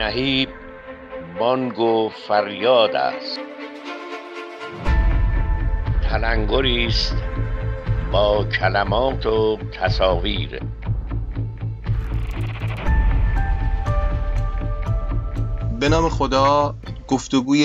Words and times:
نهیب 0.00 0.48
بانگ 1.38 1.78
و 1.78 2.08
فریاد 2.28 2.96
است. 2.96 3.40
تلنگری 6.10 6.86
است 6.86 7.14
با 8.12 8.44
کلمات 8.44 9.26
و 9.26 9.58
تصاویر. 9.80 10.60
به 15.80 15.88
نام 15.88 16.08
خدا 16.08 16.74
گفتگوی 17.08 17.64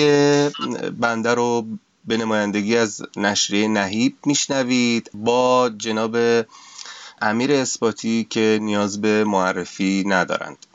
بنده 1.00 1.34
رو 1.34 1.66
به 2.04 2.16
نمایندگی 2.16 2.76
از 2.76 3.02
نشریه 3.16 3.68
نهیب 3.68 4.16
میشنوید 4.26 5.10
با 5.14 5.70
جناب 5.78 6.16
امیر 7.22 7.52
اثباتی 7.52 8.26
که 8.30 8.58
نیاز 8.62 9.00
به 9.00 9.24
معرفی 9.24 10.04
ندارند. 10.06 10.66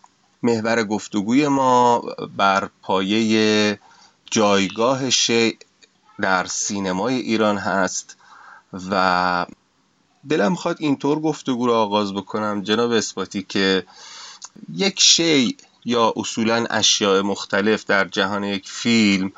محور 0.43 0.83
گفتگوی 0.83 1.47
ما 1.47 2.03
بر 2.37 2.69
پایه 2.81 3.79
جایگاه 4.31 5.09
شیع 5.09 5.57
در 6.21 6.45
سینمای 6.45 7.15
ایران 7.15 7.57
هست 7.57 8.17
و 8.89 9.45
دلم 10.29 10.51
می‌خواد 10.51 10.77
اینطور 10.79 11.19
گفتگو 11.19 11.67
رو 11.67 11.73
آغاز 11.73 12.13
بکنم. 12.13 12.61
جناب 12.61 12.91
اثباتی 12.91 13.43
که 13.43 13.85
یک 14.75 14.99
شی 14.99 15.57
یا 15.85 16.13
اصولا 16.15 16.65
اشیاء 16.69 17.21
مختلف 17.21 17.85
در 17.85 18.07
جهان 18.07 18.43
یک 18.43 18.69
فیلم 18.69 19.31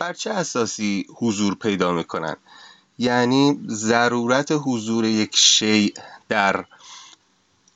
بر 0.00 0.12
چه 0.12 0.30
اساسی 0.30 1.06
حضور 1.16 1.54
پیدا 1.54 1.92
می‌کنن؟ 1.92 2.36
یعنی 2.98 3.60
ضرورت 3.68 4.52
حضور 4.64 5.04
یک 5.04 5.36
شیء 5.36 5.92
در 6.28 6.64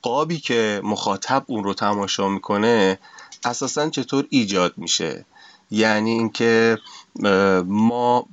قابی 0.08 0.38
که 0.38 0.80
مخاطب 0.84 1.44
اون 1.46 1.64
رو 1.64 1.74
تماشا 1.74 2.28
می‌کنه 2.28 2.98
اساسا 3.44 3.90
چطور 3.90 4.26
ایجاد 4.30 4.72
میشه؟ 4.76 5.24
یعنی 5.70 6.10
اینکه 6.10 6.78
ما 7.64 8.26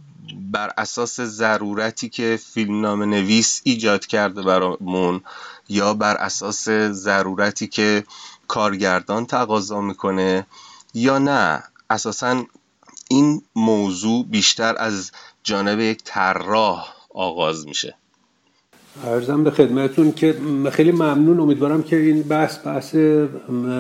بر 0.52 0.72
اساس 0.78 1.22
ضرورتی 1.22 2.10
که 2.10 2.40
فیلمنامه 2.54 3.06
نویس 3.06 3.62
ایجاد 3.64 4.06
کرده 4.06 4.42
برامون 4.42 5.22
یا 5.70 5.94
بر 5.94 6.16
اساس 6.16 6.70
ضرورتی 6.92 7.68
که 7.68 8.04
کارگردان 8.48 9.26
تقاضا 9.26 9.82
می‌کنه 9.82 10.48
یا 10.94 11.18
نه 11.18 11.64
اساسا 11.90 12.44
این 13.10 13.42
موضوع 13.56 14.26
بیشتر 14.26 14.76
از 14.78 15.12
جانب 15.44 15.80
یک 15.80 16.02
طراح 16.04 16.94
آغاز 17.14 17.68
میشه. 17.68 17.96
ارزم 19.04 19.44
به 19.44 19.52
خدمتون 19.52 20.12
که 20.12 20.36
خیلی 20.72 20.92
ممنون. 20.92 21.40
امیدوارم 21.40 21.84
که 21.84 21.96
این 21.96 22.22
بحث 22.22 22.66
بحث 22.66 22.96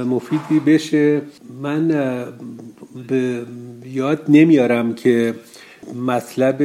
مفیدی 0.05 0.59
بشه. 0.65 1.21
من 1.61 1.87
به 3.07 3.45
یاد 3.85 4.21
نمیارم 4.29 4.95
که 4.95 5.33
مطلب 6.07 6.63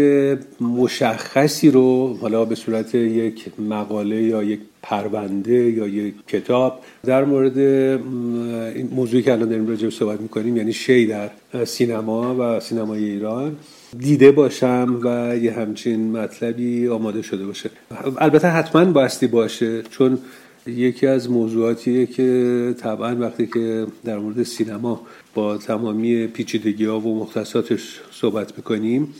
مشخصی 0.61 1.71
رو 1.71 2.17
حالا 2.21 2.45
به 2.45 2.55
صورت 2.55 2.95
یک 2.95 3.47
مقاله 3.59 4.23
یا 4.23 4.43
یک 4.43 4.61
پرونده 4.83 5.71
یا 5.71 5.87
یک 5.87 6.15
کتاب 6.29 6.81
در 7.05 7.25
مورد 7.25 7.59
این 7.59 8.89
موضوعی 8.93 9.23
که 9.23 9.33
الان 9.33 9.49
داریم 9.49 9.69
راجع 9.69 9.91
صحبت 9.91 10.21
می‌کنیم 10.21 10.57
یعنی 10.57 10.73
شی 10.73 11.07
در 11.07 11.31
سینما 11.65 12.37
و 12.39 12.61
سینمای 12.61 13.05
ایران 13.05 13.57
دیده 13.99 14.33
باشم 14.33 15.01
و 15.05 15.37
یه 15.37 15.53
همچین 15.53 16.13
مطلبی 16.13 16.89
آماده 16.89 17.23
شده 17.23 17.47
باشه. 17.47 17.71
البته 18.19 18.49
حتما 18.49 18.85
باستی 18.85 19.27
باشه 19.27 19.83
چون 19.83 20.19
یکی 20.67 21.07
از 21.07 21.31
موضوعاتیه 21.31 22.07
که 22.07 22.75
طبعا 22.79 23.17
وقتی 23.17 23.47
که 23.47 23.87
در 24.05 24.19
مورد 24.19 24.43
سینما 24.43 25.01
با 25.35 25.57
تمامی 25.57 26.27
پیچیدگی 26.27 26.85
ها 26.85 27.01
و 27.01 27.19
مختصاتش 27.19 28.01
صحبت 28.11 28.57
می‌کنیم 28.57 29.15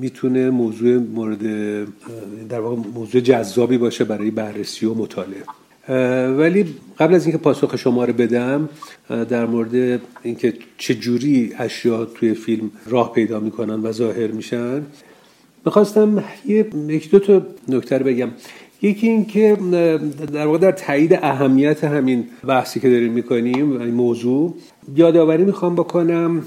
می‌تونه 0.00 0.50
موضوع 0.50 0.98
مورد 0.98 1.42
در 2.48 2.60
واقع 2.60 2.76
موضوع 2.94 3.20
جذابی 3.20 3.78
باشه 3.78 4.04
برای 4.04 4.30
بررسی 4.30 4.86
و 4.86 4.94
مطالعه. 4.94 5.42
ولی 6.38 6.64
قبل 6.98 7.14
از 7.14 7.26
اینکه 7.26 7.38
پاسخ 7.38 7.76
شما 7.76 8.04
رو 8.04 8.12
بدم 8.12 8.68
در 9.08 9.46
مورد 9.46 10.00
اینکه 10.22 10.54
چه 10.78 10.94
جوری 10.94 11.52
اشیا 11.58 12.04
توی 12.04 12.34
فیلم 12.34 12.70
راه 12.86 13.12
پیدا 13.12 13.40
می‌کنن 13.40 13.80
و 13.82 13.92
ظاهر 13.92 14.26
میشن 14.26 14.82
می‌خواستم 15.66 16.24
یک 16.88 17.10
دو 17.10 17.18
تا 17.18 17.42
نکته 17.68 17.98
بگم. 17.98 18.28
یکی 18.82 19.08
اینکه 19.08 19.56
در 20.32 20.46
واقع 20.46 20.58
در 20.58 20.72
تایید 20.72 21.18
اهمیت 21.22 21.84
همین 21.84 22.24
بحثی 22.46 22.80
که 22.80 22.90
داریم 22.90 23.12
می‌کنیم 23.12 23.80
این 23.80 23.94
موضوع 23.94 24.54
یادآوری 24.96 25.44
می‌خوام 25.44 25.74
بکنم 25.74 26.42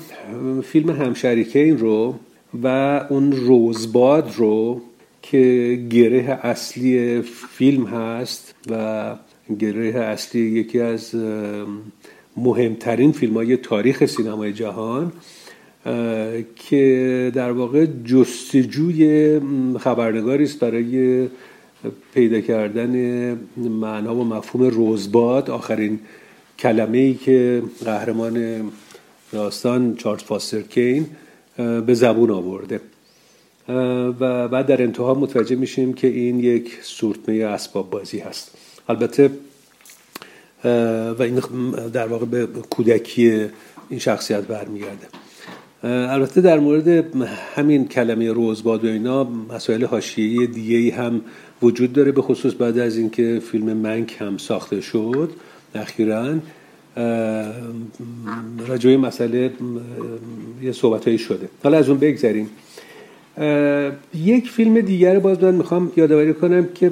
فیلم 0.63 0.89
همشریکین 0.89 1.77
رو 1.77 2.15
و 2.63 2.67
اون 3.09 3.31
روزباد 3.31 4.33
رو 4.37 4.81
که 5.23 5.79
گره 5.89 6.39
اصلی 6.43 7.21
فیلم 7.49 7.85
هست 7.85 8.55
و 8.69 9.15
گره 9.59 9.99
اصلی 9.99 10.41
یکی 10.41 10.79
از 10.79 11.15
مهمترین 12.37 13.11
فیلم 13.11 13.33
های 13.33 13.57
تاریخ 13.57 14.05
سینمای 14.05 14.53
جهان 14.53 15.11
که 16.55 17.31
در 17.35 17.51
واقع 17.51 17.87
جستجوی 18.05 19.39
خبرنگاری 19.79 20.43
است 20.43 20.59
برای 20.59 21.27
پیدا 22.13 22.41
کردن 22.41 22.93
معنا 23.57 24.15
و 24.15 24.23
مفهوم 24.23 24.63
روزباد 24.63 25.49
آخرین 25.49 25.99
کلمه 26.59 26.97
ای 26.97 27.13
که 27.13 27.63
قهرمان 27.85 28.61
داستان 29.31 29.95
چارلز 29.95 30.23
فاستر 30.23 30.61
کین 30.61 31.05
به 31.57 31.93
زبون 31.93 32.31
آورده. 32.31 32.81
و 34.19 34.47
بعد 34.47 34.65
در 34.65 34.81
انتها 34.81 35.13
متوجه 35.13 35.55
میشیم 35.55 35.93
که 35.93 36.07
این 36.07 36.39
یک 36.39 36.77
سورتمه 36.81 37.35
اسباب 37.35 37.89
بازی 37.89 38.19
هست. 38.19 38.51
البته 38.89 39.29
و 41.19 41.21
این 41.21 41.39
در 41.93 42.07
واقع 42.07 42.25
به 42.25 42.45
کودکی 42.45 43.47
این 43.89 43.99
شخصیت 43.99 44.41
برمیگرده. 44.41 45.07
البته 45.83 46.41
در 46.41 46.59
مورد 46.59 47.05
همین 47.55 47.87
کلمه 47.87 48.31
روزباد 48.31 48.85
و 48.85 48.87
اینا 48.87 49.23
مسائل 49.23 49.85
حاشیه‌ای 49.85 50.47
دیگه 50.47 50.95
هم 50.95 51.21
وجود 51.61 51.93
داره 51.93 52.11
به 52.11 52.21
خصوص 52.21 52.53
بعد 52.53 52.77
از 52.77 52.97
اینکه 52.97 53.41
فیلم 53.51 53.73
منک 53.77 54.15
هم 54.19 54.37
ساخته 54.37 54.81
شد 54.81 55.31
اخیرا. 55.75 56.35
راجع 58.67 58.95
مسئله 58.95 59.51
یه 60.61 60.71
صحبت 60.71 61.17
شده. 61.17 61.49
حالا 61.63 61.77
از 61.77 61.89
اون 61.89 61.97
بگذریم. 61.97 62.49
یک 64.15 64.49
فیلم 64.49 64.81
دیگر 64.81 65.19
باز 65.19 65.43
من 65.43 65.55
می‌خوام 65.55 65.91
یادآوری 65.97 66.33
کنم 66.33 66.67
که 66.75 66.91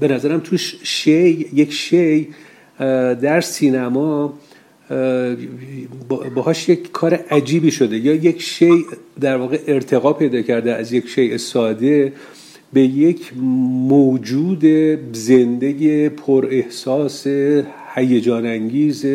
به 0.00 0.08
نظرم 0.08 0.40
توش 0.40 0.76
شی 0.82 1.48
یک 1.52 1.72
شی 1.72 2.28
در 3.20 3.40
سینما 3.40 4.38
باهاش 6.34 6.68
یک 6.68 6.92
کار 6.92 7.14
عجیبی 7.14 7.70
شده. 7.70 7.98
یا 7.98 8.14
یک 8.14 8.42
شی 8.42 8.84
در 9.20 9.36
واقع 9.36 9.58
ارتقا 9.66 10.12
پیدا 10.12 10.42
کرده 10.42 10.74
از 10.74 10.92
یک 10.92 11.08
شی 11.08 11.38
ساده 11.38 12.12
به 12.72 12.80
یک 12.80 13.32
موجود 13.88 14.64
زنده 15.12 16.08
پر 16.08 16.48
احساس 16.50 17.26
هیجان 17.94 18.46
انگیز 18.46 19.06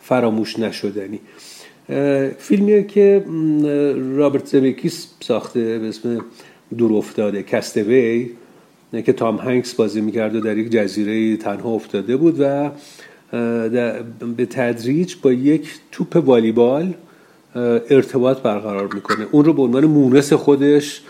فراموش 0.00 0.58
نشدنی. 0.58 1.20
فیلمیه 2.38 2.82
که 2.82 3.24
رابرت 4.16 4.46
زمکیس 4.46 5.06
ساخته 5.20 5.78
به 5.78 5.88
اسم 5.88 6.24
دور 6.78 6.92
افتاده 6.92 7.42
کستوی 7.42 8.30
که 9.06 9.12
تام 9.12 9.36
هنگس 9.36 9.74
بازی 9.74 10.00
می‌کرد 10.00 10.34
و 10.34 10.40
در 10.40 10.58
یک 10.58 10.70
جزیره 10.70 11.36
تنها 11.36 11.70
افتاده 11.70 12.16
بود 12.16 12.36
و 12.40 12.70
به 14.36 14.46
تدریج 14.46 15.14
با 15.22 15.32
یک 15.32 15.68
توپ 15.92 16.22
والیبال 16.26 16.94
ارتباط 17.90 18.38
برقرار 18.38 18.94
می‌کنه. 18.94 19.26
اون 19.32 19.44
رو 19.44 19.52
به 19.52 19.62
عنوان 19.62 19.84
مونس 19.84 20.32
خودش 20.32 21.02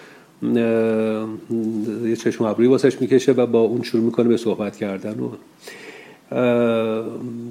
یه 2.05 2.17
چشم 2.17 2.45
ابروی 2.45 2.67
واسش 2.67 3.01
می‌کشه 3.01 3.33
و 3.33 3.47
با 3.47 3.61
اون 3.61 3.83
شروع 3.83 4.05
می‌کنه 4.05 4.29
به 4.29 4.37
صحبت 4.37 4.77
کردن 4.77 5.21
و 5.21 5.29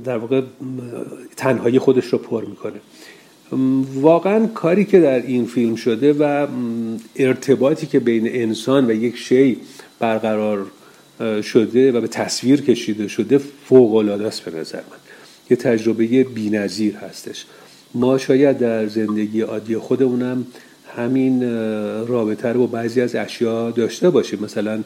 در 0.03 0.17
واقع 0.17 0.41
تنهایی 1.37 1.79
خودش 1.79 2.05
رو 2.05 2.17
پر 2.17 2.45
می‌کنه. 2.45 2.79
واقعا 3.93 4.47
کاری 4.47 4.85
که 4.85 4.99
در 4.99 5.21
این 5.21 5.45
فیلم 5.45 5.75
شده 5.75 6.13
و 6.13 6.47
ارتباطی 7.15 7.87
که 7.87 7.99
بین 7.99 8.27
انسان 8.27 8.85
و 8.87 8.91
یک 8.91 9.17
شی 9.17 9.57
برقرار 9.99 10.65
شده 11.43 11.91
و 11.91 12.01
به 12.01 12.07
تصویر 12.07 12.61
کشیده 12.61 13.07
شده 13.07 13.37
فوق 13.37 13.95
العاده 13.95 14.27
است 14.27 14.45
به 14.45 14.59
نظر 14.59 14.77
من. 14.77 14.97
یه 15.49 15.57
تجربه 15.57 16.23
بی‌نظیر 16.23 16.95
هستش. 16.95 17.45
ما 17.93 18.17
شاید 18.17 18.57
در 18.57 18.87
زندگی 18.87 19.41
عادی 19.41 19.77
خودمونم 19.77 20.45
همین 20.97 21.43
رابطه 22.07 22.49
رو 22.49 22.59
با 22.59 22.67
بعضی 22.67 23.01
از 23.01 23.15
اشیا 23.15 23.71
داشته 23.71 24.09
باشیم. 24.09 24.39
مثلا 24.43 24.83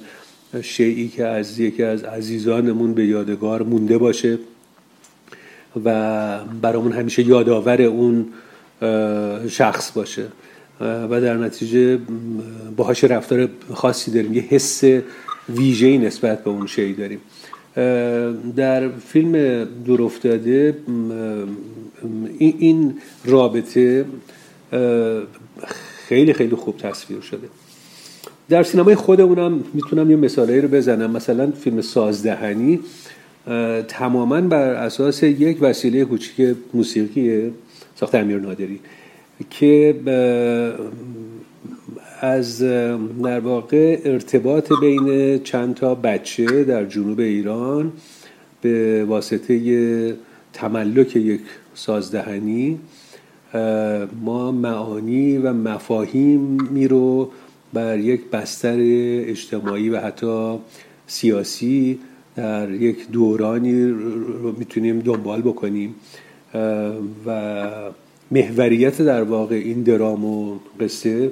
شیعی 0.61 1.07
که 1.07 1.25
از 1.25 1.59
یکی 1.59 1.83
از 1.83 2.03
عزیزانمون 2.03 2.93
به 2.93 3.05
یادگار 3.05 3.63
مونده 3.63 3.97
باشه 3.97 4.37
و 5.85 6.39
برامون 6.61 6.91
همیشه 6.91 7.23
یادآور 7.23 7.81
اون 7.81 8.25
شخص 9.47 9.91
باشه. 9.91 10.25
و 10.81 11.21
در 11.21 11.37
نتیجه 11.37 11.99
باهاش 12.77 13.03
رفتار 13.03 13.49
خاصی 13.73 14.11
داریم. 14.11 14.33
یه 14.33 14.41
حس 14.41 14.83
ویژه‌ای 15.49 15.97
نسبت 15.97 16.43
به 16.43 16.49
اون 16.49 16.67
شی 16.67 16.93
داریم. 16.93 17.19
در 18.55 18.89
فیلم 18.89 19.63
دور 19.85 20.01
افتاده 20.01 20.77
این 22.37 22.97
رابطه 23.25 24.05
خیلی 26.07 26.33
خیلی 26.33 26.55
خوب 26.55 26.77
تصویر 26.77 27.21
شده. 27.21 27.47
در 28.49 28.63
سینمای 28.63 28.95
خودمونم 28.95 29.63
می‌تونم 29.73 30.11
یه 30.11 30.17
مثالایی 30.17 30.61
رو 30.61 30.67
بزنم. 30.67 31.11
مثلا 31.11 31.51
فیلم 31.51 31.81
سازدهنی 31.81 32.79
تماما 33.87 34.41
بر 34.41 34.73
اساس 34.73 35.23
یک 35.23 35.57
وسیله 35.61 36.05
کوچیک 36.05 36.55
موسیقی 36.73 37.51
ساخت 37.95 38.15
امیر 38.15 38.37
نادری 38.37 38.79
که 39.49 39.95
از 42.21 42.61
در 43.23 43.39
واقع 43.39 44.01
ارتباط 44.05 44.71
بین 44.81 45.39
چند 45.43 45.75
تا 45.75 45.95
بچه 45.95 46.63
در 46.63 46.85
جنوب 46.85 47.19
ایران 47.19 47.91
به 48.61 49.05
واسطه 49.05 50.17
تملک 50.53 51.15
یک 51.15 51.41
سازدهنی 51.73 52.79
ما 54.21 54.51
معانی 54.51 55.37
و 55.37 55.53
مفاهیمی 55.53 56.87
رو 56.87 57.31
بر 57.73 57.99
یک 57.99 58.29
بستر 58.29 58.77
اجتماعی 59.29 59.89
و 59.89 59.99
حتی 59.99 60.57
سیاسی 61.07 61.99
در 62.35 62.71
یک 62.71 63.09
دورانی 63.11 63.89
رو 64.41 64.55
می‌تونیم 64.57 64.99
دنبال 64.99 65.41
بکنیم. 65.41 65.95
و 67.25 67.65
محوریت 68.31 69.01
در 69.01 69.23
واقع 69.23 69.55
این 69.55 69.83
درام 69.83 70.25
و 70.25 70.59
قصه 70.79 71.31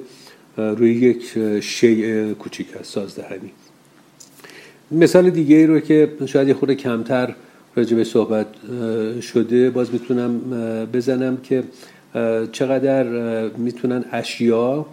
روی 0.56 0.90
یک 0.90 1.24
شیء 1.60 2.34
کوچیک 2.34 2.76
است 2.76 2.92
سازدهنی. 2.92 3.50
مثال 4.90 5.30
دیگه 5.30 5.56
ای 5.56 5.66
رو 5.66 5.80
که 5.80 6.08
شاید 6.26 6.48
یه 6.48 6.54
خورده 6.54 6.74
کمتر 6.74 7.34
راجع 7.76 7.96
به 7.96 8.04
صحبت 8.04 8.46
شده 9.20 9.70
باز 9.70 9.92
می‌تونم 9.92 10.40
بزنم 10.92 11.36
که 11.36 11.62
چقدر 12.52 13.04
می‌تونن 13.48 14.04
اشیا 14.12 14.86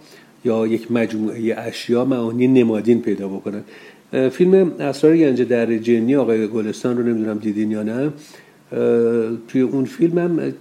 یا 0.44 0.66
یک 0.66 0.92
مجموعه 0.92 1.54
اشیا 1.58 2.04
معانی 2.04 2.46
نمادین 2.46 3.02
پیدا 3.02 3.28
بکنن. 3.28 3.62
فیلم 4.30 4.72
اسرار 4.80 5.16
گنج 5.16 5.42
در 5.42 5.76
جنی 5.76 6.16
آقای 6.16 6.46
گلستان 6.46 6.96
رو 6.96 7.02
نمی‌دونم 7.02 7.38
دیدین 7.38 7.70
یا 7.70 7.82
نه. 7.82 8.12
توی 9.48 9.60
اون 9.60 9.84
فیلم 9.84 10.18
هم 10.18 10.52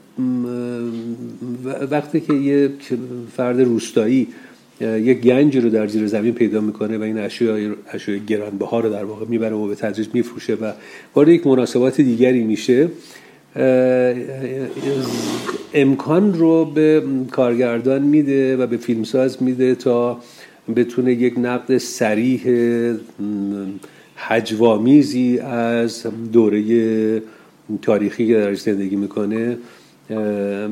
وقتی 1.91 2.19
که 2.19 2.33
یک 2.33 2.71
فرد 3.35 3.61
روستایی 3.61 4.27
یک 4.81 5.21
گنج 5.21 5.57
رو 5.57 5.69
در 5.69 5.87
زیر 5.87 6.07
زمین 6.07 6.33
پیدا 6.33 6.61
می‌کنه 6.61 6.97
و 6.97 7.01
این 7.01 7.17
اشیاء 7.17 7.73
اشیاء 7.93 8.19
گرانبها 8.27 8.79
رو 8.79 8.89
در 8.89 9.03
واقع 9.03 9.25
می‌بره 9.25 9.55
و 9.55 9.67
به 9.67 9.75
تدریج 9.75 10.07
میفروشه 10.13 10.53
و 10.53 10.71
وارد 11.15 11.29
یک 11.29 11.47
مناسبات 11.47 12.01
دیگری 12.01 12.43
میشه 12.43 12.89
امکان 15.73 16.33
رو 16.33 16.65
به 16.65 17.03
کارگردان 17.31 18.01
میده 18.01 18.57
و 18.57 18.67
به 18.67 18.77
فیلمساز 18.77 19.43
میده 19.43 19.75
تا 19.75 20.19
بتونه 20.75 21.13
یک 21.13 21.33
نقد 21.37 21.77
سریح 21.77 22.41
حجوامیزی 24.15 25.39
از 25.39 26.05
دوره 26.33 26.61
تاریخی 27.81 28.27
که 28.27 28.33
درش 28.33 28.61
زندگی 28.61 28.95
می‌کنه 28.95 29.57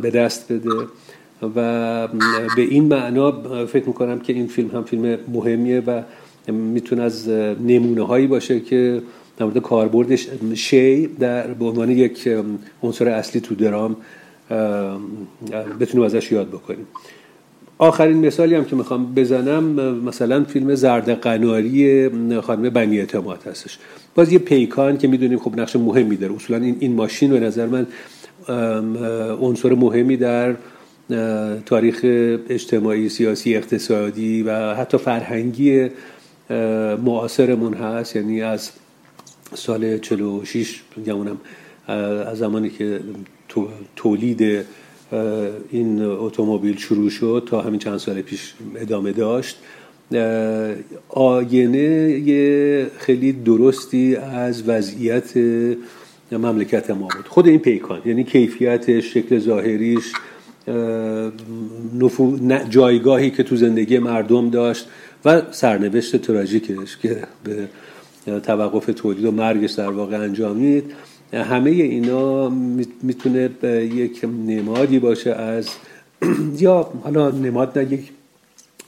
به 0.02 0.12
دست 0.14 0.52
بده. 0.52 0.70
و 1.56 2.08
به 2.56 2.62
این 2.62 2.84
معنا 2.84 3.66
فکر 3.66 3.86
می‌کنم 3.88 4.20
که 4.20 4.34
این 4.34 4.48
فیلم 4.48 4.70
هم 4.70 4.84
فیلم 4.84 5.18
مهمیه 5.34 5.80
و 5.80 6.02
می‌تونه 6.52 7.02
از 7.02 7.30
نمونه 7.68 8.02
هایی 8.02 8.28
باشه 8.28 8.60
که 8.60 9.02
در 9.38 9.46
مورد 9.46 9.58
کاربردش 9.58 10.28
شی 10.54 11.08
در 11.08 11.48
به 11.48 11.66
عنوان 11.66 11.90
یک 11.92 12.30
عنصر 12.84 13.10
اصلی 13.10 13.42
تو 13.42 13.56
درام 13.56 13.96
بتونیم 15.80 16.06
ازش 16.06 16.32
یاد 16.32 16.48
بکنیم. 16.48 16.88
آخرین 17.82 18.26
مثالی 18.26 18.56
هم 18.56 18.66
که 18.66 18.76
می‌خوام 18.76 19.14
بزنم 19.14 19.64
مثلا 20.06 20.44
فیلم 20.44 20.76
زرد 20.76 21.10
قناری 21.10 22.10
خانم 22.42 22.70
بنی 22.70 23.00
اعتماد 23.00 23.44
هستش. 23.48 23.78
باز 24.16 24.34
یه 24.34 24.40
پیکان 24.40 24.98
که 24.98 25.08
می‌دونیم 25.08 25.40
خب 25.40 25.60
نقش 25.60 25.76
مهمی 25.76 26.16
داره. 26.16 26.36
اصولا 26.36 26.60
این, 26.60 26.76
این 26.80 26.96
ماشین 26.96 27.32
به 27.32 27.40
نظر 27.40 27.66
من 27.66 27.88
عنصر 29.42 29.74
مهمی 29.74 30.18
در 30.18 30.56
تاریخ 31.66 32.00
اجتماعی 32.50 33.10
سیاسی 33.10 33.56
اقتصادی 33.56 34.44
و 34.44 34.74
حتی 34.74 34.98
فرهنگی 34.98 35.90
معاصرمون 37.04 37.74
هست. 37.74 38.16
یعنی 38.16 38.42
از 38.42 38.72
سال 39.54 39.98
46 39.98 40.82
گمونم 41.06 41.38
از 41.88 42.38
زمانی 42.38 42.70
که 42.70 43.00
تولید 43.96 44.66
این 45.72 46.02
اتومبیل 46.02 46.78
شروع 46.78 47.10
شد 47.10 47.48
تا 47.50 47.62
همین 47.62 47.80
چند 47.80 47.98
سال 47.98 48.22
پیش 48.22 48.54
ادامه 48.76 49.12
داشت. 49.12 49.60
آینه 51.10 52.90
خیلی 52.98 53.32
درستی 53.32 54.16
از 54.16 54.70
وضعیت 54.70 55.34
مملکت 56.32 56.90
ما 56.90 57.08
بود. 57.16 57.28
خود 57.28 57.48
این 57.48 57.60
پیکان 57.60 58.02
یعنی 58.06 58.24
کیفیت 58.24 59.00
شکل 59.00 59.40
ظاهریش 59.40 60.14
جایگاهی 62.70 63.32
که 63.32 63.44
تو 63.44 63.56
زندگی 63.56 64.00
مردم 64.00 64.50
داشت 64.50 64.88
و 65.26 65.42
سرنوشت 65.52 66.18
تراژیکش 66.18 66.98
که 66.98 67.18
به 67.44 67.68
توقف 68.40 68.86
تولید 68.86 69.26
و 69.26 69.32
مرگش 69.32 69.72
در 69.72 69.90
واقع 69.90 70.18
انجامید 70.20 70.92
همه 71.34 71.70
اینا 71.70 72.50
می‌تونه 73.04 73.50
یک 73.94 74.26
نمادی 74.48 75.00
باشه 75.00 75.32
از 75.32 75.70
یا 76.60 76.92
حالا 77.04 77.30
نماد 77.30 77.80
نه 77.80 77.94
یک 77.94 78.12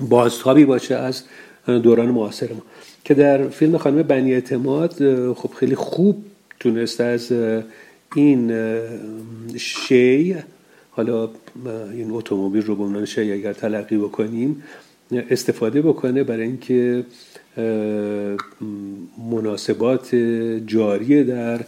بازتابی 0.09 0.65
باشه 0.65 0.95
از 0.95 1.23
دوران 1.67 2.09
معاصر 2.09 2.53
ما. 2.53 2.61
که 3.05 3.13
در 3.13 3.47
فیلم 3.47 3.77
خانم 3.77 4.03
بنی 4.03 4.33
اعتماد 4.33 4.93
خب 5.33 5.49
خیلی 5.59 5.75
خوب 5.75 6.23
تونست 6.59 7.01
از 7.01 7.33
این 8.15 8.53
شی 9.57 10.35
حالا 10.91 11.29
این 11.93 12.11
اتومبیل 12.11 12.65
رو 12.65 12.75
به 12.75 12.83
عنوان 12.83 13.05
شی 13.05 13.31
اگر 13.31 13.53
تلقی 13.53 13.97
بکنیم 13.97 14.63
استفاده 15.11 15.81
بکنه 15.81 16.23
برای 16.23 16.43
اینکه 16.43 17.03
مناسبات 19.31 20.15
جاری 20.65 21.23
در 21.23 21.59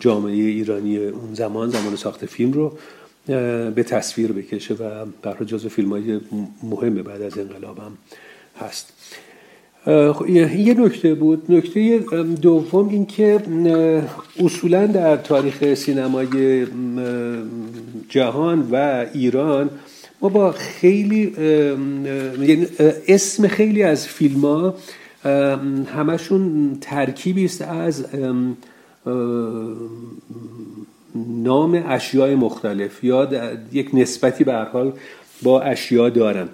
جامعه 0.00 0.32
ایرانی 0.32 0.98
اون 0.98 1.34
زمان 1.34 1.70
زمان 1.70 1.96
ساخت 1.96 2.26
فیلم 2.26 2.52
رو 2.52 2.78
به 3.70 3.84
تصویر 3.86 4.32
بکشه 4.32 4.74
و 4.74 5.06
برای 5.22 5.46
جزو 5.46 5.68
فیلم 5.68 5.90
های 5.90 6.20
مهمه 6.62 7.02
بعد 7.02 7.22
از 7.22 7.38
انقلاب 7.38 7.78
هم 7.78 7.98
هست 8.60 8.92
خب، 9.86 10.28
یه 10.28 10.74
نکته 10.80 11.14
بود. 11.14 11.52
نکته 11.52 11.98
دوم 12.42 12.88
این 12.88 13.06
که 13.06 13.40
اصولا 14.40 14.86
در 14.86 15.16
تاریخ 15.16 15.74
سینمای 15.74 16.66
جهان 18.08 18.68
و 18.72 19.06
ایران 19.14 19.70
ما 20.20 20.28
با 20.28 20.52
خیلی 20.52 21.32
یعنی 22.40 22.66
اسم 23.08 23.48
خیلی 23.48 23.82
از 23.82 24.06
فیلم 24.06 24.40
ها 24.40 24.74
همشون 25.86 26.76
ترکیبی 26.80 27.44
است 27.44 27.62
از 27.62 28.04
نام 31.44 31.84
اشیاء 31.88 32.34
مختلف 32.36 33.04
یا 33.04 33.28
یک 33.72 33.90
نسبتی 33.94 34.44
به 34.44 34.54
حال 34.54 34.92
با 35.42 35.60
اشیا 35.60 36.08
دارن 36.08 36.48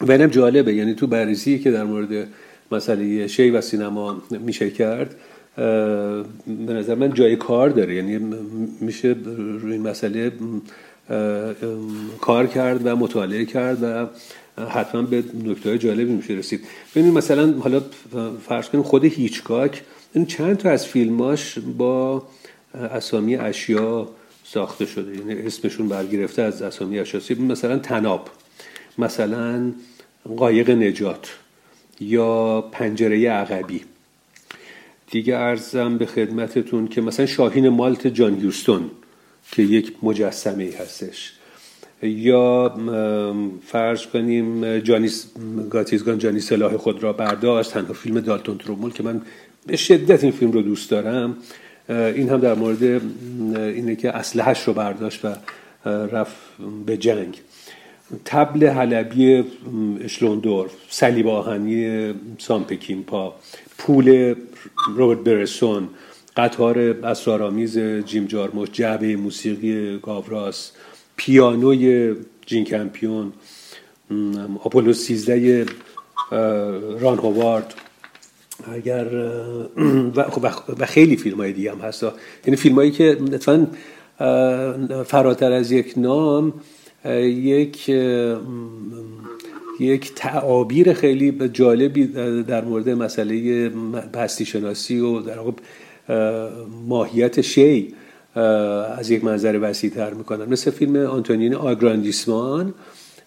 و 0.00 0.12
اینم 0.12 0.26
جالبه 0.26 0.74
یعنی 0.74 0.94
تو 0.94 1.06
بررسی 1.06 1.58
که 1.58 1.70
در 1.70 1.84
مورد 1.84 2.28
مسئله 2.72 3.26
شی 3.26 3.50
و 3.50 3.60
سینما 3.60 4.22
میشه 4.30 4.70
کرد 4.70 5.16
به 6.66 6.72
نظر 6.72 6.94
من 6.94 7.14
جای 7.14 7.36
کار 7.36 7.68
داره. 7.68 7.94
یعنی 7.94 8.18
میشه 8.80 9.16
روی 9.60 9.72
این 9.72 9.82
مسئله 9.82 10.32
کار 12.20 12.46
کرد 12.46 12.86
و 12.86 12.96
مطالعه 12.96 13.44
کرد 13.44 13.82
و 13.82 14.06
حتما 14.64 15.02
به 15.02 15.24
نکته 15.44 15.78
جالبی 15.78 16.12
میشه 16.12 16.34
رسید 16.34 16.60
ببینید 16.94 17.14
مثلا 17.14 17.52
حالا 17.52 17.80
فرض 18.48 18.68
کنیم 18.68 18.84
خود 18.84 19.04
هیچکاک 19.04 19.82
این 20.14 20.26
چند 20.26 20.56
تا 20.56 20.70
از 20.70 20.86
فیلماش 20.86 21.58
با 21.58 22.22
اسامی 22.74 23.36
اشیا 23.36 24.08
ساخته 24.44 24.86
شده. 24.86 25.16
یعنی 25.16 25.46
اسمشون 25.46 25.88
برگرفته 25.88 26.42
از 26.42 26.62
اسامی 26.62 26.98
اشیا. 26.98 27.36
مثلا 27.38 27.78
تناب. 27.78 28.28
مثلا 28.98 29.72
قایق 30.36 30.70
نجات 30.70 31.38
یا 32.00 32.60
پنجره 32.72 33.30
عقبی. 33.30 33.80
دیگه 35.10 35.36
ارزم 35.36 35.98
به 35.98 36.06
خدمتتون 36.06 36.88
که 36.88 37.00
مثلا 37.00 37.26
شاهین 37.26 37.68
مالت 37.68 38.06
جان 38.06 38.34
هیوستون 38.34 38.90
که 39.52 39.62
یک 39.62 39.92
مجسمه 40.02 40.70
هستش. 40.80 41.32
یا 42.02 42.76
فرض 43.66 44.06
کنیم 44.06 44.78
جانی 44.78 45.10
گاتیزگان 45.70 46.18
جانی 46.18 46.40
سلاح 46.40 46.76
خود 46.76 47.02
را 47.02 47.12
برداشت. 47.12 47.70
تنها 47.70 47.92
فیلم 47.92 48.20
دالتون 48.20 48.58
ترومول 48.58 48.92
که 48.92 49.02
من 49.02 49.22
به 49.66 49.76
شدت 49.76 50.24
این 50.24 50.32
فیلم 50.32 50.52
رو 50.52 50.62
دوست 50.62 50.90
دارم. 50.90 51.36
این 51.88 52.28
هم 52.28 52.40
در 52.40 52.54
مورد 52.54 52.82
اینه 53.56 53.96
که 53.96 54.10
اسلحهش 54.10 54.62
رو 54.62 54.72
برداشت 54.72 55.24
و 55.24 55.28
رفت 55.88 56.36
به 56.86 56.96
جنگ. 56.96 57.40
تبل 58.24 58.66
حلبی 58.66 59.44
اشلوندورف 60.00 60.72
صلیب 60.88 61.28
آهنی 61.28 62.14
سامپکینپا 62.38 63.34
پول 63.78 64.34
روبرت 64.96 65.18
برسون 65.18 65.88
قطار 66.36 66.78
اسرارآمیز 66.78 67.78
جیم 67.78 68.26
جارموش 68.26 68.68
جعبه 68.72 69.16
موسیقی 69.16 69.98
گاوراس 69.98 70.72
پیانوی 71.16 72.14
جین 72.46 72.64
کمپیون 72.64 73.32
آپولو 74.64 74.92
13 74.92 75.66
ران 77.00 77.18
هوارد. 77.18 77.74
اگر 78.72 79.04
خب، 80.30 80.44
و, 80.80 80.86
خیلی 80.86 81.16
فیلم 81.16 81.36
های 81.36 81.52
دیگه 81.52 81.72
هم 81.72 81.78
هست. 81.78 82.02
یعنی 82.46 82.56
فیلم 82.56 82.74
هایی 82.74 82.90
که 82.90 83.18
اتفاقا 83.32 83.66
فراتر 85.04 85.52
از 85.52 85.72
یک 85.72 85.94
نام 85.96 86.52
یک 87.24 87.88
یک 89.80 90.14
تعابیر 90.14 90.92
خیلی 90.92 91.48
جالبی 91.48 92.06
در 92.42 92.64
مورد 92.64 92.88
مسئله 92.88 93.68
پستی 94.12 94.44
شناسی 94.44 95.00
و 95.00 95.20
در 95.20 95.38
ماهیت 96.88 97.40
شی 97.40 97.94
از 98.98 99.10
یک 99.10 99.24
منظر 99.24 99.58
وسیع 99.62 99.90
تر 99.90 100.14
می‌کنن. 100.14 100.44
مثل 100.44 100.70
فیلم 100.70 100.96
آنتونین 100.96 101.54
آگراندیسمان 101.54 102.74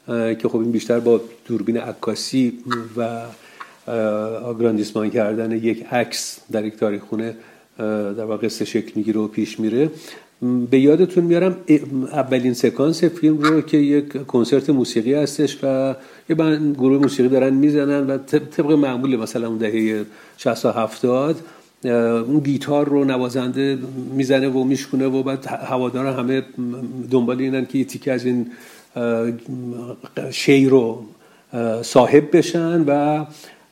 که 0.07 0.48
خب 0.50 0.57
این 0.57 0.72
بیشتر 0.72 1.00
با 1.00 1.22
دوربین 1.48 1.77
عکاسی 1.77 2.60
و 2.98 3.22
آگراندیسمان 4.44 5.10
کردن 5.10 5.51
یک 5.51 5.86
عکس 5.91 6.39
در 6.51 6.65
یک 6.65 6.77
تاریخ 6.77 7.01
خونه 7.01 7.36
در 7.77 8.24
واقع 8.24 8.48
قصه 8.48 8.65
شکل 8.65 8.91
می‌گیره 8.96 9.20
و 9.20 9.27
پیش 9.27 9.60
میره. 9.60 9.89
به 10.72 10.79
یادتون 10.79 11.24
میارم 11.24 11.56
اولین 12.12 12.53
سکانس 12.53 13.03
فیلم 13.03 13.38
رو 13.38 13.62
که 13.62 13.77
یک 13.77 14.25
کنسرت 14.25 14.70
موسیقی 14.70 15.13
هستش 15.13 15.58
و 15.63 15.96
یه 16.29 16.36
گروه 16.74 17.01
موسیقی 17.01 17.29
دارن 17.29 17.53
می‌زنن 17.53 18.08
و 18.08 18.17
طبق 18.17 18.72
معمول 18.72 19.15
مثلا 19.15 19.48
اون 19.48 19.58
دهه 19.58 20.06
60 20.38 20.65
و 20.65 20.72
70 20.72 21.36
اون 21.84 22.39
گیتار 22.39 22.89
رو 22.89 23.03
نوازنده 23.03 23.77
می‌زنه 24.13 24.50
و 24.50 24.63
میشکونه 24.63 25.08
و 25.08 25.24
بعد 25.24 25.46
هوادار 25.46 26.06
همه 26.06 26.44
دنبال 27.12 27.41
اینن 27.41 27.65
که 27.65 27.77
یه 27.77 27.86
تیکه 27.86 28.12
از 28.12 28.25
این 28.25 28.48
شی 30.32 30.65
رو 30.65 31.06
صاحب 31.82 32.38
بشن 32.38 32.84
و 32.88 33.25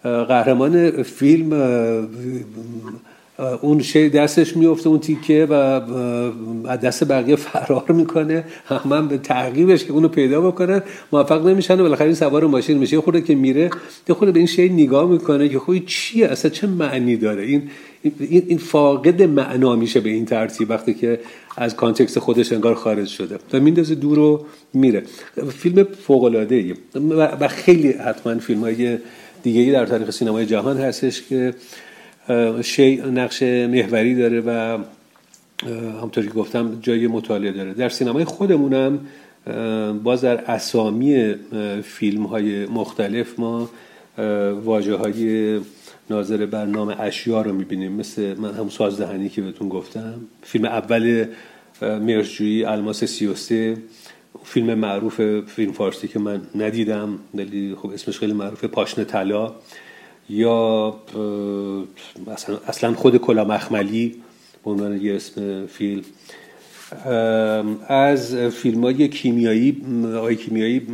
قهرمان 0.06 1.04
فیلم 1.04 1.54
اون 3.62 3.82
شی 3.82 4.10
دستش 4.10 4.58
میفته 4.58 4.90
اون 4.90 5.00
تیکه 5.00 5.48
و 5.50 5.54
از 6.68 6.80
دست 6.82 7.08
بقیه 7.08 7.36
فرار 7.36 7.92
می‌کنه. 7.92 8.44
همه 8.66 9.08
به 9.08 9.18
تعقیبش 9.18 9.86
که 9.86 9.94
اونو 9.94 10.08
پیدا 10.08 10.42
بکنن 10.42 10.82
موفق 11.12 11.48
نمیشن 11.48 11.80
و 11.80 11.84
بالاخره 11.84 12.06
این 12.06 12.16
سوار 12.16 12.48
ماشین 12.48 12.78
میشه. 12.78 13.02
خورده 13.02 13.22
که 13.22 13.36
میره 13.36 13.70
یه 14.10 14.16
خورده 14.16 14.32
به 14.32 14.40
این 14.40 14.48
شی 14.48 14.70
نگاه 14.70 15.10
می‌کنه 15.10 15.50
که 15.50 15.60
خوی 15.60 15.84
چیه 15.88 16.28
اصلا 16.28 16.52
چه 16.52 16.68
معنی 16.68 17.18
داره؟ 17.18 17.44
این 17.44 17.70
این 18.20 18.58
فاقد 18.58 19.22
معنا 19.22 19.76
میشه 19.76 20.00
به 20.00 20.10
این 20.10 20.26
ترتیب 20.26 20.70
وقتی 20.70 20.94
که 20.94 21.20
از 21.58 21.76
کانتکست 21.76 22.20
خودش 22.20 22.54
انگار 22.54 22.76
خارج 22.76 23.08
شده. 23.08 23.38
و 23.54 23.60
میندازه 23.60 23.96
دور 23.96 24.20
و 24.20 24.46
میره. 24.74 25.04
فیلم 25.58 25.84
فوق 25.84 26.24
العاده 26.24 26.74
و 27.42 27.48
خیلی 27.48 27.92
حتما 27.92 28.40
فیلم 28.40 28.60
های 28.60 28.98
دیگه 29.46 29.72
در 29.72 29.86
تاریخ 29.86 30.10
سینمای 30.10 30.46
جهان 30.46 30.78
هستش 30.78 31.22
که 31.22 31.54
شی 32.62 32.96
نقش 32.96 33.44
محوری 33.44 34.16
داره 34.16 34.42
و 34.42 34.78
همطوری 36.02 36.28
که 36.28 36.34
گفتم 36.34 36.80
جای 36.82 37.08
مطالعه 37.08 37.52
داره. 37.52 37.74
در 37.74 37.90
سینمای 37.90 38.26
خودمونم 38.26 39.00
باز 40.04 40.22
در 40.22 40.52
اسامی 40.52 41.36
فیلم 41.84 42.24
های 42.24 42.66
مختلف 42.66 43.40
ما 43.40 43.70
واجه 44.64 44.94
های 44.94 45.60
ناظر 46.10 46.46
بر 46.46 46.66
نام 46.66 46.96
اشیا 47.00 47.42
رو 47.42 47.54
می‌بینیم. 47.54 47.92
مثل 47.92 48.34
من 48.38 48.54
هم 48.54 48.70
سازدهنی 48.70 49.30
که 49.30 49.42
بهتون 49.42 49.70
گفتم. 49.70 50.22
فیلم 50.44 50.66
اول 50.66 51.26
مرجویی 51.82 52.64
الماس 52.64 53.04
33 53.04 53.78
فیلم 54.44 54.74
معروف 54.74 55.22
فیلم 55.48 55.72
فارسی 55.72 56.08
که 56.08 56.20
من 56.20 56.42
ندیدم 56.56 57.20
ولی 57.34 57.76
خب 57.82 57.90
اسمش 57.90 58.20
خیلی 58.20 58.34
معروفه 58.34 58.68
پاشنه 58.68 59.06
طلا. 59.06 59.56
یا 60.30 60.96
اصلا 62.68 62.94
خود 62.94 63.18
کلا 63.18 63.46
مخملی 63.46 64.16
به 64.66 64.72
عنوان 64.72 65.02
یه 65.02 65.16
اسم 65.16 65.66
فیلم. 65.66 66.04
از 67.88 68.36
فیلم 68.36 68.84
های 68.84 69.08
کیمیایی 69.08 69.82
آقای 70.16 70.36
کیمیایی 70.36 70.88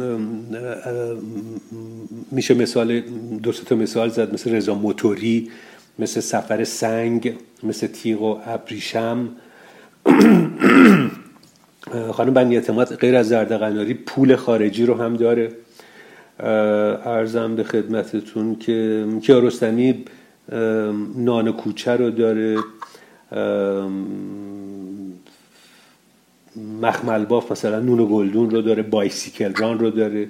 میشه 2.32 2.54
مثال 2.54 3.00
دو 3.44 3.76
مثال 3.76 4.10
زد 4.10 4.34
مثل 4.34 4.52
رضا 4.52 4.76
موتوری 4.76 5.50
مثل 6.00 6.20
سفر 6.20 6.64
سنگ 6.64 7.34
مثل 7.64 7.88
تیغ 7.88 8.22
و 8.22 8.40
ابریشم. 8.46 9.30
خانم 12.12 12.34
بنی 12.34 12.56
اعتماد 12.56 12.96
غیر 12.96 13.16
از 13.16 13.28
زرد 13.28 13.94
پول 13.94 14.36
خارجی 14.36 14.86
رو 14.86 14.96
هم 14.96 15.18
داره. 15.18 15.52
ارزم 17.06 17.56
به 17.56 17.64
خدمتتون 17.64 18.56
که 18.56 19.06
کیارستمی 19.22 20.06
نان 21.16 21.52
کوچه 21.52 21.92
رو 21.92 22.10
داره. 22.10 22.58
مخمل 26.82 27.26
باف 27.26 27.52
مثلا 27.52 27.80
نون 27.80 28.08
گلدون 28.12 28.50
رو 28.50 28.62
داره 28.62 28.84
بایسیکل 28.84 29.54
ران 29.54 29.80
رو 29.80 29.90
داره. 29.90 30.28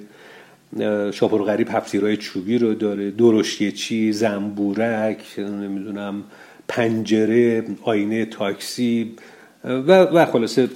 شاپور 1.12 1.42
غریب 1.42 1.68
هفتیرهای 1.70 2.16
چوبی 2.16 2.58
رو 2.58 2.74
داره. 2.74 3.10
درشتی 3.10 3.72
چی 3.72 4.12
زنبورک 4.12 5.38
نمی‌دونم 5.38 6.22
پنجره 6.68 7.64
آینه 7.82 8.24
تاکسی 8.24 9.12
و, 9.64 10.02
و 10.02 10.26
خلاصه 10.26 10.68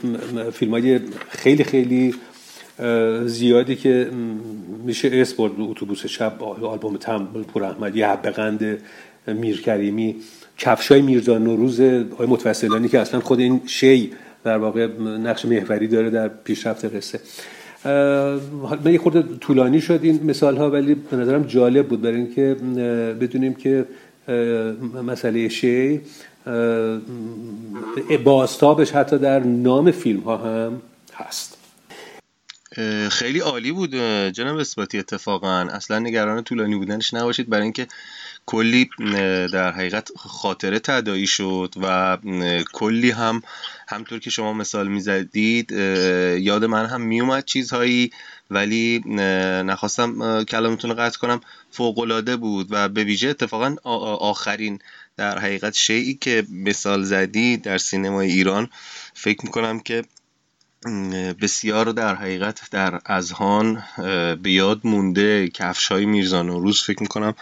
فیلم 0.52 0.72
های 0.72 1.00
خیلی 1.28 1.64
خیلی 1.64 2.14
زیادی 3.24 3.76
که 3.76 4.10
میشه 4.84 5.10
اسپورت 5.12 5.52
اتوبوس 5.58 6.06
شب 6.06 6.42
آلبوم 6.42 6.96
تم 6.96 7.26
پور 7.52 7.64
احمدی 7.64 8.02
حبقند 8.02 8.78
میرکریمی 9.26 10.16
کفشای 10.58 11.02
میرزا 11.02 11.38
نوروز 11.38 11.80
آقای 11.80 12.26
متوسلانی 12.26 12.88
که 12.88 13.00
اصلا 13.00 13.20
خود 13.20 13.40
این 13.40 13.60
شی 13.66 14.12
در 14.44 14.58
واقع 14.58 14.86
نقش 15.00 15.44
محوری 15.44 15.88
داره 15.88 16.10
در 16.10 16.28
پیشرفت 16.28 16.84
قصه. 16.84 17.20
من 18.84 18.92
یه 18.92 18.98
خورده 18.98 19.22
طولانی 19.40 19.80
شد 19.80 20.00
این 20.02 20.20
مثال 20.24 20.56
ها 20.56 20.70
ولی 20.70 20.94
به 20.94 21.16
نظرم 21.16 21.42
جالب 21.42 21.88
بود 21.88 22.02
برای 22.02 22.16
اینکه 22.16 22.56
بدونیم 23.20 23.54
که 23.54 23.84
مسئله 25.06 25.48
شی 25.48 26.00
باستابش 28.24 28.90
حتی 28.90 29.18
در 29.18 29.38
نام 29.40 29.90
فیلم 29.90 30.20
ها 30.20 30.36
هم 30.36 30.82
هست. 31.14 31.58
خیلی 33.10 33.40
عالی 33.40 33.72
بود 33.72 33.94
جناب 34.30 34.58
اثباتی 34.58 34.98
اتفاقا. 34.98 35.60
اصلا 35.60 35.98
نگران 35.98 36.44
طولانی 36.44 36.76
بودنش 36.76 37.14
نباشید 37.14 37.48
برای 37.48 37.62
اینکه 37.62 37.86
کلی 38.46 38.90
در 39.52 39.72
حقیقت 39.72 40.10
خاطره 40.16 40.78
تدایی 40.78 41.26
شد 41.26 41.74
و 41.82 42.18
کلی 42.72 43.10
هم 43.10 43.42
همطور 43.88 44.18
که 44.18 44.30
شما 44.30 44.52
مثال 44.52 44.88
می‌زدید 44.88 45.72
یاد 46.40 46.64
من 46.64 46.86
هم 46.86 47.00
میومد 47.00 47.44
چیزهایی 47.44 48.10
ولی 48.50 49.02
نخواستم 49.64 50.44
کلامتون 50.44 50.90
رو 50.90 50.96
قطع 50.96 51.18
کنم 51.18 51.40
فوقلاده 51.70 52.36
بود 52.36 52.66
و 52.70 52.88
به 52.88 53.04
ویژه 53.04 53.28
اتفاقا 53.28 53.76
آخرین 53.84 54.78
در 55.16 55.38
حقیقت 55.38 55.74
شیعی 55.74 56.14
که 56.14 56.44
مثال 56.50 57.02
زدید 57.02 57.62
در 57.62 57.78
سینمای 57.78 58.32
ایران 58.32 58.70
فکر 59.14 59.44
می‌کنم 59.44 59.80
که 59.80 60.04
بسیار 61.40 61.86
در 61.86 62.14
حقیقت 62.14 62.70
در 62.70 63.00
اذهان 63.06 63.82
به 64.42 64.50
یاد 64.50 64.80
مونده 64.84 65.48
کفش 65.48 65.86
های 65.92 66.06
میرزان 66.06 66.48
روز 66.48 66.82
فکر 66.82 67.02
می‌کنم 67.02 67.34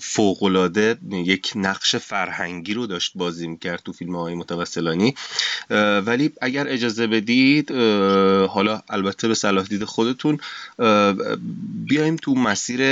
فوقلاده 0.00 0.96
یک 1.10 1.52
نقش 1.56 1.96
فرهنگی 1.96 2.74
رو 2.74 2.86
داشت 2.86 3.12
بازی 3.14 3.48
می‌کرد 3.48 3.82
تو 3.84 3.92
فیلم 3.92 4.16
های 4.16 4.34
متوسلانی. 4.34 5.14
ولی 6.06 6.32
اگر 6.40 6.68
اجازه 6.68 7.06
بدید 7.06 7.70
حالا 8.50 8.82
البته 8.90 9.28
به 9.28 9.34
صلاح 9.34 9.64
دید 9.64 9.84
خودتون 9.84 10.38
بیایم 11.86 12.16
تو 12.16 12.34
مسیر 12.34 12.82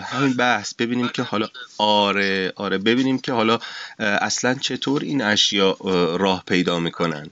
همین 0.00 0.34
بحث 0.38 0.74
ببینیم 0.74 1.08
که 1.08 1.22
حالا 1.22 1.48
آره 1.78 2.52
آره 2.56 2.78
ببینیم 2.78 3.18
که 3.18 3.32
حالا 3.32 3.58
اصلا 3.98 4.54
چطور 4.54 5.02
این 5.02 5.22
اشیا 5.22 5.76
راه 6.16 6.42
پیدا 6.46 6.78
می‌کنند. 6.78 7.30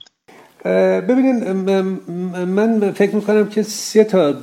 ببینین 0.65 1.51
من 2.45 2.91
فکر 2.91 3.15
می‌کنم 3.15 3.49
که 3.49 3.63
سه 3.63 4.03
تا 4.03 4.35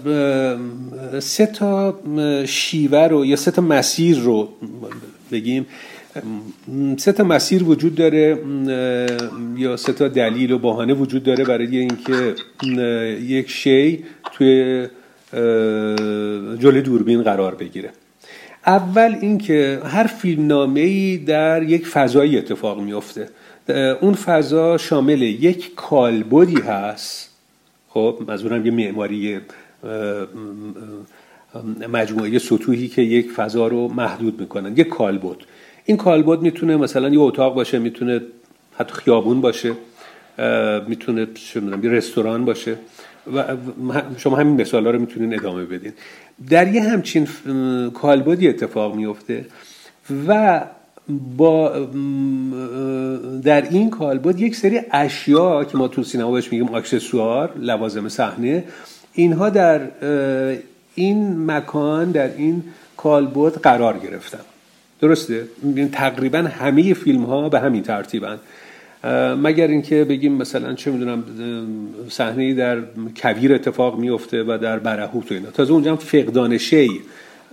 سه 1.21 1.47
تا 1.47 2.01
شیوه 2.47 2.99
رو 2.99 3.27
یا 3.27 3.37
سه 3.37 3.51
تا 3.51 3.63
مسیر 3.63 4.19
رو 4.19 4.49
بگیم. 5.33 5.67
سه 6.97 7.13
تا 7.13 7.25
مسیر 7.25 7.65
وجود 7.65 7.95
داره 7.95 8.39
یا 9.57 9.77
سه 9.77 9.93
تا 9.93 10.09
دلیل 10.09 10.53
و 10.53 10.59
بهانه 10.59 10.95
وجود 10.95 11.23
داره 11.23 11.45
برای 11.45 11.77
اینکه 11.77 12.35
یک 13.23 13.51
شی 13.51 14.05
توی 14.33 14.87
جلوی 16.59 16.83
دوربین 16.83 17.23
قرار 17.23 17.55
بگیره. 17.55 17.91
اول 18.67 19.17
اینکه 19.21 19.81
هر 19.85 20.07
فیلمنامه 20.07 20.81
ای 20.81 21.17
در 21.17 21.63
یک 21.63 21.87
فضایی 21.87 22.39
اتفاق 22.39 22.81
میفته 22.81 23.29
اون 24.01 24.15
فضا 24.15 24.79
شامل 24.79 25.23
یک 25.23 25.75
کالبدی 25.75 26.61
هست. 26.61 27.31
خب 27.89 28.19
منظورم 28.29 28.67
یه 28.67 28.73
معماری 28.73 29.41
مجموعه 31.93 32.39
سطوحی 32.39 32.89
که 32.89 33.03
یک 33.03 33.31
فضا 33.31 33.67
رو 33.67 33.89
محدود 33.89 34.41
می‌کنن. 34.41 34.73
یک 34.77 34.89
کالبد. 34.89 35.37
این 35.85 35.97
کالبد 35.97 36.43
می‌تونه 36.43 36.77
مثلا 36.77 37.09
یه 37.09 37.21
اتاق 37.21 37.55
باشه 37.55 37.79
می‌تونه 37.79 38.21
حتی 38.79 38.95
خیابون 38.95 39.41
باشه 39.41 39.73
می‌تونه 40.89 41.27
یه 41.83 41.91
رستوران 41.91 42.45
باشه. 42.45 42.77
و 43.35 43.45
شما 44.17 44.37
همین 44.37 44.61
مثال 44.61 44.85
ها 44.85 44.91
رو 44.91 44.99
می‌تونین 44.99 45.35
ادامه 45.35 45.65
بدین. 45.65 45.93
در 46.51 46.75
یه 46.75 46.83
همچین 46.83 47.29
کالبدی 47.95 48.49
اتفاق 48.49 48.95
میفته 48.95 49.45
و 50.29 50.61
با 51.37 51.87
در 53.43 53.69
این 53.71 53.91
کالبد 53.91 54.41
یک 54.41 54.57
سری 54.57 54.81
اشیا 54.91 55.65
که 55.65 55.79
ما 55.79 55.89
تو 55.89 56.03
سینما 56.03 56.33
بهش 56.33 56.53
میگیم 56.53 56.75
اکسسوار 56.75 57.53
لوازم 57.59 58.09
صحنه 58.09 58.65
اینها 59.13 59.51
در 59.51 59.81
این 60.95 61.51
مکان 61.51 62.11
در 62.11 62.31
این 62.37 62.63
کالبد 62.97 63.53
قرار 63.53 63.99
گرفتن. 63.99 64.39
درسته؟ 65.01 65.45
تقریبا 65.93 66.39
همه 66.39 66.95
فیلم 66.95 67.23
ها 67.23 67.49
به 67.49 67.61
همین 67.61 67.83
ترتیبن. 67.83 68.39
مگر 69.43 69.67
اینکه 69.67 70.05
بگیم 70.05 70.33
مثلا 70.33 70.75
چه 70.75 70.91
می‌دونم 70.91 71.25
صحنه 72.09 72.55
در 72.55 72.79
کویر 73.17 73.55
اتفاق 73.55 73.99
میفته 73.99 74.43
و 74.43 74.59
در 74.63 74.79
برهوت 74.79 75.33
و 75.33 75.35
اینا. 75.35 75.51
تازه 75.51 75.73
اونجا 75.73 75.97
فقدان 75.97 76.59
شی 76.59 76.91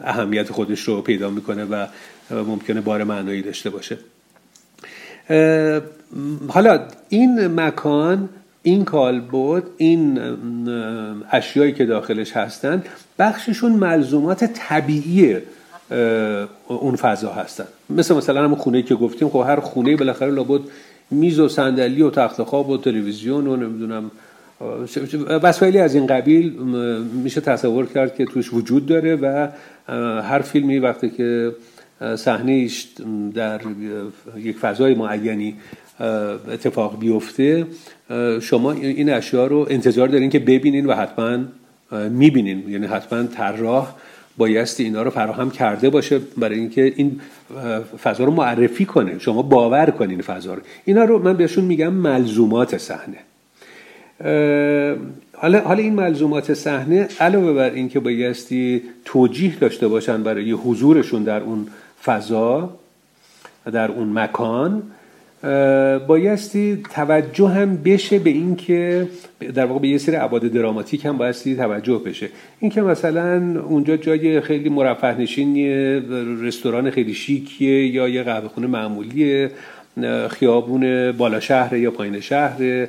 اهمیت 0.03 0.51
خودش 0.51 0.79
رو 0.79 1.01
پیدا 1.01 1.29
می‌کنه 1.29 1.65
و 1.65 1.85
ممکنه 2.31 2.81
بار 2.81 3.03
معنایی 3.03 3.41
داشته 3.41 3.69
باشه. 3.69 3.97
حالا 6.47 6.79
این 7.09 7.47
مکان 7.47 8.29
این 8.63 8.85
کالبد 8.85 9.63
این 9.77 10.19
اشیایی 11.31 11.73
که 11.73 11.85
داخلش 11.85 12.31
هستن 12.31 12.83
بخششون 13.19 13.71
ملزومات 13.71 14.43
طبیعی 14.43 15.37
اون 16.67 16.95
فضا 16.95 17.33
هستن. 17.33 17.65
مثل 17.89 18.15
مثلا 18.15 18.43
هم 18.43 18.55
خونه 18.55 18.81
که 18.81 18.95
گفتیم 18.95 19.29
خب 19.29 19.43
هر 19.47 19.59
خونه 19.59 19.95
بالاخره 19.95 20.31
لابد 20.31 20.61
میز 21.11 21.39
و 21.39 21.49
صندلی 21.49 22.01
و 22.01 22.09
تخت 22.09 22.43
خواب 22.43 22.69
و 22.69 22.77
تلویزیون 22.77 23.47
و 23.47 23.55
نمی‌دونم 23.55 24.11
وسایلی 25.43 25.79
از 25.79 25.95
این 25.95 26.07
قبیل 26.07 26.53
میشه 27.13 27.41
تصور 27.41 27.85
کرد 27.85 28.15
که 28.15 28.25
توش 28.25 28.53
وجود 28.53 28.85
داره 28.85 29.15
و 29.15 29.47
هر 30.21 30.39
فیلمی 30.39 30.79
وقتی 30.79 31.09
که 31.09 31.51
صحنهش 32.17 32.87
در 33.33 33.61
یک 34.37 34.57
فضای 34.57 34.95
معینی 34.95 35.55
اتفاق 36.51 36.99
بیفته. 36.99 37.65
شما 38.41 38.71
این 38.71 39.09
اشیا 39.09 39.47
رو 39.47 39.67
انتظار 39.69 40.07
دارین 40.07 40.29
که 40.29 40.39
ببینین 40.39 40.85
و 40.85 40.93
حتما 40.93 41.37
می‌بینین. 42.09 42.69
یعنی 42.69 42.85
حتما 42.85 43.23
طراح 43.23 43.87
بایستی 44.37 44.83
اینا 44.83 45.03
رو 45.03 45.09
فراهم 45.09 45.51
کرده 45.51 45.89
باشه 45.89 46.19
برای 46.37 46.59
اینکه 46.59 46.93
این 46.95 47.21
فضا 48.03 48.23
رو 48.23 48.31
معرفی 48.31 48.85
کنه. 48.85 49.19
شما 49.19 49.41
باور 49.41 49.89
کنین 49.89 50.21
فضا 50.21 50.53
رو. 50.53 50.61
اینا 50.85 51.03
رو 51.03 51.23
من 51.23 51.37
بهشون 51.37 51.65
میگم 51.65 51.93
ملزومات 51.93 52.77
صحنه. 52.77 53.17
حالا 55.33 55.59
حالا 55.59 55.83
این 55.83 55.93
ملزومات 55.93 56.53
صحنه 56.53 57.07
علاوه 57.19 57.53
بر 57.53 57.69
اینکه 57.69 57.99
بایستی 57.99 58.81
توجیه 59.05 59.55
داشته 59.55 59.87
باشن 59.87 60.23
برای 60.23 60.51
حضورشون 60.51 61.23
در 61.23 61.41
اون 61.41 61.67
فضا 62.03 62.69
در 63.71 63.91
اون 63.91 64.19
مکان 64.19 64.83
بایستی 66.07 66.83
توجه 66.95 67.47
هم 67.47 67.77
بشه 67.77 68.19
به 68.19 68.29
اینکه 68.29 69.07
در 69.53 69.65
واقع 69.65 69.79
به 69.79 69.87
یه 69.87 69.97
سری 69.97 70.15
عباد 70.15 70.41
دراماتیک 70.41 71.05
هم 71.05 71.17
بایستی 71.17 71.55
توجه 71.55 72.01
بشه. 72.05 72.29
اینکه 72.59 72.81
مثلا 72.81 73.61
اونجا 73.61 73.97
جای 73.97 74.41
خیلی 74.41 74.69
مرفه 74.69 75.19
نشینیه 75.19 76.01
رستوران 76.41 76.89
خیلی 76.89 77.13
شیکیه 77.13 77.87
یا 77.87 78.07
یه 78.07 78.23
قهوه 78.23 78.47
خونه 78.47 78.67
معمولیه 78.67 79.51
خیابون 80.29 81.11
بالا 81.11 81.39
شهر 81.39 81.73
یا 81.73 81.91
پایین 81.91 82.19
شهر 82.19 82.87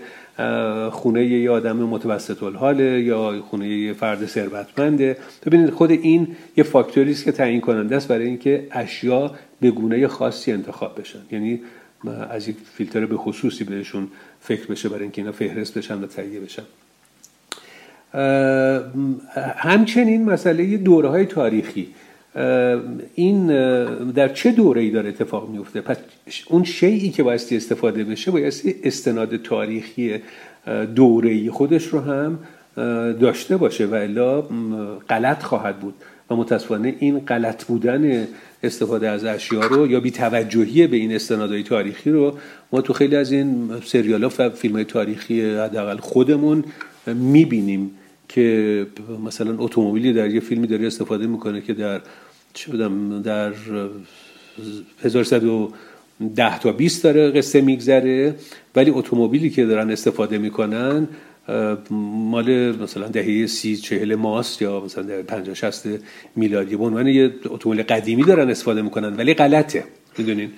خونه 0.90 1.24
یه 1.24 1.50
آدم 1.50 1.76
متوسط 1.76 2.42
الحاله 2.42 3.00
یا 3.02 3.42
خونه 3.50 3.68
یه 3.68 3.92
فرد 3.92 4.26
ثروتمنده. 4.26 5.16
ببینید 5.46 5.70
خود 5.70 5.90
این 5.90 6.36
یه 6.56 6.64
فاکتوری 6.64 7.10
است 7.10 7.24
که 7.24 7.32
تعیین 7.32 7.60
کننده 7.60 7.96
است 7.96 8.08
برای 8.08 8.26
اینکه 8.26 8.66
اشیا 8.70 9.34
به 9.60 9.70
گونه 9.70 10.08
خاصی 10.08 10.52
انتخاب 10.52 11.00
بشن. 11.00 11.18
یعنی 11.30 11.60
از 12.30 12.48
یک 12.48 12.56
فیلتر 12.74 13.06
به 13.06 13.16
خصوصی 13.16 13.64
بهشون 13.64 14.08
فکر 14.40 14.66
بشه 14.66 14.88
برای 14.88 15.02
اینکه 15.02 15.22
اینا 15.22 15.32
فهرست 15.32 15.78
بشن 15.78 16.04
و 16.04 16.06
تهیه 16.06 16.40
بشن. 16.40 16.62
همچنین 19.56 20.24
مسئله 20.24 20.76
دوره 20.76 21.08
های 21.08 21.26
تاریخی. 21.26 21.88
این 23.14 23.46
در 24.12 24.28
چه 24.28 24.50
دوره 24.52 24.80
ای 24.80 24.90
داره 24.90 25.08
اتفاق 25.08 25.48
میفته 25.48 25.80
پس 25.80 25.96
اون 26.48 26.64
شیعی 26.64 27.10
که 27.10 27.22
بایستی 27.22 27.56
استفاده 27.56 28.04
بشه 28.04 28.30
بایستی 28.30 28.74
استناد 28.84 29.36
تاریخی 29.36 30.14
دوره 30.94 31.50
خودش 31.50 31.86
رو 31.86 32.00
هم 32.00 32.38
داشته 33.20 33.56
باشه 33.56 33.86
و 33.86 33.94
الا 33.94 34.42
غلط 35.08 35.42
خواهد 35.42 35.80
بود. 35.80 35.94
و 36.30 36.36
متاسفانه 36.36 36.94
این 36.98 37.18
غلط 37.18 37.64
بودن 37.64 38.26
استفاده 38.62 39.08
از 39.08 39.24
اشیا 39.24 39.66
رو 39.66 39.90
یا 39.90 40.00
بی 40.00 40.10
توجهی 40.10 40.86
به 40.86 40.96
این 40.96 41.14
استنادهای 41.14 41.62
تاریخی 41.62 42.10
رو 42.10 42.38
ما 42.72 42.80
تو 42.80 42.92
خیلی 42.92 43.16
از 43.16 43.32
این 43.32 43.70
سریال 43.84 44.24
ها 44.24 44.30
و 44.38 44.50
فیلم 44.50 44.74
های 44.74 44.84
تاریخی 44.84 45.50
حداقل 45.50 45.96
خودمون 45.96 46.64
می‌بینیم. 47.06 47.90
که 48.34 48.86
مثلا 49.26 49.54
اتومبیلی 49.58 50.12
در 50.12 50.30
یه 50.30 50.40
فیلمی 50.40 50.66
داره 50.66 50.86
استفاده 50.86 51.26
می‌کنه 51.26 51.60
که 51.60 51.74
در 51.74 52.00
چه 52.54 52.72
بدم 52.72 53.22
در 53.22 53.52
1110 55.04 56.58
تا 56.58 56.72
20 56.72 57.04
داره 57.04 57.30
قصه 57.30 57.60
میگذره 57.60 58.34
ولی 58.76 58.90
اتومبیلی 58.90 59.50
که 59.50 59.64
دارن 59.64 59.90
استفاده 59.90 60.38
می‌کنن 60.38 61.08
مال 61.90 62.76
مثلا 62.82 63.08
دهه 63.08 63.46
سی 63.46 63.76
چهل 63.76 64.14
ماست 64.14 64.62
یا 64.62 64.80
مثلا 64.80 65.04
در 65.04 65.22
50 65.22 65.54
60 65.54 65.86
میلادی 66.36 66.76
به 66.76 66.84
عنوان 66.84 67.06
یه 67.06 67.34
اتومبیل 67.46 67.82
قدیمی 67.82 68.22
دارن 68.22 68.50
استفاده 68.50 68.82
می‌کنن 68.82 69.16
ولی 69.16 69.34
غلطه. 69.34 69.84
می‌دونین؟ 70.18 70.50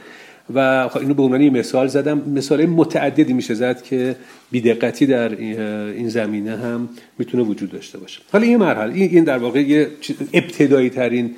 و 0.55 0.89
خب 0.89 1.01
اینو 1.01 1.15
به 1.15 1.23
عنوان 1.23 1.49
مثال 1.49 1.87
زدم. 1.87 2.19
مثال 2.19 2.67
متعددی 2.67 3.33
میشه 3.33 3.55
زد 3.55 3.83
که 3.83 4.17
بیدقتی 4.51 5.07
در 5.07 5.37
این 5.37 6.09
زمینه 6.09 6.57
هم 6.57 6.89
می‌تونه 7.19 7.43
وجود 7.43 7.71
داشته 7.71 7.99
باشه. 7.99 8.21
حالا 8.33 8.45
این 8.45 8.57
مرحله 8.57 8.95
این 8.95 9.25
در 9.25 9.39
واقع 9.39 9.61
یه 9.61 9.89
ابتدایی 10.33 10.91
ترین 10.91 11.35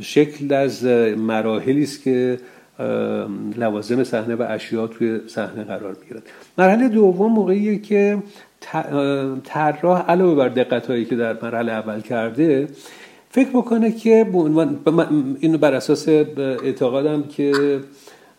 شکل 0.00 0.52
از 0.52 0.84
مراحلی 1.16 1.82
است 1.82 2.02
که 2.02 2.38
لوازم 3.56 4.04
صحنه 4.04 4.34
و 4.34 4.46
اشیا 4.48 4.86
توی 4.86 5.20
صحنه 5.26 5.64
قرار 5.64 5.96
می‌گیرن 6.02 6.22
مرحله 6.58 6.88
دوم 6.88 7.32
موقعیه 7.32 7.78
که 7.78 8.18
طراح 9.44 10.10
علاوه 10.10 10.34
بر 10.34 10.48
دقت 10.48 11.08
که 11.08 11.16
در 11.16 11.36
مرحله 11.42 11.72
اول 11.72 12.00
کرده 12.00 12.68
فکر 13.38 13.50
بکنه 13.50 13.92
که 13.92 14.26
اینو 15.40 15.58
بر 15.58 15.74
اساس 15.74 16.08
اعتقادم 16.08 17.22
که 17.22 17.80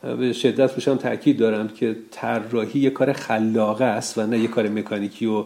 به 0.02 0.34
شدت 0.34 0.74
روشم 0.74 0.96
تاکید 0.96 1.38
دارم 1.38 1.68
که 1.68 1.96
طراحی 2.12 2.80
یه 2.80 2.90
کار 2.90 3.14
خلاقه 3.14 3.86
است 3.86 4.18
و 4.18 4.28
نه 4.28 4.40
یه 4.40 4.48
کار 4.48 4.70
مکانیکی 4.70 5.26
و 5.26 5.46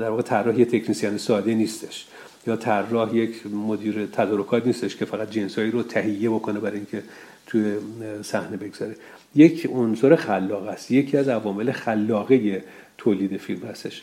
در 0.00 0.10
واقع 0.10 0.22
طراحی 0.22 0.64
تکنیسیان 0.64 1.18
ساده 1.18 1.54
نیستش. 1.54 2.06
یا 2.46 2.56
طراح 2.56 3.16
یک 3.16 3.46
مدیر 3.46 4.06
تدارکات 4.06 4.66
نیستش 4.66 4.96
که 4.96 5.04
فقط 5.04 5.30
جنسایی 5.30 5.70
رو 5.70 5.82
تهیه 5.82 6.30
بکنه 6.30 6.60
برای 6.60 6.76
اینکه 6.76 7.02
توی 7.46 7.74
صحنه 8.22 8.56
بگذاره. 8.56 8.96
یک 9.34 9.68
عنصر 9.72 10.16
خلاق 10.16 10.66
است. 10.66 10.90
یکی 10.90 11.16
از 11.16 11.28
عوامل 11.28 11.72
خلاقه 11.72 12.64
تولید 12.98 13.36
فیلم 13.36 13.62
هستش. 13.62 14.02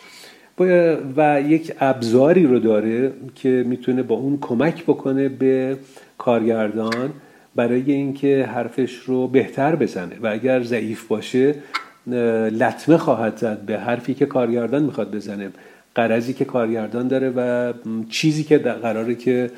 و 1.18 1.42
یک 1.48 1.74
ابزاری 1.80 2.44
رو 2.44 2.60
داره 2.60 3.12
که 3.36 3.66
می‌تونه 3.68 4.04
با 4.04 4.16
اون 4.16 4.38
کمک 4.42 4.84
بکنه 4.84 5.30
به 5.30 5.78
کارگردان 6.18 7.10
برای 7.56 7.92
اینکه 7.92 8.50
حرفش 8.54 8.96
رو 8.96 9.28
بهتر 9.28 9.76
بزنه. 9.76 10.16
و 10.22 10.28
اگر 10.28 10.64
ضعیف 10.64 11.08
باشه 11.08 11.56
لطمه 12.52 12.98
خواهد 12.98 13.38
زد 13.38 13.60
به 13.66 13.80
حرفی 13.80 14.14
که 14.14 14.26
کارگردان 14.26 14.84
می‌خواد 14.84 15.16
بزنه 15.16 15.50
قرضی 15.96 16.34
که 16.34 16.46
کارگردان 16.46 17.08
داره 17.08 17.30
و 17.30 17.74
چیزی 18.10 18.44
که 18.44 18.58
قراره 18.58 19.16
که 19.16 19.52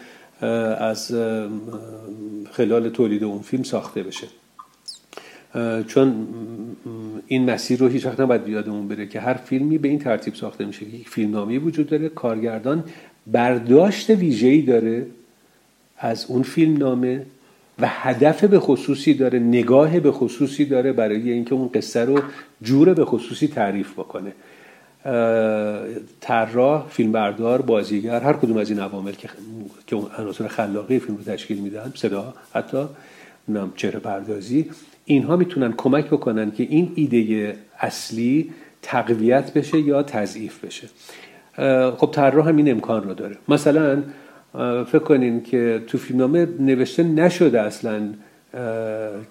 از 0.78 1.16
خلال 2.52 2.90
تولید 2.90 3.24
اون 3.24 3.40
فیلم 3.40 3.64
ساخته 3.64 4.04
بشه. 4.04 4.28
چون 5.88 6.28
این 7.28 7.50
مسیر 7.50 7.80
رو 7.80 7.88
هیچ 7.88 8.06
وقت 8.06 8.20
نباید 8.20 8.44
بیادمون 8.44 8.88
بره 8.88 9.08
که 9.08 9.20
هر 9.20 9.34
فیلمی 9.34 9.78
به 9.78 9.88
این 9.88 10.00
ترتیب 10.00 10.36
ساخته 10.36 10.66
میشه 10.66 10.84
یک 10.84 11.10
فیلمنامه 11.10 11.60
وجود 11.60 11.88
داره. 11.88 12.10
کارگردان 12.10 12.84
برداشت 13.28 14.10
ویژه‌ای 14.10 14.62
داره 14.62 15.06
از 15.98 16.26
اون 16.28 16.44
فیلمنامه 16.44 17.26
و 17.80 17.88
هدف 17.88 18.44
به 18.44 18.60
خصوصی 18.60 19.14
داره 19.14 19.40
نگاه 19.40 20.00
به 20.00 20.12
خصوصی 20.12 20.66
داره 20.66 20.94
برای 20.94 21.32
اینکه 21.32 21.54
اون 21.54 21.70
قصه 21.74 22.06
رو 22.06 22.22
جور 22.62 22.94
به 22.94 23.06
خصوصی 23.06 23.48
تعریف 23.48 23.94
بکنه. 23.94 24.32
طراح 26.22 26.88
فیلمبردار 26.90 27.62
بازیگر 27.62 28.20
هر 28.20 28.34
کدوم 28.34 28.58
از 28.58 28.70
این 28.70 28.80
عوامل 28.80 29.12
که 29.12 29.30
که 29.88 29.96
عناصر 29.96 30.48
خلاقی 30.48 31.00
فیلم 31.00 31.18
رو 31.18 31.24
تشکیل 31.24 31.58
میدن 31.58 31.92
صدا 31.96 32.34
حتی 32.54 32.86
چهره 33.76 34.00
پردازی. 34.00 34.70
اینها 35.12 35.36
می‌تونن 35.36 35.74
کمک 35.78 36.06
بکنن 36.06 36.52
که 36.52 36.64
این 36.64 36.92
ایده 36.96 37.56
اصلی 37.80 38.52
تقویت 38.82 39.54
بشه 39.54 39.80
یا 39.80 40.04
تضعیف 40.04 40.66
بشه. 40.66 40.88
خب 41.98 42.10
طراح 42.12 42.50
هم 42.50 42.58
این 42.58 42.72
امکان 42.72 43.04
رو 43.04 43.14
داره. 43.14 43.38
مثلا 43.48 44.04
فکر 44.84 45.00
کنین 45.00 45.44
که 45.44 45.82
تو 45.88 45.98
فیلمنامه 45.98 46.48
نوشته 46.60 47.04
نشده 47.04 47.62
اصلا 47.62 48.02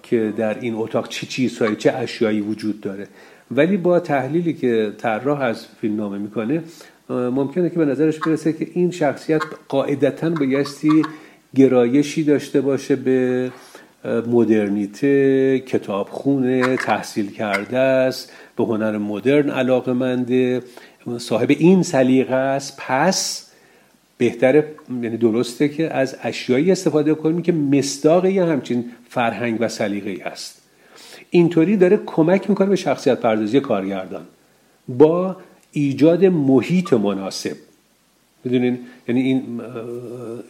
که 0.03 0.33
در 0.37 0.59
این 0.59 0.73
اتاق 0.75 1.07
چه 1.07 1.27
چیزهایی 1.27 1.75
چه 1.75 1.91
اشیایی 1.91 2.41
وجود 2.41 2.81
داره. 2.81 3.07
ولی 3.51 3.77
با 3.77 3.99
تحلیلی 3.99 4.53
که 4.53 4.93
طراح 4.97 5.41
از 5.41 5.65
فیلمنامه 5.81 6.17
می‌کنه 6.17 6.63
ممکنه 7.09 7.69
که 7.69 7.79
به 7.79 7.85
نظرش 7.85 8.19
برسه 8.19 8.53
که 8.53 8.67
این 8.73 8.91
شخصیت 8.91 9.41
قاعدتا 9.67 10.29
بایستی 10.29 11.01
گرایشی 11.55 12.23
داشته 12.23 12.61
باشه 12.61 12.95
به 12.95 13.51
مدرنیته 14.05 15.59
کتابخونه 15.59 16.77
تحصیل 16.77 17.31
کرده 17.31 17.77
است 17.77 18.31
به 18.57 18.63
هنر 18.63 18.97
مدرن 18.97 19.49
علاقه 19.49 19.93
منده 19.93 20.63
صاحب 21.17 21.49
این 21.49 21.83
سلیقه 21.83 22.35
است. 22.35 22.77
پس 22.77 23.51
بهتره 24.17 24.75
یعنی 25.01 25.17
درسته 25.17 25.69
که 25.69 25.93
از 25.93 26.15
اشیایی 26.23 26.71
استفاده 26.71 27.13
کنیم 27.13 27.41
که 27.41 27.51
مصداق 27.51 28.25
یه 28.25 28.45
همچین 28.45 28.85
فرهنگ 29.09 29.57
و 29.59 29.67
سلیقه 29.67 30.23
است. 30.25 30.61
اینطوری 31.29 31.77
داره 31.77 31.99
کمک 32.05 32.49
می‌کنه 32.49 32.69
به 32.69 32.75
شخصیت 32.75 33.19
پردازی 33.19 33.59
کارگردان. 33.59 34.23
با 34.87 35.37
ایجاد 35.71 36.25
محیط 36.25 36.93
مناسب. 36.93 37.55
می‌دونین؟ 38.43 38.79
یعنی 39.07 39.21
این 39.21 39.61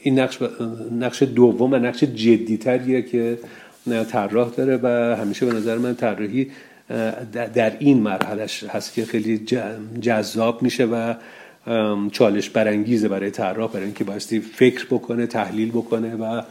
این 0.02 0.20
نقش 0.20 0.40
نقش 1.00 1.24
دوم 1.24 1.74
و 1.74 1.76
نقش 1.76 2.04
جدیتریه 2.04 3.02
که 3.02 3.40
طراح 4.10 4.50
داره 4.50 4.80
و 4.84 5.16
همیشه 5.16 5.46
به 5.46 5.54
نظر 5.54 5.78
من 5.78 5.96
طراحی 5.96 6.52
در 7.54 7.78
این 7.80 8.00
مرحلهش 8.00 8.64
هست 8.64 8.94
که 8.94 9.06
خیلی 9.06 9.46
جذاب 10.02 10.62
میشه 10.62 10.86
و 10.86 11.14
چالش 12.12 12.50
برانگیزه 12.50 13.08
برای 13.08 13.32
طراح 13.32 13.72
برای 13.72 13.86
اینکه 13.86 14.04
بایستی 14.04 14.40
فکر 14.40 14.86
بکنه 14.86 15.28
تحلیل 15.28 15.70
بکنه 15.70 16.16
و 16.16 16.42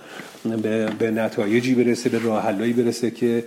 به, 0.98 1.10
نتایجی 1.10 1.74
برسه 1.74 2.10
به 2.10 2.18
راه 2.18 2.52
برسه 2.52 3.10
که 3.10 3.44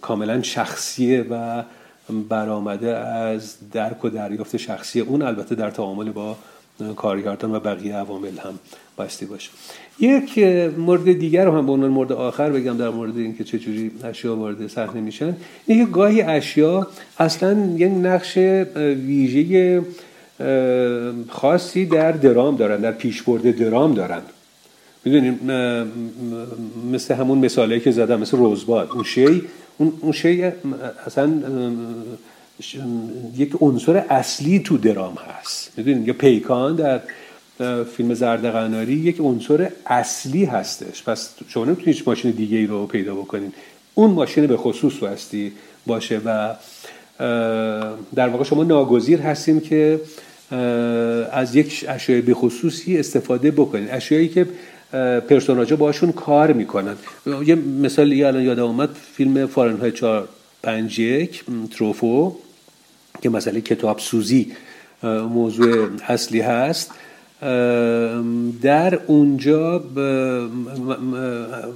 کاملا 0.00 0.42
شخصیه 0.42 1.26
و 1.30 1.62
برآمده 2.28 2.96
از 2.96 3.56
درک 3.72 4.04
و 4.04 4.08
دریافت 4.08 4.56
شخصی 4.56 5.00
اون 5.00 5.22
البته 5.22 5.54
در 5.54 5.70
تعامل 5.70 6.10
با 6.10 6.36
کارگردان 6.96 7.54
و 7.54 7.60
بقیه 7.60 7.94
عوامل 7.96 8.38
هم 8.38 8.58
بایستی 8.96 9.26
باشه. 9.26 9.50
یک 10.00 10.38
مورد 10.78 11.12
دیگر 11.12 11.44
رو 11.44 11.52
هم 11.52 11.66
به 11.66 11.72
عنوان 11.72 11.90
مورد 11.90 12.12
آخر 12.12 12.50
بگم 12.50 12.76
در 12.76 12.88
مورد 12.88 13.16
اینکه 13.16 13.44
چجوری 13.44 13.90
اشیا 14.04 14.36
وارد 14.36 14.66
صحنه 14.66 15.00
میشن. 15.00 15.36
اینکه 15.66 15.92
گاهی 15.92 16.22
اشیا 16.22 16.86
اصلا 17.18 17.74
یک 17.76 17.92
نقش 17.92 18.38
ویژه 19.06 19.82
خاصی 21.28 21.86
در 21.86 22.12
درام 22.12 22.56
دارن 22.56 22.80
در 22.80 22.92
پیشبرد 22.92 23.56
درام 23.58 23.94
دارن. 23.94 24.22
می‌دونیم 25.04 25.40
مثل 26.92 27.14
همون 27.14 27.38
مثالی 27.38 27.80
که 27.80 27.90
زدم 27.90 28.20
مثل 28.20 28.36
روزباد 28.36 28.90
اون 28.94 29.04
شی 29.04 29.42
اون 29.80 30.12
شی 30.12 30.52
اصلا 31.06 31.32
یک 33.36 33.52
عنصر 33.60 33.96
اصلی 33.96 34.58
تو 34.58 34.78
درام 34.78 35.14
هست. 35.14 35.72
می‌دونید 35.76 36.08
یا 36.08 36.14
پیکان 36.14 36.76
در 36.76 37.00
فیلم 37.96 38.14
زرد 38.14 38.46
قناری 38.46 38.92
یک 38.92 39.20
عنصر 39.20 39.70
اصلی 39.86 40.44
هستش. 40.44 41.02
پس 41.02 41.30
شما 41.48 41.64
نمی‌تونید 41.64 42.02
ماشین 42.06 42.30
دیگه 42.30 42.58
ای 42.58 42.66
رو 42.66 42.86
پیدا 42.86 43.14
بکنین. 43.14 43.52
اون 43.94 44.10
ماشین 44.10 44.46
به 44.46 44.56
خصوص 44.56 44.98
بستی 44.98 45.52
باشه 45.86 46.20
و 46.24 46.54
در 48.14 48.28
واقع 48.28 48.44
شما 48.44 48.64
ناگزیر 48.64 49.20
هستیم 49.20 49.60
که 49.60 50.00
از 51.32 51.54
یک 51.54 51.84
اشیاء 51.88 52.20
به 52.20 52.34
خصوصی 52.34 52.98
استفاده 52.98 53.50
بکنید 53.50 53.88
اشیایی 53.90 54.28
که 54.28 54.46
پرسوناجا 55.28 55.76
باشون 55.76 56.12
کار 56.12 56.52
می‌کنن. 56.52 56.96
یه 57.46 57.54
مثال 57.54 58.12
یه 58.12 58.26
الان 58.26 58.42
یادم 58.42 58.64
اومد 58.64 58.88
فیلم 59.12 59.46
فارنهای 59.46 59.92
451 59.92 61.44
تروفو 61.70 62.36
که 63.22 63.28
مسئله 63.30 63.60
کتاب 63.60 63.98
سوزی 63.98 64.52
موضوع 65.02 65.88
اصلی 66.08 66.40
هست. 66.40 66.90
در 68.62 68.94
اونجا 69.06 69.84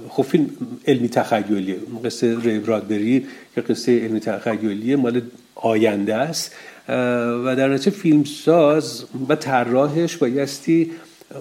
خب 0.09 0.23
فیلم 0.23 0.49
علمی 0.87 1.09
تخیلیه. 1.09 1.77
قصه 2.05 2.37
ری 2.39 2.59
برادبری 2.59 3.25
که 3.55 3.61
قصه 3.61 3.99
علمی 3.99 4.19
تخیلیه 4.19 4.95
مال 4.95 5.21
آینده 5.55 6.15
است. 6.15 6.51
و 7.45 7.55
در 7.57 7.69
نتیجه 7.69 7.91
فیلمساز 7.97 9.05
و 9.29 9.35
طراحش 9.35 10.17
بایستی 10.17 10.91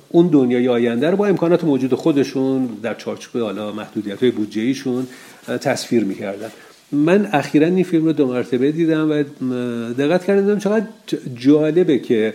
اون 0.09 0.27
دنیای 0.27 0.69
آینده 0.69 1.11
رو 1.11 1.17
با 1.17 1.27
امکانات 1.27 1.65
موجود 1.65 1.95
خودشون 1.95 2.69
در 2.83 2.95
چارچوب 2.95 3.43
حالا 3.43 3.73
محدودیت 3.73 4.23
های 4.23 4.31
بودجه 4.31 4.63
ایشون 4.63 5.07
تصویر 5.47 6.05
می‌کردن. 6.05 6.51
من 6.93 7.29
اخیرا 7.33 7.67
این 7.67 7.85
فیلم 7.85 8.05
رو 8.05 8.13
دو 8.13 8.27
مرتبه 8.27 8.73
دیدم 8.73 9.11
و 9.11 9.23
دقت 9.93 10.25
کردم 10.25 10.59
چقدر 10.59 10.87
جالبه 11.35 11.99
که 11.99 12.35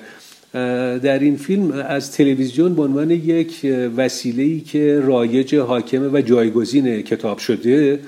در 1.04 1.20
این 1.20 1.38
فیلم 1.38 1.72
از 1.72 2.12
تلویزیون 2.12 2.76
به 2.76 2.82
عنوان 2.82 3.12
یک 3.12 3.68
وسیله 3.98 4.60
که 4.60 5.00
رایج 5.00 5.56
حاکمه 5.56 6.08
و 6.08 6.22
جایگزین 6.22 7.02
کتاب 7.02 7.38
شده 7.38 8.00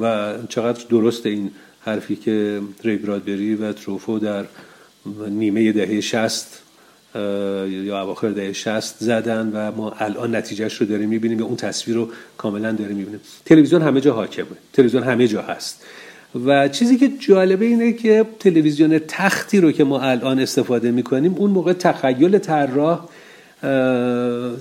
و 0.00 0.32
چقدر 0.48 0.84
درست 0.90 1.26
این 1.26 1.50
حرفی 1.80 2.16
که 2.16 2.60
ری 2.84 2.96
برادبری 2.96 3.54
و 3.54 3.72
تروفو 3.72 4.18
در 4.18 4.44
نیمه 5.28 5.72
دهه 5.72 6.00
شست 6.00 6.62
یا 7.14 8.02
اواخر 8.02 8.30
دهه 8.30 8.52
60 8.52 8.94
زدن 8.98 9.50
و 9.54 9.72
ما 9.76 9.94
الان 9.98 10.36
نتیجهش 10.36 10.74
رو 10.74 10.86
داریم 10.86 11.08
می‌بینیم 11.08 11.38
و 11.38 11.44
اون 11.44 11.56
تصویر 11.56 11.96
رو 11.96 12.08
کاملا 12.36 12.72
داریم 12.72 12.96
می‌بینیم. 12.96 13.20
تلویزیون 13.44 13.82
همه 13.82 14.00
جا 14.00 14.12
حاکمه. 14.14 14.46
تلویزیون 14.72 15.02
همه 15.02 15.28
جا 15.28 15.42
هست. 15.42 15.84
و 16.46 16.68
چیزی 16.68 16.96
که 16.96 17.10
جالبه 17.20 17.64
اینه 17.64 17.92
که 17.92 18.24
تلویزیون 18.40 18.98
تختی 18.98 19.60
رو 19.60 19.72
که 19.72 19.84
ما 19.84 20.00
الان 20.00 20.38
استفاده 20.38 20.90
می‌کنیم 20.90 21.34
اون 21.34 21.50
موقع 21.50 21.72
تخیل 21.72 22.38
طراح 22.38 23.08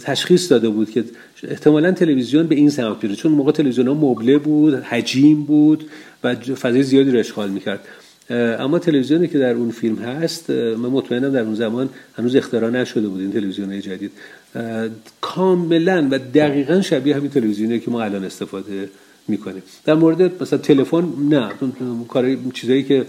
تشخیص 0.03 0.51
داده 0.51 0.69
بود 0.69 0.91
که 0.91 1.03
احتمالا 1.43 1.91
تلویزیون 1.91 2.47
به 2.47 2.55
این 2.55 2.69
سمت 2.69 3.13
چون 3.13 3.31
موقع 3.31 3.51
تلویزیون 3.51 3.87
ها 3.87 3.93
مبله 3.93 4.37
بود 4.37 4.73
حجیم 4.73 5.43
بود 5.43 5.89
و 6.23 6.35
فضای 6.35 6.83
زیادی 6.83 7.11
رو 7.11 7.19
اشغال 7.19 7.49
می‌کرد. 7.49 7.79
اما 8.29 8.79
تلویزیونی 8.79 9.27
که 9.27 9.39
در 9.39 9.53
اون 9.53 9.71
فیلم 9.71 9.95
هست 9.95 10.49
من 10.49 10.89
مطمئنم 10.89 11.29
در 11.33 11.41
اون 11.41 11.55
زمان 11.55 11.89
هنوز 12.17 12.35
اختراع 12.35 12.69
نشده 12.69 13.07
بود 13.07 13.21
این 13.21 13.31
تلویزیون 13.31 13.81
جدید 13.81 14.11
کاملا 15.21 16.07
و 16.11 16.19
دقیقا 16.19 16.81
شبیه 16.81 17.15
همین 17.15 17.29
تلویزیونی 17.29 17.79
که 17.79 17.91
ما 17.91 18.01
الان 18.01 18.25
استفاده 18.25 18.89
می‌کنه 19.27 19.61
در 19.85 19.93
مورد 19.93 20.43
مثلا 20.43 20.59
تلفن 20.59 21.07
نه. 21.29 21.49
کار 22.07 22.37
چیزایی 22.53 22.83
که 22.83 23.05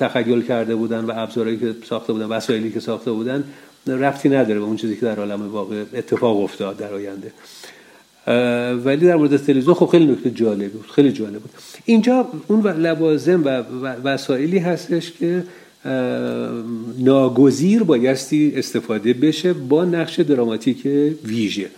تخیل 0.00 0.42
کرده 0.42 0.74
بودن 0.74 1.04
و 1.04 1.12
ابزارهایی 1.16 1.58
که 1.58 1.74
ساخته 1.84 2.12
بودن 2.12 2.26
وسایلی 2.26 2.70
که 2.70 2.80
ساخته 2.80 3.12
بودن 3.12 3.44
رفتی 3.86 4.28
نداره 4.28 4.58
به 4.58 4.64
اون 4.64 4.76
چیزی 4.76 4.96
که 4.96 5.06
در 5.06 5.16
عالم 5.16 5.48
واقع 5.48 5.84
اتفاق 5.94 6.40
افتاد 6.40 6.76
در 6.76 6.94
آینده. 6.94 7.32
ولی 8.84 9.06
در 9.06 9.16
مورد 9.16 9.36
تلویزیون 9.36 9.74
خب 9.74 9.86
خیلی 9.86 10.06
نکته 10.06 10.30
جالبی 10.30 10.68
بود 10.68 10.86
خیلی 10.94 11.12
جالب 11.12 11.38
بود. 11.38 11.50
اینجا 11.84 12.28
اون 12.46 12.66
لوازم 12.66 13.44
و 13.44 13.48
وسایلی 14.04 14.58
هستش 14.58 15.12
که 15.12 15.44
ناگزیر 16.98 17.82
بایستی 17.82 18.52
استفاده 18.56 19.12
بشه 19.12 19.52
با 19.52 19.84
نقش 19.84 20.20
دراماتیک 20.20 20.86
ویژه. 21.24 21.70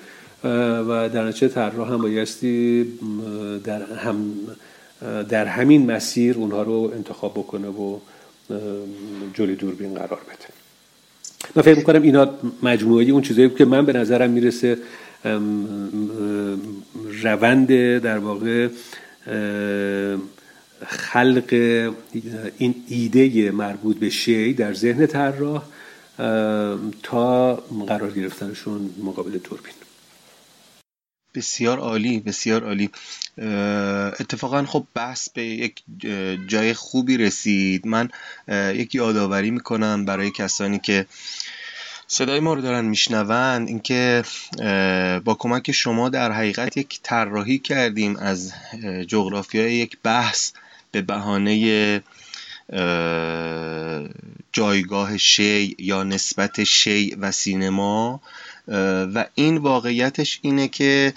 و 0.44 1.08
در 1.08 1.24
نتیجه 1.28 1.48
طراح 1.48 1.92
هم 1.92 2.02
بایستی 2.02 2.86
در 3.64 3.82
هم 3.82 4.16
در 5.28 5.46
همین 5.46 5.90
مسیر 5.90 6.36
اونها 6.36 6.62
رو 6.62 6.92
انتخاب 6.94 7.32
بکنه 7.32 7.68
و 7.68 7.98
جلوی 9.34 9.56
دوربین 9.56 9.94
قرار 9.94 10.08
بده. 10.08 10.48
من 11.56 11.62
فکر 11.62 11.76
می‌کنم 11.76 12.02
اینا 12.02 12.28
مجموعه 12.62 13.04
اون 13.04 13.22
چیزایی 13.22 13.50
که 13.50 13.64
من 13.64 13.86
به 13.86 13.92
نظرم 13.92 14.30
می‌رسه 14.30 14.78
روند 17.22 17.68
در 17.98 18.18
واقع 18.18 18.68
خلق 20.86 21.52
این 22.58 22.74
ایده 22.88 23.50
مربوط 23.50 23.98
به 23.98 24.10
شی 24.10 24.54
در 24.54 24.74
ذهن 24.74 25.06
طراح 25.06 25.62
تا 27.02 27.54
قرار 27.86 28.10
گرفتنشون 28.10 28.90
مقابل 29.04 29.38
دوربین. 29.38 29.72
بسیار 31.34 31.78
عالی 31.78 32.20
بسیار 32.20 32.64
عالی. 32.64 32.90
اتفاقا 34.20 34.64
خب 34.64 34.86
بحث 34.94 35.28
به 35.28 35.44
یک 35.44 35.82
جای 36.46 36.74
خوبی 36.74 37.16
رسید. 37.16 37.86
من 37.86 38.08
یک 38.74 38.94
یادآوری 38.94 39.50
می‌کنم 39.50 40.04
برای 40.04 40.30
کسانی 40.30 40.78
که 40.78 41.06
صدای 42.12 42.40
ما 42.40 42.54
رو 42.54 42.60
دارن 42.60 42.84
میشنوند 42.84 43.68
اینکه 43.68 44.22
با 45.24 45.36
کمک 45.38 45.72
شما 45.72 46.08
در 46.08 46.32
حقیقت 46.32 46.76
یک 46.76 47.00
طراحی 47.02 47.58
کردیم 47.58 48.16
از 48.16 48.52
جغرافیای 49.06 49.74
یک 49.74 49.96
بحث 50.02 50.52
به 50.92 51.02
بهانه 51.02 52.02
جایگاه 54.52 55.18
شی 55.18 55.76
یا 55.78 56.02
نسبت 56.02 56.64
شی 56.64 57.16
و 57.20 57.32
سینما. 57.32 58.20
و 59.14 59.24
این 59.34 59.56
واقعیتش 59.56 60.38
اینه 60.42 60.68
که 60.68 61.12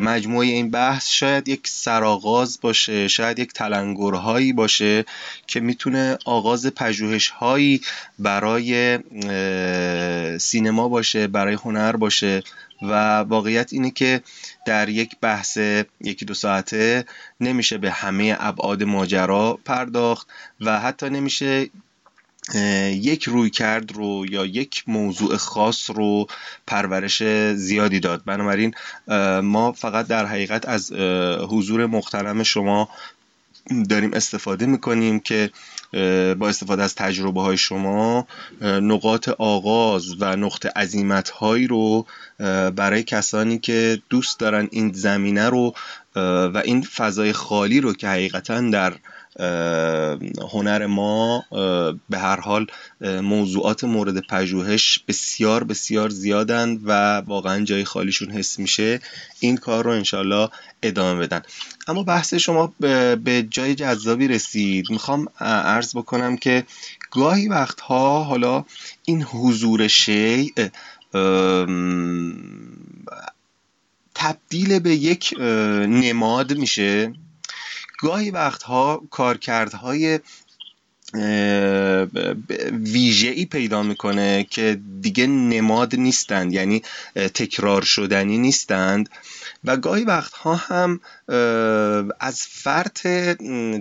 مجموعه 0.00 0.46
این 0.46 0.70
بحث 0.70 1.08
شاید 1.10 1.48
یک 1.48 1.68
سرآغاز 1.68 2.58
باشه 2.60 3.08
شاید 3.08 3.38
یک 3.38 3.52
تلنگرهایی 3.52 4.52
باشه 4.52 5.04
که 5.46 5.60
می‌تونه 5.60 6.18
آغاز 6.24 6.66
پژوهش 6.66 7.28
هایی 7.28 7.80
برای 8.18 8.98
سینما 10.38 10.88
باشه 10.88 11.26
برای 11.26 11.54
هنر 11.54 11.96
باشه 11.96 12.42
و 12.82 13.18
واقعیت 13.18 13.72
اینه 13.72 13.90
که 13.90 14.20
در 14.66 14.88
یک 14.88 15.16
بحث 15.20 15.58
یکی 16.00 16.24
دو 16.24 16.34
ساعته 16.34 17.04
نمیشه 17.40 17.78
به 17.78 17.90
همه 17.90 18.36
ابعاد 18.40 18.82
ماجرا 18.82 19.58
پرداخت 19.64 20.26
و 20.60 20.80
حتی 20.80 21.10
نمیشه 21.10 21.70
یک 22.54 23.24
روی 23.24 23.50
کرد 23.50 23.92
رو 23.92 24.26
یا 24.30 24.46
یک 24.46 24.84
موضوع 24.86 25.36
خاص 25.36 25.90
رو 25.90 26.26
پرورش 26.66 27.22
زیادی 27.54 28.00
داد. 28.00 28.22
بنابراین 28.24 28.74
ما 29.42 29.72
فقط 29.72 30.06
در 30.06 30.26
حقیقت 30.26 30.68
از 30.68 30.92
حضور 31.48 31.86
محترم 31.86 32.42
شما 32.42 32.88
داریم 33.88 34.12
استفاده 34.12 34.66
می‌کنیم 34.66 35.20
که 35.20 35.50
با 36.38 36.48
استفاده 36.48 36.82
از 36.82 36.94
تجربه 36.94 37.42
های 37.42 37.56
شما 37.56 38.26
نقاط 38.62 39.28
آغاز 39.28 40.22
و 40.22 40.36
نقطه 40.36 40.68
عظیمت 40.76 41.30
هایی 41.30 41.66
رو 41.66 42.06
برای 42.76 43.02
کسانی 43.02 43.58
که 43.58 44.02
دوست 44.08 44.40
دارن 44.40 44.68
این 44.70 44.92
زمینه 44.92 45.48
رو 45.48 45.74
و 46.16 46.62
این 46.64 46.82
فضای 46.82 47.32
خالی 47.32 47.80
رو 47.80 47.92
که 47.92 48.08
حقیقتا 48.08 48.60
در 48.60 48.94
هنر 50.52 50.86
ما 50.86 51.44
به 52.08 52.18
هر 52.18 52.40
حال 52.40 52.66
موضوعات 53.00 53.84
مورد 53.84 54.26
پژوهش 54.26 55.00
بسیار 55.08 55.64
بسیار 55.64 56.08
زیادند 56.08 56.80
و 56.84 57.16
واقعا 57.16 57.64
جای 57.64 57.84
خالیشون 57.84 58.30
حس 58.30 58.58
میشه. 58.58 59.00
این 59.40 59.56
کار 59.56 59.84
رو 59.84 59.90
انشالله 59.90 60.48
ادامه 60.82 61.20
بدن. 61.20 61.42
اما 61.88 62.02
بحث 62.02 62.34
شما 62.34 62.74
به 62.80 63.46
جای 63.50 63.74
جذابی 63.74 64.28
رسید. 64.28 64.90
می‌خوام 64.90 65.26
عرض 65.40 65.96
بکنم 65.96 66.36
که 66.36 66.64
گاهی 67.10 67.48
وقتها 67.48 68.24
حالا 68.24 68.64
این 69.04 69.22
حضور 69.22 69.88
شیع 69.88 70.52
تبدیل 74.14 74.78
به 74.78 74.94
یک 74.94 75.34
نماد 75.88 76.52
میشه. 76.52 77.12
گاهی 78.02 78.30
وقتها 78.30 79.02
کارکردهای 79.10 80.20
ویژه 82.72 83.28
ای 83.28 83.44
پیدا 83.44 83.82
می‌کنه 83.82 84.46
که 84.50 84.80
دیگه 85.00 85.26
نماد 85.26 85.96
نیستند 85.96 86.52
یعنی 86.52 86.82
تکرار 87.14 87.82
شدنی 87.82 88.38
نیستند. 88.38 89.08
و 89.64 89.76
گاهی 89.76 90.04
وقتها 90.04 90.54
هم 90.54 91.00
از 92.20 92.40
فرط 92.40 93.06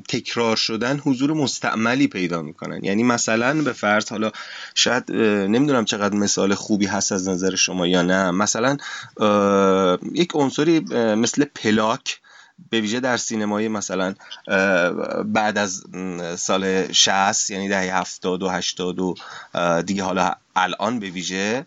تکرار 0.09 0.55
شدن 0.55 0.99
حضور 0.99 1.33
مستعملی 1.33 2.07
پیدا 2.07 2.41
می‌کنن. 2.41 2.83
یعنی 2.83 3.03
مثلا 3.03 3.61
به 3.61 3.73
فرض 3.73 4.09
حالا 4.09 4.31
شاید 4.75 5.11
نمی‌دونم 5.11 5.85
چقدر 5.85 6.15
مثال 6.15 6.53
خوبی 6.55 6.85
هست 6.85 7.11
از 7.11 7.29
نظر 7.29 7.55
شما 7.55 7.87
یا 7.87 8.01
نه. 8.01 8.31
مثلا 8.31 8.77
یک 10.13 10.31
عنصری 10.33 10.79
مثل 11.15 11.45
پلاک 11.45 12.19
به 12.69 12.81
ویژه 12.81 12.99
در 12.99 13.17
سینمای 13.17 13.67
مثلا 13.67 14.15
بعد 15.25 15.57
از 15.57 15.83
سال 16.37 16.91
60 16.91 17.49
یعنی 17.51 17.69
دهه 17.69 17.97
70 17.97 18.43
و 18.43 18.49
80 18.49 18.99
و 18.99 19.15
دیگه 19.81 20.03
حالا 20.03 20.31
الان 20.55 20.99
به 20.99 21.09
ویژه 21.09 21.65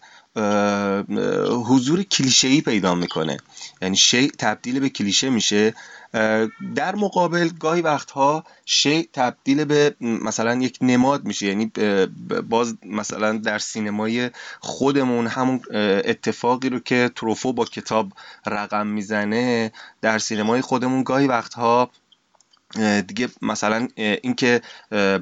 حضور 1.66 2.02
کلیشه 2.02 2.48
ای 2.48 2.60
پیدا 2.60 2.94
می‌کنه. 2.94 3.36
یعنی 3.82 3.96
شی 3.96 4.30
تبدیل 4.38 4.80
به 4.80 4.88
کلیشه 4.88 5.30
میشه. 5.30 5.74
در 6.74 6.94
مقابل 6.94 7.48
گاهی 7.48 7.82
وقتها 7.82 8.44
شی 8.64 9.08
تبدیل 9.12 9.64
به 9.64 9.94
مثلا 10.00 10.54
یک 10.54 10.78
نماد 10.80 11.24
میشه. 11.24 11.46
یعنی 11.46 11.72
باز 12.48 12.76
مثلا 12.84 13.32
در 13.32 13.58
سینمای 13.58 14.30
خودمون 14.60 15.26
همون 15.26 15.60
اتفاقی 16.04 16.68
رو 16.68 16.78
که 16.78 17.10
تروفو 17.16 17.52
با 17.52 17.64
کتاب 17.64 18.12
رقم 18.46 18.86
می‌زنه 18.86 19.72
در 20.00 20.18
سینمای 20.18 20.60
خودمون 20.60 21.02
گاهی 21.02 21.26
وقتها 21.26 21.90
دیگه 23.06 23.28
مثلا 23.42 23.88
اینکه 23.96 24.60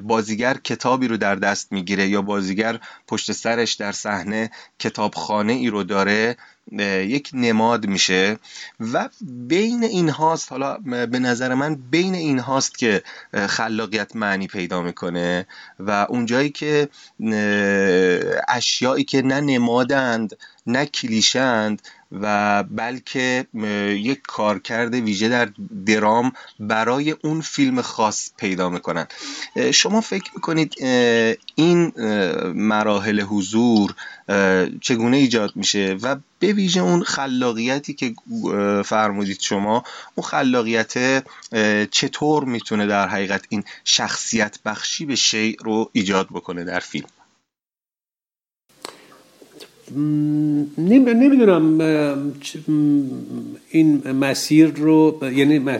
بازیگر 0.03 0.53
کتابی 0.53 1.07
رو 1.07 1.17
در 1.17 1.35
دست 1.35 1.71
می‌گیره 1.71 2.07
یا 2.07 2.21
بازیگر 2.21 2.79
پشت 3.07 3.31
سرش 3.31 3.73
در 3.73 3.91
صحنه 3.91 4.51
کتابخانه 4.79 5.53
ای 5.53 5.69
رو 5.69 5.83
داره 5.83 6.37
یک 6.79 7.29
نماد 7.33 7.85
میشه 7.85 8.37
و 8.79 9.09
بین 9.21 9.83
این 9.83 10.09
هاست 10.09 10.51
حالا 10.51 10.77
به 10.85 11.19
نظر 11.19 11.53
من 11.53 11.75
بین 11.91 12.15
این 12.15 12.39
هاست 12.39 12.77
که 12.77 13.03
خلاقیت 13.33 14.15
معنی 14.15 14.47
پیدا 14.47 14.81
می‌کنه 14.81 15.47
و 15.79 16.05
اونجایی 16.09 16.49
که 16.49 16.89
اشیایی 18.47 19.03
که 19.03 19.21
نه 19.21 19.41
نمادند 19.41 20.37
نه 20.67 20.85
کلیشند 20.85 21.81
و 22.11 22.63
بلکه 22.63 23.45
یک 23.97 24.21
کارکرد 24.27 24.93
ویژه 24.93 25.29
در 25.29 25.49
درام 25.85 26.31
برای 26.59 27.11
اون 27.11 27.41
فیلم 27.41 27.81
خاص 27.81 28.29
پیدا 28.37 28.69
می‌کنن. 28.69 29.07
شما 29.73 30.01
فکر 30.01 30.31
می‌کنید 30.35 30.73
این 31.55 31.93
مراحل 32.55 33.21
حضور 33.21 33.95
چگونه 34.81 35.17
ایجاد 35.17 35.51
میشه 35.55 35.97
و 36.01 36.15
به 36.41 36.53
ویژه 36.53 36.81
اون 36.81 37.03
خلاقیتی 37.03 37.93
که 37.93 38.13
فرمودید 38.85 39.39
شما 39.39 39.83
اون 40.15 40.27
خلاقیت 40.27 41.23
چطور 41.91 42.43
می‌تونه 42.43 42.87
در 42.87 43.07
حقیقت 43.07 43.45
این 43.49 43.63
شخصیت 43.83 44.59
بخشی 44.65 45.05
به 45.05 45.15
شیء 45.15 45.55
رو 45.63 45.89
ایجاد 45.93 46.27
بکنه 46.27 46.63
در 46.63 46.79
فیلم؟ 46.79 47.07
نمی‌دونم 50.77 51.81
این 53.69 54.11
مسیر 54.11 54.67
رو 54.67 55.19
یعنی 55.33 55.79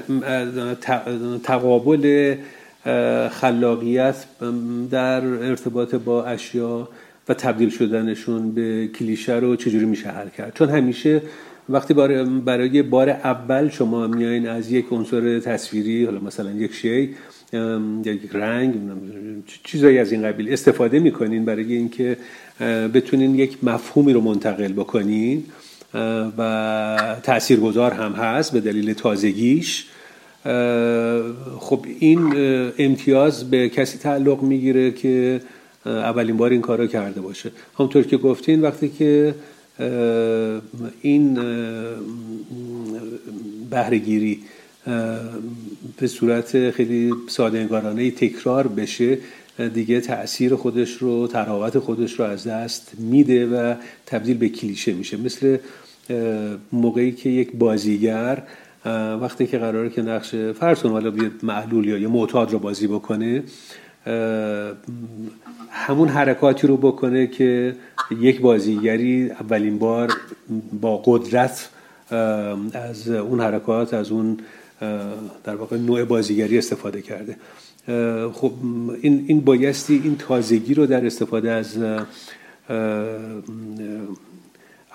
تقابل 1.43 2.36
خلاقیت 3.32 4.26
در 4.91 5.26
ارتباط 5.26 5.95
با 5.95 6.26
اشیا 6.26 6.89
و 7.30 7.34
تبدیل 7.34 7.70
شدنشون 7.70 8.52
به 8.52 8.88
کلیشه 8.88 9.36
رو 9.36 9.56
چجوری 9.56 9.86
میشه 9.86 10.10
حل 10.10 10.30
کرد؟ 10.38 10.52
چون 10.56 10.70
همیشه 10.70 11.22
وقتی 11.70 11.94
برای 12.46 12.82
بار 12.82 13.10
اول 13.10 13.70
شما 13.70 14.08
میایین 14.08 14.48
از 14.48 14.72
یک 14.72 14.86
عنصر 14.92 15.40
تصویری 15.40 16.06
حالا 16.06 16.20
مثلا 16.20 16.52
یک 16.52 16.74
شی 16.74 17.10
یا 17.54 17.80
یک 18.06 18.30
رنگ 18.34 18.74
چیزایی 19.64 19.98
از 19.98 20.12
این 20.12 20.24
قبیل 20.24 20.54
استفاده 20.54 21.00
می‌کنین 21.00 21.46
برای 21.46 21.74
اینکه 21.74 22.18
بتونین 22.94 23.36
یک 23.36 23.64
مفهومی 23.64 24.14
رو 24.14 24.22
منتقل 24.22 24.74
بکنین 24.74 25.44
و 26.38 27.22
تاثیرگذار 27.24 27.92
هم 27.92 28.12
هست 28.12 28.54
به 28.54 28.60
دلیل 28.60 28.94
تازگیش. 28.94 29.86
خب 31.60 31.86
این 32.00 32.34
امتیاز 32.78 33.50
به 33.50 33.70
کسی 33.70 33.98
تعلق 33.98 34.44
می‌گیره 34.44 34.92
که 34.92 35.42
اولین 35.86 36.38
بار 36.38 36.52
این 36.52 36.62
کار 36.62 36.78
رو 36.78 36.88
کرده 36.88 37.22
باشه. 37.22 37.52
همونطور 37.80 38.04
که 38.04 38.17
گفتین 38.17 38.62
وقتی 38.62 38.89
که 38.89 39.36
این 41.02 41.39
بهرهگیری 43.70 44.39
به 45.98 46.08
صورت 46.08 46.70
خیلی 46.70 47.13
ساده 47.28 47.60
انگارانه 47.60 48.12
تکرار 48.12 48.67
بشه 48.67 49.17
دیگه 49.74 50.02
تاثیر 50.02 50.56
خودش 50.56 50.91
رو 50.91 51.28
تراوت 51.28 51.80
خودش 51.80 52.20
رو 52.20 52.26
از 52.26 52.48
دست 52.48 52.91
میده 52.98 53.48
و 53.48 53.76
تبدیل 54.06 54.38
به 54.38 54.50
کلیشه 54.50 54.94
میشه. 54.94 55.17
مثل 55.17 55.58
موقعی 56.72 57.12
که 57.12 57.30
یک 57.30 57.52
بازیگر 57.52 58.44
وقتی 59.22 59.48
که 59.48 59.58
قراره 59.58 59.89
که 59.89 60.02
نقش 60.02 60.36
فرسون 60.36 60.91
حالا 60.91 61.24
یه 61.24 61.32
معلول 61.44 61.86
یا 61.86 61.98
یه 61.98 62.08
معتاد 62.08 62.52
رو 62.52 62.60
بازی 62.60 62.88
بکنه 62.88 63.44
همون 65.72 66.08
حرکاتی 66.08 66.68
رو 66.68 66.78
بکنه 66.78 67.28
که 67.28 67.76
یک 68.20 68.42
بازیگری 68.42 69.32
اولین 69.32 69.80
بار 69.80 70.14
با 70.82 71.02
قدرت 71.06 71.70
از 72.74 73.08
اون 73.08 73.42
حرکات 73.42 73.94
از 73.94 74.12
اون 74.12 74.38
در 75.44 75.56
واقع 75.56 75.78
نوع 75.78 76.04
بازیگری 76.04 76.58
استفاده 76.58 77.02
کرده. 77.02 77.36
خب 78.34 78.52
این 79.02 79.26
این 79.28 79.42
بایستی 79.42 80.02
این 80.04 80.18
تازگی 80.18 80.74
رو 80.74 80.86
در 80.86 81.06
استفاده 81.06 81.52
از 81.52 81.78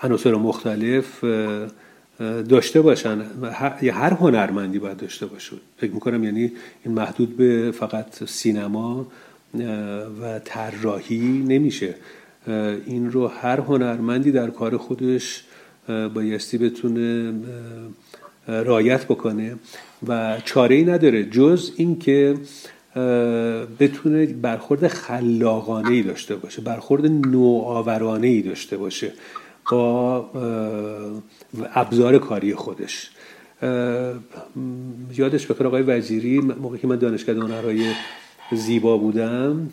عناصر 0.03 0.35
مختلف 0.35 1.23
داشته 2.49 2.81
باشن. 2.81 3.21
هر 3.93 4.13
هنرمندی 4.13 4.79
باید 4.79 4.97
داشته 4.97 5.25
باشه. 5.25 5.55
فکر 5.77 5.91
می‌کنم 5.91 6.23
یعنی 6.23 6.51
این 6.85 6.93
محدود 6.93 7.37
به 7.37 7.71
فقط 7.71 8.23
سینما 8.23 9.07
و 10.21 10.39
طراحی 10.45 11.43
نمیشه. 11.47 11.95
این 12.85 13.11
رو 13.11 13.27
هر 13.27 13.59
هنرمندی 13.59 14.31
در 14.31 14.49
کار 14.49 14.77
خودش 14.77 15.43
بایستی 15.87 16.57
بتونه 16.57 17.33
رایت 18.47 19.05
بکنه 19.05 19.55
و 20.07 20.37
چاره 20.45 20.75
ای 20.75 20.83
نداره 20.83 21.23
جز 21.23 21.71
اینکه 21.77 22.35
بتونه 23.79 24.25
برخورد 24.25 24.87
خلاقانه 24.87 25.89
ای 25.89 26.01
داشته 26.01 26.35
باشه 26.35 26.61
برخورد 26.61 27.05
نوآورانه 27.05 28.27
ای 28.27 28.41
داشته 28.41 28.77
باشه 28.77 29.13
با 29.71 30.29
ابزار 31.73 32.17
کاری 32.17 32.55
خودش. 32.55 33.11
یادش 35.17 35.47
بخیر 35.47 35.67
آقای 35.67 35.81
وزیری 35.81 36.39
موقعی 36.39 36.79
که 36.79 36.87
من 36.87 36.95
دانشگاه 36.95 37.35
هنرهای 37.35 37.91
زیبا 38.51 38.97
بودم. 38.97 39.69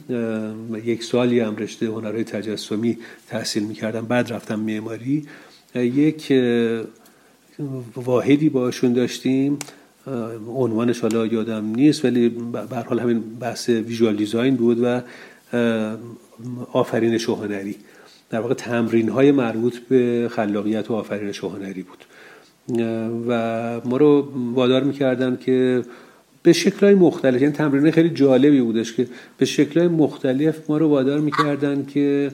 یک 0.84 1.04
سالی 1.04 1.40
هم 1.40 1.56
رشته 1.56 1.86
هنرهای 1.86 2.24
تجسمی 2.24 2.98
تحصیل 3.28 3.62
می‌کردم. 3.62 4.06
بعد 4.06 4.32
رفتم 4.32 4.60
معماری. 4.60 5.26
یک 5.74 6.32
واحدی 7.96 8.48
باشون 8.48 8.92
داشتیم. 8.92 9.58
عنوانش 10.48 11.00
حالا 11.00 11.26
یادم 11.26 11.66
نیست 11.66 12.04
ولی 12.04 12.28
به 12.28 12.76
حال 12.88 12.98
همین 12.98 13.20
بحث 13.40 13.68
ویژوال 13.68 14.16
دیزاین 14.16 14.56
بود 14.56 14.78
و 14.82 15.00
آفرینش 16.72 17.28
هنری. 17.28 17.76
در 18.30 18.40
واقع 18.40 18.54
تمرین 18.54 19.08
های 19.08 19.32
مربوط 19.32 19.78
به 19.78 20.28
خلاقیت 20.32 20.90
و 20.90 20.94
آفرینش 20.94 21.44
هنری 21.44 21.82
بود. 21.82 22.04
و 23.28 23.80
ما 23.84 23.96
رو 23.96 24.32
وادار 24.54 24.82
می‌کردن 24.82 25.36
که 25.36 25.82
به 26.44 26.52
شکلهای 26.52 26.94
مختلف 26.94 27.42
یعنی 27.42 27.54
تمرین 27.54 27.90
خیلی 27.90 28.10
جالبی 28.10 28.60
بودش 28.60 28.92
که 28.92 29.06
به 29.38 29.44
شکلهای 29.44 29.88
مختلف 29.88 30.70
ما 30.70 30.78
رو 30.78 30.88
وادار 30.88 31.20
می‌کردن 31.20 31.86
که 31.86 32.30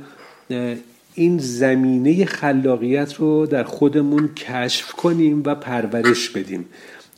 این 1.14 1.38
زمینه 1.38 2.24
خلاقیت 2.24 3.14
رو 3.14 3.46
در 3.46 3.64
خودمون 3.64 4.28
کشف 4.28 4.92
کنیم 4.92 5.42
و 5.46 5.54
پرورش 5.54 6.30
بدیم 6.30 6.64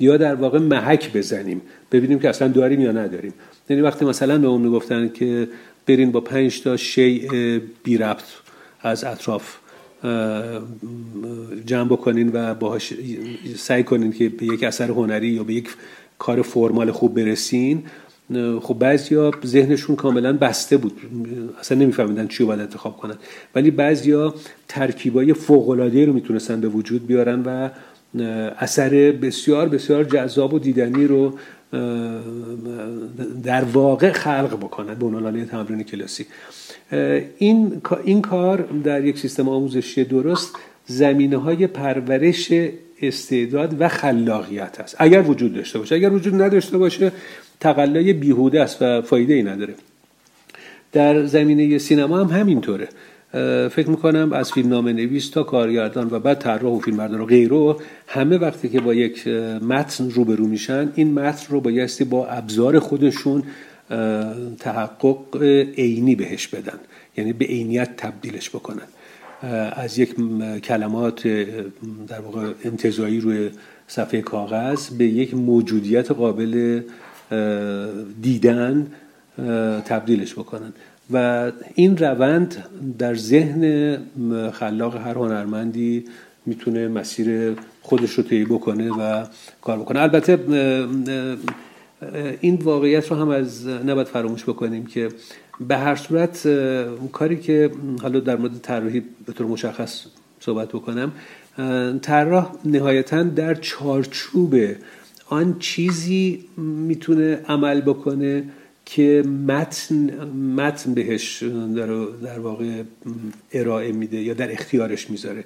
یا 0.01 0.17
در 0.17 0.35
واقع 0.35 0.59
محک 0.59 1.13
بزنیم 1.13 1.63
ببینیم 1.93 2.19
که 2.19 2.29
اصلا 2.29 2.49
داریم 2.49 2.81
یا 2.81 2.93
نداریم. 2.93 3.35
یعنی 3.71 3.83
وقتی 3.83 4.05
مثلا 4.05 4.39
به 4.39 4.47
اون 4.47 4.61
می‌گفتن 4.61 5.11
که 5.15 5.49
برین 5.87 6.13
با 6.13 6.21
پنج 6.21 6.63
تا 6.63 6.77
شیء 6.77 7.59
بی 7.85 7.99
ربط 7.99 8.25
از 8.81 9.05
اطراف 9.05 9.57
جمع 11.67 11.89
بکنین 11.89 12.31
و 12.33 12.55
باهاش 12.55 12.95
سعی 13.57 13.83
کنین 13.83 14.13
که 14.13 14.29
به 14.29 14.47
یک 14.47 14.63
اثر 14.63 14.91
هنری 14.91 15.29
یا 15.29 15.45
به 15.45 15.55
یک 15.55 15.69
کار 16.27 16.43
فرمال 16.43 16.91
خوب 16.91 17.15
برسین. 17.15 17.83
خب 18.61 18.77
بعضیا 18.79 19.31
ذهنشون 19.47 19.97
کاملا 19.97 20.33
بسته 20.33 20.77
بود. 20.77 20.93
اصلا 21.61 21.79
نمیفهمیدن 21.79 22.27
چی 22.27 22.43
رو 22.43 22.47
باید 22.47 22.61
انتخاب 22.61 22.97
کنن. 22.97 23.15
ولی 23.55 23.71
بعضیا 23.71 24.35
ترکیبای 24.69 25.33
فوق 25.33 25.69
العاده 25.69 26.05
رو 26.07 26.13
می‌تونستن 26.13 26.61
به 26.61 26.69
وجود 26.69 27.07
بیارن 27.07 27.43
و 27.43 27.69
اثر 28.59 28.91
بسیار 29.23 29.69
بسیار 29.69 30.05
جذاب 30.05 30.55
و 30.55 30.59
دیدنی 30.59 31.07
رو 31.07 31.35
در 33.45 33.65
واقع 33.65 34.13
خلق 34.13 34.57
بکنن 34.57 34.95
به 34.95 35.07
عنوان 35.07 35.47
تمرین 35.47 35.83
کلاسی. 35.83 36.27
این 37.39 37.83
این 38.05 38.23
کار 38.23 38.69
در 38.85 39.05
یک 39.05 39.19
سیستم 39.19 39.49
آموزشی 39.49 40.05
درست 40.05 40.57
زمینه 40.87 41.37
های 41.37 41.67
پرورش 41.67 42.53
استعداد 43.03 43.81
و 43.81 43.89
خلاقیت 43.89 44.81
است. 44.81 44.97
اگر 44.99 45.23
وجود 45.23 45.55
داشته 45.55 45.79
باشه. 45.79 45.95
اگر 45.95 46.13
وجود 46.13 46.43
نداشته 46.43 46.79
باشه 46.79 47.13
تقلای 47.61 48.13
بیهوده 48.13 48.63
است 48.63 48.83
و 48.83 49.03
فایده 49.03 49.35
ای 49.35 49.43
نداره. 49.43 49.75
در 50.93 51.25
زمینه 51.25 51.79
سینما 51.79 52.25
هم 52.25 52.41
همینطوره. 52.41 52.89
فکر 53.69 53.89
می‌کنم 53.89 54.33
از 54.33 54.53
فیلم 54.53 54.69
نام 54.69 54.89
نویس 54.89 55.31
تا 55.31 55.43
کارگردان 55.43 56.09
و 56.11 56.19
بعد 56.19 56.39
طراح 56.39 56.73
و 56.73 56.81
فیلمبردار 56.81 57.21
و 57.21 57.27
غیره 57.27 57.75
همه 58.07 58.39
وقتی 58.39 58.69
که 58.69 58.81
با 58.81 58.95
یک 58.95 59.29
متن 59.69 60.11
روبرو 60.11 60.47
میشن 60.47 60.93
این 60.95 61.15
متن 61.15 61.47
رو 61.49 61.61
بایستی 61.61 62.05
با 62.05 62.27
ابزار 62.27 62.79
خودشون 62.79 63.43
تحقق 64.59 65.43
عینی 65.79 66.15
بهش 66.15 66.47
بدن. 66.47 66.79
یعنی 67.17 67.33
به 67.33 67.45
عینیت 67.45 67.97
تبدیلش 67.97 68.51
بکنن. 68.51 68.87
از 69.73 69.99
یک 69.99 70.15
کلمات 70.61 71.29
در 72.09 72.21
واقع 72.21 72.53
انتظایی 72.65 73.21
روی 73.21 73.51
صفحه 73.87 74.21
کاغذ 74.21 74.89
به 74.89 75.05
یک 75.05 75.35
موجودیت 75.35 76.11
قابل 76.11 76.81
دیدن 78.23 78.87
تبدیلش 79.85 80.35
بکنن. 80.35 80.73
و 81.13 81.53
این 81.75 81.97
روند 81.97 82.65
در 82.99 83.15
ذهن 83.15 83.97
خلاق 84.53 84.97
هر 84.97 85.15
هنرمندی 85.15 86.05
می‌تونه 86.47 86.89
مسیر 86.89 87.57
خودش 87.83 88.11
رو 88.11 88.23
طی 88.23 88.45
بکنه 88.45 88.91
و 88.91 89.25
کار 89.63 89.79
بکنه. 89.79 90.01
البته 90.01 90.39
این 92.41 92.55
واقعیت 92.55 93.11
رو 93.11 93.17
هم 93.17 93.29
از 93.29 93.67
نباید 93.67 94.07
فراموش 94.07 94.45
بکنیم 94.45 94.87
که 94.87 95.09
به 95.69 95.77
هر 95.77 95.95
صورت 95.95 96.49
کاری 97.13 97.37
که 97.37 97.71
حالا 98.03 98.21
در 98.21 98.37
مورد 98.37 98.59
طراحی 98.63 99.03
به 99.27 99.33
طور 99.33 99.47
مشخص 99.47 100.05
صحبت 100.41 100.69
بکنم 100.69 101.13
طراح 102.03 102.53
نهایتا 102.65 103.23
در 103.23 103.55
چارچوب 103.55 104.55
آن 105.29 105.57
چیزی 105.59 106.45
می‌تونه 106.57 107.41
عمل 107.49 107.81
بکنه 107.81 108.45
که 108.85 109.23
متن 109.49 110.27
متن 110.57 110.95
بهش 110.95 111.43
در, 111.77 111.87
در 112.23 112.39
واقع 112.39 112.83
ارائه 113.53 113.93
میده 113.93 114.17
یا 114.17 114.35
در 114.35 114.53
اختیارش 114.53 115.11
می‌ذاره. 115.11 115.45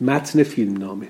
متن 0.00 0.42
فیلم 0.42 0.76
نامه 0.76 1.06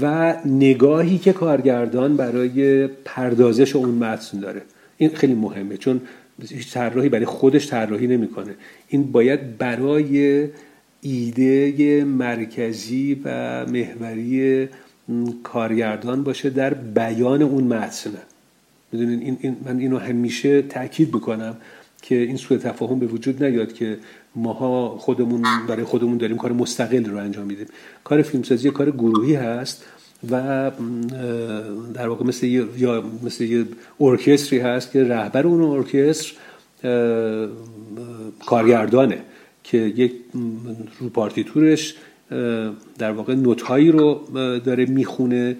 و 0.00 0.34
نگاهی 0.44 1.18
که 1.18 1.32
کارگردان 1.32 2.16
برای 2.16 2.86
پردازش 2.86 3.76
اون 3.76 3.88
متن 3.88 4.40
داره. 4.40 4.62
این 4.96 5.14
خیلی 5.14 5.34
مهمه 5.34 5.76
چون 5.76 6.00
هیچ 6.48 6.72
طراحی 6.72 7.08
برای 7.08 7.24
خودش 7.24 7.70
طراحی 7.70 8.06
نمی‌کنه. 8.06 8.54
این 8.88 9.12
باید 9.12 9.58
برای 9.58 10.48
ایده 11.00 12.04
مرکزی 12.04 13.20
و 13.24 13.66
محوری 13.66 14.68
کارگردان 15.42 16.22
باشه 16.24 16.50
در 16.50 16.74
بیان 16.74 17.42
اون 17.42 17.64
متن 17.64 18.10
می‌دونین؟ 18.92 19.38
این, 19.40 19.56
من 19.64 19.78
اینو 19.78 19.98
همیشه 19.98 20.62
تاکید 20.62 21.14
می‌کنم 21.14 21.56
که 22.02 22.14
این 22.14 22.36
سوء 22.36 22.58
تفاهم 22.58 22.98
به 22.98 23.06
وجود 23.06 23.44
نیاد 23.44 23.72
که 23.72 23.98
ماها 24.36 24.88
خودمون 24.98 25.42
برای 25.68 25.84
خودمون 25.84 26.18
داریم 26.18 26.36
کار 26.36 26.52
مستقل 26.52 27.04
رو 27.04 27.16
انجام 27.16 27.46
میدیم. 27.46 27.66
کار 28.04 28.22
فیلمسازی 28.22 28.70
کار 28.70 28.90
گروهی 28.90 29.34
هست. 29.34 29.84
و 30.30 30.70
در 31.94 32.08
واقع 32.08 32.24
مثل 32.24 32.46
یه 32.46 32.64
یا 32.78 33.04
مثل 33.22 33.44
یه 33.44 33.64
ارکستری 34.00 34.58
هست 34.58 34.92
که 34.92 35.04
رهبر 35.04 35.46
اون 35.46 35.60
ارکستر 35.62 36.32
کارگردانه 38.46 39.18
که 39.64 39.78
یک 39.78 40.12
رو 41.00 41.08
پارتیتورش 41.08 41.94
در 42.98 43.12
واقع 43.12 43.34
نوتهایی 43.34 43.90
رو 43.90 44.20
داره 44.64 44.86
می‌خونه 44.86 45.56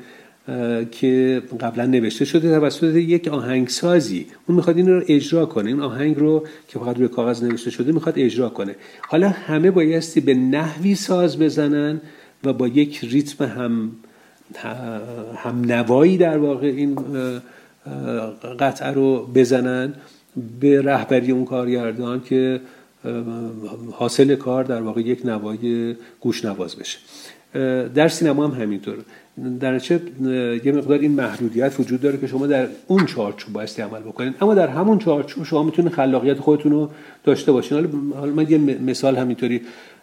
که 0.91 1.43
قبلا 1.61 1.87
نوشته 1.87 2.25
شده 2.25 2.59
توسط 2.61 2.95
یک 2.95 3.29
آهنگسازی. 3.29 4.27
اون 4.47 4.57
می‌خواد 4.57 4.77
این 4.77 4.89
رو 4.89 5.03
اجرا 5.09 5.47
کنه. 5.47 5.69
این 5.69 5.81
آهنگ 5.81 6.17
رو 6.19 6.47
که 6.69 6.79
فقط 6.79 6.97
روی 6.97 7.09
کاغذ 7.09 7.43
نوشته 7.43 7.71
شده 7.71 7.93
می‌خواد 7.93 8.19
اجرا 8.19 8.49
کنه. 8.49 8.77
حالا 9.09 9.29
همه 9.29 9.71
بایستی 9.71 10.21
به 10.21 10.35
نحوی 10.35 10.95
ساز 10.95 11.39
بزنن 11.39 12.01
و 12.45 12.53
با 12.53 12.69
یک 12.69 13.01
ریتم 13.03 13.45
هم 13.45 13.91
هم 15.37 15.65
نوایی 15.65 16.17
در 16.17 16.39
واقع 16.39 16.67
این 16.67 16.99
قطعه 18.61 18.91
رو 18.91 19.27
بزنن 19.35 19.95
به 20.61 20.83
رهبری 20.83 21.33
اون 21.33 21.45
کارگردان 21.45 22.23
که 22.23 22.61
حاصل 23.93 24.35
کار 24.35 24.65
در 24.65 24.83
واقع 24.83 25.01
یک 25.01 25.27
نوای 25.27 25.95
گوشنواز 26.21 26.77
بشه. 26.77 26.99
در 27.95 28.09
سینما 28.09 28.47
هم 28.49 28.63
همینطور 28.63 28.95
در 29.61 29.79
چه 29.79 30.01
یه 30.65 30.73
مقدار 30.73 30.99
این 30.99 31.13
محدودیت 31.13 31.81
وجود 31.81 32.01
داره 32.01 32.19
که 32.19 32.27
شما 32.27 32.47
در 32.47 32.69
اون 32.87 33.07
چارچوب 33.07 33.53
بایستی 33.53 33.83
عمل 33.83 34.01
بکنید 34.01 34.35
اما 34.41 34.55
در 34.55 34.69
همون 34.69 34.99
چارچوب 34.99 35.45
شما 35.45 35.63
می‌تونید 35.63 35.93
خلاقیت 35.93 36.39
خودتون 36.39 36.73
رو 36.73 36.91
داشته 37.25 37.53
باشین. 37.53 37.89
حالا 38.15 38.33
من 38.33 38.51
یه 38.51 38.59
مثال 38.59 39.17
همینطوری. 39.17 39.61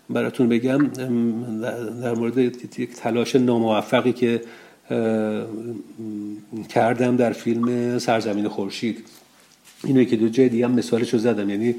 براتون 0.10 0.50
بگم 0.50 0.88
در 2.02 2.14
مورد 2.14 2.38
یک 2.38 2.94
تلاش 2.94 3.36
ناموفقی 3.36 4.14
که 4.14 4.42
کردم 6.70 7.16
در 7.16 7.32
فیلم 7.32 8.00
سرزمین 8.00 8.48
خورشید. 8.48 9.04
اینو 9.84 10.04
که 10.04 10.16
دو 10.16 10.30
جای 10.30 10.50
دیگه 10.50 10.66
هم 10.66 10.72
مثالش 10.72 11.14
رو 11.14 11.20
زدم 11.20 11.50
یعنی 11.50 11.76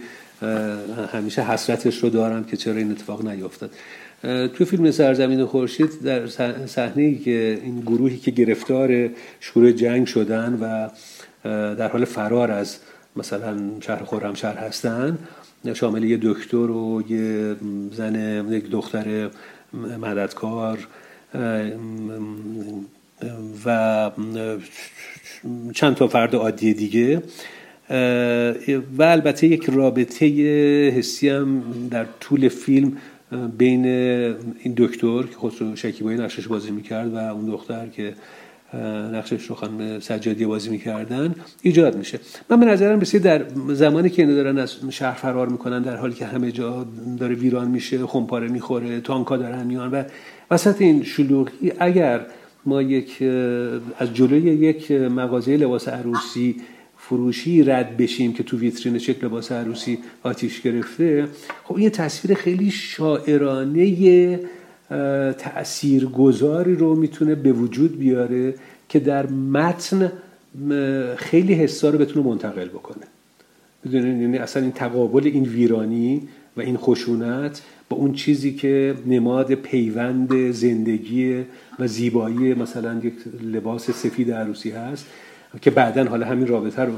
همیشه 1.12 1.42
حسرتش 1.42 1.98
رو 1.98 2.10
دارم 2.10 2.44
که 2.44 2.56
چرا 2.56 2.76
این 2.76 2.90
اتفاق 2.90 3.26
نیفتاد 3.26 3.70
تو 4.54 4.64
فیلم 4.64 4.90
سرزمین 4.90 5.44
خورشید 5.44 6.02
در 6.04 6.26
صحنه 6.66 7.02
ای 7.02 7.18
که 7.18 7.60
این 7.62 7.80
گروهی 7.80 8.16
که 8.16 8.30
گرفتار 8.30 9.10
شور 9.40 9.72
جنگ 9.72 10.06
شدن 10.06 10.58
و 10.60 10.88
در 11.74 11.88
حال 11.88 12.04
فرار 12.04 12.50
از 12.50 12.78
مثلا 13.16 13.56
شهر 13.80 14.04
خرمشهر 14.04 14.56
هستن 14.56 15.18
شامل 15.74 16.04
یه 16.04 16.18
دکتر 16.22 16.56
و 16.56 17.02
یه 17.08 17.56
زن 17.92 18.46
یک 18.52 18.70
دختر 18.70 19.30
مددکار 20.00 20.78
و 23.64 24.10
چند 25.74 25.94
تا 25.94 26.08
فرد 26.08 26.34
عادی 26.34 26.74
دیگه. 26.74 27.22
و 28.98 29.02
البته 29.02 29.46
یک 29.46 29.70
رابطه 29.72 30.26
حسی 30.88 31.28
هم 31.28 31.62
در 31.90 32.06
طول 32.20 32.48
فیلم 32.48 32.96
بین 33.58 33.86
این 33.86 34.74
دکتر 34.76 35.22
که 35.22 35.36
خسرو 35.42 35.76
شکیبایی 35.76 36.18
نقشش 36.18 36.46
بازی 36.46 36.70
می‌کرد 36.70 37.14
و 37.14 37.16
اون 37.16 37.46
دختر 37.46 37.86
که 37.86 38.14
نقشش 39.12 39.44
رو 39.44 39.54
خانم 39.54 40.00
سجادی 40.00 40.46
بازی 40.46 40.70
می‌کردن 40.70 41.34
ایجاد 41.62 41.96
میشه. 41.96 42.20
من 42.50 42.60
به 42.60 42.66
نظرم 42.66 43.00
رسید 43.00 43.22
در 43.22 43.44
زمانی 43.68 44.10
که 44.10 44.22
اینا 44.22 44.34
دارن 44.34 44.58
از 44.58 44.76
شهر 44.90 45.14
فرار 45.14 45.48
می‌کنن 45.48 45.82
در 45.82 45.96
حالی 45.96 46.14
که 46.14 46.26
همه 46.26 46.52
جا 46.52 46.86
داره 47.18 47.34
ویران 47.34 47.68
میشه 47.68 48.06
خمپاره 48.06 48.48
می‌خوره 48.48 49.00
تانکا 49.00 49.36
دارن 49.36 49.66
میان 49.66 49.90
و 49.90 50.02
وسط 50.50 50.82
این 50.82 51.02
شلوغی 51.02 51.72
اگر 51.78 52.26
ما 52.66 52.82
یک 52.82 53.22
از 53.98 54.14
جلوی 54.14 54.42
یک 54.42 54.90
مغازه 54.90 55.56
لباس 55.56 55.88
عروسی 55.88 56.56
فروشی 56.98 57.62
رد 57.62 57.96
بشیم 57.96 58.32
که 58.32 58.42
تو 58.42 58.58
ویترین 58.58 58.98
شکل 58.98 59.26
لباس 59.26 59.52
عروسی 59.52 59.98
آتیش 60.22 60.60
گرفته 60.60 61.28
خب 61.64 61.78
یه 61.78 61.90
تصویر 61.90 62.38
خیلی 62.38 62.70
شاعرانه 62.70 64.40
تاثیرگذاری 65.38 66.74
رو 66.74 66.94
می‌تونه 66.94 67.34
به 67.34 67.52
وجود 67.52 67.98
بیاره 67.98 68.54
که 68.88 69.00
در 69.00 69.26
متن 69.26 70.12
خیلی 71.16 71.54
حسا 71.54 71.90
رو 71.90 71.98
بتونه 71.98 72.26
منتقل 72.26 72.68
بکنه. 72.68 73.06
بدونین 73.84 74.20
یعنی 74.20 74.38
اصلا 74.38 74.62
این 74.62 74.72
تقابل 74.72 75.26
این 75.26 75.44
ویرانی 75.44 76.28
و 76.56 76.60
این 76.60 76.76
خشونت 76.76 77.62
با 77.88 77.96
اون 77.96 78.12
چیزی 78.12 78.54
که 78.54 78.94
نماد 79.06 79.54
پیوند 79.54 80.50
زندگی 80.50 81.44
و 81.78 81.86
زیبایی 81.86 82.54
مثلا 82.54 83.00
یک 83.02 83.14
لباس 83.42 83.90
سفید 83.90 84.32
عروسی 84.32 84.70
هست 84.70 85.06
که 85.60 85.70
بعدا 85.70 86.04
حالا 86.04 86.26
همین 86.26 86.46
رابطه 86.46 86.82
رو 86.82 86.92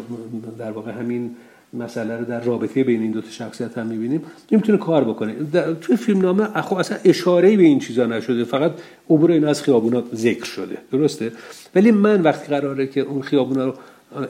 در 0.59 0.71
واقع 0.71 0.93
همین 0.93 1.31
مسئله 1.73 2.17
رو 2.17 2.25
در 2.25 2.41
رابطه 2.41 2.85
بین 2.85 3.03
این 3.03 3.11
دو 3.11 3.21
تا 3.21 3.31
شخصیت 3.31 3.79
هم 3.79 3.87
می‌بینیم. 3.87 4.23
این 4.49 4.61
می‌تونه 4.61 4.79
کار 4.79 5.05
بکنه. 5.05 5.35
توی 5.81 5.97
فیلم 5.97 6.21
نامه 6.21 6.45
خب 6.45 6.77
اصلا 6.77 6.99
اشاره 7.05 7.57
به 7.57 7.63
این 7.63 7.79
چیزا 7.79 8.07
نشده. 8.07 8.45
فقط 8.45 8.73
عبور 9.11 9.31
این 9.31 9.45
از 9.45 9.63
خیابونا 9.63 10.03
ذکر 10.15 10.45
شده. 10.45 10.79
درسته؟ 10.93 11.33
ولی 11.75 11.91
من 11.91 12.21
وقتی 12.21 12.49
قراره 12.49 12.87
که 12.87 13.01
اون 13.01 13.23
خیابونا 13.23 13.65
رو 13.65 13.75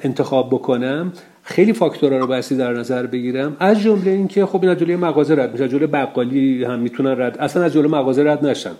انتخاب 0.02 0.48
بکنم 0.48 1.12
خیلی 1.42 1.72
فاکتورها 1.72 2.18
رو 2.18 2.26
بسی 2.26 2.56
در 2.56 2.72
نظر 2.72 3.06
بگیرم. 3.06 3.56
از 3.60 3.80
جمله 3.80 4.10
اینکه 4.10 4.46
خب 4.46 4.64
این 4.64 4.76
جلوی 4.76 4.96
مغازه 4.96 5.34
رد 5.34 5.52
میشه 5.52 5.68
جلوی 5.68 5.86
بقالی 5.86 6.64
هم 6.64 6.78
می‌تونن 6.78 7.20
رد 7.20 7.38
اصلا 7.38 7.62
از 7.62 7.72
جلوی 7.72 7.88
مغازه 7.88 8.22
رد 8.22 8.46
نشن. 8.46 8.72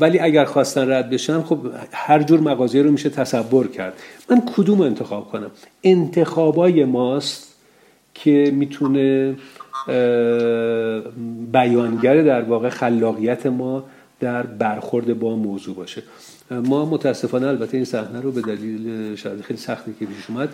ولی 0.00 0.18
اگر 0.18 0.44
خواستن 0.44 0.90
رد 0.90 1.10
بشن 1.10 1.42
خب 1.42 1.58
هر 1.92 2.22
جور 2.22 2.40
مغازه 2.40 2.82
رو 2.82 2.90
میشه 2.90 3.10
تصور 3.10 3.68
کرد. 3.68 3.92
من 4.30 4.42
کدوم 4.56 4.80
انتخاب 4.80 5.28
کنم؟ 5.28 5.50
انتخابای 5.84 6.84
ماست 6.84 7.45
که 8.24 8.52
می‌تونه 8.54 9.36
بیانگر 11.52 12.22
در 12.22 12.42
واقع 12.42 12.68
خلاقیت 12.68 13.46
ما 13.46 13.84
در 14.20 14.42
برخورد 14.42 15.18
با 15.18 15.36
موضوع 15.36 15.76
باشه. 15.76 16.02
ما 16.50 16.84
متاسفانه 16.84 17.46
البته 17.46 17.76
این 17.76 17.84
صحنه 17.84 18.20
رو 18.20 18.32
به 18.32 18.40
دلیل 18.40 19.14
شاید 19.16 19.40
خیلی 19.40 19.58
سختی 19.58 19.94
که 19.98 20.06
پیش 20.06 20.24
اومد 20.28 20.48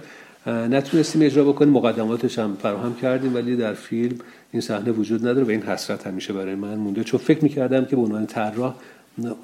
نتونستیم 0.47 1.23
اجرا 1.23 1.45
بکنیم. 1.45 1.73
مقدماتش 1.73 2.39
هم 2.39 2.57
فراهم 2.63 2.95
کردیم 2.95 3.35
ولی 3.35 3.57
در 3.57 3.75
فیلم 3.75 4.17
این 4.53 4.61
صحنه 4.61 4.93
وجود 4.93 5.21
نداره 5.21 5.47
و 5.47 5.51
این 5.51 5.63
حسرت 5.63 6.07
همیشه 6.07 6.33
برای 6.33 6.55
من 6.55 6.75
مونده. 6.75 7.05
چون 7.05 7.21
فکر 7.21 7.43
می‌کردم 7.43 7.85
که 7.85 7.97
به 7.97 8.03
عنوان 8.03 8.27
طراح 8.27 8.75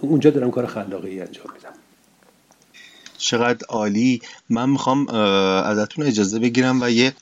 اونجا 0.00 0.30
دارم 0.30 0.50
کار 0.50 0.66
خلاقی 0.66 1.20
انجام 1.20 1.46
میدم. 1.54 1.87
چقدر 3.18 3.66
عالی. 3.68 4.20
من 4.50 4.70
می‌خوام 4.70 5.08
ازتون 5.08 6.06
اجازه 6.06 6.38
بگیرم 6.38 6.78
و 6.82 6.90
یه 6.90 7.12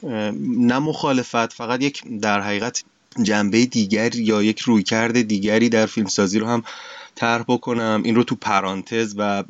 نه 0.58 0.78
مخالفت 0.78 1.52
فقط 1.52 1.82
یک 1.82 2.02
در 2.20 2.40
حقیقت 2.40 2.84
جنبه 3.22 3.66
دیگر 3.66 4.16
یا 4.16 4.42
یک 4.42 4.60
رویکرد 4.60 5.22
دیگری 5.22 5.68
در 5.68 5.86
فیلمسازی 5.86 6.38
رو 6.38 6.46
هم 6.46 6.62
طرح 7.16 7.42
بکنم. 7.48 8.02
این 8.04 8.14
رو 8.14 8.24
تو 8.24 8.34
پرانتز 8.34 9.14
و 9.18 9.44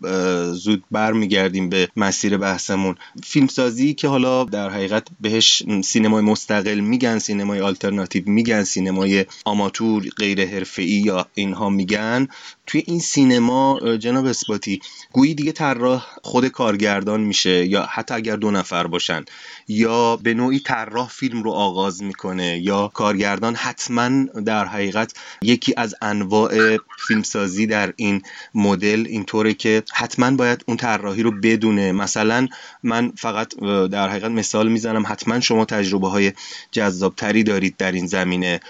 زود 0.53 0.85
برمیگردیم 0.91 1.69
به 1.69 1.89
مسیر 1.97 2.37
بحثمون. 2.37 2.95
فیلمسازی 3.25 3.95
که 3.95 4.09
حالا 4.09 4.45
در 4.45 4.71
حقیقت 4.71 5.09
بهش 5.21 5.63
سینمای 5.85 6.23
مستقل 6.23 6.81
میگن 6.81 7.19
سینمای 7.19 7.61
آلترناتیو 7.61 8.23
میگن 8.27 8.65
سینمای 8.65 9.27
آماتور 9.45 10.09
غیر 10.17 10.47
حرفه‌ای 10.47 10.89
یا 10.89 11.27
اینها 11.35 11.69
میگن 11.69 12.29
توی 12.67 12.83
این 12.87 13.01
سینما 13.01 13.97
جناب 13.97 14.27
اسباتی 14.27 14.81
گویی 15.13 15.35
دیگه 15.35 15.53
طراح 15.53 16.07
خود 16.23 16.49
کارگردان 16.49 17.21
میشه 17.21 17.67
یا 17.67 17.89
حتی 17.91 18.15
اگر 18.15 18.37
دو 18.37 18.51
نفر 18.51 18.87
باشن 18.87 19.25
یا 19.69 20.17
به 20.17 20.35
نوعی 20.35 20.61
طراح 20.61 21.09
فیلم 21.09 21.43
رو 21.43 21.51
آغاز 21.51 22.03
می‌کنه 22.03 22.59
یا 22.63 22.89
کارگردان 22.89 23.55
حتما 23.55 24.25
در 24.25 24.65
حقیقت 24.65 25.15
یکی 25.43 25.75
از 25.77 25.95
انواع 26.03 26.77
فیلمسازی 27.09 27.56
در 27.65 27.93
این 27.97 28.23
مدل 28.55 29.05
اینطوره 29.09 29.55
که 29.55 29.83
حتما 29.93 30.31
باید 30.31 30.65
اون 30.67 30.77
طراحی 30.77 31.23
رو 31.23 31.31
بدونه. 31.31 31.93
مثلا 31.93 32.49
من 32.83 33.13
فقط 33.17 33.55
در 33.91 34.09
حقیقت 34.09 34.31
مثال 34.31 34.69
می‌زنم 34.69 35.05
حتما 35.07 35.41
شما 35.41 35.65
تجربه 35.65 36.09
های 36.09 36.33
جذابتری 36.71 37.43
دارید 37.43 37.77
در 37.77 37.93
این 37.93 38.07
زمینه. 38.07 38.61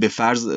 به 0.00 0.08
فرض 0.08 0.48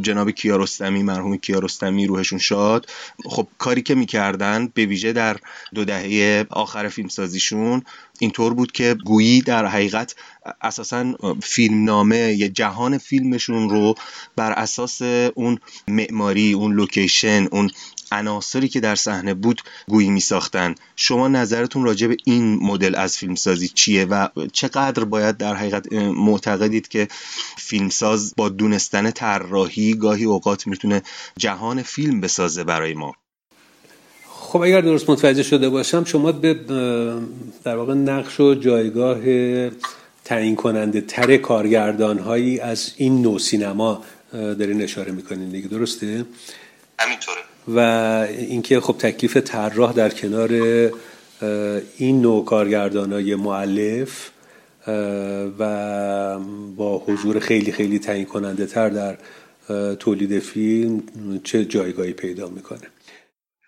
جناب 0.00 0.30
کیارستمی 0.30 1.02
مرحوم 1.02 1.36
کیارستمی 1.36 2.06
روحشون 2.06 2.38
شاد. 2.38 2.86
خب 3.24 3.48
کاری 3.58 3.82
که 3.82 3.94
می‌کردن 3.94 4.68
به 4.74 4.86
ویژه 4.86 5.12
در 5.12 5.36
دو 5.74 5.84
دهه 5.84 6.46
آخر 6.50 6.88
فیلمسازیشون 6.88 7.82
اینطور 8.18 8.54
بود 8.54 8.72
که 8.72 8.96
گویی 9.04 9.40
در 9.40 9.66
حقیقت 9.66 10.14
اساسا 10.62 11.14
فیلمنامه 11.42 12.34
یا 12.34 12.48
جهان 12.48 12.98
فیلمشون 12.98 13.68
رو 13.68 13.94
بر 14.36 14.52
اساس 14.52 15.02
اون 15.34 15.58
معماری 15.88 16.52
اون 16.52 16.72
لوکیشن 16.72 17.46
اون 17.52 17.70
عناصری 18.12 18.68
که 18.68 18.80
در 18.80 18.94
صحنه 18.94 19.34
بود 19.34 19.62
گویی 19.88 20.10
می 20.10 20.20
ساختن 20.20 20.74
شما 20.96 21.28
نظرتون 21.28 21.84
راجع 21.84 22.06
به 22.06 22.16
این 22.24 22.58
مدل 22.62 22.94
از 22.94 23.16
فیلمسازی 23.16 23.68
چیه 23.68 24.04
و 24.04 24.28
چقدر 24.52 25.04
باید 25.04 25.36
در 25.36 25.54
حقیقت 25.54 25.92
معتقدید 25.92 26.88
که 26.88 27.08
فیلمساز 27.58 28.34
با 28.36 28.48
دونستن 28.48 29.10
طراحی 29.10 29.94
گاهی 29.94 30.24
اوقات 30.24 30.66
می‌تونه 30.66 31.02
جهان 31.38 31.82
فیلم 31.82 32.20
بسازه 32.20 32.64
برای 32.64 32.94
ما؟ 32.94 33.12
خب 34.54 34.60
اگر 34.60 34.80
درست 34.80 35.10
متوجه 35.10 35.42
شده 35.42 35.68
باشم 35.68 36.04
شما 36.04 36.32
به 36.32 36.54
در 37.64 37.76
واقع 37.76 37.94
نقش 37.94 38.40
و 38.40 38.54
جایگاه 38.54 39.18
تعیین 40.24 40.56
کننده 40.56 41.00
تر 41.00 41.36
کارگردان 41.36 42.18
هایی 42.18 42.60
از 42.60 42.92
این 42.96 43.22
نوع 43.22 43.38
سینما 43.38 44.02
دارین 44.32 44.82
اشاره 44.82 45.12
می‌کنین 45.12 45.48
دیگه. 45.48 45.68
درسته؟ 45.68 46.24
همینطوره. 46.98 47.38
و 47.68 47.78
اینکه 48.28 48.80
خب 48.80 48.98
تکلیف 48.98 49.36
طراح 49.36 49.92
در 49.92 50.10
کنار 50.10 50.52
این 51.96 52.22
نوع 52.22 52.44
کارگردان 52.44 53.12
های 53.12 53.34
معلف 53.34 54.30
و 55.58 56.38
با 56.76 56.98
حضور 56.98 57.38
خیلی 57.38 57.72
خیلی 57.72 57.98
تعیین 57.98 58.24
کننده 58.24 58.66
تر 58.66 58.88
در 58.88 59.16
تولید 59.94 60.38
فیلم 60.38 61.02
چه 61.44 61.64
جایگاهی 61.64 62.12
پیدا 62.12 62.48
می‌کنه. 62.48 62.93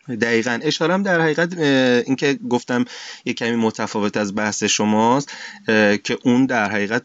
دقیقا. 0.08 0.58
اشارم 0.62 1.02
در 1.02 1.20
حقیقت 1.20 1.58
اینکه 2.06 2.38
گفتم 2.50 2.84
یه 3.24 3.32
کمی 3.32 3.56
متفاوت 3.56 4.16
از 4.16 4.34
بحث 4.34 4.64
شماست 4.64 5.32
که 6.04 6.18
اون 6.22 6.46
در 6.46 6.70
حقیقت 6.70 7.02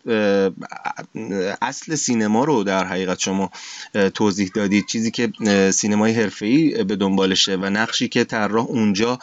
اصل 1.61 1.95
سینما 1.95 2.43
رو 2.43 2.63
در 2.63 2.85
حقیقت 2.85 3.19
شما 3.19 3.51
توضیح 4.13 4.51
دادید. 4.55 4.85
چیزی 4.85 5.11
که 5.11 5.31
سینمای 5.71 6.11
حرفه‌ای 6.13 6.83
به 6.83 6.95
دنبالشه 6.95 7.55
و 7.55 7.65
نقشی 7.65 8.07
که 8.07 8.23
طراح 8.23 8.65
اونجا 8.65 9.19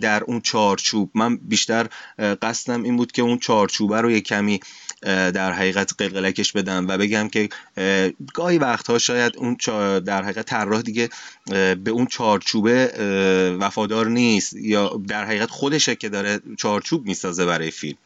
در 0.00 0.24
اون 0.24 0.40
چارچوب. 0.40 1.10
من 1.14 1.36
بیشتر 1.36 1.86
قصدم 2.18 2.82
این 2.82 2.96
بود 2.96 3.12
که 3.12 3.22
اون 3.22 3.38
چارچوبه 3.38 4.00
رو 4.00 4.10
یه 4.10 4.20
کمی 4.20 4.60
در 5.02 5.52
حقیقت 5.52 5.92
قلقلکش 5.98 6.52
بدم 6.52 6.86
و 6.88 6.98
بگم 6.98 7.28
که 7.28 7.48
گاهی 8.34 8.58
وقتها 8.58 8.98
شاید 8.98 9.32
اون 9.36 9.56
در 10.00 10.22
حقیقت 10.22 10.46
طراح 10.46 10.82
دیگه 10.82 11.08
به 11.84 11.90
اون 11.90 12.06
چارچوبه 12.06 12.92
وفادار 13.60 14.08
نیست 14.08 14.52
یا 14.56 15.00
در 15.08 15.24
حقیقت 15.24 15.50
خودشه 15.50 15.96
که 15.96 16.08
داره 16.08 16.40
چارچوب 16.58 17.06
می‌سازه 17.06 17.46
برای 17.46 17.70
فیلم. 17.70 17.98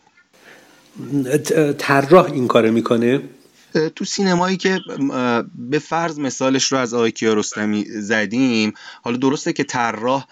طراح 1.79 2.33
این 2.33 2.49
کاره 2.49 2.71
می‌کنه؟ 2.71 3.21
تو 3.97 4.05
سینمایی 4.05 4.57
که 4.57 4.81
به 5.55 5.79
فرض 5.79 6.19
مثالش 6.19 6.73
رو 6.73 6.79
از 6.79 6.95
آقای 6.95 7.11
کیارستمی 7.11 7.85
زدیم 7.85 8.73
حالا 9.03 9.17
درسته 9.17 9.53
که 9.53 9.65
طراح 9.65 10.27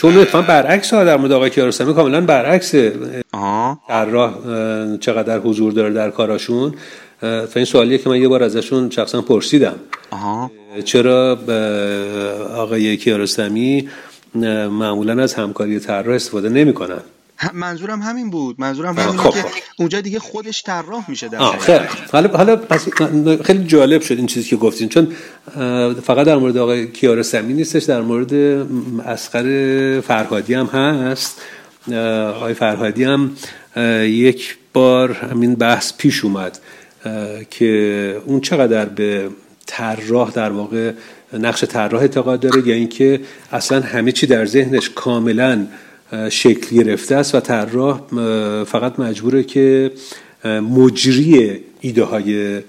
چون 0.00 0.18
اتفاقا 0.18 0.46
برعکس 0.46 0.94
ها 0.94 1.04
در 1.04 1.16
مورد 1.16 1.32
آقای 1.32 1.50
کیارستمی 1.50 1.94
کاملا 1.94 2.20
برعکسه 2.20 2.92
طراح 3.88 4.34
چقدر 5.00 5.38
حضور 5.38 5.72
داره 5.72 5.92
در 5.92 6.10
کاراشون. 6.10 6.74
این 7.56 7.64
سوالیه 7.64 7.98
که 7.98 8.08
من 8.08 8.20
یه 8.20 8.28
بار 8.28 8.42
ازشون 8.42 8.90
شخصا 8.90 9.22
پرسیدم. 9.22 9.74
آها. 10.10 10.50
چرا 10.84 11.38
آقای 12.56 12.96
کیارستمی 12.96 13.88
معمولا 14.34 15.22
از 15.22 15.34
همکاری 15.34 15.80
طراح 15.80 16.14
استفاده 16.14 16.48
نمی‌کنن؟ 16.48 17.00
منظورم 17.54 18.02
همین 18.02 18.30
بود. 18.30 18.56
منظورم 18.58 18.98
همین 18.98 19.16
خب. 19.16 19.30
که 19.30 19.44
اونجا 19.78 20.00
دیگه 20.00 20.18
خودش 20.18 20.62
طراح 20.62 21.10
میشه 21.10 21.28
در 21.28 21.58
خیلی. 21.58 21.78
حالا 22.12 22.28
حالا 22.36 22.56
پس 22.56 22.88
خیلی 23.44 23.64
جالب 23.64 24.02
شد 24.02 24.14
این 24.16 24.26
چیزی 24.26 24.48
که 24.48 24.56
گفتین 24.56 24.88
چون 24.88 25.12
فقط 26.02 26.26
در 26.26 26.36
مورد 26.36 26.56
آقای 26.56 26.86
کیارستمی 26.92 27.52
نیستش 27.52 27.84
در 27.84 28.00
مورد 28.00 28.34
اسقر 29.06 30.00
فرهادی 30.00 30.54
هم 30.54 30.66
هست. 30.66 31.40
آقای 32.34 32.54
فرهادی 32.54 33.04
هم 33.04 33.30
یک 34.02 34.56
بار 34.72 35.12
همین 35.12 35.54
بحث 35.54 35.92
پیش 35.98 36.24
اومد 36.24 36.58
که 37.50 38.22
اون 38.26 38.40
چقدر 38.40 38.84
به 38.84 39.30
طراح 39.66 40.30
در 40.30 40.50
واقع 40.50 40.92
نقش 41.32 41.64
طراح 41.64 42.00
اعتقاد 42.00 42.40
داره 42.40 42.68
یا 42.68 42.74
اینکه 42.74 43.20
اصلا 43.52 43.80
همه 43.80 44.12
چی 44.12 44.26
در 44.26 44.46
ذهنش 44.46 44.90
کاملا 44.90 45.66
شکل 46.30 46.76
گرفته 46.76 47.14
است 47.14 47.34
و 47.34 47.40
طراح 47.40 48.00
فقط 48.64 48.98
مجبوره 48.98 49.42
که 49.42 49.90
مجری 50.44 51.60
ایده 51.80 52.04
های 52.04 52.60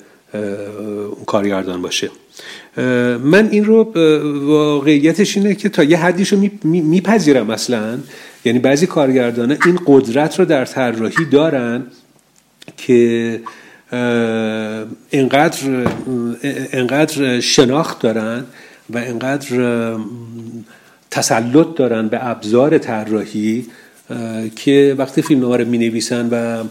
کارگردان 1.26 1.82
باشه. 1.82 2.10
من 3.24 3.50
این 3.52 3.66
رو 3.66 3.92
واقعیتش 4.46 5.38
اینه 5.38 5.56
که 5.56 5.70
تا 5.70 5.84
یه 5.84 5.98
حدیش 5.98 6.34
رو 6.34 6.50
میپذیرم 6.64 7.50
اصلا. 7.50 8.00
یعنی 8.46 8.60
بعضی 8.60 8.88
کارگردان 8.88 9.52
این 9.52 9.80
قدرت 9.86 10.40
رو 10.40 10.46
در 10.46 10.66
طراحی 10.66 11.26
دارن 11.32 11.84
که 12.78 13.42
انقدر 15.12 15.88
انقدر 16.74 17.40
شناخت 17.40 18.00
دارن 18.02 18.44
و 18.90 18.98
انقدر 18.98 19.48
تسلط 21.12 21.68
دارن 21.76 22.08
به 22.08 22.28
ابزار 22.28 22.78
طراحی 22.78 23.66
که 24.56 24.96
وقتی 24.98 25.22
فیلم 25.22 25.42
رو 25.42 25.66
می 25.66 25.78
نویسن 25.78 26.30
و 26.32 26.64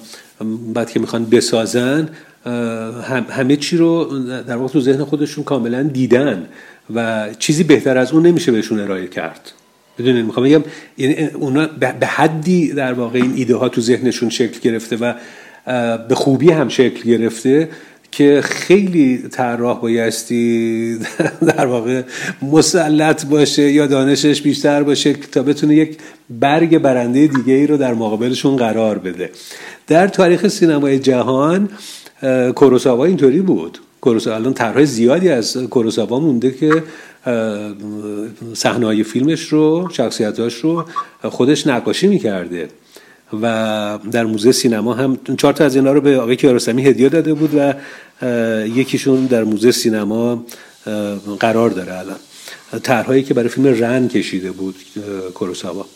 بعد 0.75 0.91
که 0.91 1.01
می‌خوان 1.01 1.25
بسازن 1.25 2.09
همه 3.31 3.57
چی 3.57 3.77
رو 3.77 4.19
در 4.43 4.57
واقع 4.57 4.73
تو 4.73 4.81
ذهن 4.81 5.05
خودشون 5.05 5.45
کاملا 5.45 5.83
دیدن 5.83 6.47
و 6.95 7.29
چیزی 7.39 7.65
بهتر 7.65 7.99
از 7.99 8.13
اون 8.13 8.27
نمیشه 8.27 8.53
بهشون 8.53 8.81
ارائه 8.81 9.07
کرد. 9.07 9.53
بدونید 9.99 10.25
می‌خوام 10.25 10.47
بگم 10.47 10.65
یعنی 10.99 11.27
اونا 11.27 11.67
به 12.01 12.07
حدی 12.07 12.73
در 12.73 12.93
واقع 12.93 13.19
این 13.19 13.33
ایده 13.35 13.57
ها 13.57 13.69
تو 13.69 13.81
ذهنشون 13.81 14.31
شکل 14.31 14.61
گرفته 14.61 14.97
و 14.97 15.15
به 16.09 16.15
خوبی 16.15 16.51
هم 16.51 16.69
شکل 16.69 17.11
گرفته 17.11 17.69
که 18.13 18.41
خیلی 18.45 19.19
طراح 19.19 19.81
بایستی 19.81 20.99
در 21.47 21.67
واقع 21.67 22.03
مسلط 22.43 23.27
باشه 23.27 23.73
یا 23.73 23.87
دانشش 23.87 24.43
بیشتر 24.43 24.83
باشه 24.83 25.13
تا 25.13 25.43
بتونه 25.43 25.75
یک 25.75 25.99
برگ 26.31 26.79
برنده 26.79 27.27
دیگه 27.27 27.55
ای 27.55 27.67
رو 27.67 27.77
در 27.77 27.95
مقابلشون 27.95 28.57
قرار 28.57 28.99
بده. 28.99 29.31
در 29.87 30.09
تاریخ 30.09 30.49
سینمای 30.49 30.99
جهان 30.99 31.69
کوروساوا 32.55 33.05
اینطوری 33.05 33.41
بود. 33.41 33.79
کوروساوا 34.01 34.37
الان 34.37 34.55
طرح 34.55 34.85
زیادی 34.85 35.29
از 35.29 35.57
کوروساوا 35.57 36.21
مونده 36.21 36.51
که 36.51 36.83
صحنه 38.55 39.03
فیلمش 39.03 39.49
رو 39.49 39.89
شخصیتاش 39.93 40.55
رو 40.55 40.85
خودش 41.23 41.67
نقاشی 41.67 42.07
می‌کرده. 42.07 42.69
و 43.43 43.99
در 44.13 44.25
موزه 44.25 44.53
سینما 44.53 44.95
هم 44.95 45.19
چهار 45.39 45.53
تا 45.53 45.65
از 45.65 45.77
اینا 45.77 45.93
رو 45.93 46.01
به 46.01 46.19
آقای 46.19 46.37
کیارستمی 46.37 46.87
هدیه 46.87 47.09
داده 47.09 47.35
بود 47.35 47.51
و 47.55 47.75
یکیشون 48.67 49.27
در 49.27 49.45
موزه 49.45 49.73
سینما 49.73 50.45
قرار 51.41 51.71
داره 51.71 51.99
الان. 51.99 52.17
طرحهایی 52.83 53.23
که 53.23 53.35
برای 53.35 53.49
فیلم 53.49 53.67
رن 53.67 54.09
کشیده 54.09 54.51
بود 54.51 54.75
کروساوا. 55.35 55.87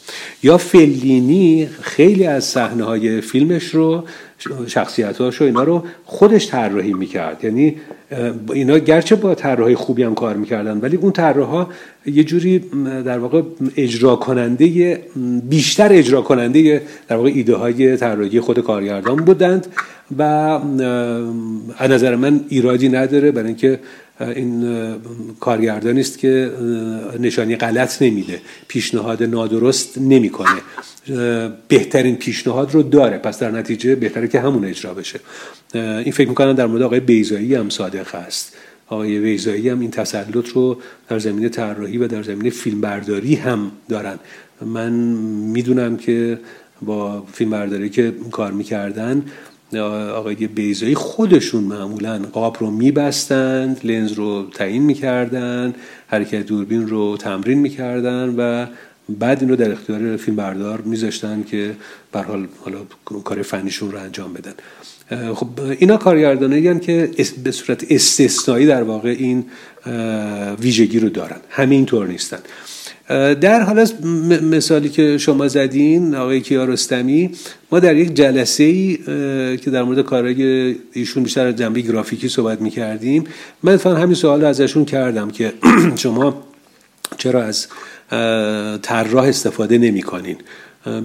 یا 0.43 0.59
فلینی 0.59 1.69
خیلی 1.81 2.27
از 2.27 2.45
صحنه 2.45 2.85
های 2.85 3.21
فیلمش 3.21 3.65
رو 3.65 4.05
شخصیتاش 4.67 5.41
و 5.41 5.45
اینا 5.45 5.63
رو 5.63 5.83
خودش 6.05 6.49
طراحی 6.49 6.93
می‌کرد. 6.93 7.45
یعنی 7.45 7.77
اینا 8.53 8.79
گرچه 8.79 9.17
با 9.17 9.35
طراحی 9.35 9.75
خوبی 9.75 10.03
هم 10.03 10.15
کار 10.15 10.37
می‌کردن 10.37 10.79
ولی 10.79 10.97
اون 10.97 11.13
طراحها 11.13 11.69
یه 12.07 12.25
جوری 12.25 12.59
در 13.05 13.19
واقع 13.19 13.43
اجرا 13.77 14.17
کننده 14.17 15.01
بیشتر 15.49 15.93
اجرا 15.93 16.23
کننده 16.23 16.83
در 17.09 17.17
واقع 17.17 17.31
ایده 17.35 17.57
های 17.57 17.97
طراحی 17.97 18.41
خود 18.41 18.61
کارگردان 18.61 19.17
بودند 19.17 19.67
و 20.19 20.23
از 21.79 21.91
نظر 21.91 22.17
من 22.17 22.41
ایرادی 22.49 22.89
نداره 22.89 23.31
برای 23.31 23.47
اینکه 23.47 23.81
این 24.21 24.77
کارگردانی 25.41 26.01
است 26.01 26.19
که 26.19 26.51
نشانی 27.21 27.57
غلط 27.57 28.03
نمیده. 28.03 28.41
پیشنهاد 28.69 29.23
نادرست 29.23 29.99
نمی‌کنه. 29.99 30.61
بهترین 31.69 32.17
پیشنهاد 32.17 32.75
رو 32.75 32.83
داره. 32.83 33.19
پس 33.19 33.39
در 33.39 33.51
نتیجه 33.51 33.95
بهتره 33.95 34.29
که 34.29 34.41
همون 34.41 34.65
اجرا 34.65 34.95
بشه. 34.95 35.21
این 35.75 36.13
فکر 36.13 36.29
می‌کنم 36.29 36.53
در 36.53 36.67
مورد 36.67 36.83
آقای 36.83 37.01
بیزایی 37.01 37.55
هم 37.55 37.71
صادق 37.71 38.15
هست 38.15 38.57
آقای 38.87 39.21
بیزایی 39.21 39.69
هم 39.69 39.81
این 39.81 39.91
تسلط 39.91 40.49
رو 40.49 40.79
در 41.09 41.19
زمینه 41.19 41.49
طراحی 41.49 41.99
و 41.99 42.09
در 42.09 42.23
زمینه 42.23 42.51
فیلمبرداری 42.51 43.35
هم 43.35 43.73
دارن. 43.89 44.19
من 44.67 44.93
می‌دونم 45.53 45.97
که 45.97 46.39
با 46.83 47.25
فیلمبرداری 47.33 47.91
که 47.91 48.15
کار 48.31 48.53
می‌کردن 48.53 49.23
آقای 49.77 50.35
بیزایی 50.35 50.95
خودشون 50.95 51.65
معمولا 51.65 52.19
قاب 52.19 52.57
رو 52.61 52.71
میبستند 52.71 53.81
لنز 53.85 54.13
رو 54.13 54.47
تعیین 54.55 54.83
می‌کردن 54.83 55.75
حرکت 56.07 56.47
دوربین 56.47 56.89
رو 56.89 57.17
تمرین 57.17 57.59
می‌کردن 57.59 58.35
و 58.37 58.67
بعد 59.09 59.41
این 59.41 59.51
رو 59.51 59.57
در 59.57 59.73
اختیار 59.73 60.17
فیلم 60.17 60.37
بردار 60.37 60.81
میذاشتن 60.81 61.43
که 61.43 61.77
بر 62.13 62.23
حال 62.23 62.49
حالا 62.65 62.79
کار 63.25 63.43
فنیشون 63.43 63.93
رو 63.93 63.99
انجام 63.99 64.33
بدن. 64.33 64.55
خب 65.35 65.49
اینا 65.79 65.97
کارگردانایی 65.97 66.81
که 66.81 67.11
به 67.45 67.51
صورت 67.51 67.85
استثنایی 67.91 68.67
در 68.67 68.83
واقع 68.83 69.17
این 69.19 69.45
ویژگی 70.61 70.99
رو 70.99 71.09
دارن. 71.09 71.41
همه 71.51 71.75
اینطور 71.75 72.07
نیستن. 72.07 72.39
در 73.09 73.61
حال 73.61 73.87
مثالی 74.43 74.89
که 74.89 75.19
شما 75.19 75.49
زدین 75.49 76.15
آقای 76.15 76.41
کیارستمی 76.41 77.31
ما 77.73 77.81
در 77.81 77.97
یک 77.97 78.15
جلسه 78.15 78.65
ای 78.65 78.97
که 79.57 79.71
در 79.71 79.83
مورد 79.83 80.01
کارهای 80.01 80.77
ایشون 80.93 81.23
بیشتر 81.23 81.53
جنبه 81.53 81.81
گرافیکی 81.81 82.29
صحبت 82.29 82.61
می 82.61 82.71
کردیم 82.71 83.25
من 83.63 83.73
اتفاقا 83.75 83.97
همین 83.97 84.15
سوال 84.15 84.41
رو 84.41 84.47
ازشون 84.47 84.85
کردم 84.85 85.31
که 85.31 85.53
شما 85.97 86.45
چرا 87.19 87.43
از 87.43 87.67
طراح 88.83 89.25
استفاده 89.25 89.79
نمی 89.79 90.03
کنین 90.03 90.37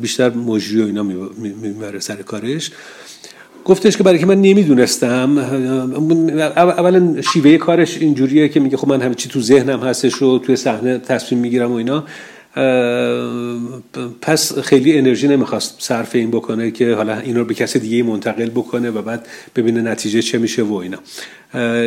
بیشتر 0.02 0.30
مجری 0.30 0.82
و 0.82 0.86
اینا 0.86 1.04
می‌بره 1.04 2.00
سر 2.00 2.16
کارش. 2.16 2.72
گفتش 3.70 3.98
که 3.98 4.04
برای 4.04 4.20
که 4.20 4.26
من 4.26 4.42
نمی‌دونستم. 4.42 5.38
اولا 6.58 7.22
شیوه 7.22 7.58
کارش 7.58 7.98
اینجوریه 7.98 8.50
که 8.50 8.60
میگه 8.60 8.78
خب 8.78 8.88
من 8.88 9.02
همه 9.02 9.16
چی 9.16 9.30
تو 9.30 9.42
ذهنم 9.42 9.80
هستش 9.80 10.22
و 10.22 10.40
توی 10.40 10.56
صحنه 10.56 10.98
تصمیم 10.98 11.42
می‌گیرم 11.42 11.72
و 11.72 11.76
اینا. 11.76 12.04
پس 14.22 14.60
خیلی 14.60 14.98
انرژی 14.98 15.28
نمی‌خواست 15.28 15.76
صرف 15.80 16.16
این 16.16 16.32
بکنه 16.32 16.72
که 16.72 16.94
حالا 16.94 17.20
این 17.20 17.36
رو 17.36 17.46
به 17.46 17.54
کسی 17.54 17.80
دیگه 17.80 18.04
منتقل 18.04 18.50
بکنه 18.50 18.90
و 18.90 19.02
بعد 19.02 19.28
ببینه 19.56 19.82
نتیجه 19.82 20.22
چه 20.22 20.38
میشه 20.38 20.64
و 20.64 20.74
اینا. 20.74 20.98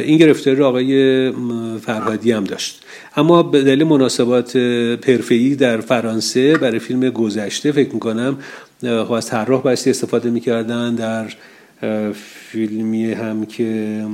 این 0.03 0.19
گرفتاری 0.19 0.57
رو 0.57 0.67
آقای 0.67 1.33
فرهادی 1.79 2.33
هم 2.33 2.45
داشت. 2.45 2.83
اما 3.17 3.43
به 3.43 3.63
دلیل 3.63 3.85
مناسبات 3.85 4.57
پرفه‌ای 4.97 5.55
در 5.55 5.81
فرانسه 5.81 6.59
برای 6.59 6.79
فیلم 6.79 7.11
گذشته 7.11 7.73
فکر 7.73 7.95
می‌کنم 7.95 8.39
خب 8.83 9.13
از 9.13 9.27
طراح 9.27 9.63
بستی 9.63 9.91
استفاده 9.91 10.31
می‌کردن 10.31 10.95
در 10.95 11.27
فیلمی 12.15 13.13
هم 13.13 13.47
که 13.47 14.05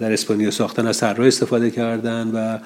در 0.00 0.12
اسپانیا 0.12 0.50
ساختن 0.50 0.86
از 0.86 0.98
طراح 0.98 1.26
استفاده 1.26 1.70
کردن 1.70 2.28
و 2.28 2.58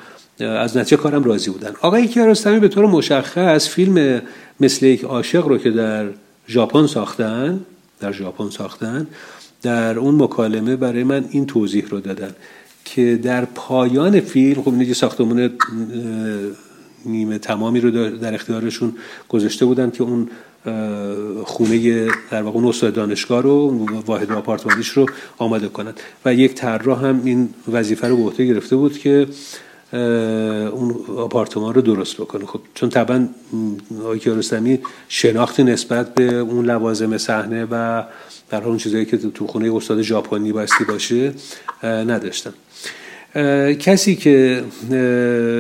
از 0.45 0.77
نتیجه 0.77 0.97
کارم 0.97 1.25
راضی 1.25 1.51
بودن. 1.51 1.73
آقای 1.81 2.09
کیارستمی 2.09 2.61
به 2.61 2.69
طور 2.69 2.87
مشخص 2.87 3.69
فیلم 3.69 4.23
مثل 4.61 4.87
یک 4.87 5.05
عاشق 5.05 5.47
رو 5.47 5.59
که 5.59 5.71
در 5.71 6.07
ژاپن 6.49 6.87
ساختن 6.87 7.61
در 8.01 8.13
ژاپن 8.13 8.51
ساختن 8.51 9.07
در 9.63 9.99
اون 9.99 10.23
مکالمه 10.23 10.77
برای 10.77 11.05
من 11.05 11.25
این 11.31 11.47
توضیح 11.47 11.85
رو 11.89 12.01
دادن 12.01 12.31
که 12.85 13.17
در 13.23 13.45
پایان 13.45 14.21
فیلم 14.21 14.63
خب 14.63 14.69
اینجا 14.69 14.95
ساختمون 14.95 15.51
نیمه 17.07 17.39
تمامی 17.39 17.81
رو 17.81 17.91
در 18.17 18.35
اختیارشون 18.35 18.95
گذاشته 19.29 19.65
بودن 19.65 19.91
که 19.91 20.03
اون 20.03 20.29
خونه 21.45 22.09
در 22.31 22.43
واقع 22.43 22.57
اون 22.57 22.67
استاد 22.69 22.95
دانشگاه 22.95 23.43
رو 23.43 23.87
واحد 24.07 24.33
آپارتمانیش 24.33 24.89
رو 24.89 25.07
آماده 25.39 25.69
کنند. 25.69 26.01
و 26.25 26.35
یک 26.35 26.55
طراح 26.55 27.05
هم 27.05 27.21
این 27.25 27.49
وظیفه 27.69 28.09
رو 28.09 28.17
به 28.17 28.23
عهده 28.23 28.45
گرفته 28.45 28.77
بود 28.77 28.99
که 28.99 29.27
اون 30.73 30.97
آپارتمان 31.17 31.75
رو 31.75 31.81
درست 31.81 32.15
بکنه. 32.15 32.47
خب 32.47 32.61
چون 32.75 32.89
طبعا 32.89 33.29
آقای 34.01 34.19
کیارستمی 34.19 34.79
شناختی 35.09 35.65
نسبت 35.65 36.15
به 36.15 36.35
اون 36.35 36.65
لوازم 36.65 37.19
صحنه 37.19 37.67
و 37.71 38.03
در 38.51 38.65
اون 38.65 38.77
چیزایی 38.77 39.05
که 39.05 39.17
تو 39.17 39.47
خونه 39.47 39.75
استاد 39.77 40.03
ژاپنی 40.03 40.53
باستی 40.53 40.85
باشه 40.85 41.35
نداشتن. 41.83 42.55
کسی 43.79 44.17
که 44.17 44.65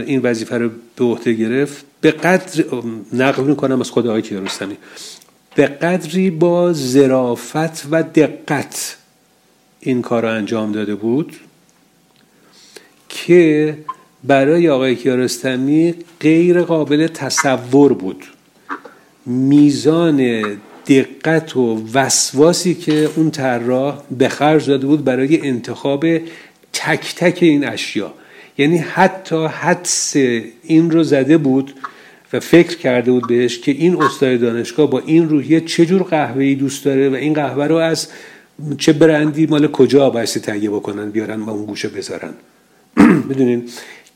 این 0.07 0.20
وظیفه 0.22 0.59
رو 0.59 0.70
به 0.97 1.05
عهده 1.05 1.33
گرفت 1.33 1.85
به 2.01 2.11
قدر 2.11 2.64
نقل 3.12 3.45
می‌کنم 3.45 3.81
از 3.81 3.91
خود 3.91 4.07
آقای 4.07 4.22
کیارستمی 4.22 4.77
به 5.55 5.66
قدری 5.66 6.31
با 6.31 6.72
ظرافت 6.72 7.87
و 7.91 8.03
دقت 8.03 8.97
این 9.81 10.03
کار 10.03 10.22
رو 10.22 10.29
انجام 10.29 10.72
داده 10.72 10.95
بود 10.95 11.37
که 13.09 13.79
برای 14.24 14.68
آقای 14.68 14.97
کیارستمی 14.97 15.95
غیر 16.20 16.62
قابل 16.62 17.07
تصور 17.07 17.93
بود. 17.93 18.24
میزان 19.27 20.43
دقت 20.89 21.57
و 21.57 21.83
وسواسی 21.95 22.74
که 22.74 23.11
اون 23.16 23.31
طراح 23.31 24.03
به 24.18 24.29
خرج 24.29 24.68
داده 24.68 24.87
بود 24.87 25.05
برای 25.05 25.49
انتخاب 25.49 26.05
تک 26.77 27.14
تک 27.14 27.39
این 27.43 27.68
اشیا. 27.68 28.14
یعنی 28.59 28.79
حتی 28.79 29.47
حدس 29.47 30.16
این 30.62 30.91
رو 30.91 31.03
زده 31.03 31.39
بود 31.39 31.72
و 32.33 32.41
فکر 32.41 32.77
کرده 32.77 33.11
بود 33.11 33.29
بهش 33.29 33.59
که 33.59 33.72
این 33.72 34.03
استاد 34.03 34.41
دانشگاه 34.41 34.91
با 34.91 34.99
این 34.99 35.29
روحیه 35.29 35.61
چجور 35.61 36.03
قهوه‌ای 36.03 36.55
دوست 36.55 36.85
داره 36.85 37.09
و 37.09 37.14
این 37.14 37.33
قهوه 37.33 37.66
رو 37.66 37.74
از 37.77 38.09
چه 38.79 38.93
برندی 38.93 39.47
مال 39.47 39.66
کجا 39.66 40.11
بایستی 40.11 40.41
تهیه 40.41 40.70
بکنن 40.70 41.11
بیارن 41.11 41.41
و 41.41 41.51
اون 41.51 41.66
گوشه 41.66 41.89
بذارن. 41.89 42.35
می‌دونین؟ 43.29 43.64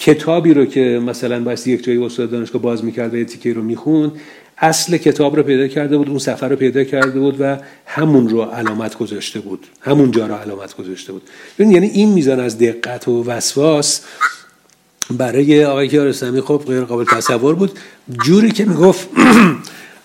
کتابی 0.01 0.55
رو 0.55 0.64
که 0.64 1.01
مثلا 1.07 1.40
بایستی 1.40 1.72
یک 1.72 1.84
جایی 1.84 2.05
استاد 2.05 2.30
دانشگاه 2.30 2.62
باز 2.62 2.84
می‌کرد 2.84 3.14
و 3.14 3.24
تیکه 3.24 3.53
رو 3.53 3.62
میخون 3.62 4.12
اصل 4.59 4.96
کتاب 4.96 5.36
رو 5.36 5.42
پیدا 5.42 5.68
کرده 5.68 5.98
بود 5.98 6.09
اون 6.09 6.18
سفر 6.18 6.48
رو 6.48 6.57
پیدا 6.57 6.84
کرده 6.84 7.20
بود 7.20 7.36
و 7.40 7.57
همون 7.86 8.28
رو 8.28 8.42
علامت 8.42 8.98
گذاشته 8.98 9.40
بود. 9.40 9.66
همون 9.80 10.11
جا 10.11 10.26
رو 10.26 10.34
علامت 10.34 10.76
گذاشته 10.76 11.12
بود. 11.12 11.22
یعنی 11.59 11.86
این 11.86 12.09
میزان 12.12 12.40
از 12.40 12.59
دقت 12.59 13.09
و 13.09 13.24
وسواس 13.24 14.01
برای 15.11 15.64
آقای 15.64 15.88
کیارستمی 15.88 16.40
خب 16.40 16.62
غیر 16.66 16.84
قابل 16.84 17.05
تصور 17.05 17.55
بود. 17.55 17.78
جوری 18.24 18.51
که 18.51 18.64
می‌گفت 18.64 19.09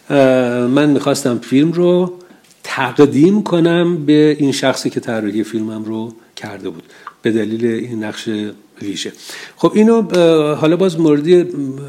من 0.76 0.90
می‌خواستم 0.90 1.38
فیلم 1.38 1.72
رو 1.72 2.14
تقدیم 2.64 3.44
کنم 3.44 4.06
به 4.06 4.36
این 4.40 4.52
شخصی 4.52 4.90
که 4.90 5.00
طراحی 5.00 5.44
فیلمم 5.44 5.84
رو 5.84 6.14
کرده 6.36 6.70
بود. 6.70 6.84
به 7.22 7.32
دلیل 7.32 7.66
این 7.66 8.04
نقش 8.04 8.30
ویژه 8.82 9.14
خب 9.56 9.72
اینو 9.76 10.02
حالا 10.56 10.76
باز 10.76 11.00
موردی 11.00 11.46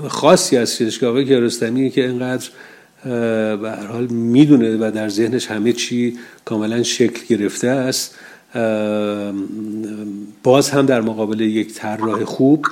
خاصی 0.08 0.56
از 0.56 0.78
که 0.78 1.06
آقای 1.06 1.24
کیارستمی 1.24 1.90
که 1.90 2.08
اینقدر 2.08 2.48
به 3.56 3.70
هر 3.70 3.86
حال 3.86 4.06
می‌دونه 4.06 4.76
و 4.76 4.90
در 4.94 5.08
ذهنش 5.08 5.46
همه 5.46 5.72
چی 5.72 6.18
کاملا 6.44 6.82
شکل 6.82 7.36
گرفته 7.36 7.68
است 7.68 8.14
باز 10.42 10.70
هم 10.70 10.86
در 10.86 11.00
مقابل 11.00 11.40
یک 11.40 11.74
طراح 11.74 12.24
خوب 12.24 12.66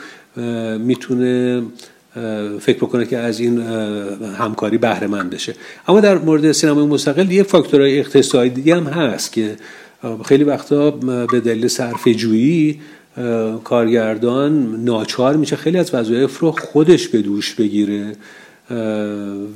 می‌تونه 0.79 1.63
فکر 2.61 2.77
بکنه 2.77 3.07
که 3.07 3.19
از 3.19 3.41
این 3.41 3.61
همکاری 4.39 4.79
بهره 4.79 5.07
مند 5.07 5.31
بشه. 5.31 5.55
اما 5.89 6.01
در 6.01 6.19
مورد 6.19 6.53
سینمای 6.53 6.87
مستقل 6.87 7.31
یه 7.31 7.43
فاکتورهای 7.43 7.99
اقتصادی 7.99 8.71
هم 8.71 8.85
هست 8.85 9.33
که 9.33 9.57
خیلی 10.25 10.45
وقتا 10.45 10.91
به 10.91 11.41
دلیل 11.41 11.69
صرف 11.69 12.09
جویی 12.09 12.81
کارگردان 13.65 14.85
ناچار 14.85 15.37
میشه 15.37 15.57
خیلی 15.57 15.79
از 15.79 15.95
وظایف 15.95 16.39
رو 16.39 16.51
خودش 16.51 17.09
به 17.09 17.23
دوش 17.23 17.55
بگیره 17.55 18.13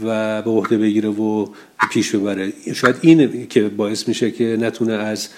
و 0.05 0.43
به 0.43 0.51
عهده 0.51 0.79
بگیره 0.79 1.09
و 1.09 1.47
پیش 1.91 2.15
ببره. 2.15 2.53
شاید 2.75 2.97
این 3.01 3.47
که 3.47 3.63
باعث 3.69 4.09
میشه 4.09 4.31
که 4.31 4.57
نتونه 4.61 4.93
از 4.93 5.29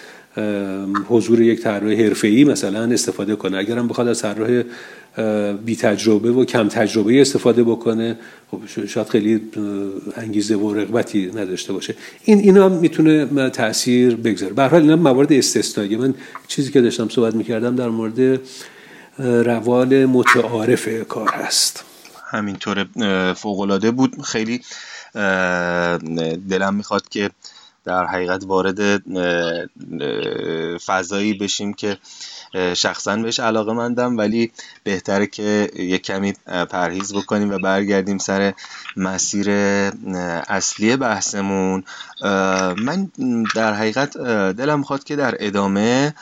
حضور 1.09 1.41
یک 1.43 1.61
طراح 1.61 1.93
حرفه‌ای 1.93 2.45
مثلا 2.45 2.83
استفاده 2.83 3.37
کنه. 3.37 3.59
اگرم 3.59 3.89
بخواد 3.89 4.09
از 4.09 4.23
طراح 4.23 4.63
بی 5.65 5.77
تجربه 5.77 6.31
و 6.31 6.45
کم 6.45 6.69
تجربه 6.69 7.21
استفاده 7.21 7.65
بکنه. 7.65 8.19
خب 8.51 8.87
شاید 8.87 9.09
خیلی 9.09 9.41
انگیزه 10.17 10.57
و 10.57 10.75
رغبتی 10.75 11.27
نداشته 11.27 11.73
باشه. 11.73 11.95
این 12.25 12.39
اینا 12.39 12.69
می‌تونه 12.69 13.51
تاثیر 13.51 14.17
بگذاره. 14.17 14.53
به 14.53 14.65
حال 14.65 14.81
اینا 14.83 14.97
موارد 14.97 15.33
استثنایی. 15.33 15.97
من 15.97 16.15
چیزی 16.49 16.73
که 16.73 16.81
داشتم 16.81 17.09
صحبت 17.09 17.35
می‌کردم 17.35 17.77
در 17.77 17.89
مورد 17.89 18.41
روال 19.19 20.07
متعارف 20.07 20.89
کار 21.09 21.29
هست. 21.29 21.85
همینطور 22.31 22.87
فوق 23.33 23.91
بود. 23.91 24.23
خیلی 24.23 24.61
دلم 26.51 26.75
می‌خواد 26.75 27.09
که 27.09 27.31
در 27.85 28.07
حقیقت 28.07 28.45
وارد 28.47 29.03
فضایی 30.79 31.35
بشیم 31.35 31.75
که 31.75 31.99
شخصا 32.75 33.17
بهش 33.17 33.41
علاقه 33.41 33.73
مندم 33.73 34.19
ولی 34.19 34.53
بهتره 34.85 35.27
که 35.27 35.71
یه 35.77 35.99
کمی 35.99 36.33
پرهیز 36.71 37.15
بکنیم 37.15 37.51
و 37.51 37.59
برگردیم 37.59 38.19
سر 38.19 38.55
مسیر 38.97 39.51
اصلی 40.49 40.97
بحثمون. 40.97 41.85
من 42.77 43.11
در 43.55 43.75
حقیقت 43.75 44.19
دلم 44.53 44.79
می‌خواد 44.79 45.05
که 45.05 45.17
در 45.17 45.35
ادامه 45.39 46.15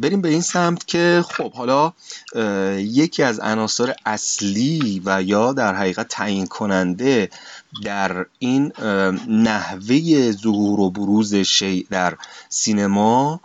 بریم 0.00 0.20
به 0.20 0.28
این 0.28 0.40
سمت 0.40 0.86
که 0.86 1.24
خب 1.30 1.52
حالا 1.52 1.92
یکی 2.76 3.22
از 3.22 3.40
عناصر 3.40 3.94
اصلی 4.06 5.02
و 5.04 5.22
یا 5.22 5.52
در 5.52 5.74
حقیقت 5.74 6.08
تعیین 6.08 6.46
کننده 6.46 7.28
در 7.82 8.26
این 8.38 8.72
نحوه 9.28 10.32
ظهور 10.32 10.80
و 10.80 10.90
بروز 10.90 11.34
شیء 11.34 11.84
در 11.90 12.16
سینما 12.48 13.40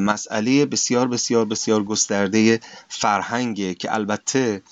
مسئله 0.00 0.66
بسیار 0.66 1.08
بسیار 1.08 1.44
بسیار 1.44 1.84
گسترده 1.84 2.60
فرهنگه 2.88 3.74
که 3.74 3.94
البته 3.94 4.62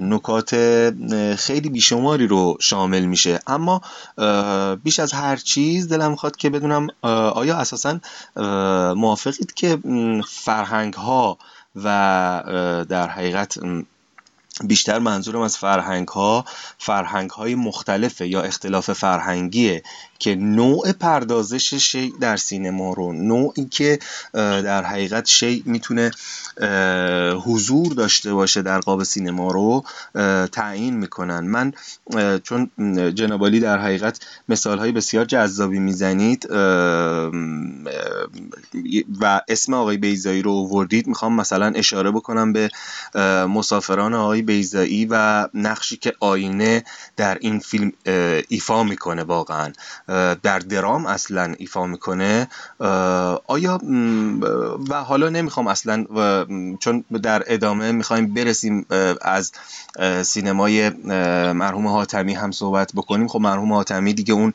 نکات 0.00 0.54
خیلی 1.38 1.68
بیشماری 1.68 2.26
رو 2.26 2.56
شامل 2.60 3.04
میشه. 3.04 3.40
اما 3.46 3.82
بیش 4.84 5.00
از 5.00 5.12
هر 5.12 5.36
چیز 5.36 5.88
دلم 5.88 6.10
می‌خواد 6.10 6.36
که 6.36 6.50
بدونم 6.50 6.86
آیا 7.02 7.56
اساسا 7.56 8.00
موافقید 8.94 9.54
که 9.54 9.78
فرهنگ 10.28 10.94
ها 10.94 11.38
و 11.76 11.84
در 12.88 13.08
حقیقت 13.08 13.58
بیشتر 14.60 14.98
منظورم 14.98 15.40
از 15.40 15.58
فرهنگ 15.58 16.08
ها 16.08 16.44
فرهنگ 16.78 17.30
مختلفه 17.54 18.28
یا 18.28 18.42
اختلاف 18.42 18.92
فرهنگیه. 18.92 19.82
که 20.22 20.34
نوع 20.34 20.92
پردازش 20.92 21.74
شی 21.74 22.12
در 22.20 22.36
سینما 22.36 22.92
رو 22.92 23.12
نوعی 23.12 23.64
که 23.64 23.98
در 24.34 24.84
حقیقت 24.84 25.26
شی 25.26 25.62
می‌تونه 25.66 26.10
حضور 27.44 27.92
داشته 27.92 28.34
باشه 28.34 28.62
در 28.62 28.80
قاب 28.80 29.02
سینما 29.02 29.50
رو 29.50 29.84
تعیین 30.52 30.96
می‌کنن. 30.96 31.40
من 31.40 31.72
چون 32.42 32.70
جنابالی 33.14 33.60
در 33.60 33.78
حقیقت 33.78 34.20
مثال 34.48 34.78
های 34.78 34.92
بسیار 34.92 35.24
جذابی 35.24 35.78
می‌زنید 35.78 36.46
و 39.20 39.40
اسم 39.48 39.74
آقای 39.74 39.96
بیزایی 39.96 40.42
رو 40.42 40.52
وردید 40.52 41.06
می‌خوام 41.06 41.36
مثلا 41.36 41.72
اشاره 41.74 42.10
بکنم 42.10 42.52
به 42.52 42.70
مسافران 43.48 44.14
آقای 44.14 44.42
بیزایی 44.42 45.06
و 45.10 45.48
نقشی 45.54 45.96
که 45.96 46.12
آینه 46.20 46.84
در 47.16 47.38
این 47.40 47.58
فیلم 47.58 47.92
ایفا 48.48 48.84
می‌کنه 48.84 49.22
واقعا. 49.22 49.72
در 50.42 50.58
درام 50.58 51.06
اصلا 51.06 51.54
ایفا 51.58 51.86
می‌کنه 51.86 52.48
آیا 53.46 53.80
و 54.90 54.94
حالا 54.94 55.28
نمی‌خوام 55.28 55.66
اصلا 55.66 56.04
چون 56.80 57.04
در 57.22 57.42
ادامه 57.46 57.92
می‌خوایم 57.92 58.34
برسیم 58.34 58.86
از 59.22 59.52
سینمای 60.22 60.88
مرحوم 61.52 61.86
حاتمی 61.86 62.34
هم 62.34 62.50
صحبت 62.52 62.92
بکنیم. 62.94 63.28
خب 63.28 63.40
مرحوم 63.40 63.72
حاتمی 63.72 64.14
دیگه 64.14 64.34
اون 64.34 64.52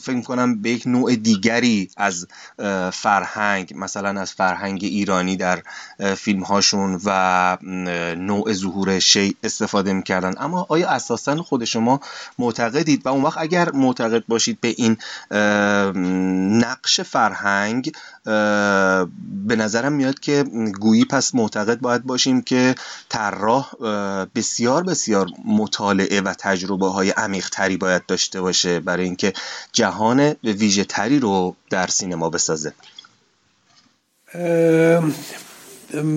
فکر 0.00 0.20
کنم 0.20 0.62
به 0.62 0.70
یک 0.70 0.82
نوع 0.86 1.16
دیگری 1.16 1.90
از 1.96 2.26
فرهنگ 2.92 3.72
مثلا 3.76 4.20
از 4.20 4.32
فرهنگ 4.32 4.80
ایرانی 4.82 5.36
در 5.36 5.62
فیلم 6.16 6.42
هاشون 6.42 7.00
و 7.04 7.58
نوع 8.16 8.52
ظهور 8.52 8.98
شی 8.98 9.36
استفاده 9.42 9.92
می‌کردن. 9.92 10.34
اما 10.38 10.66
آیا 10.68 10.88
اساسا 10.88 11.42
خود 11.42 11.64
شما 11.64 12.00
معتقدید؟ 12.38 13.06
و 13.06 13.08
اون 13.08 13.22
وقت 13.22 13.38
اگر 13.38 13.72
معتقد 13.72 14.24
باشید 14.28 14.60
به 14.60 14.74
این 14.76 14.96
نقش 16.58 17.00
فرهنگ 17.00 17.92
به 19.46 19.56
نظرم 19.56 19.92
میاد 19.92 20.18
که 20.18 20.44
گویی 20.80 21.04
پس 21.04 21.34
معتقد 21.34 21.80
باید 21.80 22.02
باشیم 22.02 22.42
که 22.42 22.74
طراح 23.08 23.72
بسیار 24.34 24.82
بسیار 24.82 25.26
مطالعه 25.44 26.20
و 26.20 26.34
تجربه 26.38 26.86
های 26.86 27.10
عمیق 27.10 27.48
تری 27.48 27.76
باید 27.76 28.06
داشته 28.06 28.40
باشه 28.40 28.80
برای 28.80 29.04
اینکه 29.04 29.32
جهان 29.72 30.34
ویژه 30.44 30.84
تری 30.84 31.18
رو 31.18 31.56
در 31.70 31.86
سینما 31.86 32.30
بسازه. 32.30 32.72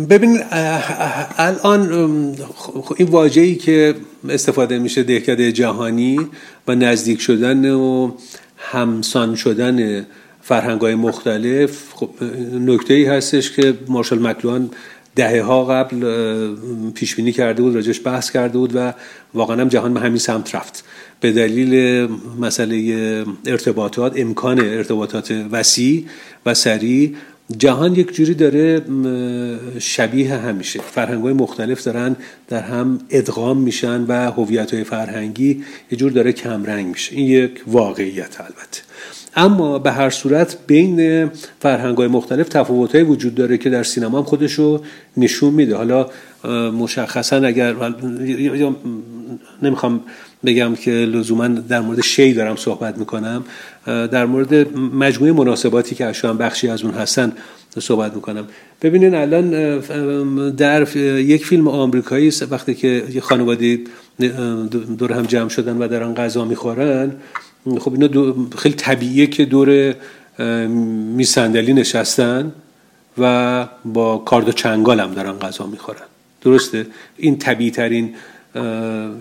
ببین 0.09 0.39
الان 1.37 1.91
این 2.97 3.07
واجهی 3.07 3.55
که 3.55 3.95
استفاده 4.29 4.79
میشه 4.79 5.03
دهکده 5.03 5.51
جهانی 5.51 6.19
و 6.67 6.75
نزدیک 6.75 7.21
شدن 7.21 7.71
و 7.71 8.11
همسان 8.57 9.35
شدن 9.35 10.05
فرهنگ 10.41 10.81
های 10.81 10.95
مختلف 10.95 11.93
خب 11.93 12.09
نکته 12.53 12.93
ای 12.93 13.05
هستش 13.05 13.51
که 13.51 13.73
مارشال 13.87 14.27
مکلوان 14.27 14.69
دهه 15.15 15.41
ها 15.41 15.65
قبل 15.65 16.51
پیش 16.95 17.15
بینی 17.15 17.31
کرده 17.31 17.61
بود 17.61 17.75
راجش 17.75 18.01
بحث 18.03 18.31
کرده 18.31 18.57
بود 18.57 18.71
و 18.75 18.93
واقعا 19.33 19.61
هم 19.61 19.67
جهان 19.67 19.93
به 19.93 19.99
همین 19.99 20.17
سمت 20.17 20.55
رفت. 20.55 20.83
به 21.19 21.31
دلیل 21.31 22.07
مسئله 22.39 23.25
ارتباطات 23.45 24.19
امکان 24.19 24.59
ارتباطات 24.59 25.33
وسیع 25.51 26.05
و 26.45 26.53
سریع 26.53 27.15
جهان 27.57 27.95
یک 27.95 28.13
جوری 28.13 28.33
داره 28.33 28.81
شبیه 29.79 30.35
همیشه. 30.35 30.79
فرهنگ 30.79 31.23
های 31.23 31.33
مختلف 31.33 31.83
دارن 31.83 32.15
در 32.47 32.61
هم 32.61 32.99
ادغام 33.09 33.57
میشن 33.57 34.05
و 34.07 34.31
هویت 34.31 34.73
های 34.73 34.83
فرهنگی 34.83 35.63
یه 35.91 35.97
جور 35.97 36.11
داره 36.11 36.31
کمرنگ 36.31 36.85
میشه. 36.87 37.15
این 37.15 37.27
یک 37.27 37.63
واقعیت 37.67 38.41
البته. 38.41 38.81
اما 39.35 39.79
به 39.79 39.91
هر 39.91 40.09
صورت 40.09 40.57
بین 40.67 41.29
فرهنگ 41.59 41.97
های 41.97 42.07
مختلف 42.07 42.49
تفاوت 42.49 42.95
وجود 42.95 43.35
داره 43.35 43.57
که 43.57 43.69
در 43.69 43.83
سینما 43.83 44.17
هم 44.17 44.23
خودش 44.23 44.53
رو 44.53 44.81
نشون 45.17 45.53
میده. 45.53 45.75
حالا 45.75 46.09
مشخصا 46.71 47.35
اگر 47.35 47.75
نمی‌خوام 49.61 50.01
بگم 50.45 50.75
که 50.75 50.91
لزوما 50.91 51.47
در 51.47 51.81
مورد 51.81 52.01
شی 52.01 52.33
دارم 52.33 52.55
صحبت 52.55 52.97
می‌کنم. 52.97 53.43
در 53.85 54.25
مورد 54.25 54.77
مجموعه 54.77 55.31
مناسباتی 55.31 55.95
که 55.95 56.05
اشوان 56.05 56.37
بخشی 56.37 56.69
از 56.69 56.83
اون 56.83 56.93
هستن 56.93 57.31
صحبت 57.79 58.13
می‌کنم. 58.13 58.47
ببینین 58.81 59.15
الان 59.15 59.79
در 60.49 60.97
یک 60.97 61.45
فیلم 61.45 61.67
آمریکایی 61.67 62.33
وقتی 62.51 62.73
که 62.75 63.03
یه 63.13 63.21
خانواده 63.21 63.79
دور 64.97 65.13
هم 65.13 65.25
جمع 65.25 65.49
شدن 65.49 65.77
و 65.77 65.87
دارن 65.87 66.13
غذا 66.13 66.45
می‌خورن 66.45 67.11
خب 67.79 67.93
اینا 67.93 68.35
خیلی 68.57 68.75
طبیعیه 68.75 69.27
که 69.27 69.45
دور 69.45 69.95
میسندلی 71.15 71.73
نشستن 71.73 72.51
و 73.17 73.67
با 73.85 74.17
کارد 74.17 74.47
و 74.49 74.51
چنگال 74.51 74.99
هم 74.99 75.13
دارن 75.13 75.39
غذا 75.39 75.65
می‌خورن. 75.65 76.01
درسته؟ 76.41 76.87
این 77.17 77.37
طبیعی 77.37 77.71
ترین 77.71 78.15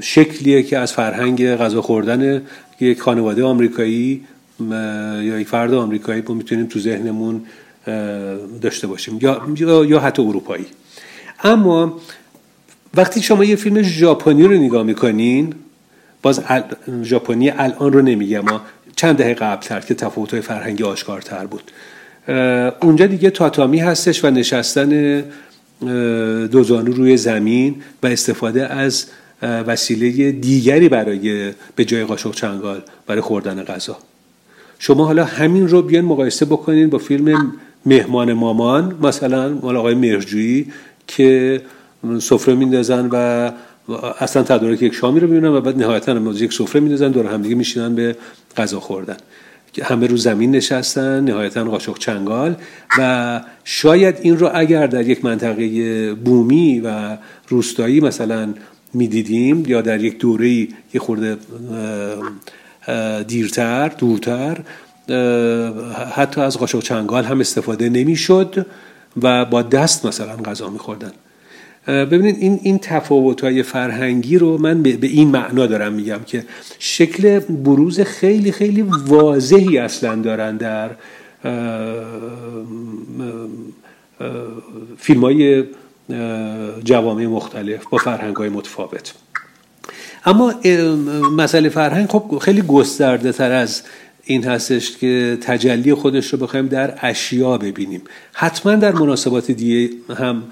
شکلیه 0.00 0.62
که 0.62 0.78
از 0.78 0.92
فرهنگ 0.92 1.54
غذا 1.56 1.82
خوردن 1.82 2.42
یک 2.80 3.00
خانواده 3.00 3.44
آمریکایی 3.44 4.24
یا 4.70 5.40
یک 5.40 5.48
فرد 5.48 5.74
آمریکایی 5.74 6.22
ما 6.28 6.34
می‌تونیم 6.34 6.66
تو 6.66 6.80
ذهنمون 6.80 7.42
داشته 8.60 8.86
باشیم 8.86 9.18
یا 9.20 9.84
یا 9.84 10.00
حتی 10.00 10.22
اروپایی. 10.22 10.66
اما 11.44 12.00
وقتی 12.94 13.22
شما 13.22 13.44
یه 13.44 13.56
فیلم 13.56 13.82
ژاپنی 13.82 14.42
رو 14.42 14.52
نگاه 14.52 14.82
می‌کنین 14.82 15.54
باز 16.22 16.40
ژاپنی 17.02 17.50
الان 17.50 17.92
رو 17.92 18.02
نمیگم 18.02 18.40
ما 18.40 18.60
چند 18.96 19.16
دهه 19.16 19.34
قبلتر 19.34 19.80
که 19.80 19.94
تفاوت‌های 19.94 20.40
فرهنگی 20.40 20.82
آشکارتر 20.82 21.46
بود. 21.46 21.70
اونجا 22.80 23.06
دیگه 23.06 23.30
تاتامی 23.30 23.78
هستش 23.78 24.24
و 24.24 24.30
نشستن 24.30 25.22
دوزانو 26.50 26.92
روی 26.92 27.16
زمین 27.16 27.74
و 28.02 28.06
استفاده 28.06 28.66
از 28.66 29.06
وسیله 29.42 30.32
دیگری 30.32 30.88
برای 30.88 31.52
به 31.76 31.84
جای 31.84 32.04
قاشق 32.04 32.34
چنگال 32.34 32.82
برای 33.06 33.20
خوردن 33.20 33.62
غذا. 33.62 33.96
شما 34.78 35.04
حالا 35.04 35.24
همین 35.24 35.68
رو 35.68 35.82
بیان 35.82 36.04
مقایسه 36.04 36.44
بکنین 36.44 36.90
با 36.90 36.98
فیلم 36.98 37.52
مهمان 37.86 38.32
مامان 38.32 38.98
مثلا 39.02 39.48
مال 39.48 39.76
آقای 39.76 39.94
مرجویی 39.94 40.72
که 41.06 41.60
سفره 42.20 42.54
میندازن 42.54 43.08
و 43.12 43.50
اصلا 44.20 44.42
تدارک 44.42 44.82
یک 44.82 44.94
شامی 44.94 45.20
رو 45.20 45.28
می‌بینن 45.28 45.48
و 45.48 45.60
بعد 45.60 45.78
نهایتا 45.78 46.32
یک 46.32 46.52
سفره 46.52 46.80
میندازن 46.80 47.08
دور 47.10 47.26
همدیگه 47.26 47.54
میشینن 47.54 47.94
به 47.94 48.16
غذا 48.56 48.80
خوردن. 48.80 49.16
همه 49.82 50.06
رو 50.06 50.16
زمین 50.16 50.50
نشستن 50.50 51.24
نهایتا 51.24 51.64
قاشق 51.64 51.98
چنگال. 51.98 52.56
و 52.98 53.40
شاید 53.64 54.16
این 54.22 54.38
رو 54.38 54.50
اگر 54.54 54.86
در 54.86 55.08
یک 55.08 55.24
منطقه 55.24 56.14
بومی 56.14 56.80
و 56.80 57.16
روستایی 57.48 58.00
مثلا 58.00 58.54
می‌دیدیم 58.94 59.64
یا 59.66 59.80
در 59.80 60.04
یک 60.04 60.18
دوره 60.18 60.48
یه 60.48 61.00
خورده 61.00 61.36
دیرتر 63.26 63.88
دورتر 63.88 64.58
حتی 66.14 66.40
از 66.40 66.58
قاشق 66.58 66.82
چنگال 66.82 67.24
هم 67.24 67.40
استفاده 67.40 67.88
نمی‌شد 67.88 68.66
و 69.22 69.44
با 69.44 69.62
دست 69.62 70.06
مثلا 70.06 70.36
غذا 70.36 70.68
میخوردن. 70.68 71.12
ببینید 71.86 72.36
این 72.40 72.60
این 72.62 72.78
تفاوت 72.78 73.40
های 73.40 73.62
فرهنگی 73.62 74.38
رو 74.38 74.58
من 74.58 74.82
به 74.82 75.06
این 75.06 75.28
معنا 75.28 75.66
دارم 75.66 75.92
میگم 75.92 76.20
که 76.26 76.44
شکل 76.78 77.38
بروز 77.38 78.00
خیلی 78.00 78.52
خیلی 78.52 78.82
واضحی 78.82 79.78
اصلا 79.78 80.16
دارن 80.16 80.56
در 80.56 80.90
فیلم 84.98 85.20
های 85.20 85.64
جوامع 86.84 87.26
مختلف 87.26 87.84
با 87.90 87.98
فرهنگ 87.98 88.36
های 88.36 88.48
متفاوت. 88.48 89.14
اما 90.24 90.54
مسئله 91.36 91.68
فرهنگ 91.68 92.08
خب 92.08 92.38
خیلی 92.42 92.62
گسترده 92.62 93.32
تر 93.32 93.52
از 93.52 93.82
این 94.24 94.44
هستش 94.44 94.96
که 94.96 95.38
تجلی 95.40 95.94
خودش 95.94 96.32
رو 96.32 96.38
بخوایم 96.38 96.66
در 96.66 96.94
اشیا 97.00 97.58
ببینیم. 97.58 98.02
حتما 98.32 98.74
در 98.74 98.92
مناسبات 98.92 99.50
دیگه 99.50 99.90
هم 100.14 100.42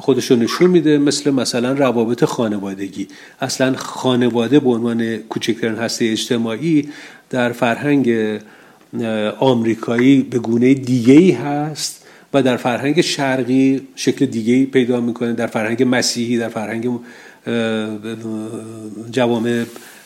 خودش 0.00 0.30
رو 0.30 0.36
نشون 0.36 0.70
میده 0.70 0.98
مثل 0.98 1.30
مثلا 1.30 1.72
روابط 1.72 2.24
خانوادگی. 2.24 3.08
اصلا 3.40 3.74
خانواده 3.76 4.60
به 4.60 4.70
عنوان 4.70 5.16
کوچکترین 5.16 5.74
هسته 5.74 6.04
اجتماعی 6.04 6.88
در 7.30 7.52
فرهنگ 7.52 8.38
آمریکایی 9.38 10.22
به 10.22 10.38
گونه 10.38 10.74
دیگه 10.74 11.14
ای 11.14 11.30
هست 11.30 12.06
و 12.34 12.42
در 12.42 12.56
فرهنگ 12.56 13.00
شرقی 13.00 13.80
شکل 13.96 14.26
دیگه 14.26 14.54
ای 14.54 14.66
پیدا 14.66 15.00
می‌کنه 15.00 15.32
در 15.32 15.46
فرهنگ 15.46 15.86
مسیحی 15.90 16.38
در 16.38 16.48
فرهنگ 16.48 16.98
جوامع 19.10 19.64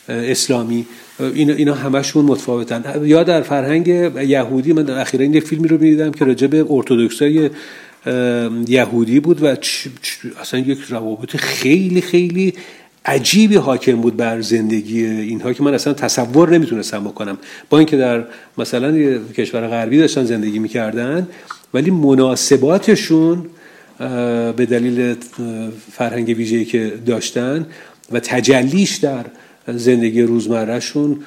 اسلامی. 0.09 0.85
اینا, 1.19 1.53
اینا 1.53 1.73
همشون 1.73 2.25
متفاوتن. 2.25 2.83
یا 3.03 3.23
در 3.23 3.41
فرهنگ 3.41 3.87
یهودی 4.27 4.73
من 4.73 4.89
اخیرا 4.89 5.25
یک 5.25 5.43
فیلمی 5.43 5.67
رو 5.67 5.77
می‌دیدم 5.77 6.11
که 6.11 6.25
راجع 6.25 6.47
به 6.47 6.65
ارتودکسای 6.69 7.49
یهودی 8.67 9.19
بود 9.19 9.43
و 9.43 9.55
اصلا 10.41 10.59
یک 10.59 10.79
روابط 10.89 11.35
خیلی 11.35 12.01
خیلی 12.01 12.53
عجیبی 13.05 13.55
حاکم 13.55 13.95
بود 13.95 14.17
بر 14.17 14.41
زندگی 14.41 15.05
اینها 15.05 15.53
که 15.53 15.63
من 15.63 15.73
اصلا 15.73 15.93
تصور 15.93 16.49
نمی‌تونستم 16.49 17.03
بکنم. 17.03 17.37
با 17.69 17.77
اینکه 17.77 17.97
در 17.97 18.25
مثلا 18.57 19.17
کشور 19.37 19.67
غربی 19.67 19.97
داشتن 19.97 20.25
زندگی 20.25 20.59
می‌کردن 20.59 21.27
ولی 21.73 21.91
مناسباتشون 21.91 23.45
به 24.57 24.67
دلیل 24.69 25.15
فرهنگ 25.91 26.27
ویژه‌ای 26.37 26.65
که 26.65 26.93
داشتن 27.05 27.65
و 28.11 28.19
تجلیش 28.19 28.95
در 28.95 29.25
زندگی 29.67 30.21
روزمرهشون 30.21 31.19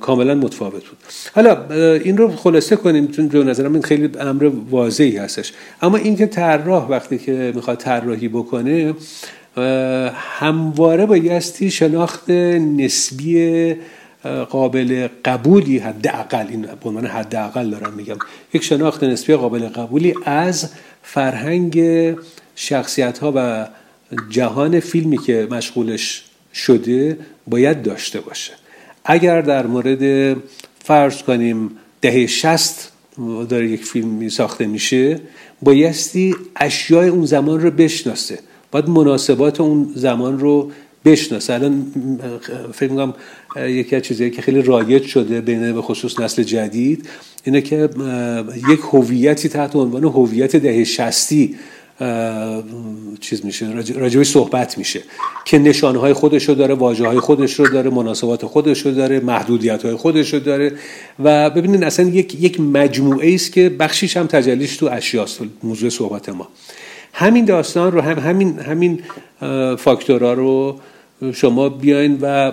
کاملا 0.00 0.34
متفاوت 0.34 0.72
بود. 0.72 0.98
حالا 1.34 1.66
این 1.96 2.16
رو 2.16 2.36
خلاصه 2.36 2.76
کنیم 2.76 3.06
چون 3.06 3.28
به 3.28 3.44
نظرم 3.44 3.72
این 3.72 3.82
خیلی 3.82 4.10
امر 4.20 4.50
واضحی 4.70 5.16
هستش. 5.16 5.52
اما 5.82 5.96
اینکه 5.96 6.26
طراح 6.26 6.88
وقتی 6.88 7.18
که 7.18 7.52
می‌خواد 7.54 7.78
طراحی 7.78 8.28
بکنه 8.28 8.94
همواره 10.14 11.06
بایستی 11.06 11.70
شناخت 11.70 12.30
نسبی 12.30 13.74
قابل 14.50 15.08
قبولی 15.24 15.78
حداقل 15.78 16.46
این 16.48 16.62
به 16.62 16.88
عنوان 16.88 17.06
حداقل 17.06 17.70
دارم 17.70 17.92
میگم 17.92 18.16
یک 18.54 18.64
شناخت 18.64 19.04
نسبی 19.04 19.34
قابل 19.34 19.68
قبولی 19.68 20.14
از 20.24 20.70
فرهنگ 21.02 21.80
شخصیت 22.56 23.18
ها 23.18 23.32
و 23.36 23.66
جهان 24.30 24.80
فیلمی 24.80 25.18
که 25.18 25.48
مشغولش 25.50 26.24
شده 26.54 27.18
باید 27.46 27.82
داشته 27.82 28.20
باشه. 28.20 28.52
اگر 29.06 29.40
در 29.40 29.66
مورد 29.66 30.36
فرض 30.84 31.22
کنیم 31.22 31.70
دهه 32.00 32.26
شست 32.26 32.92
داره 33.48 33.70
یک 33.70 33.84
فیلم 33.84 34.28
ساخته 34.28 34.66
میشه 34.66 35.20
بایستی 35.62 36.34
اشیای 36.56 37.08
اون 37.08 37.26
زمان 37.26 37.60
رو 37.60 37.70
بشناسه. 37.70 38.38
باید 38.70 38.88
مناسبات 38.88 39.60
اون 39.60 39.92
زمان 39.94 40.38
رو 40.38 40.70
بشناسه. 41.04 41.54
الان 41.54 41.86
فکر 42.72 42.90
می‌کنم 42.90 43.14
یکی 43.56 43.96
از 43.96 44.02
چیزهایی 44.02 44.30
که 44.30 44.42
خیلی 44.42 44.62
رایج 44.62 45.02
شده 45.02 45.40
بین 45.40 45.72
به 45.72 45.82
خصوص 45.82 46.20
نسل 46.20 46.42
جدید 46.42 47.08
اینه 47.44 47.60
که 47.60 47.88
یک 48.70 48.80
هویتی 48.92 49.48
تحت 49.48 49.76
عنوان 49.76 50.04
هویت 50.04 50.56
دهه 50.56 50.84
شستی 50.84 51.56
چیز 53.20 53.44
میشه 53.44 53.66
راجبی 53.94 54.24
صحبت 54.24 54.78
میشه. 54.78 55.02
که 55.44 55.58
نشانه 55.58 55.98
های 55.98 56.12
خودش 56.12 56.48
رو 56.48 56.54
داره 56.54 56.74
واجه 56.74 57.06
های 57.06 57.20
خودش 57.20 57.54
رو 57.54 57.68
داره 57.68 57.90
مناسبات 57.90 58.46
خودش 58.46 58.86
رو 58.86 58.92
داره 58.92 59.20
محدودیت 59.20 59.82
های 59.84 59.94
خودش 59.94 60.34
رو 60.34 60.40
داره. 60.40 60.72
و 61.24 61.50
ببینید 61.50 61.84
اصلا 61.84 62.08
یک, 62.08 62.34
یک 62.42 62.60
مجموعه 62.60 63.34
است 63.34 63.52
که 63.52 63.68
بخشیش 63.68 64.16
هم 64.16 64.26
تجلیش 64.26 64.76
تو 64.76 64.88
اشیاست 64.92 65.40
موضوع 65.62 65.90
صحبت 65.90 66.28
ما. 66.28 66.48
همین 67.12 67.44
داستان 67.44 67.92
رو 67.92 68.00
هم 68.00 68.18
همین 68.18 68.58
همین 68.58 69.02
فاکتورها 69.76 70.32
رو 70.32 70.80
شما 71.32 71.68
بیاین 71.68 72.18
و 72.20 72.52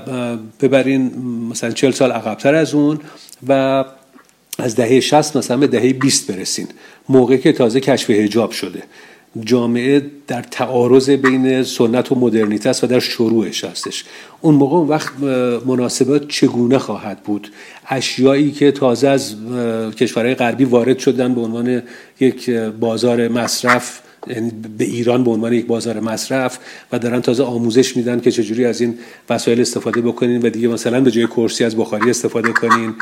ببرین 0.61 1.11
مثلا 1.49 1.71
چل 1.71 1.91
سال 1.91 2.11
عقبتر 2.11 2.55
از 2.55 2.73
اون 2.73 2.99
و 3.47 3.85
از 4.59 4.75
دهه 4.75 4.99
60 4.99 5.37
مثلا 5.37 5.57
به 5.57 5.67
دهه 5.67 5.93
20 5.93 6.31
برسین. 6.31 6.67
موقعی 7.09 7.37
که 7.37 7.51
تازه 7.51 7.79
کشف 7.79 8.09
هجاب 8.09 8.51
شده. 8.51 8.83
جامعه 9.41 10.05
در 10.27 10.41
تعارض 10.41 11.09
بین 11.09 11.63
سنت 11.63 12.11
و 12.11 12.15
مدرنیته 12.15 12.69
است 12.69 12.84
و 12.84 12.88
در 12.88 12.99
شروعش 12.99 13.63
هستش. 13.63 14.05
اون 14.41 14.55
موقع 14.55 14.77
اون 14.77 14.88
وقت 14.88 15.23
مناسبات 15.65 16.27
چگونه 16.27 16.77
خواهد 16.77 17.23
بود؟ 17.23 17.51
اشیایی 17.88 18.51
که 18.51 18.71
تازه 18.71 19.07
از 19.07 19.36
کشورهای 19.95 20.36
غربی 20.36 20.65
وارد 20.65 20.99
شدن 20.99 21.36
به 21.36 21.41
عنوان 21.41 21.84
یک 22.19 22.49
بازار 22.79 23.27
مصرف 23.27 24.02
یعنی 24.28 24.51
به 24.78 24.86
ایران 24.86 25.24
به 25.24 25.32
عنوان 25.32 25.53
یک 25.53 25.65
بازار 25.65 25.99
مصرف 25.99 26.59
و 26.91 26.99
دارن 26.99 27.21
تازه 27.21 27.43
آموزش 27.43 27.97
میدن 27.97 28.19
که 28.19 28.32
چجوری 28.32 28.65
از 28.65 28.82
این 28.82 28.97
وسایل 29.30 29.61
استفاده 29.61 30.01
بکنین 30.01 30.41
و 30.41 30.49
دیگه 30.49 30.67
مثلا 30.67 31.01
به 31.01 31.11
جای 31.11 31.28
کرسی 31.28 31.63
از 31.63 31.78
بخاری 31.78 32.09
استفاده 32.09 32.51
کنین 32.51 32.93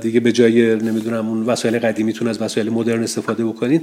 دیگه 0.00 0.20
به 0.20 0.32
جای 0.32 0.76
نمی‌دونم 0.76 1.28
اون 1.28 1.42
وسایل 1.42 1.78
قدیمیتون 1.78 2.28
از 2.28 2.42
وسایل 2.42 2.70
مدرن 2.70 3.02
استفاده 3.02 3.44
بکنین. 3.44 3.80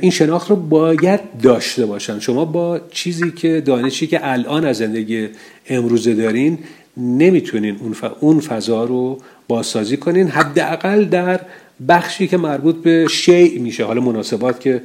این 0.00 0.10
شناخت 0.10 0.50
رو 0.50 0.56
باید 0.56 1.20
داشته 1.42 1.86
باشن. 1.86 2.18
شما 2.18 2.44
با 2.44 2.80
چیزی 2.90 3.30
که 3.30 3.60
دانشی 3.60 4.06
که 4.06 4.20
الان 4.22 4.64
از 4.64 4.76
زندگی 4.76 5.28
امروزه 5.68 6.14
دارین 6.14 6.58
نمی‌تونین 6.96 7.76
اون, 7.80 7.94
اون 8.20 8.40
فضا 8.40 8.84
رو 8.84 9.18
بازسازی 9.48 9.96
کنین. 9.96 10.28
حداقل 10.28 11.04
در 11.04 11.40
بخشی 11.88 12.28
که 12.28 12.36
مربوط 12.36 12.76
به 12.76 13.06
شیء 13.10 13.60
میشه. 13.60 13.84
حالا 13.84 14.00
مناسبات 14.00 14.60
که 14.60 14.82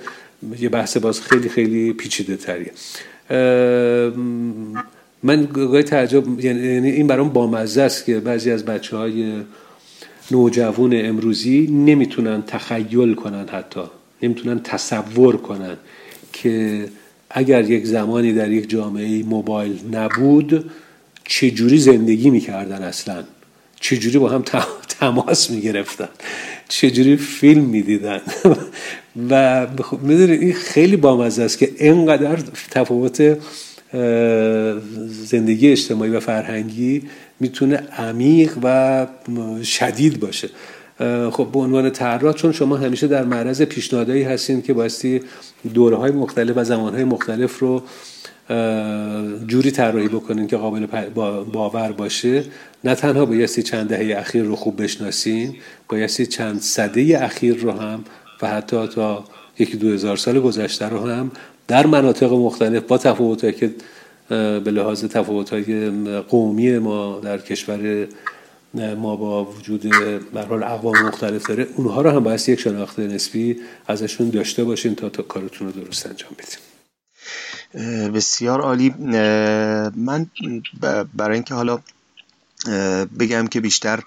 یه 0.60 0.70
بحث 0.70 0.98
باز 0.98 1.22
خیلی 1.22 1.50
خیلی 1.50 1.94
پیچیده 1.94 2.36
تریه. 2.36 2.72
من 5.24 5.46
گاهی 5.54 5.84
تعجب 5.84 6.40
یعنی 6.40 6.90
این 6.90 7.08
برام 7.08 7.30
بامزه 7.30 7.82
است 7.82 8.06
که 8.06 8.20
بعضی 8.20 8.52
از 8.52 8.66
بچه 8.66 8.98
های 8.98 9.34
نوجوان 10.32 11.06
امروزی 11.06 11.68
نمی‌تونن 11.68 12.44
تخیل 12.48 13.14
کنن 13.14 13.48
حتی. 13.48 13.82
نمی‌تونن 14.24 14.60
تصور 14.64 15.38
کنن 15.38 15.78
که 16.34 16.86
اگر 17.30 17.70
یک 17.70 17.86
زمانی 17.86 18.34
در 18.34 18.52
یک 18.52 18.70
جامعه 18.70 19.24
موبایل 19.24 19.80
نبود 19.92 20.72
چجوری 21.24 21.78
زندگی 21.78 22.30
می‌کردن 22.30 22.82
اصلا؟ 22.82 23.24
چجوری 23.80 24.18
با 24.20 24.30
هم 24.30 24.44
تماس 24.90 25.50
می‌گرفتن؟ 25.50 26.10
چجوری 26.68 27.18
فیلم 27.18 27.64
می‌دیدن؟ 27.64 28.22
و 29.30 29.68
می‌دونید 30.02 30.42
این 30.42 30.54
خیلی 30.54 30.96
بامزه 30.96 31.44
است 31.44 31.58
که 31.58 31.72
اینقدر 31.78 32.38
تفاوت 32.72 33.38
زندگی 35.26 35.72
اجتماعی 35.72 36.12
و 36.12 36.20
فرهنگی 36.20 37.02
می‌تونه 37.40 37.76
عمیق 37.98 38.58
و 38.64 39.08
شدید 39.64 40.20
باشه. 40.20 40.50
خب 41.32 41.48
به 41.54 41.60
عنوان 41.60 41.90
طراح 41.90 42.34
چون 42.34 42.52
شما 42.52 42.78
همیشه 42.78 43.08
در 43.08 43.24
معرض 43.24 43.62
پیشنهادهایی 43.62 44.24
هستین 44.24 44.62
که 44.62 44.74
بایستی 44.74 45.22
دوره 45.74 45.96
های 45.96 46.12
مختلف 46.12 46.58
و 46.58 46.64
زمان 46.64 46.94
های 46.94 47.04
مختلف 47.04 47.60
رو 47.60 47.84
جوری 49.48 49.72
طراحی 49.72 50.08
بکنین 50.08 50.48
که 50.48 50.58
قابل 50.58 50.86
باور 51.54 51.92
باشه. 51.92 52.44
نه 52.84 52.96
تنها 52.96 53.26
بایستی 53.26 53.64
چند 53.64 53.90
دهه 53.90 54.20
اخیر 54.20 54.44
رو 54.44 54.56
خوب 54.56 54.84
بشناسین 54.84 55.56
بایستی 55.90 56.26
چند 56.26 56.62
صده 56.62 57.20
اخیر 57.24 57.56
رو 57.56 57.72
هم 57.72 58.04
و 58.42 58.48
حتی 58.48 58.88
تا 58.88 59.24
یکی 59.60 59.78
دو 59.78 59.88
هزار 59.90 60.18
سال 60.18 60.40
گذشته 60.40 60.90
رو 60.90 61.10
هم 61.10 61.32
در 61.68 61.86
مناطق 61.86 62.34
مختلف 62.34 62.84
با 62.84 62.98
تفاوتهایی 62.98 63.56
که 63.56 63.76
به 64.60 64.72
لحاظ 64.72 65.06
تفاوتهای 65.06 65.90
قومی 66.22 66.78
ما 66.78 67.20
در 67.20 67.38
کشور 67.38 68.08
ما 68.74 69.16
با 69.16 69.46
وجود 69.46 69.82
به 70.34 70.42
حال 70.42 70.64
اقوام 70.64 71.06
مختلف 71.06 71.48
داره 71.48 71.68
اونها 71.76 72.02
رو 72.02 72.10
هم 72.10 72.24
باید 72.24 72.50
یک 72.50 72.60
شناخت 72.60 73.00
نسبی 73.00 73.60
ازشون 73.88 74.30
داشته 74.30 74.64
باشین 74.64 74.96
تا, 74.96 75.10
تا 75.10 75.24
کارتون 75.24 75.68
رو 75.68 75.84
درست 75.84 76.06
انجام 76.06 76.32
بدیم. 76.40 76.60
بسیار 78.12 78.62
عالی. 78.62 78.94
من 79.96 80.26
برای 81.14 81.34
اینکه 81.34 81.54
حالا 81.54 81.80
بگم 83.20 83.48
که 83.48 83.62
بیشتر 83.62 84.00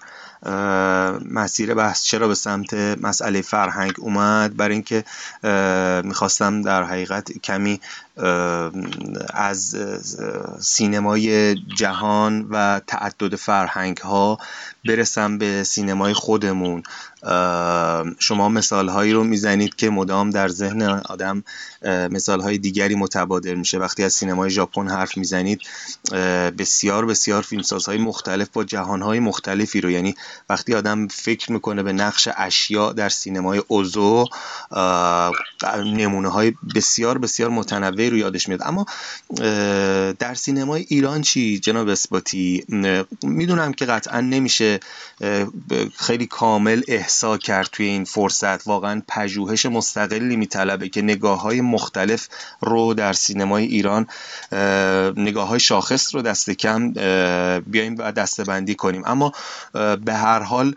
مسیر 1.31 1.73
بحث 1.73 2.03
چرا 2.03 2.27
به 2.27 2.35
سمت 2.35 2.73
مسئله 2.73 3.41
فرهنگ 3.41 3.93
اومد؟ 3.97 4.55
برای 4.55 4.73
اینکه 4.73 5.03
می‌خواستم 6.03 6.61
در 6.61 6.83
حقیقت 6.83 7.31
کمی 7.31 7.81
از 9.33 9.75
سینمای 10.59 11.55
جهان 11.55 12.47
و 12.49 12.81
تعدد 12.87 13.35
فرهنگ 13.35 13.97
ها 13.97 14.37
برسم 14.85 15.37
به 15.37 15.63
سینمای 15.63 16.13
خودمون. 16.13 16.83
شما 18.19 18.49
مثال 18.49 18.89
هایی 18.89 19.13
رو 19.13 19.23
می‌زنید 19.23 19.75
که 19.75 19.89
مدام 19.89 20.29
در 20.29 20.47
ذهن 20.47 20.81
آدم 20.81 21.43
مثال 21.83 22.41
های 22.41 22.57
دیگری 22.57 22.95
متبادر 22.95 23.55
میشه. 23.55 23.77
وقتی 23.77 24.03
از 24.03 24.13
سینمای 24.13 24.49
ژاپن 24.49 24.87
حرف 24.87 25.17
می‌زنید 25.17 25.61
بسیار 26.57 27.05
بسیار 27.05 27.41
فیلمسازهای 27.41 27.97
مختلف 27.97 28.47
با 28.53 28.63
جهان 28.63 29.01
های 29.01 29.19
مختلفی 29.19 29.81
رو. 29.81 29.91
یعنی 29.91 30.15
وقتی 30.49 30.75
آدم 30.75 31.07
فکر 31.07 31.51
می‌کنه 31.51 31.83
به 31.83 31.93
نقش 31.93 32.29
اشیا 32.37 32.93
در 32.93 33.09
سینمای 33.09 33.61
اوزو 33.67 34.25
نمونه 35.85 36.29
های 36.29 36.53
بسیار 36.75 37.17
بسیار 37.17 37.49
رو 38.09 38.17
یادش 38.17 38.49
میاد. 38.49 38.61
اما 38.63 38.85
در 40.19 40.33
سینمای 40.33 40.85
ایران 40.89 41.21
چی 41.21 41.59
جناب 41.59 41.87
اسباتی 41.87 42.65
می‌دونم 43.23 43.73
که 43.73 43.85
قطعا 43.85 44.21
نمیشه 44.21 44.47
میشه 44.47 44.79
خیلی 45.95 46.25
کامل 46.25 46.81
احسا 46.87 47.37
کرد 47.37 47.69
توی 47.71 47.85
این 47.85 48.03
فرصت. 48.03 48.67
واقعا 48.67 49.01
پژوهش 49.07 49.65
مستقلی 49.65 50.35
میطلبه 50.35 50.89
که 50.89 51.01
نگاه 51.01 51.41
های 51.41 51.61
مختلف 51.61 52.27
رو 52.61 52.93
در 52.93 53.13
سینمای 53.13 53.65
ایران 53.65 54.07
نگاه 55.17 55.47
های 55.47 55.59
شاخص 55.59 56.15
رو 56.15 56.21
دست 56.21 56.49
کم 56.49 56.91
بیایم 57.61 57.95
و 57.97 58.11
دسته 58.11 58.43
بندی 58.43 58.75
کنیم. 58.75 59.03
اما 59.05 59.31
به 60.05 60.13
هر 60.13 60.39
حال 60.39 60.75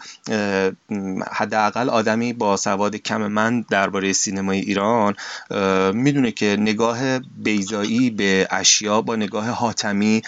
حداقل 1.32 1.90
آدمی 1.90 2.32
با 2.32 2.56
سواد 2.56 2.96
کم 2.96 3.26
من 3.26 3.60
درباره 3.60 4.12
سینمای 4.12 4.58
ایران 4.58 5.14
می‌دونه 5.92 6.32
که 6.32 6.56
نگاه 6.60 7.19
بیزایی 7.36 8.10
به 8.10 8.48
اشیا 8.50 9.00
با 9.00 9.16
نگاه 9.16 9.50
حاتمی 9.50 10.22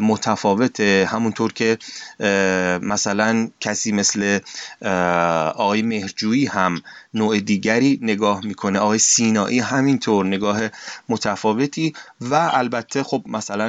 متفاوته. 0.00 1.08
همونطور 1.10 1.52
که 1.52 1.78
مثلا 2.82 3.48
کسی 3.60 3.92
مثل 3.92 4.38
آقای 5.54 5.82
مهرجویی 5.82 6.46
هم 6.46 6.82
نوع 7.14 7.40
دیگری 7.40 7.98
نگاه 8.02 8.40
می‌کنه. 8.46 8.78
آقای 8.78 8.98
سینایی 8.98 9.58
همینطور 9.58 10.26
نگاه 10.26 10.60
متفاوتی 11.08 11.92
و 12.20 12.34
البته 12.52 13.02
خب 13.02 13.22
مثلا 13.26 13.68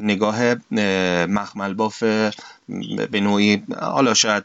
نگاه 0.00 0.54
مخمل 1.26 1.74
باف 1.74 2.02
به 3.10 3.20
نوعی 3.20 3.62
حالا 3.80 4.14
شاید 4.14 4.44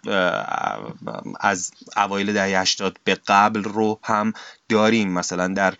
از 1.39 1.71
اوایل 1.97 2.33
دهه 2.33 2.61
80 2.61 2.97
به 3.03 3.17
قبل 3.27 3.63
رو 3.63 3.99
هم 4.03 4.33
داریم. 4.69 5.11
مثلا 5.11 5.47
در 5.47 5.73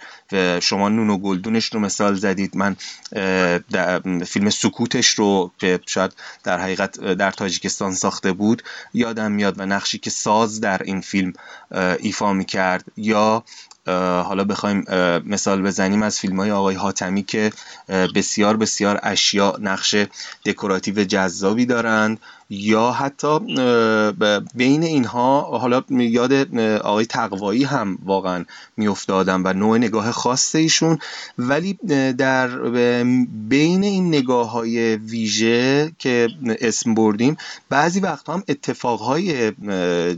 شما 0.60 0.90
نون 0.90 1.10
و 1.10 1.18
گلدونش 1.18 1.66
رو 1.66 1.80
مثال 1.80 2.16
زدید. 2.16 2.58
من 2.58 2.76
فیلم 4.26 4.50
سکوتش 4.50 5.08
رو 5.08 5.52
که 5.58 5.80
شاید 5.86 6.12
در 6.44 6.60
حقیقت 6.60 7.00
در 7.00 7.32
تاجیکستان 7.32 7.94
ساخته 7.94 8.32
بود 8.32 8.64
یادم 8.94 9.32
میاد 9.32 9.60
و 9.60 9.66
نقشی 9.66 9.98
که 9.98 10.10
ساز 10.10 10.62
در 10.62 10.84
این 10.84 11.02
فیلم 11.02 11.34
ایفا 12.00 12.29
می‌کرد 12.34 12.86
یا 12.98 13.44
حالا 14.24 14.44
بخوایم 14.44 14.86
مثال 15.26 15.62
بزنیم 15.62 16.04
از 16.04 16.20
فیلم 16.20 16.40
های 16.40 16.52
آقای 16.52 16.76
حاتمی 16.76 17.24
که 17.24 17.52
بسیار 18.16 18.58
بسیار 18.58 19.00
اشیا 19.04 19.58
نقش 19.62 19.96
دکوراتیو 20.46 21.04
جذابی 21.04 21.66
دارند. 21.66 22.20
یا 22.50 22.92
حتی 22.92 23.40
بین 24.56 24.84
اینها 24.84 25.42
حالا 25.42 25.84
یاد 25.90 26.60
آقای 26.60 27.06
تقوایی 27.06 27.64
هم 27.64 27.98
واقعا 28.04 28.46
میافتادم 28.78 29.42
و 29.46 29.54
نوع 29.54 29.78
نگاه 29.78 30.12
خاص 30.12 30.56
ایشون. 30.56 31.00
ولی 31.38 31.74
در 32.18 32.48
بین 33.50 33.84
این 33.84 34.08
نگاه 34.08 34.52
های 34.52 34.96
ویژه 34.96 35.92
که 36.00 36.28
اسم 36.60 36.94
بردیم 36.94 37.38
بعضی 37.70 38.00
وقت 38.00 38.30
هم 38.30 38.44
اتفاق 38.48 39.02
های 39.02 39.52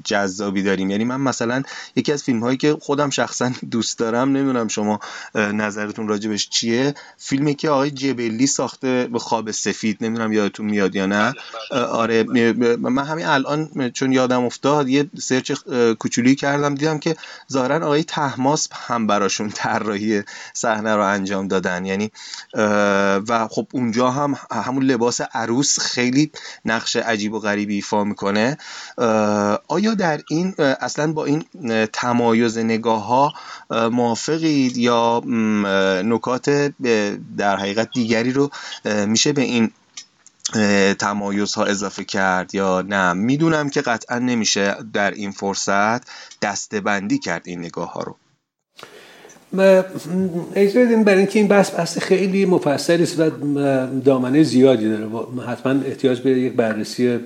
جذابی 0.03 0.63
داریم. 0.63 0.89
یعنی 0.89 1.03
من 1.03 1.21
مثلا 1.21 1.63
یکی 1.95 2.11
از 2.11 2.23
فیلم 2.23 2.39
هایی 2.39 2.57
که 2.57 2.77
خودم 2.81 3.09
شخصا 3.09 3.51
دوست 3.71 3.99
دارم 3.99 4.29
نمی‌دونم 4.29 4.67
شما 4.67 4.99
نظرتون 5.35 6.07
راجبش 6.07 6.49
چیه؟ 6.49 6.93
فیلمی 7.17 7.55
که 7.55 7.69
آقای 7.69 7.91
جبلی 7.91 8.47
ساخته 8.47 9.09
به 9.13 9.19
خواب 9.19 9.51
سفید 9.51 9.97
نمی‌دونم 10.01 10.33
یادتون 10.33 10.65
میاد 10.65 10.95
یا 10.95 11.05
نه؟ 11.05 11.33
آره. 11.71 12.20
من 12.23 13.05
همین 13.05 13.25
الان 13.25 13.91
چون 13.93 14.11
یادم 14.11 14.45
افتاد 14.45 14.89
یه 14.89 15.09
سرچ 15.21 15.51
کوچولی 15.99 16.35
کردم 16.35 16.75
دیدم 16.75 16.97
که 16.99 17.15
ظاهرا 17.51 17.85
آقای 17.85 18.03
تحماس 18.03 18.67
هم 18.71 19.07
براشون 19.07 19.49
طراحی 19.49 20.23
صحنه 20.53 20.95
رو 20.95 21.05
انجام 21.05 21.47
دادن. 21.47 21.85
یعنی 21.85 22.11
و 23.27 23.47
خب 23.51 23.67
اونجا 23.73 24.11
هم 24.11 24.37
همون 24.51 24.83
لباس 24.83 25.21
عروس 25.33 25.79
خیلی 25.79 26.31
نقش 26.65 26.95
عجیب 26.95 27.33
و 27.33 27.39
غریبی 27.39 27.75
ایفا 27.75 28.03
می‌کنه. 28.03 28.57
آیا 29.67 29.93
در 29.97 30.21
این 30.29 30.55
اصلا 30.57 31.13
با 31.13 31.25
این 31.25 31.45
تمایز 31.93 32.57
نگاه 32.57 33.05
ها 33.05 33.33
موافقید 33.89 34.77
یا 34.77 35.23
نکات 36.05 36.49
در 37.37 37.57
حقیقت 37.57 37.89
دیگری 37.93 38.31
رو 38.31 38.51
میشه 39.07 39.33
به 39.33 39.41
این 39.41 39.71
تمایز 40.99 41.53
ها 41.53 41.65
اضافه 41.65 42.03
کرد 42.03 42.55
یا 42.55 42.81
نه. 42.81 43.13
می‌دونم 43.13 43.69
که 43.69 43.81
قطعا 43.81 44.19
نمیشه 44.19 44.75
در 44.93 45.11
این 45.11 45.31
فرصت 45.31 46.01
دسته 46.41 46.81
بندی 46.81 47.19
کرد 47.19 47.41
این 47.45 47.59
نگاه 47.59 47.93
ها 47.93 48.01
رو 48.01 48.15
اجازه 50.55 50.85
بدین 50.85 51.03
برای 51.03 51.17
اینکه 51.17 51.39
این 51.39 51.47
بحث 51.47 51.75
بحث 51.75 51.97
خیلی 51.97 52.45
مفصلی 52.45 53.03
است 53.03 53.19
و 53.19 53.29
دامنه 54.05 54.43
زیادی 54.43 54.89
داره. 54.89 55.07
حتما 55.47 55.81
احتیاج 55.85 56.21
به 56.21 56.29
یک 56.29 56.53
بررسی 56.53 57.19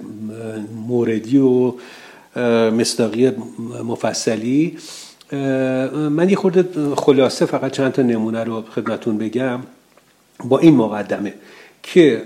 موردی 0.88 1.38
و 1.38 1.74
مصداقی 2.72 3.32
مفصلی. 3.84 4.78
من 5.92 6.30
یه 6.30 6.36
خورده 6.36 6.94
خلاصه 6.96 7.46
فقط 7.46 7.72
چند 7.72 7.92
تا 7.92 8.02
نمونه 8.02 8.44
رو 8.44 8.62
خدمتون 8.62 9.18
بگم. 9.18 9.60
با 10.44 10.60
این 10.60 10.76
مقدمه 10.76 11.34
که 11.84 12.24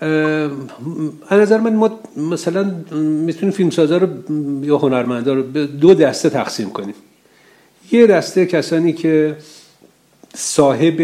از 0.00 1.40
نظر 1.40 1.58
من 1.58 1.74
ما 1.74 2.00
مثلا 2.16 2.74
می‌تونیم 3.00 3.52
فیلمسازا 3.52 3.96
رو 3.96 4.08
یا 4.64 4.78
هنرمندا 4.78 5.34
رو 5.34 5.42
به 5.42 5.66
دو 5.66 5.94
دسته 5.94 6.30
تقسیم 6.30 6.70
کنیم. 6.70 6.94
یه 7.92 8.06
دسته 8.06 8.46
کسانی 8.46 8.92
که 8.92 9.36
صاحب 10.34 11.00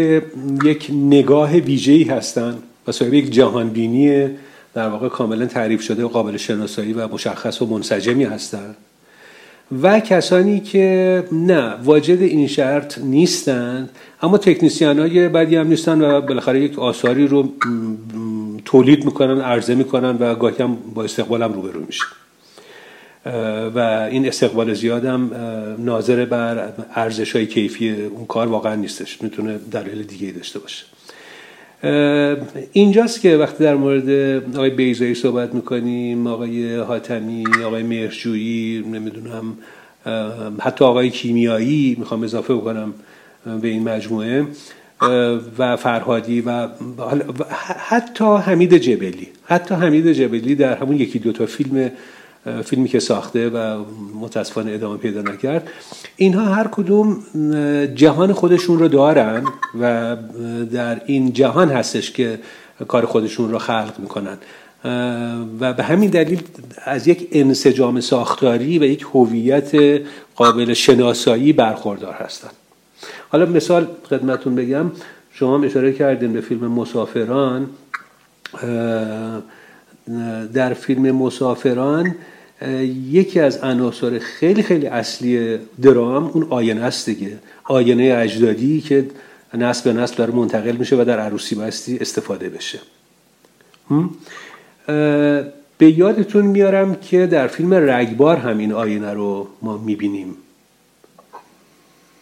یک 0.63 0.87
نگاه 0.93 1.51
ویژه‌ای 1.51 2.03
هستند 2.03 2.63
و 2.87 2.91
صاحب 2.91 3.13
یک 3.13 3.31
جهانبینی 3.31 4.29
در 4.73 4.89
واقع 4.89 5.09
کاملا 5.09 5.45
تعریف 5.45 5.81
شده 5.81 6.03
و 6.05 6.07
قابل 6.07 6.37
شناسایی 6.37 6.93
و 6.93 7.07
مشخص 7.07 7.61
و 7.61 7.65
منسجمی 7.65 8.23
هستند 8.23 8.75
و 9.81 9.99
کسانی 9.99 10.59
که 10.59 11.23
نه 11.31 11.75
واجد 11.83 12.21
این 12.21 12.47
شرط 12.47 12.97
نیستند 12.97 13.89
اما 14.21 14.37
تکنیسیان 14.37 14.99
های 14.99 15.29
بدی 15.29 15.55
هم 15.55 15.67
نیستن 15.67 16.01
و 16.01 16.21
بالاخره 16.21 16.61
یک 16.61 16.79
آثاری 16.79 17.27
رو 17.27 17.53
تولید 18.65 19.05
می‌کنن 19.05 19.41
عرضه 19.41 19.75
می‌کنن 19.75 20.17
و 20.19 20.35
گاهی 20.35 20.63
هم 20.63 20.77
با 20.93 21.03
استقبال 21.03 21.43
هم 21.43 21.53
روبرو 21.53 21.85
میشه 21.85 22.05
و 23.75 24.07
این 24.11 24.27
استقبال 24.27 24.73
زیاد 24.73 25.05
هم 25.05 25.31
ناظر 25.79 26.25
بر 26.25 26.73
ارزش 26.95 27.35
های 27.35 27.45
کیفی 27.45 27.91
اون 27.91 28.25
کار 28.25 28.47
واقعا 28.47 28.75
نیستش. 28.75 29.21
می‌تونه 29.21 29.59
دلیل 29.71 30.03
دیگه 30.03 30.31
داشته 30.31 30.59
باشه. 30.59 30.85
اینجاست 32.73 33.21
که 33.21 33.37
وقتی 33.37 33.63
در 33.63 33.75
مورد 33.75 34.09
آقای 34.55 34.69
بیزایی 34.69 35.15
صحبت 35.15 35.55
می‌کنیم 35.55 36.27
آقای 36.27 36.75
حاتمی 36.75 37.43
آقای 37.65 37.83
مرجویی 37.83 38.83
نمی‌دونم 38.91 39.57
حتی 40.59 40.85
آقای 40.85 41.09
کیمیایی 41.09 41.95
می‌خوام 41.99 42.23
اضافه 42.23 42.53
بکنم 42.53 42.93
به 43.61 43.67
این 43.67 43.83
مجموعه 43.83 44.47
و 45.57 45.75
فرهادی 45.75 46.41
و 46.41 46.67
حتی 47.77 48.25
حمید 48.25 48.77
جبلی 48.77 49.27
حتی 49.45 49.75
حمید 49.75 50.11
جبلی 50.11 50.55
در 50.55 50.75
همون 50.75 50.95
یکی 50.95 51.19
دوتا 51.19 51.45
فیلم 51.45 51.91
فیلمی 52.65 52.89
که 52.89 52.99
ساخته 52.99 53.49
و 53.49 53.83
متاسفانه 54.21 54.71
ادامه 54.71 54.97
پیدا 54.97 55.21
نکرد. 55.21 55.67
اینها 56.15 56.45
هر 56.45 56.67
کدوم 56.67 57.23
جهان 57.95 58.33
خودشون 58.33 58.79
رو 58.79 58.87
دارن 58.87 59.43
و 59.81 60.17
در 60.71 61.01
این 61.05 61.33
جهان 61.33 61.69
هستش 61.69 62.11
که 62.11 62.39
کار 62.87 63.05
خودشون 63.05 63.51
رو 63.51 63.59
خلق 63.59 63.93
می‌کنن. 63.99 64.37
و 65.59 65.73
به 65.73 65.83
همین 65.83 66.09
دلیل 66.09 66.41
از 66.85 67.07
یک 67.07 67.27
انسجام 67.31 68.01
ساختاری 68.01 68.79
و 68.79 68.83
یک 68.83 69.05
هویت 69.13 70.01
قابل 70.35 70.73
شناسایی 70.73 71.53
برخوردار 71.53 72.13
هستند 72.13 72.51
حالا 73.29 73.45
مثال 73.45 73.87
خدمتون 74.09 74.55
بگم. 74.55 74.91
شما 75.33 75.63
اشاره 75.63 75.93
کردین 75.93 76.33
به 76.33 76.41
فیلم 76.41 76.71
مسافران. 76.71 77.69
در 80.53 80.73
فیلم 80.73 81.15
مسافران 81.15 82.15
یکی 83.11 83.39
از 83.39 83.57
عناصر 83.57 84.19
خیلی 84.19 84.63
خیلی 84.63 84.87
اصلی 84.87 85.57
درام 85.81 86.23
اون 86.33 86.47
آینه 86.49 86.83
است 86.83 87.05
دیگه. 87.05 87.39
آینه 87.63 88.13
اجدادی 88.17 88.81
که 88.81 89.05
نسل 89.53 89.93
به 89.93 90.01
نسل 90.01 90.15
داره 90.15 90.35
منتقل 90.35 90.75
میشه 90.75 90.95
و 90.95 91.03
در 91.05 91.19
عروسی 91.19 91.55
بستی 91.55 91.97
استفاده 91.97 92.49
بشه. 92.49 92.79
به 95.77 95.91
یادتون 95.91 96.45
میارم 96.45 96.95
که 96.95 97.27
در 97.27 97.47
فیلم 97.47 97.73
رگبار 97.73 98.37
همین 98.37 98.73
آینه 98.73 99.13
رو 99.13 99.47
ما 99.61 99.77
می‌بینیم. 99.77 100.35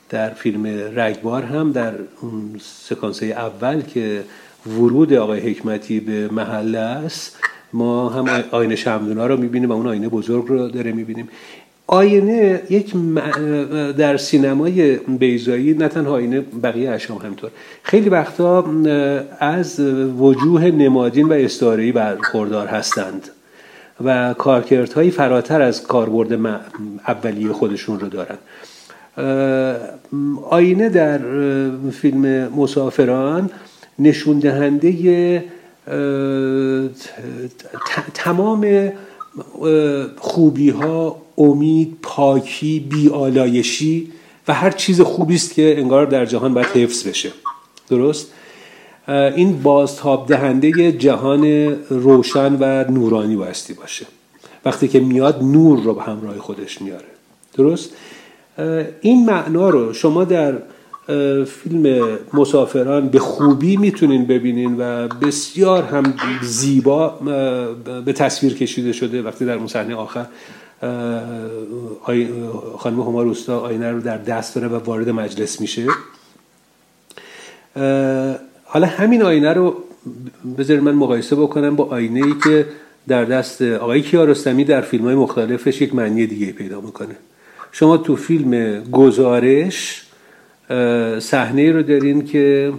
در 0.10 0.30
فیلم 0.30 0.66
رگبار 0.96 1.44
هم 1.44 1.72
در 1.72 1.94
اون 2.22 2.60
سکانسه 2.62 3.26
اول 3.26 3.82
که 3.82 4.24
ورود 4.68 5.14
آقای 5.14 5.40
حکمتی 5.40 6.00
به 6.00 6.28
محله 6.28 6.80
است 6.80 7.38
ما 7.74 8.10
هم 8.10 8.44
آینه 8.52 8.76
شمدونا 8.76 9.28
رو 9.28 9.38
می‌بینیم 9.38 9.70
و 9.70 9.74
اون 9.74 9.88
آینه 9.88 10.10
بزرگ 10.10 10.48
رو 10.48 10.68
داره 10.68 10.92
می‌بینیم. 10.92 11.30
آینه 11.88 12.62
یک 12.70 12.94
در 13.98 14.18
سینمای 14.18 14.96
بیزایی 14.98 15.74
نه 15.74 15.88
تنها 15.88 16.12
آینه 16.12 16.42
بقیه 16.64 16.90
اشام 16.90 17.18
همطور 17.18 17.50
خیلی 17.84 18.10
وقتا 18.10 18.66
از 19.40 19.80
وجوه 20.20 20.66
نمادین 20.66 21.30
و 21.30 21.34
استعاره‌ای 21.34 21.92
برخوردار 21.92 22.68
هستند 22.68 23.30
و 24.04 24.36
کارکردهایی 24.38 25.12
فراتر 25.12 25.62
از 25.62 25.84
کاربرد 25.84 26.34
اولیه 27.08 27.54
خودشون 27.54 28.00
رو 28.00 28.08
دارن. 28.10 28.38
آینه 30.50 30.90
در 30.90 31.20
فیلم 31.92 32.48
مسافران 32.48 33.50
نشون 34.00 34.40
دهنده 34.40 35.44
تمام 38.14 38.92
خوبی 40.18 40.70
ها 40.70 41.22
امید 41.38 41.98
پاکی 42.02 42.80
بیالایشی 42.80 44.12
و 44.48 44.54
هر 44.54 44.72
چیز 44.72 45.02
خوبی 45.02 45.36
است 45.36 45.54
که 45.54 45.80
انگار 45.80 46.06
در 46.06 46.26
جهان 46.26 46.54
باید 46.54 46.68
حفظ 46.68 47.08
بشه. 47.08 47.32
درست؟ 47.90 48.32
این 49.08 49.62
بازتاب 49.62 50.28
دهنده 50.28 50.92
جهان 50.92 51.46
روشن 51.90 52.58
و 52.60 52.92
نورانی 52.92 53.36
بایستی 53.36 53.74
باشه. 53.74 54.06
وقتی 54.66 54.88
که 54.88 55.00
میاد 55.00 55.44
نور 55.44 55.80
رو 55.80 55.94
به 55.94 56.04
همراه 56.04 56.38
خودش 56.38 56.82
میاره. 56.82 57.06
درست؟ 57.54 57.90
این 59.02 59.26
معنا 59.26 59.70
رو 59.70 59.94
شما 59.94 60.24
در 60.24 60.58
فیلم 61.46 62.18
مسافران 62.34 63.10
به 63.10 63.20
خوبی 63.20 63.78
می‌تونین 63.78 64.26
ببینین 64.26 64.76
و 64.80 65.08
بسیار 65.08 65.84
هم 65.84 66.14
زیبا 66.42 67.10
به 68.06 68.14
تصویر 68.14 68.54
کشیده 68.54 68.94
شده. 68.94 69.22
وقتی 69.22 69.46
در 69.46 69.54
اون 69.54 69.68
صحنه 69.68 69.96
آخر 69.96 70.26
خانم 72.78 73.02
هما 73.02 73.24
روستا 73.24 73.60
آینه 73.60 73.92
رو 73.92 74.02
در 74.02 74.18
دست 74.18 74.56
داره 74.56 74.68
و 74.68 74.76
وارد 74.76 75.10
مجلس 75.10 75.62
میشه. 75.62 75.88
حالا 78.64 78.88
همین 78.88 79.22
آینه 79.22 79.54
رو 79.54 79.76
بذارید 80.58 80.84
من 80.84 80.96
مقایسه 80.96 81.36
بکنم 81.36 81.76
با 81.76 81.84
آینه 81.86 82.26
ای 82.26 82.34
که 82.44 82.66
در 83.08 83.26
دست 83.26 83.62
آقای 83.62 84.02
کیارستمی 84.02 84.64
در 84.64 84.82
فیلم 84.82 85.06
های 85.06 85.16
مختلفش 85.16 85.82
یک 85.82 85.96
معنی 85.96 86.28
دیگه 86.28 86.52
پیدا 86.52 86.82
می‌کنه. 86.82 87.16
شما 87.72 87.98
تو 87.98 88.16
فیلم 88.16 88.84
گزارش 88.84 90.04
صحنه 91.20 91.72
رو 91.72 91.84
دارین 91.84 92.26
که 92.26 92.74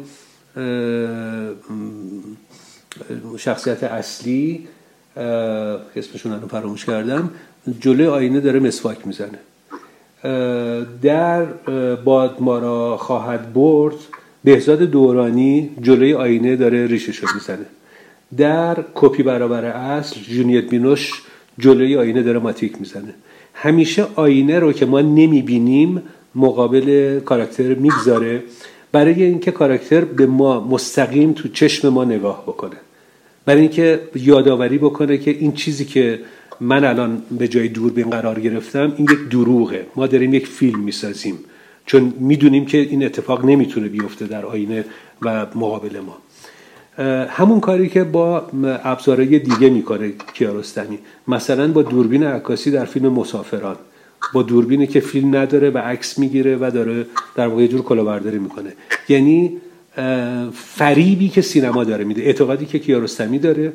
شخصیت 3.39 3.85
اصلی 3.85 4.69
اسمشون 5.97 6.41
رو 6.41 6.49
فراموش 6.49 6.85
کردم 6.85 7.31
جلوی 7.81 8.07
آینه 8.07 8.41
داره 8.41 8.61
مسواک 8.61 9.07
می‌زنه. 9.07 9.39
در 11.03 11.45
باد 12.05 12.37
ما 12.41 12.59
را 12.59 12.97
خواهد 12.97 13.53
برد 13.53 13.95
بهزاد 14.45 14.83
دورانی 14.83 15.71
جلوی 15.83 16.15
آینه 16.15 16.57
داره 16.57 16.87
ریشش 16.87 17.17
رو 17.17 17.29
می‌زنه. 17.35 17.67
در 18.37 18.85
کپی 18.95 19.23
برابر 19.23 19.65
اصل 19.65 20.21
جونیت 20.21 20.65
بینوش 20.65 21.23
جلوی 21.59 21.97
آینه 21.97 22.23
داره 22.23 22.39
ماتیک 22.39 22.81
می‌زنه. 22.81 23.15
همیشه 23.55 24.07
آینه 24.15 24.59
رو 24.59 24.73
که 24.73 24.87
ما 24.87 25.01
نمی‌بینیم 25.01 26.03
مقابل 26.35 27.21
کاراکتر 27.21 27.75
می‌گذاره. 27.75 28.43
برای 28.93 29.23
اینکه 29.23 29.51
کاراکتر 29.51 30.05
به 30.05 30.27
ما 30.27 30.61
مستقیم 30.61 31.33
تو 31.33 31.49
چشم 31.49 31.89
ما 31.89 32.05
نگاه 32.05 32.43
بکنه. 32.43 32.77
برای 33.45 33.61
اینکه 33.61 34.01
یادآوری 34.15 34.79
بکنه 34.79 35.19
که 35.19 35.31
این 35.31 35.53
چیزی 35.53 35.85
که 35.85 36.21
من 36.61 36.85
الان 36.85 37.23
به 37.39 37.49
جای 37.49 37.69
دوربین 37.69 38.11
قرار 38.11 38.41
گرفتم 38.41 38.93
این 38.97 39.07
یک 39.11 39.29
دروغه. 39.31 39.87
ما 39.97 40.07
داریم 40.07 40.35
یک 40.35 40.47
فیلم 40.47 40.81
می‌سازیم. 40.81 41.39
چون 41.87 42.15
می‌دونیم 42.21 42.67
که 42.67 42.79
این 42.79 43.05
اتفاق 43.05 43.45
نمی‌تونه 43.45 43.89
بیفته 43.89 44.27
در 44.27 44.47
آینه 44.47 44.85
و 45.23 45.47
مقابل 45.55 46.01
ما. 46.01 46.17
همون 47.29 47.61
کاری 47.61 47.89
که 47.89 48.05
با 48.05 48.47
ابزارهای 48.85 49.39
دیگه 49.39 49.71
می‌کنه 49.71 50.13
کیارستمی. 50.35 50.99
مثلا 51.29 51.73
با 51.73 51.83
دوربین 51.83 52.23
عکاسی 52.23 52.71
در 52.71 52.85
فیلم 52.85 53.13
مسافران. 53.13 53.77
با 54.33 54.43
دوربینی 54.43 54.87
که 54.87 55.01
فیلم 55.01 55.37
نداره 55.37 55.71
و 55.71 55.79
عکس 55.79 56.19
می‌گیره 56.19 56.57
و 56.57 56.71
داره 56.75 57.07
در 57.35 57.47
واقع 57.47 57.67
جور 57.67 57.83
کلاهبرداری 57.83 58.39
می‌کنه. 58.39 58.73
یعنی 59.09 59.57
فریبی 60.53 61.29
که 61.29 61.41
سینما 61.41 61.85
داره 61.85 62.05
میده 62.05 62.23
اعتقادی 62.23 62.67
که 62.67 62.79
کیارستمی 62.79 63.39
داره 63.39 63.73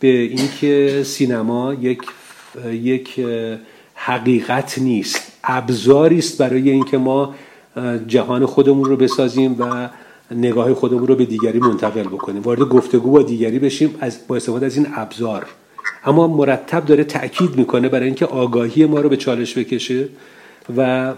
به 0.00 0.08
اینکه 0.08 1.02
سینما 1.04 1.74
یک 1.74 2.02
یک 2.72 3.20
حقیقت 3.94 4.78
نیست 4.78 5.32
ابزاری 5.44 6.18
است 6.18 6.38
برای 6.38 6.70
اینکه 6.70 6.98
ما 6.98 7.34
جهان 8.06 8.46
خودمون 8.46 8.84
رو 8.84 8.96
بسازیم 8.96 9.56
و 9.58 9.88
نگاه 10.34 10.74
خودمون 10.74 11.06
رو 11.06 11.14
به 11.14 11.24
دیگری 11.24 11.58
منتقل 11.58 12.02
بکنیم. 12.02 12.42
وارد 12.42 12.60
گفتگو 12.60 13.10
با 13.10 13.22
دیگری 13.22 13.58
بشیم 13.58 13.94
از 14.00 14.18
با 14.28 14.36
استفاده 14.36 14.66
از 14.66 14.76
این 14.76 14.86
ابزار. 14.94 15.46
اما 16.04 16.26
مرتب 16.26 16.84
داره 16.84 17.04
تاکید 17.04 17.56
می‌کنه 17.56 17.88
برای 17.88 18.06
اینکه 18.06 18.26
آگاهی 18.26 18.86
ما 18.86 19.00
رو 19.00 19.08
به 19.08 19.16
چالش 19.16 19.58
بکشه 19.58 20.08
و 20.76 21.12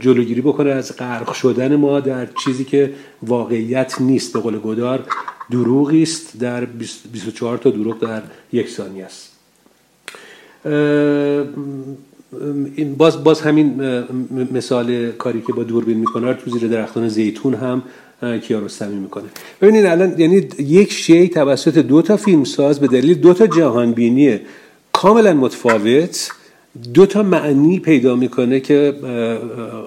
جلوگیری 0.00 0.40
بکنه 0.40 0.70
از 0.70 0.96
غرق 0.96 1.32
شدن 1.32 1.76
ما 1.76 2.00
در 2.00 2.28
چیزی 2.44 2.64
که 2.64 2.92
واقعیت 3.22 4.00
نیست. 4.00 4.32
به 4.32 4.40
قول 4.40 4.58
گدار 4.58 5.04
دروغی 5.50 6.02
است 6.02 6.38
در 6.38 6.64
24 6.64 7.58
تا 7.58 7.70
دروغ 7.70 7.98
در 7.98 8.22
یک 8.52 8.68
ثانیه 8.68 9.04
است. 9.04 9.32
باز 12.98 13.24
باز 13.24 13.40
همین 13.40 13.82
مثال 14.52 15.10
کاری 15.10 15.42
که 15.46 15.52
با 15.52 15.62
دوربین 15.62 15.98
می‌کنه 15.98 16.34
تو 16.34 16.50
زیر 16.50 16.68
درختان 16.68 17.08
زیتون 17.08 17.54
هم 17.54 17.82
کیارستمی 18.42 18.96
می‌کنه. 18.96 19.24
ببینید 19.60 19.86
الان 19.86 20.20
یعنی 20.20 20.48
یک 20.58 20.92
شی 20.92 21.28
توسط 21.28 21.78
دو 21.78 22.02
تا 22.02 22.16
فیلمساز 22.16 22.80
به 22.80 22.86
دلیل 22.86 23.14
دو 23.14 23.34
تا 23.34 23.46
جهان 23.46 23.92
بینی 23.92 24.40
کاملا 24.92 25.34
متفاوت 25.34 26.28
دو 26.94 27.06
تا 27.06 27.22
معنی 27.22 27.78
پیدا 27.78 28.16
می‌کنه 28.16 28.60
که 28.60 28.94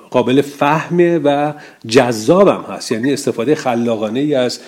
قابل 0.09 0.41
فهمه 0.41 1.17
و 1.17 1.53
جذابم 1.87 2.65
هست. 2.69 2.91
یعنی 2.91 3.13
استفاده 3.13 3.55
خلاقانه 3.55 4.19
ای 4.19 4.35
از 4.35 4.59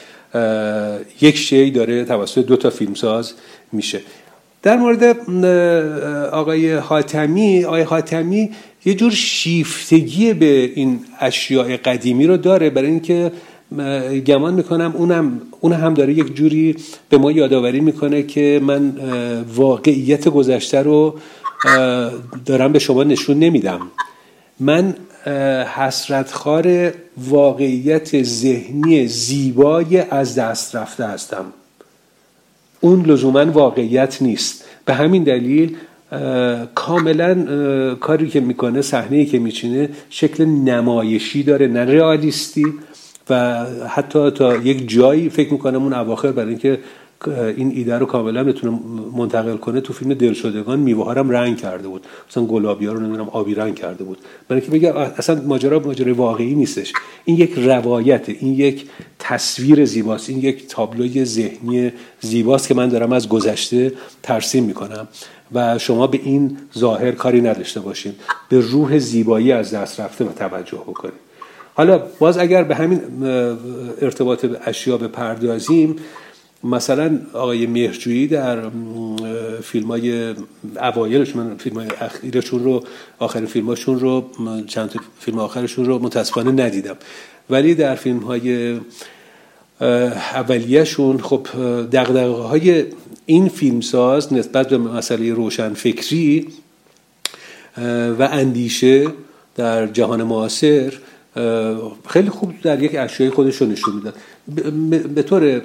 یک 1.22 1.38
شی 1.38 1.72
داره 1.72 2.06
توسط 2.06 2.46
دو 2.46 2.56
تا 2.56 2.70
فیلمساز 2.70 3.34
میشه. 3.72 4.02
در 4.64 4.78
مورد 4.78 5.04
آقای 6.32 6.74
حاتمی 6.74 7.64
آقای 7.64 7.82
حاتمی 7.82 8.52
یه 8.86 8.94
جور 8.94 9.12
شیفتگی 9.12 10.34
به 10.34 10.72
این 10.76 11.00
اشیاء 11.20 11.78
قدیمی 11.78 12.28
رو 12.28 12.38
داره 12.38 12.70
برای 12.70 12.90
اینکه 12.90 13.32
گمان 14.26 14.54
می‌کنم 14.54 14.94
اونم 14.96 15.42
اون 15.60 15.74
هم 15.74 15.94
داره 15.94 16.14
یک 16.14 16.36
جوری 16.36 16.76
به 17.10 17.18
ما 17.18 17.32
یادآوری 17.32 17.80
می‌کنه 17.80 18.24
که 18.24 18.62
من 18.64 18.94
واقعیت 19.56 20.30
گذشته 20.30 20.82
رو 20.82 21.16
دارم 22.46 22.72
به 22.72 22.80
شما 22.80 23.04
نشون 23.04 23.40
نمیدم. 23.40 23.80
من 24.60 24.96
حسرتخوار 25.76 26.94
واقعیت 27.18 28.24
ذهنی 28.24 29.08
زیبای 29.08 29.98
از 29.98 30.36
دست 30.36 30.76
رفته 30.76 31.06
هستم. 31.06 31.46
اون 32.82 33.06
لزوما 33.06 33.52
واقعیت 33.52 34.22
نیست. 34.22 34.66
به 34.86 34.94
همین 34.94 35.24
دلیل 35.24 35.76
کاملا 36.76 37.46
کاری 37.96 38.28
که 38.28 38.40
می‌کنه 38.40 38.82
صحنه 38.82 39.26
که 39.26 39.40
میچینه 39.40 39.90
شکل 40.10 40.46
نمایشی 40.46 41.44
داره 41.44 41.68
نه 41.68 41.86
رئالیستی 41.86 42.66
و 43.30 43.66
حتی 43.88 44.32
تا 44.32 44.56
یک 44.56 44.90
جایی 44.90 45.30
فکر 45.30 45.54
می‌کنم 45.54 45.84
اون 45.84 45.94
اواخر 45.94 46.32
برای 46.32 46.50
اینکه 46.50 46.80
این 47.58 47.72
ایده 47.76 47.98
رو 47.98 48.06
کاملا 48.06 48.44
بتونه 48.44 48.80
منتقل 49.18 49.58
کنه 49.58 49.82
تو 49.82 49.94
فیلم 49.94 50.14
دلشدگان 50.14 50.80
میوه 50.80 51.14
هم 51.20 51.30
رنگ 51.30 51.58
کرده 51.58 51.88
بود. 51.88 52.06
مثلا 52.30 52.46
گلابی 52.46 52.86
ها 52.86 52.94
رو 52.94 53.00
نمی‌دونم 53.00 53.30
آبی 53.30 53.56
رنگ 53.56 53.76
کرده 53.76 54.04
بود. 54.04 54.18
برای 54.48 54.62
اینکه 54.62 54.78
بگه 54.78 55.00
اصلا 55.00 55.42
ماجرا 55.46 55.80
ماجرای 55.80 56.14
واقعی 56.14 56.56
نیستش. 56.56 56.94
این 57.26 57.38
یک 57.38 57.54
روایت 57.58 58.30
این 58.30 58.54
یک 58.54 58.86
تصویر 59.20 59.86
زیباست 59.86 60.30
این 60.30 60.40
یک 60.40 60.68
تابلوی 60.68 61.26
ذهنی 61.26 61.92
زیباست 62.22 62.68
که 62.68 62.74
من 62.74 62.90
دارم 62.90 63.12
از 63.12 63.30
گذشته 63.30 63.94
ترسیم 64.24 64.64
می‌کنم. 64.64 65.08
و 65.54 65.78
شما 65.78 66.08
به 66.08 66.20
این 66.24 66.58
ظاهر 66.78 67.12
کاری 67.12 67.42
نداشته 67.42 67.80
باشین. 67.80 68.14
به 68.50 68.60
روح 68.60 69.00
زیبایی 69.00 69.52
از 69.52 69.74
دست 69.74 70.00
رفته 70.00 70.26
و 70.26 70.32
توجه 70.32 70.78
بکنید 70.78 71.27
حالا 71.78 71.98
باز 72.20 72.38
اگر 72.38 72.64
به 72.64 72.76
همین 72.76 73.02
ارتباط 74.02 74.46
اشیا 74.66 74.98
بپردازیم 74.98 75.96
مثلا 76.64 77.20
آقای 77.34 77.68
مهرجویی 77.68 78.28
در 78.28 78.62
فیلم 79.64 79.88
های 79.88 80.36
اوایلشون 80.82 81.58
فیلم 81.58 81.76
های 81.76 81.88
اخیرشون 82.02 82.64
رو 82.64 82.84
آخرین 83.20 83.46
فیلماشون 83.46 84.00
رو 84.00 84.30
چند 84.68 84.96
فیلم 85.20 85.40
آخرشون 85.40 85.86
رو 85.86 86.00
متاسفانه 86.00 86.52
ندیدم. 86.66 86.96
ولی 87.50 87.76
در 87.76 87.96
فیلم 87.96 88.20
های 88.20 88.80
اولیهشون 90.34 91.18
خب 91.18 91.48
دقدقه 91.92 92.28
های 92.28 92.86
این 93.26 93.50
فیلمساز 93.50 94.34
نسبت 94.34 94.70
به 94.70 94.78
مسئله 94.78 95.34
روشن 95.34 95.74
فکری 95.74 96.48
و 98.20 98.30
اندیشه 98.32 99.08
در 99.56 99.88
جهان 99.88 100.24
معاصر 100.24 100.94
خیلی 102.08 102.30
خوب 102.30 102.62
در 102.62 102.84
یک 102.84 102.96
اشیای 102.96 103.30
خودش 103.30 103.56
رو 103.56 103.68
نشون 103.68 103.96
می‌داد. 103.96 104.16
به 105.16 105.24
طور 105.24 105.62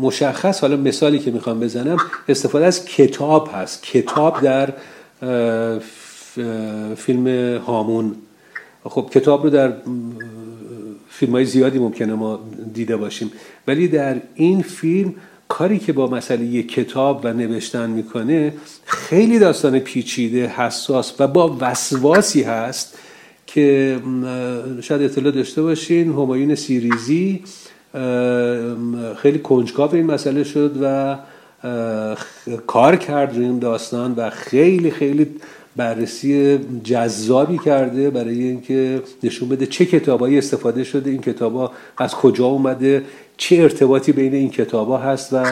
مشخص 0.00 0.60
حالا 0.60 0.76
مثالی 0.76 1.18
که 1.18 1.30
می‌خوام 1.30 1.60
بزنم 1.60 1.96
استفاده 2.28 2.66
از 2.66 2.84
کتاب 2.84 3.50
هست. 3.54 3.82
کتاب 3.82 4.40
در 4.40 4.72
فیلم 6.96 7.56
هامون. 7.58 8.14
خب 8.84 9.10
کتاب 9.12 9.44
رو 9.44 9.50
در 9.50 9.72
فیلم 11.08 11.32
های 11.32 11.44
زیادی 11.44 11.78
ممکنه 11.78 12.14
ما 12.14 12.40
دیده 12.74 12.96
باشیم. 12.96 13.32
ولی 13.66 13.88
در 13.88 14.16
این 14.34 14.62
فیلم 14.62 15.14
کاری 15.48 15.78
که 15.78 15.92
با 15.92 16.06
مسئله 16.06 16.62
کتاب 16.62 17.20
و 17.24 17.32
نوشتن 17.32 17.90
می‌کنه 17.90 18.54
خیلی 18.84 19.38
داستان 19.38 19.78
پیچیده 19.78 20.46
حساس 20.46 21.14
و 21.18 21.26
با 21.26 21.56
وسواسی 21.60 22.42
هست 22.42 22.98
که 23.54 24.00
شاید 24.80 25.02
اطلاع 25.02 25.32
داشته 25.32 25.62
باشین 25.62 26.08
همایون 26.12 26.54
سیریزی 26.54 27.42
خیلی 29.16 29.38
کنجکاو 29.38 29.94
این 29.94 30.06
مسئله 30.06 30.44
شد 30.44 30.76
و 30.82 31.16
کار 32.66 32.96
کرد 32.96 33.36
روی 33.36 33.44
این 33.44 33.58
داستان 33.58 34.14
و 34.16 34.30
خیلی 34.30 34.90
خیلی 34.90 35.26
بررسی 35.76 36.58
جذابی 36.84 37.58
کرده 37.58 38.10
برای 38.10 38.42
اینکه 38.42 39.02
نشون 39.22 39.48
بده 39.48 39.66
چه 39.66 39.86
کتابایی 39.86 40.38
استفاده 40.38 40.84
شده 40.84 41.10
این 41.10 41.20
کتابا 41.20 41.72
از 41.98 42.14
کجا 42.14 42.46
اومده 42.46 43.04
چه 43.36 43.56
ارتباطی 43.56 44.12
بین 44.12 44.34
این 44.34 44.50
کتابا 44.50 44.98
هست 44.98 45.32
و 45.32 45.44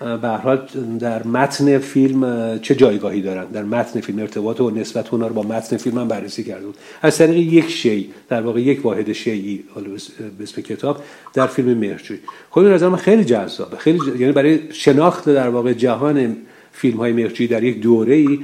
به 0.00 0.28
حال 0.28 0.68
در 0.98 1.22
متن 1.22 1.78
فیلم 1.78 2.58
چه 2.62 2.74
جایگاهی 2.74 3.22
دارن. 3.22 3.44
در 3.44 3.62
متن 3.62 4.00
فیلم 4.00 4.18
ارتباط 4.18 4.60
و 4.60 4.70
نسبت 4.70 5.12
اونا 5.12 5.26
رو 5.26 5.34
با 5.34 5.42
متن 5.42 5.76
فیلم 5.76 5.98
هم 5.98 6.08
بررسی 6.08 6.44
کرده 6.44 6.66
از 7.02 7.18
طریق 7.18 7.36
یک 7.36 7.70
شی 7.70 8.10
در 8.28 8.42
واقع 8.42 8.60
یک 8.60 8.84
واحد 8.84 9.12
شیعی 9.12 9.64
به 10.38 10.42
اسم 10.42 10.62
کتاب 10.62 11.02
در 11.34 11.46
فیلم 11.46 11.78
مهرجوی 11.78 12.18
خب 12.50 12.58
این 12.58 12.86
من 12.86 12.96
خیلی 12.96 13.24
جذابه. 13.24 13.76
خیلی 13.76 13.98
یعنی 14.18 14.32
برای 14.32 14.60
شناخت 14.72 15.28
در 15.28 15.48
واقع 15.48 15.72
جهان 15.72 16.36
فیلم 16.72 16.96
های 16.96 17.12
مهرجوی 17.12 17.46
در 17.46 17.64
یک 17.64 17.80
دوره 17.80 18.14
ای 18.14 18.38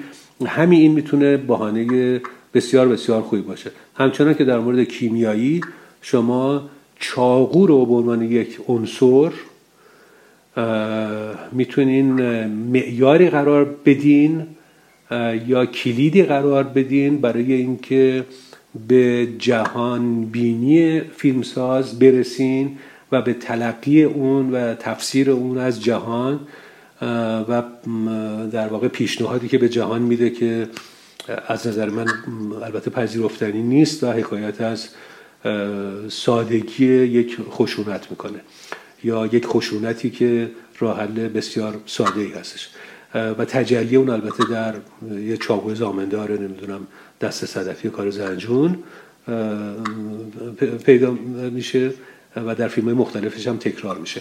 همین 0.47 0.81
این 0.81 0.93
می‌تونه 0.93 1.37
بهانه 1.37 2.21
بسیار 2.55 2.89
بسیار 2.89 3.23
خوبی 3.23 3.43
باشه. 3.43 3.71
همچنان 3.95 4.35
که 4.35 4.45
در 4.45 4.59
مورد 4.59 4.85
کیمیایی 4.85 5.61
شما 6.03 6.69
چاقو 6.99 7.67
رو 7.67 7.87
به 7.87 7.95
عنوان 7.95 8.23
یک 8.23 8.61
عنصر 8.69 9.31
می‌تونین 11.53 12.13
معیاری 12.47 13.31
قرار 13.31 13.77
بدین 13.85 14.47
یا 15.47 15.67
کلیدی 15.67 16.23
قرار 16.23 16.65
بدین 16.65 17.21
برای 17.21 17.53
اینکه 17.53 18.25
به 18.89 19.29
جهان 19.39 20.25
بینی 20.25 21.01
فیلمساز 21.01 21.99
برسین 21.99 22.79
و 23.13 23.23
به 23.23 23.33
تلقی 23.33 24.03
اون 24.03 24.51
و 24.51 24.75
تفسیر 24.75 25.31
اون 25.31 25.59
از 25.59 25.83
جهان. 25.83 26.41
و 27.49 27.63
در 28.53 28.69
واقع 28.69 28.89
پیشنهادی 28.89 29.49
که 29.49 29.59
به 29.59 29.69
جهان 29.69 30.03
میده 30.03 30.31
که 30.31 30.69
از 31.47 31.67
نظر 31.67 31.91
من 31.91 32.07
البته 32.63 32.91
پذیرفتنی 32.91 33.63
نیست 33.63 34.05
و 34.05 34.13
حکایت 34.13 34.61
از 34.61 34.89
سادگی 36.09 36.87
یک 36.87 37.39
خشونت 37.51 38.11
می‌کنه 38.11 38.41
یا 39.05 39.27
یک 39.27 39.47
خشونتی 39.47 40.11
که 40.11 40.51
راه 40.79 41.01
حل 41.01 41.29
بسیار 41.29 41.81
ساده 41.87 42.21
ای 42.21 42.33
هستش 42.33 42.71
و 43.15 43.45
تجلی 43.45 43.97
اون 43.97 44.11
البته 44.11 44.45
در 44.51 44.75
یه 45.19 45.37
چاقوی 45.37 45.75
زامندار 45.75 46.33
نمی‌دونم 46.33 46.87
دست 47.21 47.47
صدفی 47.47 47.91
کار 47.91 48.11
زنجون 48.11 48.79
پیدا 50.85 51.11
میشه 51.51 51.93
و 52.37 52.55
در 52.55 52.69
فیلم 52.69 52.93
مختلفش 52.93 53.49
هم 53.49 53.57
تکرار 53.57 53.99
میشه. 53.99 54.21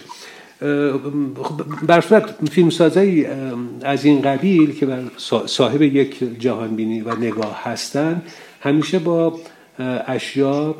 برصورت 1.86 2.48
فیلم 2.50 2.70
سازه 2.70 3.30
از 3.82 4.04
این 4.04 4.22
قبیل 4.22 4.74
که 4.74 4.86
صاحب 5.46 5.82
یک 5.82 6.38
جهانبینی 6.38 7.00
و 7.00 7.14
نگاه 7.14 7.60
هستن 7.64 8.22
همیشه 8.60 8.98
با 8.98 9.38
اشیا 10.06 10.74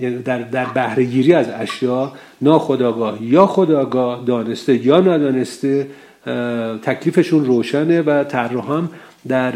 یعنی 0.00 0.18
در, 0.24 0.38
در 0.38 0.64
بهرهگیری 0.64 1.34
از 1.34 1.46
اشیا 1.48 2.12
ناخداگاه 2.40 3.22
یا 3.22 3.46
خداگاه 3.46 4.24
دانسته 4.26 4.86
یا 4.86 5.00
ندانسته 5.00 5.86
تکلیفشون 6.82 7.44
روشنه 7.44 8.02
و 8.02 8.24
طراحان 8.24 8.88
در 9.28 9.52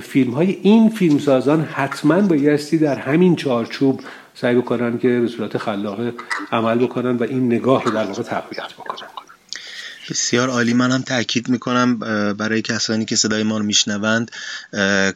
فیلم 0.00 0.30
های 0.30 0.58
این 0.62 0.88
فیلمسازان 0.88 1.60
حتما 1.60 2.20
بایستی 2.20 2.78
در 2.78 2.96
همین 2.96 3.36
چارچوب 3.36 4.00
سعی 4.34 4.54
بکنن 4.54 4.98
که 4.98 5.20
به 5.20 5.28
صورت 5.28 5.58
خلاقه 5.58 6.12
عمل 6.52 6.78
بکنن 6.78 7.16
و 7.16 7.22
این 7.22 7.46
نگاه 7.46 7.84
رو 7.84 7.90
در 7.90 8.04
واقع 8.04 8.22
تقویت 8.22 8.72
بکنن. 8.72 9.08
بسیار 10.10 10.48
عالی. 10.48 10.74
من 10.74 10.92
هم 10.92 11.02
تاکید 11.02 11.48
می‌کنم 11.48 11.98
برای 12.34 12.62
کسانی 12.62 13.04
که 13.04 13.16
صدای 13.16 13.42
ما 13.42 13.58
رو 13.58 13.64
میشنوند 13.64 14.30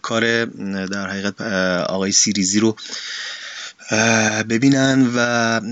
کار 0.02 0.44
در 0.86 1.08
حقیقت 1.08 1.40
آقای 1.80 2.12
سیریزی 2.12 2.60
رو 2.60 2.76
ببینن 4.48 5.06
و 5.14 5.18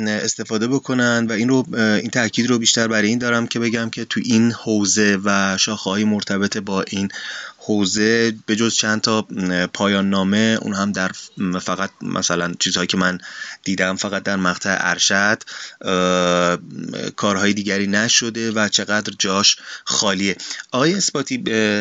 استفاده 0.07 0.69
بکنن 0.69 1.27
و 1.31 1.33
این 1.33 1.49
رو 1.49 1.67
این 1.77 2.11
تاکید 2.11 2.51
رو 2.51 2.59
بیشتر 2.59 2.89
برای 2.89 3.09
این 3.09 3.19
دارم 3.19 3.47
که 3.47 3.59
بگم 3.59 3.91
که 3.91 4.05
تو 4.05 4.21
این 4.25 4.53
حوزه 4.53 5.19
و 5.25 5.57
شاخه 5.59 6.05
مرتبط 6.05 6.57
با 6.57 6.83
این 6.83 7.09
حوزه 7.67 8.35
به 8.47 8.57
جز 8.57 8.75
چند 8.75 9.01
تا 9.01 9.23
پایان 9.73 10.11
نامه 10.11 10.59
اون 10.63 10.75
هم 10.75 10.93
در 10.93 11.11
فقط 11.61 11.91
مثلا 12.03 12.55
چیزهایی 12.59 12.87
که 12.87 12.97
من 12.97 13.19
دیدم 13.65 13.97
فقط 13.97 14.23
در 14.23 14.37
مقطع 14.37 14.77
ارشد 14.81 15.43
کارهای 17.17 17.53
دیگری 17.53 17.87
نشده 17.87 18.51
و 18.51 18.69
چقدر 18.69 19.13
جاش 19.19 19.57
خالیه. 19.85 20.37
آقای 20.73 20.95
اسپاتی 20.95 21.39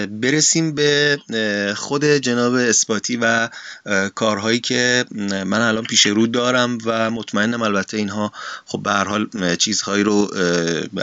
برسیم 0.07 0.75
به 0.75 1.19
خود 1.75 2.05
جناب 2.05 2.53
اسپاتی 2.53 3.17
و 3.21 3.49
کارهایی 4.15 4.59
که 4.59 5.05
من 5.45 5.61
الان 5.61 5.83
پیش 5.83 6.05
رو 6.05 6.27
دارم 6.27 6.77
و 6.85 7.11
مطمئنم 7.11 7.61
البته 7.61 7.97
اینها 7.97 8.31
خب 8.65 8.83
به 8.83 8.91
هر 8.91 9.03
حال 9.03 9.55
چیزهایی 9.55 10.03
رو 10.03 10.31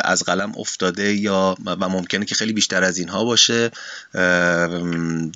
از 0.05 0.23
قلم 0.23 0.53
افتاده 0.57 1.15
یا 1.15 1.57
و 1.65 1.89
ممکنه 1.89 2.25
که 2.25 2.35
خیلی 2.35 2.53
بیشتر 2.53 2.85
از 2.85 2.99
اینها 2.99 3.25
باشه. 3.25 3.71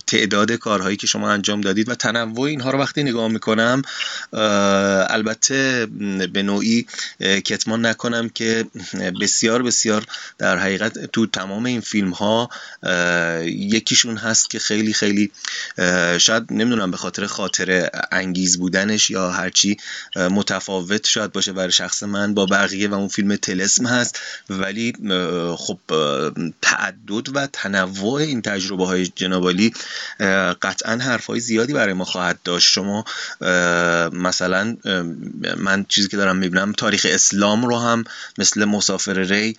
تعداد 0.06 0.52
کارهایی 0.52 0.97
که 0.97 1.06
شما 1.06 1.31
انجام 1.31 1.61
دادید 1.61 1.89
و 1.89 1.94
تنوع 1.94 2.40
اینها 2.40 2.70
رو 2.70 2.78
وقتی 2.78 3.02
نگاه 3.02 3.28
می‌کنم 3.28 3.82
البته 5.09 5.86
به 6.32 6.43
نوعی 6.43 6.86
کتمان 7.20 7.86
نکنم 7.86 8.28
که 8.28 8.65
بسیار 9.20 9.62
بسیار 9.62 10.05
در 10.39 10.59
حقیقت 10.59 10.98
تو 10.98 11.27
تمام 11.27 11.65
این 11.65 11.81
فیلم 11.81 12.11
ها 12.11 12.51
یکیشون 13.44 14.16
هست 14.16 14.51
که 14.51 14.59
خیلی 14.59 14.93
خیلی 14.93 15.31
شاید 16.19 16.44
نمی‌دونم 16.51 16.90
به 16.90 16.97
خاطر 16.97 17.27
خاطر 17.27 17.90
انگیز 18.12 18.59
بودنش 18.59 19.11
یا 19.11 19.31
هرچی 19.31 19.77
متفاوت 20.16 21.06
شاید 21.06 21.32
باشه 21.32 21.52
برای 21.52 21.73
شخص 21.73 22.02
من 22.02 22.35
با 22.35 22.47
بقیه 22.47 22.89
و 22.89 22.94
اون 22.94 23.09
فیلم 23.09 23.36
تلسم 23.36 23.86
هست. 23.86 24.20
ولی 24.51 24.93
خب 25.56 25.78
تعدد 26.62 27.36
و 27.36 27.47
تنوع 27.52 28.15
این 28.15 28.43
تجربه 28.43 28.86
های 28.86 29.06
جنابالی 29.25 29.73
قطعا 30.63 30.97
حرفای 30.97 31.41
زیادی 31.41 31.73
برای 31.73 31.93
ما 31.93 32.05
خواهد 32.05 32.39
داشت. 32.45 32.73
شما 32.73 33.05
مثلا 34.13 34.77
من 35.57 35.87
چیزی 35.89 36.09
که 36.09 36.17
دارم 36.17 36.37
می‌بینم 36.37 36.73
تاریخ 36.73 37.07
اسلام 37.11 37.67
رو 37.67 37.79
هم 37.79 38.05
مثل 38.39 38.65
مسافر 38.65 39.13
ری 39.13 39.57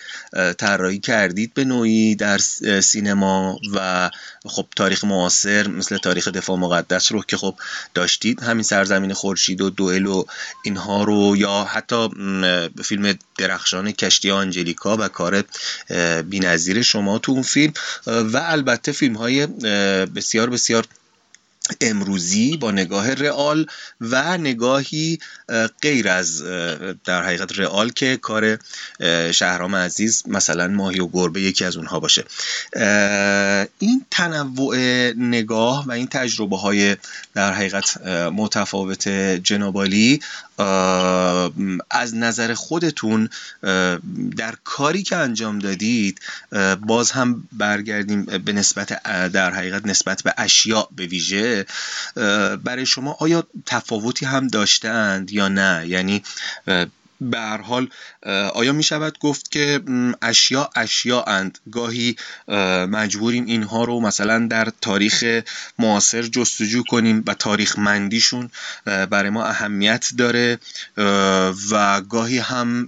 طراحی 0.57 0.99
کردید 0.99 1.53
به 1.53 1.63
نوعی 1.63 2.15
در 2.15 2.37
سینما 2.81 3.59
و 3.73 4.09
خب 4.45 4.65
تاریخ 4.75 5.03
معاصر 5.03 5.67
مثل 5.67 5.97
تاریخ 5.97 6.27
دفاع 6.27 6.57
مقدس 6.57 7.11
رو 7.11 7.23
که 7.27 7.37
خب 7.37 7.55
داشتید. 7.93 8.43
همین 8.43 8.63
سرزمین 8.63 9.13
خورشید 9.13 9.61
و 9.61 9.69
دوئل 9.69 10.05
و 10.05 10.25
اینها 10.63 11.03
رو 11.03 11.37
یا 11.37 11.63
حتی 11.63 12.09
فیلم 12.83 13.13
درخشان 13.37 13.91
کشتی 13.91 14.31
آنجلیکا 14.31 14.97
و 14.97 15.07
کار 15.07 15.43
بینظیر 16.29 16.81
شما 16.81 17.19
تو 17.19 17.31
اون 17.31 17.41
فیلم. 17.41 17.73
و 18.07 18.37
البته 18.43 18.91
فیلم 18.91 19.15
های 19.15 19.47
بسیار 20.15 20.49
بسیار 20.49 20.87
امروزی 21.81 22.57
با 22.57 22.71
نگاه 22.71 23.13
رئال 23.13 23.65
و 24.01 24.37
نگاهی 24.37 25.19
غیر 25.81 26.09
از 26.09 26.43
در 27.05 27.23
حقیقت 27.23 27.59
رئال 27.59 27.89
که 27.89 28.17
کار 28.17 28.57
شهرام 29.31 29.75
عزیز 29.75 30.23
مثلا 30.27 30.67
ماهی 30.67 30.99
و 30.99 31.07
گربه 31.07 31.41
یکی 31.41 31.65
از 31.65 31.77
اونها 31.77 31.99
باشه. 31.99 32.23
این 33.79 34.05
تنوع 34.11 34.77
نگاه 35.17 35.85
و 35.87 35.91
این 35.91 36.07
تجربه 36.07 36.57
های 36.57 36.95
در 37.33 37.53
حقیقت 37.53 38.07
متفاوت 38.07 39.09
جنابالی 39.43 40.19
از 41.89 42.15
نظر 42.15 42.53
خودتون 42.53 43.29
در 44.37 44.55
کاری 44.63 45.03
که 45.03 45.15
انجام 45.15 45.59
دادید 45.59 46.19
باز 46.87 47.11
هم 47.11 47.47
برگردیم 47.51 48.25
به 48.25 48.53
نسبت 48.53 49.03
در 49.31 49.53
حقیقت 49.53 49.85
نسبت 49.85 50.23
به 50.23 50.33
اشیاء 50.37 50.87
به 50.95 51.05
ویژه. 51.05 51.65
برای 52.63 52.85
شما 52.85 53.17
آیا 53.19 53.47
تفاوتی 53.65 54.25
هم 54.25 54.47
داشتند؟ 54.47 55.31
یا 55.35 55.47
نه. 55.47 55.83
یعنی 55.87 56.23
به 57.21 57.39
هر 57.39 57.61
حال 57.61 57.87
آیا 58.53 58.73
می 58.73 58.83
شود 58.83 59.19
گفت 59.19 59.51
که 59.51 59.81
اشیا 60.21 60.69
اشیا 60.75 61.23
اند؟ 61.23 61.59
گاهی 61.71 62.15
مجبوریم 62.87 63.45
اینها 63.45 63.83
رو 63.83 63.99
مثلا 63.99 64.47
در 64.47 64.71
تاریخ 64.81 65.41
معاصر 65.79 66.21
جستجو 66.21 66.83
کنیم 66.83 67.23
و 67.27 67.33
تاریخ 67.33 67.79
مندیشون 67.79 68.49
برای 68.85 69.29
ما 69.29 69.43
اهمیت 69.45 70.09
داره 70.17 70.59
و 71.71 72.01
گاهی 72.01 72.37
هم 72.37 72.87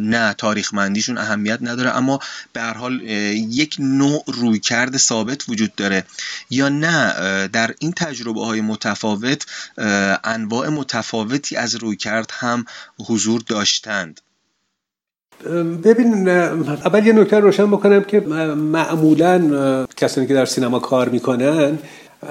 نه 0.00 0.34
تاریخ 0.34 0.74
مندیشون 0.74 1.18
اهمیت 1.18 1.58
نداره. 1.62 1.96
اما 1.96 2.20
به 2.52 2.60
هر 2.60 2.74
حال 2.74 3.00
یک 3.02 3.76
نوع 3.78 4.24
رویکرد 4.26 4.96
ثابت 4.96 5.48
وجود 5.48 5.74
داره. 5.74 6.04
یا 6.50 6.68
نه 6.68 7.48
در 7.48 7.74
این 7.78 7.92
تجربه 7.92 8.44
های 8.44 8.60
متفاوت 8.60 9.46
انواع 10.24 10.68
متفاوتی 10.68 11.56
از 11.56 11.74
رویکرد 11.74 12.30
هم 12.32 12.64
حضور 12.98 13.35
داشتند. 13.38 14.20
ببین 15.84 16.28
اول 16.28 17.06
یه 17.06 17.12
نکته 17.12 17.40
روشن 17.40 17.70
بکنم 17.70 18.04
که 18.04 18.20
معمولا 18.56 19.86
کسانی 19.96 20.26
که 20.26 20.34
در 20.34 20.44
سینما 20.44 20.78
کار 20.78 21.08
می‌کنن 21.08 21.78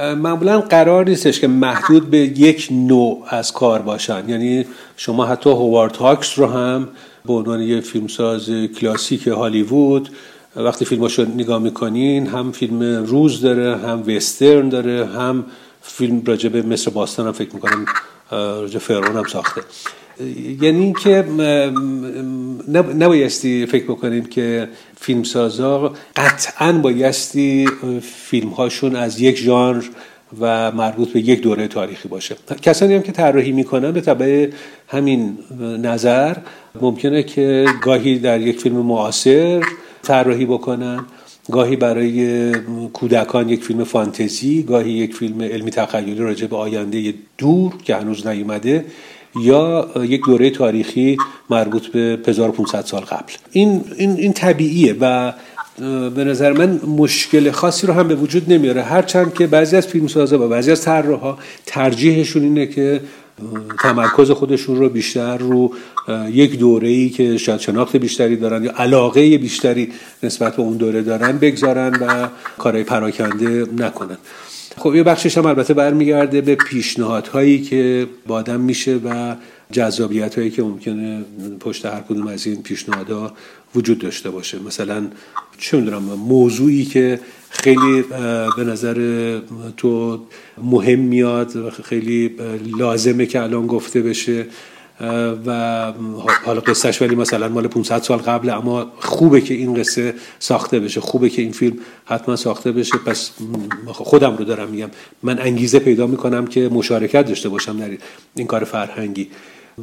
معمولا 0.01 0.61
قرار 0.61 1.05
نیستش 1.05 1.39
که 1.39 1.47
محدود 1.47 2.09
به 2.09 2.17
یک 2.17 2.67
نوع 2.71 3.25
از 3.29 3.53
کار 3.53 3.81
باشن. 3.81 4.29
یعنی 4.29 4.65
شما 4.97 5.25
حتی 5.25 5.49
هوارد 5.49 5.95
هاکس 5.95 6.39
رو 6.39 6.45
هم 6.47 6.87
به 7.25 7.33
عنوان 7.33 7.61
یه 7.61 7.81
فیلمساز 7.81 8.49
کلاسیک 8.49 9.27
هالیوود 9.27 10.09
وقتی 10.55 10.85
فیلماشو 10.85 11.25
نگاه 11.25 11.59
می‌کنین 11.59 12.27
هم 12.27 12.51
فیلم 12.51 12.83
روز 13.05 13.41
داره 13.41 13.77
هم 13.77 14.03
وسترن 14.07 14.69
داره 14.69 15.05
هم 15.05 15.45
فیلم 15.81 16.23
راجب 16.25 16.67
مصر 16.67 16.91
باستان 16.91 17.25
هم 17.25 17.31
فکر 17.31 17.55
می‌کنم 17.55 17.85
راجب 18.31 18.79
فرعون 18.79 19.17
هم 19.17 19.23
ساخته. 19.23 19.61
یعنی 20.61 20.83
اینکه 20.83 21.25
نبایستی 22.99 23.65
فکر 23.65 23.83
بکنیم 23.83 24.25
که 24.25 24.67
فیلمسازا 24.99 25.93
قطعا 26.15 26.71
بایستی 26.71 27.67
فیلم 28.01 28.49
هاشون 28.49 28.95
از 28.95 29.21
یک 29.21 29.37
ژانر 29.37 29.83
و 30.39 30.71
مربوط 30.71 31.09
به 31.09 31.19
یک 31.19 31.41
دوره 31.41 31.67
تاریخی 31.67 32.07
باشه. 32.07 32.35
کسانی 32.61 32.95
هم 32.95 33.01
که 33.01 33.11
طراحی 33.11 33.51
می‌کنن 33.51 33.91
به 33.91 34.01
طبع 34.01 34.49
همین 34.87 35.37
نظر 35.61 36.35
ممکنه 36.81 37.23
که 37.23 37.65
گاهی 37.81 38.19
در 38.19 38.41
یک 38.41 38.59
فیلم 38.59 38.75
معاصر 38.75 39.63
طراحی 40.03 40.45
بکنن 40.45 41.05
گاهی 41.51 41.75
برای 41.75 42.51
کودکان 42.93 43.49
یک 43.49 43.63
فیلم 43.63 43.83
فانتزی 43.83 44.63
گاهی 44.63 44.91
یک 44.91 45.15
فیلم 45.15 45.41
علمی 45.41 45.71
تخیلی 45.71 46.15
راجع 46.15 46.47
به 46.47 46.55
آینده 46.55 47.13
دور 47.37 47.73
که 47.83 47.95
هنوز 47.95 48.27
نیومده. 48.27 48.85
یا 49.41 49.89
یک 50.03 50.21
دوره 50.25 50.49
تاریخی 50.49 51.17
مربوط 51.49 51.87
به 51.87 52.19
1500 52.27 52.85
سال 52.85 53.01
قبل. 53.01 53.33
این, 53.51 53.83
این, 53.97 54.11
این 54.11 54.33
طبیعیه 54.33 54.95
و 54.99 55.33
به 56.15 56.23
نظر 56.23 56.53
من 56.53 56.79
مشکل 56.97 57.51
خاصی 57.51 57.87
رو 57.87 57.93
هم 57.93 58.07
به 58.07 58.15
وجود 58.15 58.53
نمیاره. 58.53 58.81
هرچند 58.81 59.33
که 59.33 59.47
بعضی 59.47 59.75
از 59.75 59.87
فیلمسازا 59.87 60.45
و 60.45 60.49
بعضی 60.49 60.71
از 60.71 60.81
طراحا 60.81 61.37
ترجیحشون 61.65 62.43
اینه 62.43 62.67
که 62.67 63.01
تمرکز 63.83 64.31
خودشون 64.31 64.75
رو 64.75 64.89
بیشتر 64.89 65.37
رو 65.37 65.73
یک 66.31 66.59
دوره 66.59 66.87
ای 66.87 67.09
که 67.09 67.37
شاید 67.37 67.59
شناخت 67.59 67.95
بیشتری 67.95 68.35
دارن 68.35 68.63
یا 68.63 68.71
علاقه 68.77 69.37
بیشتری 69.37 69.91
نسبت 70.23 70.55
به 70.55 70.61
اون 70.61 70.77
دوره 70.77 71.01
دارن 71.01 71.37
بگذارن 71.37 71.95
و 72.01 72.27
کارهای 72.57 72.83
پراکنده 72.83 73.65
نکنن. 73.77 74.17
خب 74.77 74.95
یه 74.95 75.03
بخشش 75.03 75.37
هم 75.37 75.45
البته 75.45 75.73
برمیگرده 75.73 76.41
به 76.41 76.55
پیشنهادهایی 76.55 77.61
که 77.61 78.07
با 78.27 78.35
آدم 78.35 78.59
میشه 78.59 78.95
و 78.95 79.35
جذابیت 79.71 80.37
هایی 80.37 80.49
که 80.49 80.63
ممکنه 80.63 81.25
پشت 81.59 81.85
هر 81.85 81.99
کدوم 82.09 82.27
از 82.27 82.47
این 82.47 82.63
پیشنهادها 82.63 83.33
وجود 83.75 83.99
داشته 83.99 84.29
باشه. 84.29 84.59
مثلا 84.59 85.07
چه 85.57 85.77
می‌دونم 85.77 86.03
موضوعی 86.03 86.85
که 86.85 87.19
خیلی 87.49 88.03
به 88.57 88.63
نظر 88.63 89.39
تو 89.77 90.19
مهم 90.57 90.99
میاد 90.99 91.55
و 91.55 91.69
خیلی 91.69 92.35
لازمه 92.79 93.25
که 93.25 93.41
الان 93.41 93.67
گفته 93.67 94.01
بشه. 94.01 94.45
و 95.45 95.93
حالا 96.45 96.59
قصهش 96.59 97.01
ولی 97.01 97.15
مثلا 97.15 97.49
مال 97.49 97.67
500 97.67 98.01
سال 98.01 98.17
قبل 98.17 98.49
اما 98.49 98.91
خوبه 98.99 99.41
که 99.41 99.53
این 99.53 99.73
قصه 99.73 100.13
ساخته 100.39 100.79
بشه 100.79 101.01
خوبه 101.01 101.29
که 101.29 101.41
این 101.41 101.51
فیلم 101.51 101.77
حتما 102.05 102.35
ساخته 102.35 102.71
بشه. 102.71 102.97
پس 102.97 103.31
خودم 103.87 104.37
رو 104.37 104.45
دارم 104.45 104.69
میگم 104.69 104.89
من 105.23 105.39
انگیزه 105.39 105.79
پیدا 105.79 106.07
می‌کنم 106.07 106.47
که 106.47 106.69
مشارکت 106.69 107.27
داشته 107.27 107.49
باشم 107.49 107.77
در 107.77 107.97
این 108.35 108.47
کار 108.47 108.63
فرهنگی. 108.63 109.29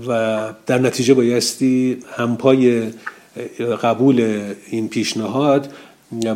و 0.09 0.43
در 0.66 0.78
نتیجه 0.78 1.14
بایستی 1.14 1.98
همپای 2.16 2.90
قبول 3.82 4.40
این 4.70 4.89
پیشنهاد 4.89 5.72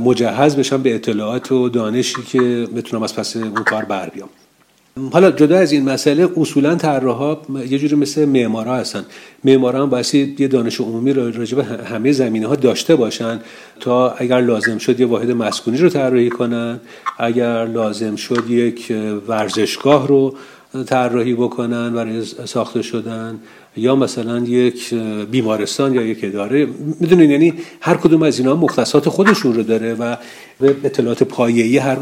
مجهز 0.01 0.57
بشم 0.57 0.83
به 0.83 0.95
اطلاعات 0.95 1.53
و 1.53 1.69
دانشی 1.69 2.23
که 2.23 2.69
بتونم 2.77 3.03
از 3.03 3.17
پس 3.17 3.37
اون 3.37 3.65
کار 3.65 3.85
بر 3.85 4.09
بیام. 4.09 4.29
حالا 5.13 5.31
جدا 5.31 5.59
از 5.59 5.73
این 5.73 5.85
مسئله 5.85 6.29
اصولا 6.37 6.75
طراحا 6.75 7.37
یه 7.69 7.79
جوری 7.79 7.97
مثل 7.97 8.25
معمارا 8.25 8.77
هستن. 8.77 9.05
معمارا 9.45 9.83
هم 9.83 9.91
باید 9.91 10.41
یه 10.41 10.49
دانش 10.49 10.81
عمومی 10.81 11.13
رو 11.13 11.31
راجع 11.31 11.57
به 11.57 11.65
همه 11.65 12.13
زمینه 12.13 12.47
ها 12.47 12.57
داشته 12.57 12.97
باشن 12.97 13.41
تا 13.81 14.11
اگر 14.11 14.41
لازم 14.41 14.79
شد 14.79 15.01
یه 15.01 15.07
واحد 15.07 15.31
مسکونی 15.31 15.79
رو 15.79 15.89
طراحی 15.89 16.31
کنن 16.31 16.81
اگر 17.19 17.65
لازم 17.65 18.17
شد 18.17 18.51
یک 18.51 18.93
ورزشگاه 19.29 20.09
رو 20.09 20.35
طراحی 20.85 21.35
بکنن 21.35 21.93
برای 21.93 22.25
ساخته 22.25 22.83
شدن 22.83 23.41
یا 23.77 23.97
مثلا 23.97 24.39
یک 24.39 24.95
بیمارستان 25.31 25.95
یا 25.95 26.03
یک 26.03 26.19
اداره. 26.23 26.69
می‌دونین 27.01 27.31
یعنی 27.31 27.55
هر 27.81 27.97
کدوم 27.97 28.23
از 28.23 28.39
اینا 28.39 28.57
مختصات 28.57 29.09
خودشون 29.09 29.55
رو 29.55 29.63
داره 29.63 29.95
و 29.95 30.17
اطلاعات 30.61 31.23
پایه‌ای 31.23 31.79
هر 31.79 31.97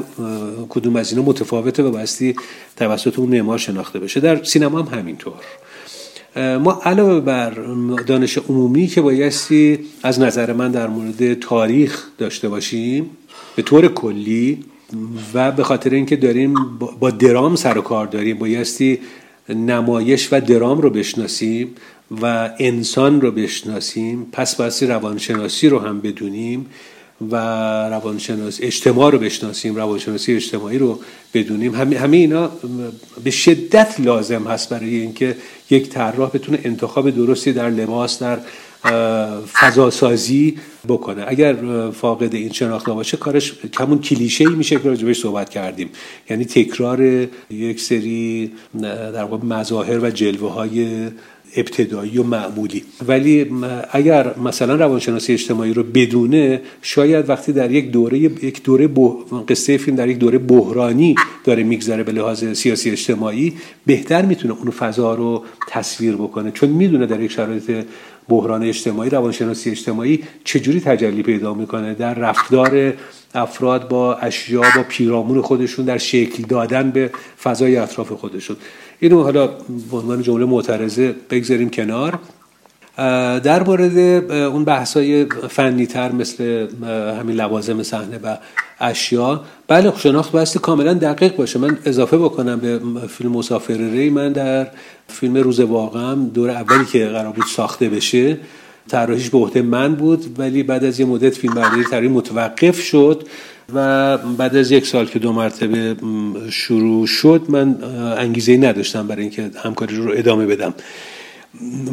کدوم 0.69 0.97
از 0.97 1.13
اینا 1.13 1.25
متفاوته 1.25 1.83
و 1.83 1.91
بستی 1.91 2.35
توسط 2.77 3.19
اون 3.19 3.29
معمار 3.29 3.59
شناخته 3.59 3.99
بشه. 3.99 4.21
در 4.21 4.45
سینما 4.45 4.83
هم 4.83 4.99
همینطور. 4.99 5.33
ما 6.37 6.81
علاوه 6.85 7.21
بر 7.21 7.51
دانش 8.07 8.39
عمومی 8.39 8.87
که 8.87 9.01
بایستی 9.01 9.79
از 10.03 10.21
نظر 10.21 10.53
من 10.53 10.71
در 10.71 10.87
مورد 10.87 11.35
تاریخ 11.35 12.05
داشته 12.19 12.49
باشیم 12.49 13.11
به 13.57 13.63
طور 13.63 13.89
کلی 13.89 14.65
و 15.35 15.53
به 15.53 15.65
خاطر 15.65 15.91
اینکه 15.91 16.17
داریم 16.17 16.55
با 17.01 17.11
درام 17.11 17.57
سر 17.57 17.79
و 17.79 17.83
کار 17.83 18.07
داریم 18.07 18.39
بایستی 18.39 18.99
نمایش 19.49 20.29
و 20.33 20.41
درام 20.41 20.81
رو 20.81 20.91
بشناسیم 20.91 21.75
و 22.23 22.51
انسان 22.59 23.21
رو 23.21 23.31
بشناسیم 23.31 24.27
پس 24.33 24.57
بایستی 24.57 24.87
روانشناسی 24.87 25.69
رو 25.69 25.79
هم 25.79 26.01
بدونیم 26.01 26.67
و 27.31 27.37
روانشناسی 27.89 28.63
اجتماع 28.63 29.13
رو 29.13 29.19
بشناسیم 29.19 29.77
روانشناسی 29.77 30.35
اجتماعی 30.35 30.79
رو 30.79 31.01
بدونیم. 31.35 31.75
همه, 31.75 31.99
همه 31.99 32.17
اینا 32.17 32.51
به 33.25 33.31
شدت 33.31 33.95
لازم 33.99 34.43
هست 34.45 34.69
برای 34.69 35.01
اینکه 35.01 35.37
یک 35.71 35.89
طراح 35.89 36.31
بتونه 36.31 36.59
انتخاب 36.65 37.11
درستی 37.11 37.53
در 37.53 37.71
لباس 37.71 38.23
در 38.23 38.39
فضاسازی 39.53 40.59
بکنه. 40.89 41.25
اگر 41.27 41.57
فاقد 41.91 42.35
این 42.35 42.53
شناخت 42.53 42.87
باشه 42.87 43.17
کارش 43.17 43.53
کمون 43.53 43.99
کلیشه 43.99 44.49
ای 44.49 44.55
میشه 44.55 44.77
که 44.77 44.89
راجبش 44.89 45.21
صحبت 45.21 45.51
کردیم. 45.51 45.91
یعنی 46.31 46.45
تکرار 46.45 47.03
یک 47.51 47.81
سری 47.81 48.53
در 48.83 49.25
واقع 49.25 49.47
مظاهر 49.47 49.99
و 50.05 50.11
جلوه 50.11 50.53
های 50.53 51.09
ابتدایی 51.57 52.19
و 52.19 52.23
معمولی. 52.23 52.85
ولی 53.09 53.47
اگر 53.91 54.39
مثلا 54.39 54.75
روانشناسی 54.75 55.33
اجتماعی 55.33 55.73
رو 55.73 55.83
بدونه 55.83 56.61
شاید 56.83 57.29
وقتی 57.29 57.53
در 57.53 57.71
یک 57.71 57.91
دوره 57.91 58.19
یک 58.19 58.63
دوره 58.63 58.91
قصه 59.49 59.77
فیلم 59.77 59.97
در 59.97 60.09
یک 60.09 60.19
دوره 60.19 60.39
بحرانی 60.39 61.15
داره 61.45 61.63
میگذره 61.63 62.03
به 62.03 62.13
لحاظ 62.13 62.45
سیاسی 62.45 62.91
اجتماعی 62.91 63.53
بهتر 63.87 64.23
می‌تونه 64.23 64.55
اون 64.55 64.71
فضا 64.71 65.15
رو 65.15 65.45
تصویر 65.69 66.15
بکنه. 66.15 66.51
چون 66.51 66.69
می‌دونه 66.69 67.07
در 67.07 67.21
یک 67.21 67.33
شرایط 67.33 67.85
بحران 68.29 68.63
اجتماعی 68.63 69.11
روانشناسی 69.11 69.71
اجتماعی 69.71 70.23
چجوری 70.45 70.81
تجلی 70.81 71.23
پیدا 71.23 71.55
می‌کنه. 71.55 71.95
در 71.95 72.15
رفتار 72.15 72.93
افراد 73.35 73.89
با 73.89 74.15
اشیا 74.15 74.61
با 74.61 74.83
پیرامون 74.89 75.43
خودشون 75.43 75.85
در 75.85 75.99
شکل 75.99 76.43
دادن 76.43 76.91
به 76.91 77.11
فضای 77.43 77.77
اطراف 77.77 78.13
خودشون. 78.13 78.57
اینو 79.05 79.23
حالا 79.23 79.47
به 79.91 79.97
عنوان 79.97 80.23
جمله 80.23 80.45
معترضه 80.45 81.15
بگذاریم 81.31 81.71
کنار. 81.71 82.19
در 83.45 83.63
مورد 83.63 83.99
اون 84.33 84.65
بحثای 84.65 85.27
فنی 85.49 85.87
تر 85.87 86.13
مثل 86.13 86.67
همین 87.21 87.37
لوازم 87.37 87.83
صحنه 87.83 88.19
و 88.23 88.37
اشیا. 88.81 89.41
بله 89.69 89.93
شناخت 89.97 90.33
بایستی 90.33 90.59
کاملا 90.59 90.95
دقیق 90.95 91.37
باشه. 91.37 91.59
من 91.59 91.79
اضافه 91.85 92.19
بکنم 92.19 92.59
به 92.59 92.81
فیلم 93.09 93.33
مسافر 93.33 93.75
ری. 93.75 94.11
من 94.11 94.33
در 94.33 94.67
فیلم 95.09 95.37
روز 95.37 95.61
واقعم 95.61 96.29
دور 96.29 96.51
اولی 96.51 96.85
که 96.85 97.07
قرار 97.07 97.33
بود 97.33 97.45
ساخته 97.57 97.89
بشه 97.89 98.39
طراحیش 98.89 99.31
به 99.31 99.39
عهده 99.39 99.63
من 99.63 99.95
بود 99.95 100.37
ولی 100.39 100.63
بعد 100.63 100.85
از 100.85 101.01
یه 101.01 101.07
مدت 101.07 101.35
فیلم 101.35 101.55
برداری 101.55 102.09
متوقف 102.09 102.81
شد. 102.81 103.23
و 103.75 104.19
بعد 104.19 104.57
از 104.57 104.71
یک 104.71 104.87
سال 104.87 105.07
که 105.07 105.19
دو 105.19 105.33
مرتبه 105.33 105.97
شروع 106.51 107.07
شد 107.07 107.43
من 107.49 107.77
انگیزه 108.19 108.57
نداشتم 108.57 109.07
برای 109.07 109.23
اینکه 109.23 109.51
همکاری 109.65 109.97
رو 109.97 110.13
ادامه 110.15 110.47
بدم. 110.47 110.75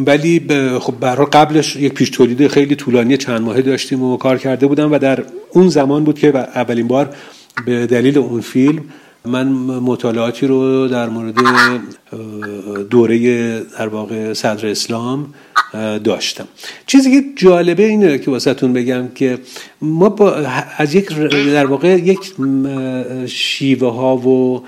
ولی 0.06 0.42
خب 0.80 1.00
برای 1.00 1.28
قبلش 1.34 1.76
یک 1.76 1.94
پیش 1.94 2.10
تولید 2.10 2.48
خیلی 2.48 2.76
طولانی 2.76 3.18
چند 3.18 3.42
ماهه 3.42 3.62
داشتیم 3.62 4.04
و 4.04 4.18
کار 4.18 4.38
کرده 4.38 4.68
بودم 4.68 4.92
و 4.92 4.98
در 4.98 5.24
اون 5.52 5.70
زمان 5.70 6.04
بود 6.04 6.20
که 6.20 6.38
اولین 6.38 6.88
بار 6.88 7.16
به 7.66 7.88
دلیل 7.88 8.18
اون 8.18 8.42
فیلم 8.42 8.84
من 9.26 9.48
مطالعاتی 9.48 10.48
رو 10.48 10.88
در 10.88 11.10
مورد 11.10 11.36
دوره 12.90 13.60
در 13.60 13.88
واقع 13.88 14.34
صدر 14.34 14.68
اسلام 14.68 15.34
داشتم. 16.04 16.48
چیزی 16.88 17.22
که 17.22 17.28
جالبه 17.36 17.86
اینه 17.86 18.18
که 18.18 18.32
واسهتون 18.32 18.74
بگم 18.74 19.08
که 19.16 19.40
ما 19.82 20.10
با 20.10 20.36
از 20.78 20.96
یک 20.96 21.10
در 21.30 21.66
واقع 21.66 21.88
یک 21.88 22.20
شیوه 23.28 23.94
ها 23.94 24.18
و 24.18 24.64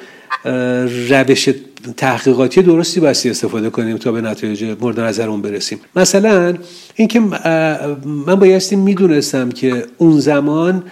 روش 1.10 1.50
تحقیقاتی 1.98 2.62
درستی 2.62 3.00
بستی 3.00 3.30
استفاده 3.30 3.70
کنیم 3.70 3.98
تا 3.98 4.12
به 4.12 4.22
نتایج 4.22 4.76
مورد 4.82 5.00
نظر 5.00 5.30
برسیم. 5.30 5.80
مثلا 5.96 6.54
اینکه 6.96 7.20
من 8.06 8.36
بایستی 8.36 8.76
می‌دونستم 8.76 9.50
که 9.50 9.86
اون 9.98 10.20
زمان 10.20 10.84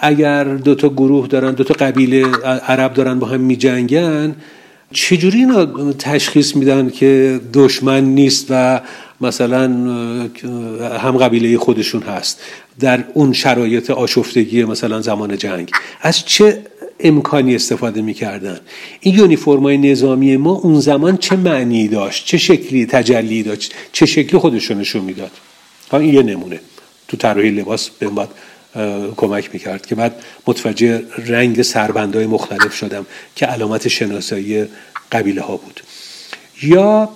اگر 0.00 0.44
دو 0.44 0.74
تا 0.74 0.88
گروه 0.88 1.28
دارن 1.28 1.52
دو 1.52 1.64
تا 1.64 1.74
قبیله 1.74 2.26
عرب 2.44 2.94
دارن 2.94 3.18
با 3.18 3.26
هم 3.26 3.40
میجنگن 3.40 4.36
چجوری 4.92 5.38
اینا 5.38 5.92
تشخیص 5.92 6.56
میدن 6.56 6.90
که 6.90 7.40
دشمن 7.52 8.04
نیست 8.04 8.46
و 8.50 8.80
مثلا 9.20 9.62
هم 10.98 11.16
قبیله 11.16 11.58
خودشون 11.58 12.02
هست 12.02 12.40
در 12.80 13.04
اون 13.14 13.32
شرایط 13.32 13.90
آشفتگی 13.90 14.64
مثلا 14.64 15.00
زمان 15.00 15.38
جنگ؟ 15.38 15.70
از 16.00 16.24
چه 16.24 16.62
امکانی 17.00 17.54
استفاده 17.54 18.02
می‌کردن؟ 18.02 18.60
این 19.00 19.14
یونیفرمای 19.14 19.78
نظامی 19.78 20.36
ما 20.36 20.52
اون 20.52 20.80
زمان 20.80 21.16
چه 21.16 21.36
معنی 21.36 21.88
داشت؟ 21.88 22.26
چه 22.26 22.38
شکلی 22.38 22.86
تجلی 22.86 23.42
داشت؟ 23.42 23.74
چه 23.92 24.06
شکلی 24.06 24.40
خودشونشون 24.40 25.04
می‌داد؟ 25.04 25.30
این 25.92 26.14
یه 26.14 26.22
نمونه. 26.22 26.60
تو 27.08 27.16
طراحی 27.16 27.50
لباس 27.50 27.90
به 27.90 28.10
کمک 29.16 29.50
می‌کرد 29.52 29.86
که 29.86 29.94
بعد 29.94 30.14
متوجه 30.46 31.02
رنگ 31.26 31.62
سربندهای 31.62 32.26
مختلف 32.26 32.74
شدم 32.74 33.06
که 33.36 33.46
علامت 33.46 33.88
شناسایی 33.88 34.64
قبیله 35.12 35.42
ها 35.42 35.56
بود. 35.56 35.80
یا 36.62 37.08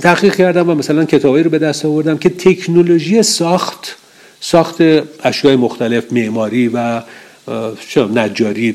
تحقیق 0.00 0.36
کردم 0.36 0.70
و 0.70 0.74
مثلا 0.74 1.04
کتابی 1.04 1.42
رو 1.42 1.50
به 1.50 1.58
دست 1.58 1.84
آوردم 1.84 2.18
که 2.18 2.28
تکنولوژی 2.28 3.22
ساخت 3.22 3.96
ساخت 4.40 4.76
اشیاء 5.24 5.56
مختلف 5.56 6.12
معماری 6.12 6.68
و 6.68 7.02
نجاری 8.14 8.74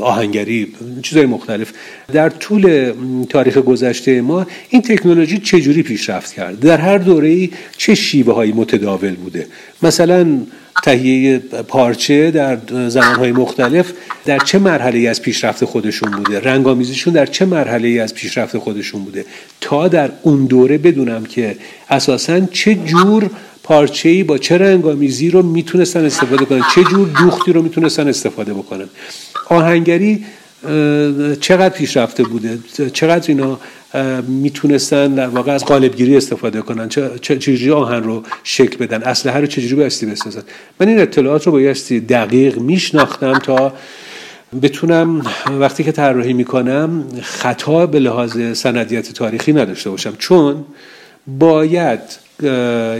آهنگری 0.00 0.74
چیزهای 1.02 1.26
مختلف. 1.26 1.72
در 2.12 2.28
طول 2.28 2.92
تاریخ 3.28 3.58
گذشته 3.58 4.20
ما 4.20 4.46
این 4.68 4.82
تکنولوژی 4.82 5.38
چجوری 5.38 5.82
پیشرفت 5.82 6.32
کرد؟ 6.32 6.60
در 6.60 6.76
هر 6.76 6.98
دوره 6.98 7.48
چه 7.76 7.94
شیوه 7.94 8.34
هایی 8.34 8.52
متداول 8.52 9.14
بوده؟ 9.14 9.46
مثلا 9.82 10.40
تهیه 10.82 11.38
پارچه 11.68 12.30
در 12.30 12.58
زمانهای 12.88 13.32
مختلف 13.32 13.92
در 14.24 14.38
چه 14.38 14.58
مرحله 14.58 15.08
از 15.08 15.22
پیشرفت 15.22 15.64
خودشون 15.64 16.10
بوده؟ 16.10 16.40
رنگامیزیشون 16.40 17.12
در 17.12 17.26
چه 17.26 17.44
مرحله 17.44 18.02
از 18.02 18.14
پیشرفت 18.14 18.58
خودشون 18.58 19.04
بوده؟ 19.04 19.24
تا 19.60 19.88
در 19.88 20.10
اون 20.22 20.46
دوره 20.46 20.78
بدونم 20.78 21.24
که 21.24 21.56
اساسا 21.90 22.40
چه 22.40 22.74
جور 22.74 23.30
پارچه 23.68 24.24
با 24.24 24.38
چه 24.38 24.58
رنگامیزی 24.58 25.30
رو 25.30 25.42
می‌تونستن 25.42 26.04
استفاده 26.04 26.44
کنن؟ 26.44 26.62
چه 26.74 26.84
جور 26.84 27.08
دوختی 27.08 27.52
رو 27.52 27.62
می‌تونستن 27.62 28.08
استفاده 28.08 28.54
بکنن؟ 28.54 28.88
آهنگری 29.48 30.24
چقدر 31.40 31.68
پیشرفته 31.68 32.22
بوده؟ 32.22 32.58
چقدر 32.92 33.24
اینا 33.28 33.60
می‌تونستن 34.22 35.14
در 35.14 35.26
واقع 35.26 35.52
از 35.52 35.64
قالبگیری 35.64 36.16
استفاده 36.16 36.60
کنن؟ 36.60 36.88
چجوری 37.20 37.70
آهن 37.70 38.02
رو 38.02 38.22
شکل 38.44 38.76
بدن؟ 38.76 39.02
اسلحه 39.02 39.40
رو 39.40 39.46
چجوری 39.46 39.74
بایستی 39.74 40.06
بسازن؟ 40.06 40.42
من 40.80 40.88
این 40.88 41.00
اطلاعات 41.00 41.46
رو 41.46 41.52
بایستی 41.52 42.00
دقیق 42.00 42.58
میشناختم 42.58 43.38
تا 43.38 43.72
بتونم 44.62 45.26
وقتی 45.60 45.84
که 45.84 45.92
طراحی 45.92 46.32
می‌کنم 46.32 47.04
خطا 47.22 47.86
به 47.86 47.98
لحاظ 47.98 48.58
سندیت 48.58 49.12
تاریخی 49.12 49.52
نداشته 49.52 49.90
باشم. 49.90 50.12
چون 50.18 50.64
باید 51.26 52.27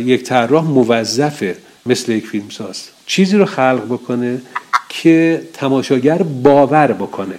یک 0.04 0.22
طراح 0.22 0.64
موظفه 0.64 1.56
مثل 1.86 2.12
یک 2.12 2.26
فیلمساز 2.26 2.88
چیزی 3.06 3.36
رو 3.36 3.44
خلق 3.44 3.84
بکنه 3.84 4.40
که 4.88 5.42
تماشاگر 5.52 6.22
باور 6.22 6.92
بکنه 6.92 7.34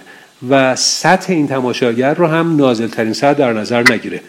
و 0.48 0.76
سطح 0.76 1.32
این 1.32 1.48
تماشاگر 1.48 2.14
رو 2.14 2.26
هم 2.26 2.56
نازلترین 2.56 3.12
سطح 3.12 3.32
در 3.32 3.52
نظر 3.52 3.92
نگیره. 3.92 4.20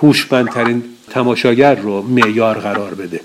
هوشمندترین 0.00 0.84
تماشاگر 1.10 1.74
رو 1.74 2.02
معیار 2.02 2.58
قرار 2.58 2.94
بده. 2.94 3.20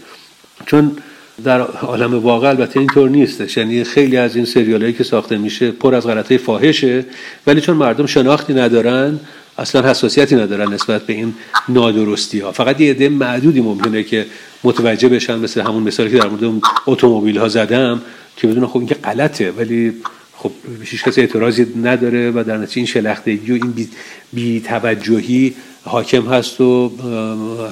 چون 0.66 0.98
در 1.44 1.62
عالم 1.62 2.20
واقع 2.20 2.50
البته 2.50 2.80
اینطور 2.80 3.10
نیستش 3.10 3.58
یعنی 3.58 3.84
خیلی 3.84 4.18
از 4.18 4.36
این 4.36 4.46
سریال 4.46 4.92
که 4.92 5.04
ساخته 5.04 5.38
میشه 5.38 5.72
پر 5.72 5.96
از 5.96 6.08
غلطه 6.08 6.38
فاحشه. 6.38 7.06
ولی 7.48 7.62
چون 7.62 7.78
مردم 7.78 8.06
شناختی 8.06 8.54
ندارن 8.54 9.20
اصلا 9.58 9.90
حساسیتی 9.90 10.36
ندارن 10.36 10.74
نسبت 10.74 11.02
به 11.02 11.14
این 11.14 11.34
نادرستی 11.70 12.40
ها 12.40 12.52
فقط 12.52 12.82
یه 12.82 12.92
عده 12.92 13.10
معدودی 13.10 13.62
ممکنه 13.62 14.04
که 14.04 14.26
متوجه 14.64 15.10
بشن 15.10 15.40
مثل 15.40 15.62
همون 15.62 15.84
مثالی 15.84 16.10
که 16.10 16.18
در 16.18 16.28
مورد 16.28 16.62
اتومبیل 16.88 17.38
ها 17.38 17.48
زدم 17.48 18.02
که 18.38 18.48
بدون 18.48 18.68
خب 18.68 18.78
این 18.78 18.88
که 18.88 18.96
غلطه 18.96 19.52
ولی 19.52 19.94
خب 20.38 20.52
هیچ 20.84 21.04
کسی 21.04 21.22
اعتراضی 21.22 21.68
نداره 21.84 22.32
و 22.32 22.44
در 22.44 22.58
نتیجه 22.58 22.78
این 22.78 22.86
شلختگی 22.86 23.52
و 23.52 23.54
این 23.54 23.72
بی, 23.72 23.90
بی 24.34 24.62
توجهی 24.62 25.54
حاکم 25.84 26.26
هست 26.26 26.62
و 26.62 26.92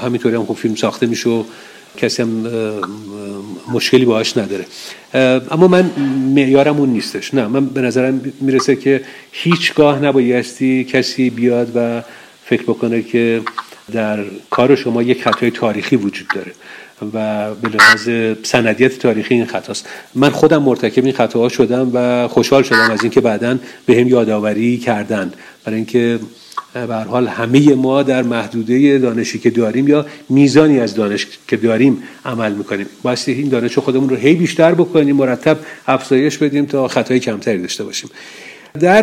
همینطوری 0.03 0.35
هم 0.35 0.45
خب 0.45 0.53
فیلم 0.53 0.75
ساخته 0.75 1.05
میشه 1.05 1.43
کسی 1.95 2.21
هم 2.21 2.47
مشکلی 3.73 4.05
باهاش 4.05 4.37
نداره. 4.37 4.65
اما 5.51 5.67
من 5.67 5.89
معیارم 6.33 6.77
اون 6.77 6.89
نیستش. 6.89 7.33
نه 7.33 7.47
من 7.47 7.65
به 7.65 7.81
نظرم 7.81 8.21
می‌رسه 8.41 8.75
که 8.75 9.01
هیچگاه 9.31 9.99
نبایستی 9.99 10.83
کسی 10.83 11.29
بیاد 11.29 11.71
و 11.75 12.01
فکر 12.45 12.63
بکنه 12.63 13.01
که 13.01 13.41
در 13.91 14.23
کار 14.49 14.75
شما 14.75 15.03
یک 15.03 15.23
خطای 15.23 15.51
تاریخی 15.51 15.95
وجود 15.95 16.27
داره 16.35 16.51
و 17.13 17.53
به 17.55 17.69
لحاظ 17.69 18.09
سندیت 18.43 18.99
تاریخی 18.99 19.33
این 19.35 19.45
خطاست. 19.45 19.89
من 20.15 20.29
خودم 20.29 20.63
مرتکب 20.63 21.05
این 21.05 21.13
خطاها 21.13 21.49
شدم 21.49 21.91
و 21.93 22.27
خوشحال 22.27 22.63
شدم 22.63 22.91
از 22.91 23.01
اینکه 23.01 23.21
بعدا 23.21 23.57
به 23.85 23.95
هم 23.95 24.07
یادآوری 24.07 24.77
کردن. 24.77 25.33
برای 25.65 25.75
اینکه 25.75 26.19
به 26.75 26.95
حال 26.95 27.27
همه 27.27 27.75
ما 27.75 28.03
در 28.03 28.23
محدوده 28.23 28.97
دانشی 28.97 29.39
که 29.39 29.49
داریم 29.49 29.87
یا 29.87 30.05
میزانی 30.29 30.79
از 30.79 30.95
دانش 30.95 31.27
که 31.47 31.57
داریم 31.57 32.03
عمل 32.25 32.51
می‌کنیم. 32.51 32.85
بایستی 33.03 33.31
این 33.31 33.49
دانش 33.49 33.77
خودمون 33.77 34.09
رو 34.09 34.15
هی 34.15 34.33
بیشتر 34.33 34.73
بکنیم 34.73 35.15
مرتب 35.15 35.57
افزایش 35.87 36.37
بدیم 36.37 36.65
تا 36.65 36.87
خطای 36.87 37.19
کمتری 37.19 37.61
داشته 37.61 37.83
باشیم. 37.83 38.09
در 38.79 39.01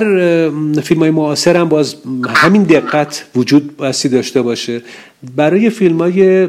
فیلم 0.83 1.01
های 1.01 1.11
معاصر 1.11 1.57
هم 1.57 1.69
باز 1.69 1.97
همین 2.29 2.63
دقت 2.63 3.25
وجود 3.37 3.77
بستی 3.77 4.09
داشته 4.09 4.43
باشه. 4.43 4.83
برای 5.37 5.71
فیلم 5.71 5.99
های 5.99 6.49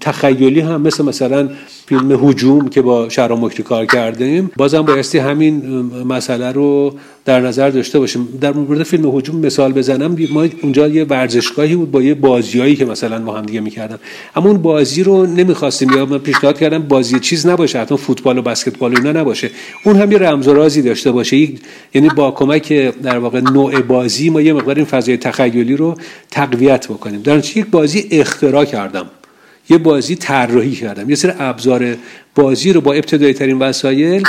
تخیلی 0.00 0.60
هم 0.60 0.80
مثل 0.80 1.04
مثلا 1.04 1.50
فیلم 1.98 2.28
هجوم 2.28 2.68
که 2.68 2.82
با 2.82 3.08
شهرام 3.08 3.44
مکری 3.44 3.62
کار 3.62 3.86
کردیم 3.86 4.50
بازم 4.56 4.82
بایستی 4.82 5.18
همین 5.18 5.80
مسئله 6.08 6.52
رو 6.52 6.94
در 7.24 7.40
نظر 7.40 7.70
داشته 7.70 7.98
باشیم. 7.98 8.28
در 8.40 8.52
مورد 8.52 8.82
فیلم 8.82 9.16
هجوم 9.16 9.36
مثال 9.36 9.72
بزنم 9.72 10.16
ما 10.30 10.46
اونجا 10.62 10.88
یه 10.88 11.04
ورزشگاهی 11.04 11.76
بود 11.76 11.90
با 11.90 12.02
یه 12.02 12.14
بازیایی 12.14 12.76
که 12.76 12.84
مثلا 12.84 13.18
با 13.18 13.32
هم 13.32 13.42
دیگه 13.42 13.60
می‌کردن. 13.60 13.98
اما 14.36 14.48
اون 14.48 14.62
بازی 14.62 15.02
رو 15.02 15.26
نمی‌خواستیم. 15.26 15.90
یا 15.90 16.06
من 16.06 16.18
پیشنهاد 16.18 16.58
کردم 16.58 16.78
بازی 16.82 17.20
چیز 17.20 17.46
نباشه 17.46 17.80
حتی 17.80 17.96
فوتبال 17.96 18.38
و 18.38 18.42
بسکتبال 18.42 18.94
و 18.94 18.96
اینا 18.96 19.20
نباشه. 19.20 19.50
اون 19.84 19.96
هم 19.96 20.12
یه 20.12 20.18
رمز 20.18 20.48
و 20.48 20.54
رازی 20.54 20.82
داشته 20.82 21.12
باشه. 21.12 21.36
یعنی 21.94 22.08
با 22.16 22.30
کمک 22.30 22.72
در 23.02 23.18
واقع 23.18 23.40
نوع 23.40 23.80
بازی 23.80 24.30
ما 24.30 24.40
یه 24.40 24.52
مقدار 24.52 24.76
این 24.76 24.84
فضای 24.84 25.16
تخیلی 25.16 25.76
رو 25.76 25.94
تقویت 26.30 26.88
بکنیم. 26.88 27.22
در 27.22 27.38
یک 27.38 27.66
بازی 27.66 28.08
اختراع 28.10 28.64
کردم. 28.64 29.06
یه 29.68 29.78
بازی 29.78 30.16
طراحی 30.16 30.72
کردم. 30.72 31.10
یه 31.10 31.16
سری 31.16 31.32
ابزار 31.38 31.96
بازی 32.34 32.72
رو 32.72 32.80
با 32.80 32.92
ابتدایی 32.92 33.34
ترین 33.34 33.58
وسایل 33.58 34.22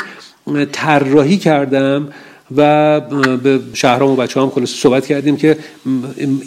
طراحی 0.71 1.37
کردم 1.37 2.07
و 2.55 2.99
به 3.43 3.59
شهرام 3.73 4.09
و 4.09 4.15
بچه 4.15 4.41
هم 4.41 4.49
خلاص 4.49 4.69
صحبت 4.69 5.05
کردیم 5.05 5.37
که 5.37 5.57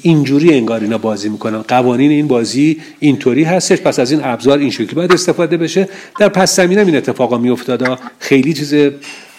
اینجوری 0.02 0.54
انگار 0.54 0.80
اینا 0.80 0.98
بازی 0.98 1.28
می‌کنن. 1.28 1.58
قوانین 1.58 2.10
این 2.10 2.28
بازی 2.28 2.80
اینطوری 2.98 3.44
هستش. 3.44 3.80
پس 3.80 3.98
از 3.98 4.10
این 4.10 4.20
ابزار 4.24 4.58
این 4.58 4.70
شکلی 4.70 4.94
باید 4.94 5.12
استفاده 5.12 5.56
بشه. 5.56 5.88
در 6.18 6.28
پس 6.28 6.56
زمین 6.56 6.78
این 6.78 6.96
اتفاقا 6.96 7.38
میافتاد. 7.38 7.98
خیلی 8.18 8.52
چیز 8.52 8.74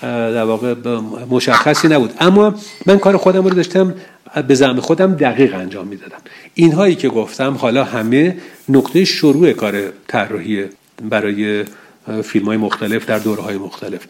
در 0.01 0.43
واقع 0.43 0.75
مشخصی 1.31 1.87
نبود. 1.87 2.13
اما 2.19 2.55
من 2.85 2.97
کار 2.97 3.17
خودم 3.17 3.43
رو 3.43 3.49
داشتم 3.49 3.93
به 4.47 4.55
زعم 4.55 4.79
خودم 4.79 5.15
دقیق 5.15 5.55
انجام 5.55 5.87
می‌دادم. 5.87 6.17
اینهایی 6.53 6.95
که 6.95 7.09
گفتم 7.09 7.53
حالا 7.53 7.83
همه 7.83 8.37
نقطه 8.69 9.05
شروع 9.05 9.53
کار 9.53 9.81
طراحی 10.07 10.65
برای 11.09 11.63
فیلم 12.23 12.45
های 12.45 12.57
مختلف 12.57 13.05
در 13.05 13.19
دوره 13.19 13.41
های 13.41 13.57
مختلف. 13.57 14.01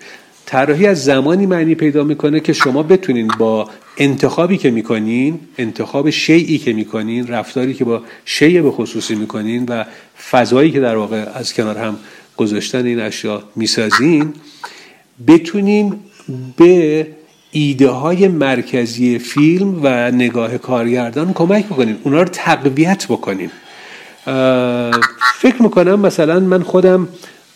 طراحی 0.46 0.88
از 0.88 1.04
زمانی 1.04 1.46
معنی 1.46 1.76
پیدا 1.76 2.04
می‌کنه 2.04 2.40
که 2.40 2.54
شما 2.54 2.84
بتونین 2.84 3.28
با 3.28 3.70
انتخابی 3.98 4.58
که 4.58 4.72
می‌کنین 4.72 5.40
انتخاب 5.58 6.10
شیعی 6.10 6.58
که 6.58 6.74
می‌کنین 6.74 7.28
رفتاری 7.28 7.74
که 7.74 7.86
با 7.86 8.02
شیع 8.26 8.62
به 8.62 8.72
خصوصی 8.72 9.16
می‌کنین 9.16 9.66
و 9.66 9.86
فضایی 10.30 10.72
که 10.72 10.80
در 10.80 10.96
واقع 10.96 11.26
از 11.34 11.54
کنار 11.54 11.78
هم 11.78 11.98
گذاشتن 12.38 12.86
این 12.86 13.00
اشیا 13.00 13.44
می‌سازین 13.56 14.34
بتونین 15.28 16.00
به 16.58 17.08
ایده 17.58 17.90
های 17.90 18.28
مرکزی 18.28 19.20
فیلم 19.20 19.80
و 19.84 20.12
نگاه 20.12 20.58
کارگردان 20.58 21.34
کمک 21.34 21.66
بکنین. 21.66 21.98
اونا 22.04 22.22
رو 22.22 22.30
تقویت 22.30 23.06
بکنین. 23.10 23.52
فکر 25.40 25.62
می‌کنم 25.62 26.00
مثلا 26.00 26.40
من 26.40 26.64
خودم 26.64 27.08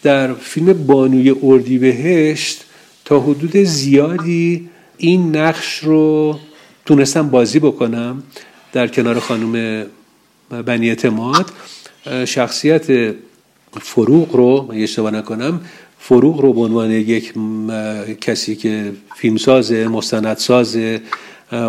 در 0.03 0.34
فیلم 0.34 0.73
بانوی 0.73 1.36
اردیبهشت 1.44 2.65
تا 3.06 3.19
حدود 3.19 3.57
زیادی 3.57 4.69
این 4.98 5.36
نقش 5.36 5.78
رو 5.78 6.40
تونستم 6.86 7.30
بازی 7.30 7.60
بکنم 7.60 8.23
در 8.73 8.88
کنار 8.88 9.19
خانم 9.19 9.86
بنی 10.65 10.90
اعتماد. 10.90 11.52
شخصیت 12.26 13.15
فروغ 13.82 14.36
رو 14.36 14.65
من 14.69 14.76
اشتباه 14.76 15.11
نکنم 15.11 15.61
فروغ 16.03 16.41
رو 16.41 16.53
به 16.53 16.61
عنوان 16.61 16.91
یک 16.91 17.34
کسی 18.22 18.56
که 18.56 18.91
فیلمساز 19.15 19.72
مستندساز 19.72 20.78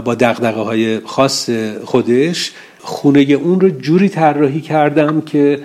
با 0.05 0.15
دقدقه 0.15 0.61
های 0.61 1.01
خاص 1.01 1.51
خودش 1.85 2.53
خونه 2.81 3.21
اون 3.21 3.61
رو 3.61 3.69
جوری 3.69 4.09
طراحی 4.09 4.61
کردم 4.61 5.21
که 5.21 5.61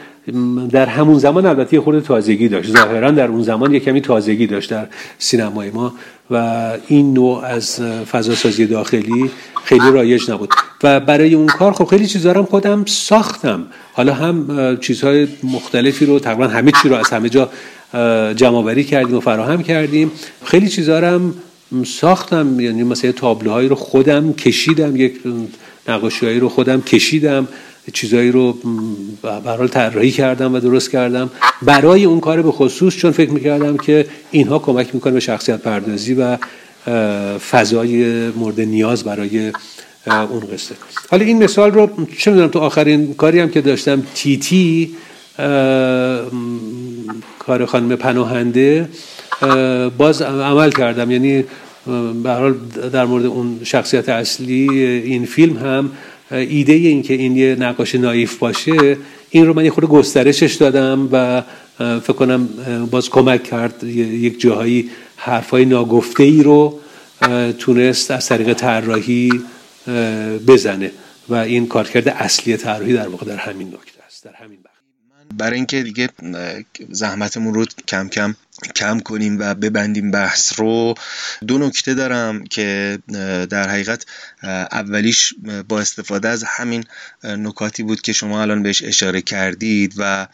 در 0.71 0.85
همون 0.85 1.19
زمان 1.19 1.45
البته 1.45 1.73
یه 1.73 1.81
خورده 1.81 2.01
تازگی 2.01 2.47
داشت. 2.47 2.69
ظاهرا 2.69 3.11
در 3.11 3.27
اون 3.27 3.41
زمان 3.41 3.73
یه 3.73 3.79
کمی 3.79 4.01
تازگی 4.01 4.47
داشت 4.47 4.69
در 4.69 4.87
سینمای 5.17 5.71
ما 5.71 5.93
و 6.31 6.73
این 6.87 7.13
نوع 7.13 7.43
از 7.45 7.81
فضاسازی 7.81 8.65
داخلی 8.65 9.31
خیلی 9.63 9.91
رایج 9.91 10.31
نبود. 10.31 10.49
و 10.83 10.99
برای 10.99 11.33
اون 11.33 11.47
کار 11.47 11.71
خب 11.71 11.85
خیلی 11.85 12.07
چیزا 12.07 12.31
رو 12.31 12.43
خودم 12.43 12.85
ساختم. 12.85 13.65
حالا 13.93 14.13
هم 14.13 14.77
چیزهای 14.81 15.27
مختلفی 15.43 16.05
رو 16.05 16.19
تقریبا 16.19 16.47
همه 16.47 16.71
چی 16.81 16.89
رو 16.89 16.95
از 16.95 17.09
همه 17.09 17.29
جا 17.29 17.49
جمع 18.35 18.81
کردیم 18.83 19.15
و 19.15 19.19
فراهم 19.19 19.63
کردیم. 19.63 20.11
خیلی 20.45 20.69
چیزا 20.69 20.97
هم 20.97 21.33
ساختم 21.85 22.59
یعنی 22.59 22.83
مثلا 22.83 23.11
تابلوهایی 23.11 23.67
رو 23.67 23.75
خودم 23.75 24.33
کشیدم 24.33 24.95
یک 24.95 25.13
نقاشیهایی 25.87 26.39
رو 26.39 26.49
خودم 26.49 26.81
کشیدم 26.81 27.47
چیزایی 27.93 28.31
رو 28.31 28.57
برای 29.45 29.67
طراحی 29.67 30.11
کردم 30.11 30.53
و 30.53 30.59
درست 30.59 30.91
کردم. 30.91 31.29
برای 31.61 32.05
اون 32.05 32.19
کار 32.19 32.41
به 32.41 32.51
خصوص 32.51 32.95
چون 32.95 33.11
فکر 33.11 33.29
می‌کردم 33.29 33.77
که 33.77 34.05
اینها 34.31 34.59
کمک 34.59 34.95
می‌کنه 34.95 35.13
به 35.13 35.19
شخصیت 35.19 35.61
پردازی 35.61 36.13
و 36.13 36.37
فضای 37.37 38.29
مورد 38.29 38.61
نیاز 38.61 39.03
برای 39.03 39.51
اون 40.07 40.39
قصه. 40.53 40.75
حالا 41.09 41.25
این 41.25 41.43
مثال 41.43 41.71
رو 41.71 41.89
چه 42.17 42.31
می‌دونم 42.31 42.49
تو 42.49 42.59
آخرین 42.59 43.13
کاری 43.13 43.39
هم 43.39 43.49
که 43.49 43.61
داشتم 43.61 44.03
تی 44.15 44.37
تی 44.37 44.95
کار 47.39 47.65
خانم 47.65 47.95
پناهنده 47.95 48.89
باز 49.97 50.21
عمل 50.21 50.71
کردم. 50.71 51.11
یعنی 51.11 51.43
به 52.23 52.53
در 52.93 53.05
مورد 53.05 53.25
اون 53.25 53.59
شخصیت 53.63 54.09
اصلی 54.09 54.69
این 54.83 55.25
فیلم 55.25 55.57
هم 55.57 55.91
ایده 56.31 56.73
این 56.73 57.03
که 57.03 57.13
این 57.13 57.37
یه 57.37 57.55
نقاش 57.59 57.95
نایف 57.95 58.37
باشه 58.37 58.97
این 59.29 59.45
رو 59.45 59.53
من 59.53 59.65
یه 59.65 59.71
خود 59.71 59.85
گسترشش 59.85 60.53
دادم 60.53 61.09
و 61.11 61.43
فکر 61.77 62.13
کنم 62.13 62.49
باز 62.91 63.09
کمک 63.09 63.43
کرد 63.43 63.83
یک 63.83 64.41
جاهایی 64.41 64.89
حرفای 65.15 65.65
ناگفته 65.65 66.23
ای 66.23 66.43
رو 66.43 66.79
تونست 67.59 68.11
از 68.11 68.27
طریق 68.27 68.53
طراحی 68.53 69.41
بزنه. 70.47 70.91
و 71.29 71.35
این 71.35 71.67
کارکرد 71.67 72.09
اصلی 72.09 72.57
طراحی 72.57 72.93
در 72.93 73.07
واقع 73.07 73.25
در 73.25 73.37
همین 73.37 73.67
نکته 73.67 74.03
است 74.07 74.23
در 74.23 74.33
همین 74.33 74.57
برای 75.37 75.55
اینکه 75.55 75.83
دیگه 75.83 76.09
زحمتمون 76.89 77.53
رو 77.53 77.65
کم 77.65 78.09
کم 78.09 78.35
کم 78.75 78.99
کنیم 78.99 79.39
و 79.39 79.53
ببندیم 79.55 80.11
بحث 80.11 80.59
رو. 80.59 80.93
دو 81.47 81.57
نکته 81.57 81.93
دارم 81.93 82.43
که 82.43 82.99
در 83.49 83.69
حقیقت 83.69 84.05
اولیش 84.71 85.33
با 85.69 85.79
استفاده 85.79 86.29
از 86.29 86.43
همین 86.47 86.83
نکاتی 87.23 87.83
بود 87.83 88.01
که 88.01 88.13
شما 88.13 88.41
الان 88.41 88.63
بهش 88.63 88.83
اشاره 88.83 89.21
کردید 89.21 89.93
و 89.97 90.27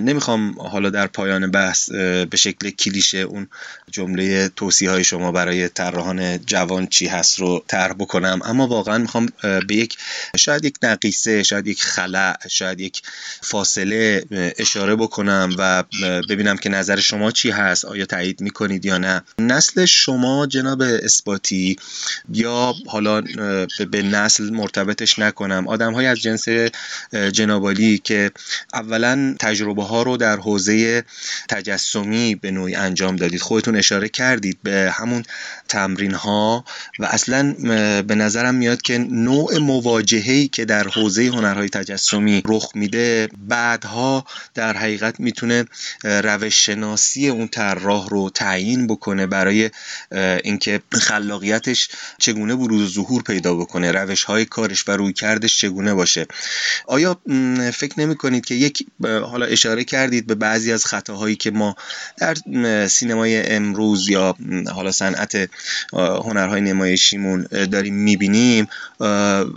نمی‌خوام 0.00 0.54
حالا 0.58 0.90
در 0.90 1.06
پایان 1.06 1.50
بحث 1.50 1.90
به 2.30 2.36
شکل 2.36 2.70
کلیشه 2.70 3.18
اون 3.18 3.48
جمله 3.90 4.48
توصیه 4.48 4.90
های 4.90 5.04
شما 5.04 5.32
برای 5.32 5.68
طراحان 5.68 6.38
جوان 6.38 6.86
چی 6.86 7.06
هست 7.06 7.38
رو 7.38 7.64
طرح 7.68 7.92
بکنم. 7.92 8.40
اما 8.44 8.66
واقعا 8.66 8.98
می‌خوام 8.98 9.28
به 9.42 9.74
یک 9.76 9.98
شاید 10.36 10.64
یک 10.64 10.76
نقیصه 10.82 11.42
شاید 11.42 11.66
یک 11.66 11.82
خلع 11.82 12.36
شاید 12.48 12.80
یک 12.80 13.02
فاصله 13.42 14.24
اشاره 14.58 14.96
بکنم 14.96 15.50
و 15.58 15.84
ببینم 16.28 16.56
که 16.56 16.68
نظر 16.68 17.00
شما 17.00 17.30
چی 17.30 17.43
هست؟ 17.50 17.84
آیا 17.84 18.06
تایید 18.06 18.40
می‌کنید 18.40 18.86
یا 18.86 18.98
نه؟ 18.98 19.22
نسل 19.38 19.84
شما 19.84 20.46
جناب 20.46 20.82
اثباتی 20.82 21.76
یا 22.32 22.74
حالا 22.86 23.20
به 23.90 24.02
نسل 24.02 24.50
مرتبطش 24.50 25.18
نکنم. 25.18 25.68
آدم 25.68 25.92
های 25.92 26.06
از 26.06 26.18
جنس 26.18 26.48
جنابالی 27.32 27.98
که 27.98 28.30
اولا 28.74 29.34
تجربه 29.40 29.84
ها 29.84 30.02
رو 30.02 30.16
در 30.16 30.36
حوزه 30.36 31.04
تجسمی 31.48 32.34
به 32.34 32.50
نوعی 32.50 32.74
انجام 32.74 33.16
دادید. 33.16 33.40
خودتون 33.40 33.76
اشاره 33.76 34.08
کردید 34.08 34.58
به 34.62 34.90
همون 34.94 35.22
تمرین 35.68 36.14
ها 36.14 36.64
و 36.98 37.04
اصلا 37.04 37.54
به 38.02 38.14
نظرم 38.14 38.54
میاد 38.54 38.82
که 38.82 38.98
نوع 38.98 39.58
مواجهه‌ای 39.58 40.48
که 40.48 40.64
در 40.64 40.88
حوزه 40.88 41.26
هنرهای 41.26 41.68
تجسمی 41.68 42.42
رخ 42.46 42.70
میده 42.74 43.28
بعدها 43.48 44.24
در 44.54 44.76
حقیقت 44.76 45.20
می‌تونه 45.20 45.64
روش 46.04 46.66
شناسی 46.66 47.28
اون 47.34 47.48
طراح 47.48 48.08
رو 48.08 48.30
تعیین 48.30 48.86
بکنه 48.86 49.26
برای 49.26 49.70
اینکه 50.44 50.80
خلاقیتش 50.92 51.88
چگونه 52.18 52.56
بروز 52.56 52.82
و 52.82 53.02
ظهور 53.02 53.22
پیدا 53.22 53.54
بکنه 53.54 53.92
روش 53.92 54.24
های 54.24 54.44
کارش 54.44 54.88
و 54.88 54.92
روی 54.92 55.12
کردش 55.12 55.60
چگونه 55.60 55.94
باشه. 55.94 56.26
آیا 56.86 57.20
فکر 57.74 58.00
نمی 58.00 58.16
کنید 58.16 58.44
که 58.44 58.54
یک 58.54 58.86
حالا 59.02 59.46
اشاره 59.46 59.84
کردید 59.84 60.26
به 60.26 60.34
بعضی 60.34 60.72
از 60.72 60.86
خطاهایی 60.86 61.36
که 61.36 61.50
ما 61.50 61.76
در 62.18 62.34
سینمای 62.88 63.46
امروز 63.46 64.08
یا 64.08 64.36
حالا 64.74 64.92
صنعت 64.92 65.50
هنرهای 65.92 66.60
نمایشیمون 66.60 67.46
داریم 67.72 67.94
می‌بینیم 67.94 68.66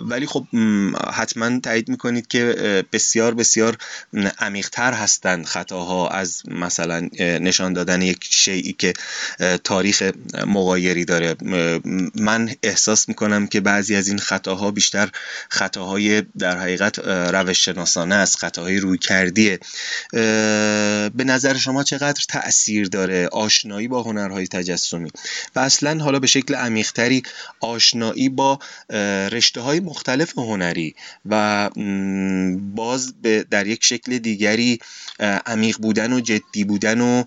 ولی 0.09 0.25
خب 0.25 0.45
حتما 1.13 1.59
تایید 1.59 1.89
می‌کنید 1.89 2.27
که 2.27 2.43
بسیار 2.93 3.33
بسیار 3.33 3.77
عمیقتر 4.39 4.93
هستند 4.93 5.45
خطاها 5.45 6.09
از 6.09 6.41
مثلا 6.47 7.09
نشان 7.19 7.66
دادن 7.73 8.01
یک 8.01 8.27
شیعی 8.29 8.73
که 8.73 8.93
تاریخ 9.63 10.11
مغایری 10.47 11.05
داره. 11.05 11.35
من 12.15 12.49
احساس 12.63 13.09
می‌کنم 13.09 13.47
که 13.47 13.61
بعضی 13.61 13.95
از 13.95 14.07
این 14.07 14.19
خطاها 14.19 14.71
بیشتر 14.71 15.09
خطاهای 15.49 16.21
در 16.21 16.57
حقیقت 16.57 16.99
روش 16.99 17.65
شناسانه 17.65 18.15
است 18.15 18.37
خطاهای 18.37 18.77
روی 18.77 18.97
کردیه 18.97 19.59
به 20.11 21.23
نظر 21.25 21.57
شما 21.57 21.83
چقدر 21.83 22.25
تاثیر 22.29 22.87
داره 22.87 23.27
آشنایی 23.27 23.87
با 23.87 24.03
هنرهای 24.03 24.47
تجسمی؟ 24.47 25.09
و 25.55 25.59
اصلا 25.59 26.03
حالا 26.03 26.19
به 26.19 26.27
شکل 26.27 26.55
عمیقتری 26.55 27.23
آشنایی 27.59 28.29
با 28.29 28.59
رشته 29.31 29.61
های 29.61 29.79
مختلف 29.79 30.37
هنری 30.37 30.95
و 31.25 31.69
باز 32.75 33.13
در 33.51 33.67
یک 33.67 33.85
شکل 33.85 34.17
دیگری 34.17 34.79
عمیق 35.19 35.77
بودن 35.77 36.13
و 36.13 36.19
جدی 36.19 36.63
بودن 36.63 37.01
و 37.01 37.23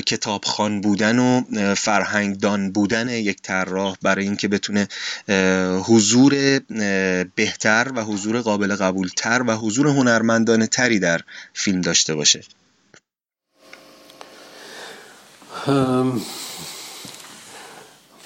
کتابخان 0.00 0.80
بودن 0.80 1.18
و 1.18 1.42
فرهنگدان 1.74 2.72
بودن 2.72 3.08
یک 3.08 3.42
طراح 3.42 3.96
برای 4.02 4.24
اینکه 4.24 4.48
بتونه 4.48 4.88
حضور 5.84 6.60
بهتر 7.34 7.92
و 7.96 8.04
حضور 8.04 8.40
قابل 8.40 8.76
قبولتر 8.76 9.42
و 9.46 9.56
حضور 9.56 9.86
هنرمندانه 9.86 10.66
تری 10.66 10.98
در 10.98 11.20
فیلم 11.54 11.80
داشته 11.80 12.14
باشه. 12.14 12.40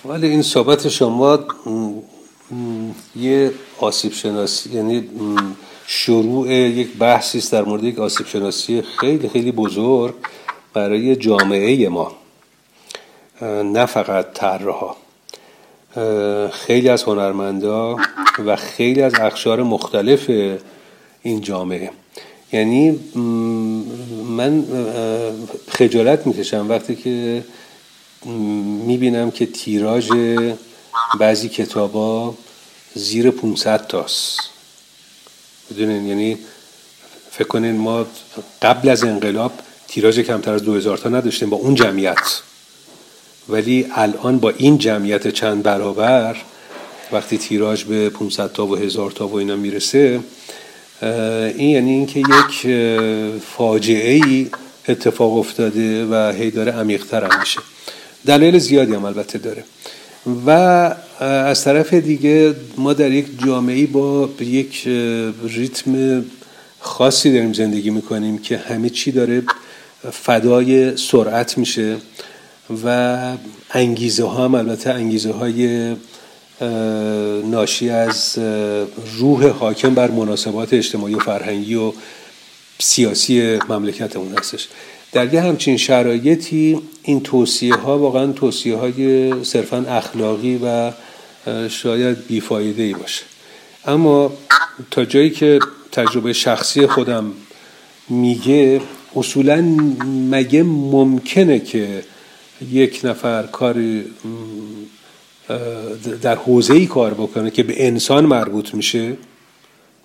ولی 0.04 0.28
این 0.28 0.42
صحبت 0.42 0.88
شما 0.88 1.38
یه 3.16 3.52
آسیب 3.78 4.12
شناسی 4.12 4.70
یعنی 4.70 5.08
شروع 5.86 6.52
یک 6.52 6.96
بحثی 6.96 7.38
است 7.38 7.52
در 7.52 7.62
مورد 7.62 7.84
یک 7.84 7.98
آسیب 7.98 8.26
شناسی 8.26 8.82
خیلی 8.82 9.28
خیلی 9.28 9.52
بزرگ 9.52 10.14
برای 10.74 11.16
جامعه 11.16 11.88
ما. 11.88 12.12
نه 13.42 13.86
فقط 13.86 14.32
طراحا 14.32 14.96
خیلی 16.50 16.88
از 16.88 17.02
هنرمندا 17.02 17.96
و 18.46 18.56
خیلی 18.56 19.02
از 19.02 19.14
اخشار 19.14 19.62
مختلف 19.62 20.30
این 21.22 21.40
جامعه. 21.40 21.90
یعنی 22.52 23.00
من 24.28 24.64
خجالت 25.68 26.26
می‌کشم 26.26 26.66
وقتی 26.68 26.96
که 26.96 27.44
می‌بینم 28.86 29.30
که 29.30 29.46
تیراژ 29.46 30.10
بعضی 31.20 31.48
کتابا 31.48 32.34
زیر 32.94 33.30
500 33.30 33.86
تاست. 33.86 34.55
بدونین 35.70 36.06
یعنی 36.06 36.38
فکر 37.30 37.48
کنین 37.48 37.76
ما 37.76 38.06
قبل 38.62 38.88
از 38.88 39.04
انقلاب 39.04 39.52
تیراژ 39.88 40.18
کمتر 40.18 40.52
از 40.52 40.62
2000 40.62 40.98
تا 40.98 41.08
نداشتیم 41.08 41.50
با 41.50 41.56
اون 41.56 41.74
جمعیت. 41.74 42.40
ولی 43.48 43.86
الان 43.94 44.38
با 44.38 44.50
این 44.50 44.78
جمعیت 44.78 45.28
چند 45.28 45.62
برابر 45.62 46.36
وقتی 47.12 47.38
تیراژ 47.38 47.84
به 47.84 48.10
500 48.10 48.52
تا 48.52 48.66
و 48.66 48.76
هزار 48.76 49.10
تا 49.10 49.28
و 49.28 49.34
اینا 49.34 49.56
می‌رسه 49.56 50.20
این 51.02 51.70
یعنی 51.70 51.90
اینکه 51.90 52.20
یک 52.20 52.66
فاجعه 53.56 54.14
ای 54.14 54.50
اتفاق 54.88 55.36
افتاده 55.36 56.06
و 56.06 56.32
هی 56.32 56.50
داره 56.50 56.72
عمیق‌تر 56.72 57.38
میشه. 57.38 57.60
دلایل 58.26 58.58
زیادی 58.58 58.94
هم 58.94 59.04
البته 59.04 59.38
داره. 59.38 59.64
و 60.46 60.50
از 61.20 61.64
طرف 61.64 61.94
دیگه 61.94 62.54
ما 62.78 62.92
در 62.92 63.10
یک 63.10 63.26
جامعه 63.44 63.86
با 63.86 64.28
یک 64.40 64.88
ریتم 65.44 66.24
خاصی 66.80 67.32
داریم 67.32 67.52
زندگی 67.52 67.90
می‌کنیم 67.90 68.38
که 68.38 68.56
همه 68.56 68.90
چی 68.90 69.12
داره 69.12 69.42
فدای 70.12 70.96
سرعت 70.96 71.58
میشه 71.58 71.96
و 72.84 73.16
انگیزه 73.70 74.24
ها 74.24 74.44
هم 74.44 74.54
البته 74.54 74.90
انگیزه 74.90 75.32
های 75.32 75.94
ناشی 77.44 77.90
از 77.90 78.38
روح 79.18 79.46
حاکم 79.48 79.94
بر 79.94 80.10
مناسبات 80.10 80.74
اجتماعی 80.74 81.14
و 81.14 81.18
فرهنگی 81.18 81.74
و 81.74 81.92
سیاسی 82.78 83.58
مملکتمون 83.68 84.38
هستش. 84.38 84.68
در 85.12 85.34
یه 85.34 85.40
همچین 85.40 85.76
شرایطی 85.76 86.80
این 87.02 87.20
توصیه 87.20 87.74
ها 87.74 87.98
واقعا 87.98 88.32
توصیه 88.32 88.76
های 88.76 89.32
صرفا 89.44 89.84
اخلاقی 89.88 90.60
و 90.62 90.92
شاید 91.68 92.26
بیفایده 92.26 92.82
ای 92.82 92.94
باشه. 92.94 93.24
اما 93.86 94.32
تا 94.90 95.04
جایی 95.04 95.30
که 95.30 95.58
تجربه 95.92 96.32
شخصی 96.32 96.86
خودم 96.86 97.32
میگه 98.08 98.80
اصولا 99.16 99.60
مگه 100.30 100.62
ممکنه 100.62 101.58
که 101.58 102.04
یک 102.72 103.00
نفر 103.04 103.42
کاری 103.42 104.04
در 106.22 106.34
حوزه 106.34 106.74
ای 106.74 106.86
کار 106.86 107.14
بکنه 107.14 107.50
که 107.50 107.62
به 107.62 107.86
انسان 107.86 108.26
مربوط 108.26 108.74
میشه؟ 108.74 109.16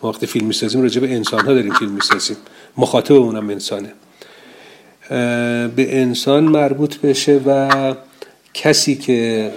ما 0.01 0.09
وقتی 0.09 0.25
فیلم 0.25 0.47
می‌سازیم 0.47 0.81
راجع 0.81 1.01
به 1.01 1.15
انسان 1.15 1.45
ها 1.45 1.53
داریم 1.53 1.73
فیلم 1.73 1.91
می‌سازیم. 1.91 2.37
مخاطب 2.77 3.15
اونم 3.15 3.49
انسانه. 3.49 3.93
به 5.11 5.87
انسان 6.01 6.43
مربوط 6.43 6.97
بشه 6.97 7.41
و 7.45 7.69
کسی 8.53 8.95
که 8.95 9.51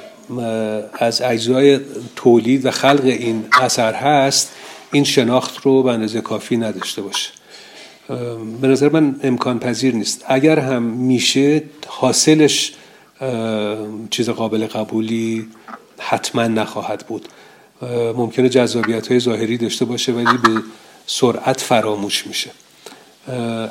از 0.93 1.23
اجزای 1.23 1.81
تولید 2.17 2.67
و 2.67 2.71
خلق 2.71 3.05
این 3.05 3.45
اثر 3.61 3.95
هست 3.95 4.53
این 4.93 5.05
شناخت 5.05 5.61
رو 5.63 5.83
به 5.83 5.91
اندازه 5.91 6.21
کافی 6.21 6.57
نداشته 6.57 7.03
باشه. 7.03 7.31
به 8.61 8.69
نظر 8.69 8.89
من 8.89 9.17
امکان 9.23 9.59
پذیر 9.59 9.95
نیست. 9.95 10.25
اگر 10.29 10.59
هم 10.59 10.83
میشه 10.83 11.63
حاصلش 11.87 12.73
چیز 14.11 14.31
قابل 14.31 14.67
قبولی 14.67 15.49
حتما 15.99 16.47
نخواهد 16.47 17.07
بود. 17.07 17.29
ممکنه 18.17 18.49
جذابیت 18.49 19.09
های 19.09 19.21
ظاهری 19.21 19.57
داشته 19.59 19.85
باشه 19.85 20.13
ولی 20.13 20.39
به 20.39 20.63
سرعت 21.07 21.61
فراموش 21.61 22.27
میشه. 22.27 22.51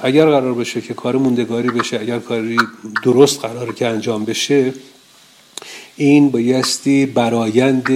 اگر 0.02 0.26
قرار 0.26 0.54
بشه 0.54 0.82
که 0.82 0.94
کار 0.94 1.16
موندگاری 1.16 1.70
بشه 1.70 2.00
اگر 2.00 2.20
کاری 2.20 2.58
درست 3.04 3.42
قرار 3.42 3.74
که 3.74 3.88
انجام 3.88 4.26
بشه 4.26 4.74
این 5.96 6.30
بایستی 6.32 7.06
برایند 7.06 7.90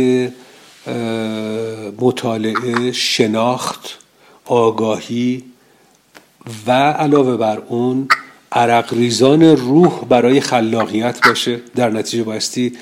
مطالعه 1.99 2.91
شناخت 2.91 3.99
آگاهی 4.45 5.43
و 6.67 6.71
علاوه 6.71 7.37
بر 7.37 7.57
اون 7.67 8.07
عرق 8.51 8.93
ریزان 8.93 9.43
روح 9.43 10.05
برای 10.05 10.41
خلاقیت 10.41 11.27
باشه. 11.27 11.59
در 11.75 11.89
نتیجه 11.89 12.23
بایستی 12.23 12.73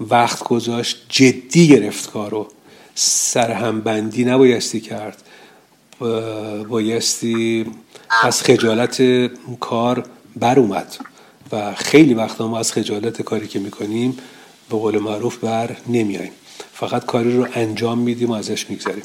وقت 0.00 0.42
گذاشت 0.42 1.06
جدی 1.08 1.68
گرفت 1.68 2.10
کارو. 2.10 2.48
سرهمبندی 2.94 4.24
نبایستی 4.24 4.80
کرد. 4.80 5.22
بایستی 6.68 7.66
از 8.20 8.42
خجالت 8.42 9.02
کار 9.60 10.04
بر 10.36 10.58
اومد 10.58 10.96
و 11.52 11.74
خیلی 11.74 12.14
وقتا 12.14 12.48
ما 12.48 12.58
از 12.58 12.72
خجالت 12.72 13.22
کاری 13.22 13.48
که 13.48 13.58
می‌کنیم 13.58 14.16
به 14.70 14.76
قول 14.76 14.98
معروف 14.98 15.36
بر 15.36 15.76
نمیاییم 15.88 16.32
فقط 16.72 17.06
کاری 17.06 17.36
رو 17.36 17.46
انجام 17.54 17.98
میدیم 17.98 18.30
و 18.30 18.32
ازش 18.32 18.70
می‌گذاریم 18.70 19.04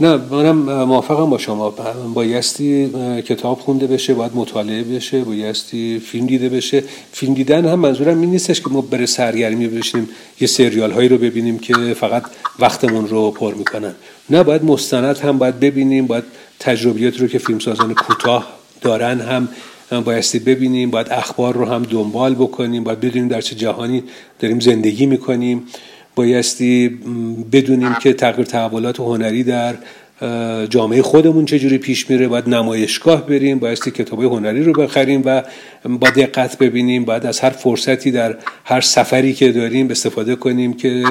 نه 0.00 0.16
منم 0.16 0.84
موافقم 0.84 1.30
با 1.30 1.38
شما. 1.38 1.74
بایستی 2.14 2.92
کتاب 3.26 3.58
خونده 3.58 3.86
بشه 3.86 4.14
باید 4.14 4.32
مطالعه 4.34 4.82
بشه 4.82 5.24
بایستی 5.24 5.98
فیلم 5.98 6.26
دیده 6.26 6.48
بشه. 6.48 6.84
فیلم 7.12 7.34
دیدن 7.34 7.64
هم 7.66 7.80
منظورم 7.80 8.20
این 8.20 8.30
نیستش 8.30 8.60
که 8.60 8.70
ما 8.70 8.80
بره 8.80 9.06
سرگرمی 9.06 9.68
بشیم 9.68 10.08
یه 10.40 10.46
سریال 10.46 10.90
هایی 10.90 11.08
رو 11.08 11.18
ببینیم 11.18 11.58
که 11.58 11.74
فقط 11.74 12.22
وقتمون 12.58 13.08
رو 13.08 13.30
پر 13.30 13.54
می‌کنن. 13.54 13.94
نه 14.30 14.42
باید 14.42 14.64
مستند 14.64 15.18
هم 15.18 15.38
باید 15.38 15.60
ببینیم 15.60 16.06
باید 16.06 16.24
تجربیات 16.60 17.20
رو 17.20 17.26
که 17.26 17.38
فیلمسازان 17.38 17.94
کوتاه 17.94 18.46
دارن 18.80 19.20
هم 19.20 19.48
بایستی 20.04 20.38
ببینیم 20.38 20.90
باید 20.90 21.06
اخبار 21.10 21.54
رو 21.54 21.64
هم 21.64 21.82
دنبال 21.82 22.34
بکنیم 22.34 22.84
باید 22.84 23.00
بدونیم 23.00 23.28
در 23.28 23.40
چه 23.40 23.54
جهانی 23.56 24.02
داریم 24.40 24.60
زندگی 24.60 25.06
می‌کنیم. 25.06 25.62
بایستی 26.18 26.88
بدونیم 27.52 27.94
که 27.94 28.12
تغییر 28.12 28.46
تحولات 28.46 29.00
هنری 29.00 29.44
در 29.44 29.74
جامعه 30.66 31.02
خودمون 31.02 31.44
چجوری 31.44 31.78
پیش 31.78 32.10
میره. 32.10 32.28
باید 32.28 32.48
نمایشگاه 32.48 33.26
بریم 33.26 33.58
بایستی 33.58 33.90
کتاب 33.90 34.22
هنری 34.22 34.64
رو 34.64 34.72
بخریم 34.72 35.22
و 35.24 35.42
با 35.84 36.10
دقت 36.10 36.58
ببینیم. 36.58 37.04
باید 37.04 37.26
از 37.26 37.40
هر 37.40 37.50
فرصتی 37.50 38.10
در 38.10 38.36
هر 38.64 38.80
سفری 38.80 39.32
که 39.32 39.52
داریم 39.52 39.90
استفاده 39.90 40.36
کنیم 40.36 40.72
که 40.72 41.04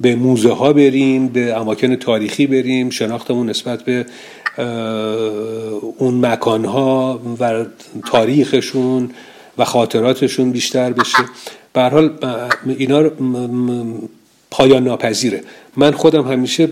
به 0.00 0.14
موزه 0.16 0.52
ها 0.52 0.72
بریم 0.72 1.28
به 1.28 1.60
اماکن 1.60 1.96
تاریخی 1.96 2.46
بریم 2.46 2.90
شناختمون 2.90 3.50
نسبت 3.50 3.82
به 3.82 4.06
اون 5.98 6.26
مکان 6.26 6.64
ها 6.64 7.20
و 7.40 7.64
تاریخشون 8.10 9.10
و 9.58 9.64
خاطراتشون 9.64 10.50
بیشتر 10.50 10.92
بشه. 10.92 11.24
به 11.72 11.82
حال 11.82 12.10
اینا 12.78 13.10
پایان 14.56 14.84
ناپذیره. 14.84 15.44
من 15.76 15.92
خودم 15.92 16.28
همیشه 16.32 16.68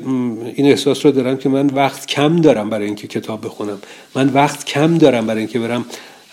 این 0.54 0.66
احساس 0.66 1.06
رو 1.06 1.12
دارم 1.12 1.36
که 1.36 1.48
من 1.48 1.66
وقت 1.66 2.06
کم 2.06 2.36
دارم 2.36 2.70
برای 2.70 2.86
اینکه 2.86 3.06
کتاب 3.06 3.44
بخونم. 3.44 3.78
من 4.14 4.28
وقت 4.28 4.64
کم 4.64 4.98
دارم 4.98 5.26
برای 5.26 5.38
اینکه 5.38 5.58
برم 5.58 5.84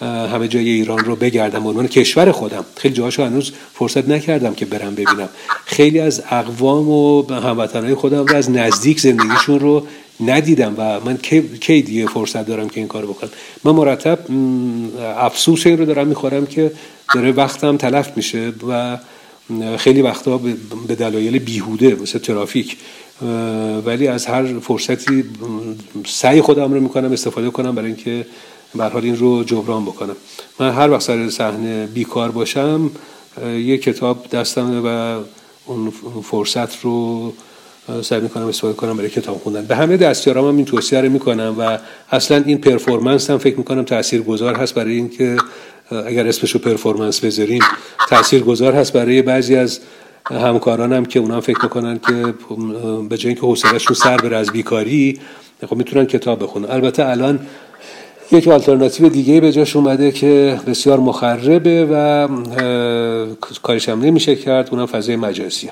همه 0.02 0.48
جای 0.48 0.70
ایران 0.70 1.00
رو 1.00 1.16
بگردم. 1.16 1.68
عنوان 1.68 1.88
کشور 1.88 2.32
خودم. 2.32 2.66
خیلی 2.76 2.94
جاهاشو 2.94 3.26
هنوز 3.26 3.52
فرصت 3.74 4.10
نکردم 4.10 4.54
که 4.54 4.66
برم 4.66 4.92
ببینم. 4.92 5.30
خیلی 5.66 6.00
از 6.00 6.24
اقوام 6.30 6.90
و 6.90 7.34
هموطنهای 7.34 7.96
خودم 7.96 8.26
رو 8.26 8.36
از 8.36 8.52
نزدیک 8.52 9.00
زندگیشون 9.00 9.60
رو 9.60 9.88
ندیدم 10.26 10.76
و 10.78 11.00
من 11.00 11.18
کی 11.62 11.82
دیگه 11.82 12.08
فرصت 12.08 12.46
دارم 12.46 12.70
که 12.70 12.80
این 12.80 12.88
کار 12.88 13.06
بکنم؟ 13.06 13.30
من 13.64 13.72
مرتب 13.72 14.20
افسوس 15.18 15.68
این 15.68 15.78
رو 15.78 15.86
دارم 15.86 16.08
می‌خورم 16.08 16.46
که 16.46 16.72
داره 17.16 17.32
وقتم 17.32 17.78
تلف 17.78 18.12
میشه 18.16 18.54
و 18.70 18.98
خیلی 19.78 20.02
وقتا 20.02 20.38
به 20.88 20.96
دلایل 20.96 21.40
بیهوده 21.40 21.96
مثل 22.02 22.20
ترافیک 22.20 22.78
ولی 23.86 24.08
از 24.08 24.26
هر 24.26 24.60
فرصتی 24.60 25.24
سعی 26.06 26.42
خودم 26.42 26.74
رو 26.74 26.80
می‌کنم 26.80 27.12
استفاده 27.12 27.50
کنم 27.50 27.76
برای 27.76 27.88
اینکه 27.88 28.26
به 28.76 28.86
حال 28.86 29.04
این 29.04 29.18
رو 29.18 29.44
جبران 29.44 29.86
بکنم. 29.86 30.16
من 30.60 30.72
هر 30.72 30.90
وقت 30.92 31.02
سر 31.02 31.30
صحنه 31.30 31.86
بیکار 31.86 32.32
باشم 32.32 32.92
یه 33.46 33.78
کتاب 33.78 34.28
دستم 34.28 34.82
و 34.86 35.20
اون 35.66 35.94
فرصت 36.24 36.82
رو 36.82 37.34
سعی 38.02 38.20
می‌کنم 38.22 38.48
استفاده 38.48 38.74
کنم 38.74 38.98
برای 38.98 39.10
کتاب 39.10 39.38
خوندن. 39.38 39.66
به 39.66 39.76
همه 39.76 39.98
دستیارام 39.98 40.48
هم 40.48 40.56
این 40.56 40.66
توصیه 40.66 41.02
رو 41.02 41.10
می‌کنم 41.10 41.56
و 41.60 41.78
اصلا 42.12 42.44
این 42.46 42.58
پرفورمنس 42.58 43.30
هم 43.30 43.38
فکر 43.38 43.58
می‌کنم 43.58 43.84
تاثیرگذار 43.84 44.56
هست 44.56 44.76
برای 44.76 44.94
اینکه 44.94 45.38
اگر 46.06 46.28
اسمشو 46.28 46.60
پرفورمنس 46.60 47.20
بذاریم 47.20 47.62
تأثیر 48.10 48.44
گذار 48.44 48.74
هست 48.74 48.94
برای 48.94 49.22
بعضی 49.22 49.56
از 49.56 49.80
همکارانم 50.32 51.06
که 51.06 51.20
اونا 51.20 51.42
فکر 51.42 51.60
می‌کنن 51.64 52.00
که 52.08 52.34
به 53.10 53.18
جای 53.18 53.30
اینکه 53.30 53.48
حوصلهشون 53.48 53.96
سر 53.96 54.18
بره 54.18 54.38
از 54.38 54.52
بیکاری 54.52 55.20
خب 55.70 55.76
می‌تونن 55.76 56.06
کتاب 56.06 56.44
بخونن. 56.44 56.72
البته 56.72 57.10
الان 57.10 57.40
یک 58.32 58.48
آلترناتیو 58.48 59.10
دیگه 59.10 59.42
به 59.42 59.52
جاش 59.52 59.76
اومده 59.76 60.12
که 60.12 60.60
بسیار 60.68 61.00
مخربه 61.00 61.88
و 61.92 62.28
کارش 63.62 63.90
هم 63.90 64.02
نمیشه 64.02 64.36
کرد 64.36 64.70
اونم 64.72 64.86
فضای 64.86 65.16
مجازیه. 65.16 65.72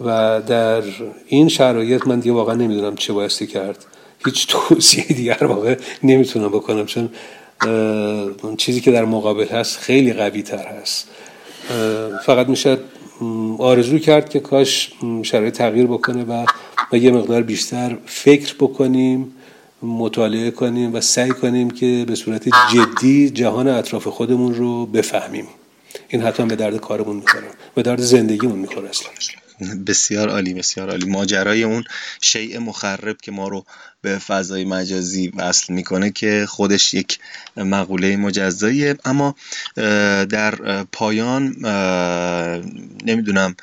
و 0.00 0.40
در 0.46 0.82
این 1.26 1.48
شرایط 1.48 2.06
من 2.06 2.20
دیگه 2.20 2.32
واقعا 2.32 2.54
نمی‌دونم 2.54 2.96
چه 2.96 3.12
بایستی 3.12 3.46
کرد. 3.46 3.84
هیچ 4.24 4.46
توصیه 4.48 5.04
دیگر 5.04 5.44
واقع 5.44 5.78
نمی‌تونم 6.02 6.48
بکنم 6.48 6.86
چون 6.86 7.08
چیزی 8.56 8.80
که 8.80 8.90
در 8.90 9.04
مقابل 9.04 9.48
هست 9.48 9.78
خیلی 9.78 10.12
قوی 10.12 10.42
تر 10.42 10.66
هست 10.66 11.08
فقط 12.26 12.48
میشه 12.48 12.78
آرزو 13.58 13.98
کرد 13.98 14.28
که 14.28 14.40
کاش 14.40 14.92
شرایط 15.22 15.54
تغییر 15.54 15.86
بکنه 15.86 16.24
و 16.92 16.96
یه 16.96 17.10
مقدار 17.10 17.42
بیشتر 17.42 17.96
فکر 18.06 18.54
بکنیم 18.60 19.34
مطالعه 19.82 20.50
کنیم 20.50 20.94
و 20.94 21.00
سعی 21.00 21.30
کنیم 21.30 21.70
که 21.70 22.04
به 22.08 22.14
صورت 22.14 22.48
جدی 22.72 23.30
جهان 23.30 23.68
اطراف 23.68 24.06
خودمون 24.06 24.54
رو 24.54 24.86
بفهمیم. 24.86 25.46
این 26.08 26.22
حتما 26.22 26.46
به 26.46 26.56
درد 26.56 26.76
کارمون 26.76 27.16
می‌خوره. 27.16 27.44
به 27.74 27.82
درد 27.82 28.00
زندگیمون 28.00 28.58
می‌خوره 28.58 28.88
اصلا. 28.88 29.10
بسیار 29.86 30.28
عالی 30.28 30.54
بسیار 30.54 30.90
عالی. 30.90 31.06
ماجرای 31.06 31.62
اون 31.62 31.84
شیء 32.20 32.60
مخرب 32.60 33.16
که 33.22 33.32
ما 33.32 33.48
رو 33.48 33.64
به 34.02 34.18
فضای 34.18 34.64
مجازی 34.64 35.28
وصل 35.28 35.74
می‌کنه 35.74 36.10
که 36.10 36.46
خودش 36.48 36.94
یک 36.94 37.18
مقوله 37.56 38.16
مجزاییه. 38.16 38.96
اما 39.04 39.34
در 40.26 40.84
پایان 40.92 41.42
نمی‌دونم 43.04 43.56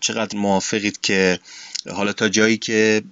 چقدر 0.00 0.38
موافقید 0.38 1.00
که 1.00 1.38
حالا 1.92 2.12
تا 2.12 2.28
جایی 2.28 2.56
که 2.56 3.02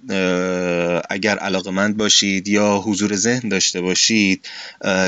اگر 1.09 1.37
علاقمند 1.37 1.97
باشید 1.97 2.47
یا 2.47 2.77
حضور 2.85 3.15
ذهن 3.15 3.49
داشته 3.49 3.81
باشید 3.81 4.49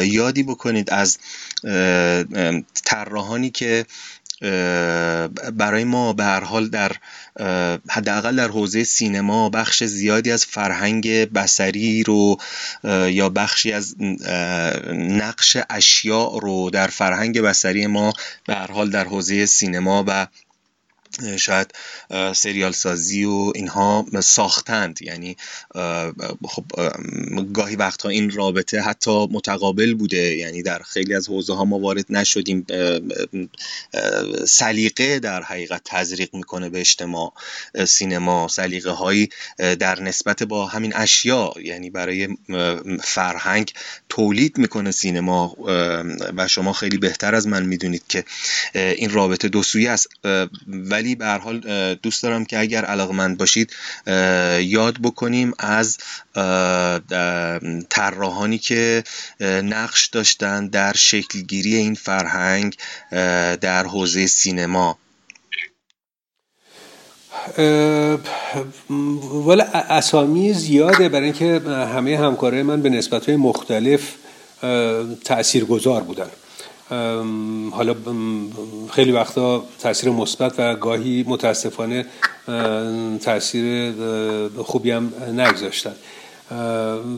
یادی 0.03 0.43
بکنید 0.43 0.89
از 0.89 1.17
طراحانی 2.83 3.49
که 3.49 3.85
برای 5.53 5.83
ما 5.83 6.13
به 6.13 6.23
هر 6.23 6.43
حال 6.43 6.69
در 6.69 6.91
حداقل 7.89 8.35
در 8.35 8.47
حوزه 8.47 8.83
سینما 8.83 9.49
بخش 9.49 9.83
زیادی 9.83 10.31
از 10.31 10.45
فرهنگ 10.45 11.07
بسری 11.33 12.03
رو 12.03 12.37
یا 13.09 13.29
بخشی 13.29 13.71
از 13.71 13.95
نقش 14.93 15.57
اشیاء 15.69 16.39
رو 16.39 16.69
در 16.69 16.87
فرهنگ 16.87 17.41
بسری 17.41 17.87
ما 17.87 18.13
به 18.47 18.55
هر 18.55 18.71
حال 18.71 18.89
در 18.89 19.03
حوزه 19.03 19.45
سینما 19.45 20.03
و 20.07 20.27
شاید 21.37 21.73
سریال 22.33 22.71
سازی 22.71 23.25
و 23.25 23.51
اینها 23.55 24.05
ساختند. 24.23 25.01
یعنی 25.01 25.37
خب 26.43 26.65
گاهی 27.53 27.75
وقتها 27.75 28.09
این 28.09 28.31
رابطه 28.31 28.81
حتی 28.81 29.27
متقابل 29.31 29.93
بوده. 29.93 30.35
یعنی 30.35 30.63
در 30.63 30.79
خیلی 30.79 31.15
از 31.15 31.27
حوزه 31.27 31.53
ها 31.55 31.65
ما 31.65 31.79
وارد 31.79 32.05
نشدیم. 32.09 32.65
سلیقه 34.47 35.19
در 35.19 35.43
حقیقت 35.43 35.81
تزریق 35.85 36.35
می‌کنه 36.35 36.69
به 36.69 36.79
اجتماع 36.79 37.33
سینما. 37.87 38.47
سلیقه 38.47 38.91
هایی 38.91 39.29
در 39.57 40.01
نسبت 40.01 40.43
با 40.43 40.65
همین 40.65 40.95
اشیا 40.95 41.53
یعنی 41.63 41.89
برای 41.89 42.27
فرهنگ 43.03 43.73
تولید 44.09 44.57
می‌کنه 44.57 44.91
سینما. 44.91 45.55
و 46.37 46.47
شما 46.47 46.73
خیلی 46.73 46.97
بهتر 46.97 47.35
از 47.35 47.47
من 47.47 47.65
می‌دونید 47.65 48.03
که 48.07 48.23
این 48.73 49.09
رابطه 49.09 49.47
دو 49.47 49.63
سویه 49.63 49.91
است. 49.91 50.07
ولی 50.67 51.04
ولی 51.05 51.15
به 51.15 51.25
هر 51.25 51.37
حال 51.37 51.59
دوست 51.93 52.23
دارم 52.23 52.45
که 52.45 52.59
اگر 52.59 52.85
علاقمند 52.85 53.37
باشید 53.37 53.71
یاد 54.59 54.97
بکنیم 55.03 55.53
از 55.59 55.97
طراحانی 57.89 58.57
که 58.57 59.03
نقش 59.41 60.07
داشتن 60.07 60.67
در 60.67 60.93
شکلگیری 60.93 61.75
این 61.75 61.95
فرهنگ 61.95 62.77
در 63.61 63.83
حوزه 63.83 64.27
سینما. 64.27 64.97
ولی 69.47 69.61
اسامی 69.73 70.53
زیاده 70.53 71.09
برای 71.09 71.25
اینکه 71.25 71.61
همه 71.69 72.17
همکارای 72.17 72.63
من 72.63 72.81
به 72.81 72.89
نسبت 72.89 73.25
های 73.25 73.35
مختلف 73.35 74.13
تاثیرگذار 75.25 76.03
بودن. 76.03 76.29
حالا 77.71 77.95
خیلی 78.89 79.11
وقتا 79.11 79.63
تاثیر 79.79 80.09
مثبت 80.09 80.53
و 80.57 80.75
گاهی 80.75 81.25
متاسفانه 81.27 82.05
تاثیر 83.23 83.93
خوبی 84.57 84.91
هم 84.91 85.13
نگذاشتن. 85.37 85.93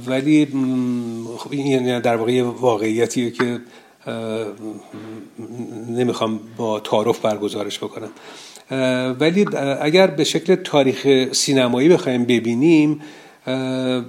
ولی 0.08 0.46
خب 1.38 1.52
این 1.52 1.68
یعنی 1.68 2.02
در 2.02 2.16
واقع 2.16 2.42
واقعیتیه 2.42 3.32
که 3.32 3.60
نمی‌خوام 5.90 6.40
با 6.58 6.80
تعارف 6.80 7.20
برگزارش 7.20 7.80
بکنم. 7.80 8.10
ولی 9.20 9.46
اگر 9.82 10.08
به 10.08 10.24
شکل 10.24 10.56
تاریخ 10.56 11.34
سینمایی 11.34 11.90
بخوایم 11.90 12.26
ببینیم 12.26 13.02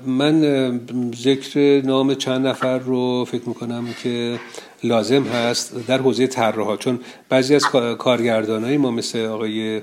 من 0.07 0.81
ذکر 1.17 1.83
نام 1.87 2.15
چند 2.15 2.47
نفر 2.47 2.79
رو 2.79 3.25
فکر 3.25 3.49
می‌کنم 3.49 3.87
که 4.03 4.39
لازم 4.85 5.23
هست 5.23 5.87
در 5.87 5.99
حوزه 5.99 6.27
طراحا 6.27 6.77
چون 6.77 7.01
بعضی 7.29 7.55
از 7.55 7.65
کارگردانای 7.99 8.77
ما 8.77 8.91
مثل 8.91 9.27
آقای 9.27 9.83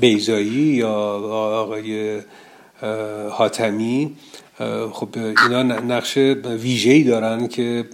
بیزایی 0.00 0.50
یا 0.50 0.92
آقای 1.62 2.20
حاتمی 3.30 4.16
خب 4.92 5.08
اینا 5.16 5.62
نقش 5.62 6.16
ویژه‌ای 6.16 7.02
دارن 7.02 7.48
که 7.48 7.84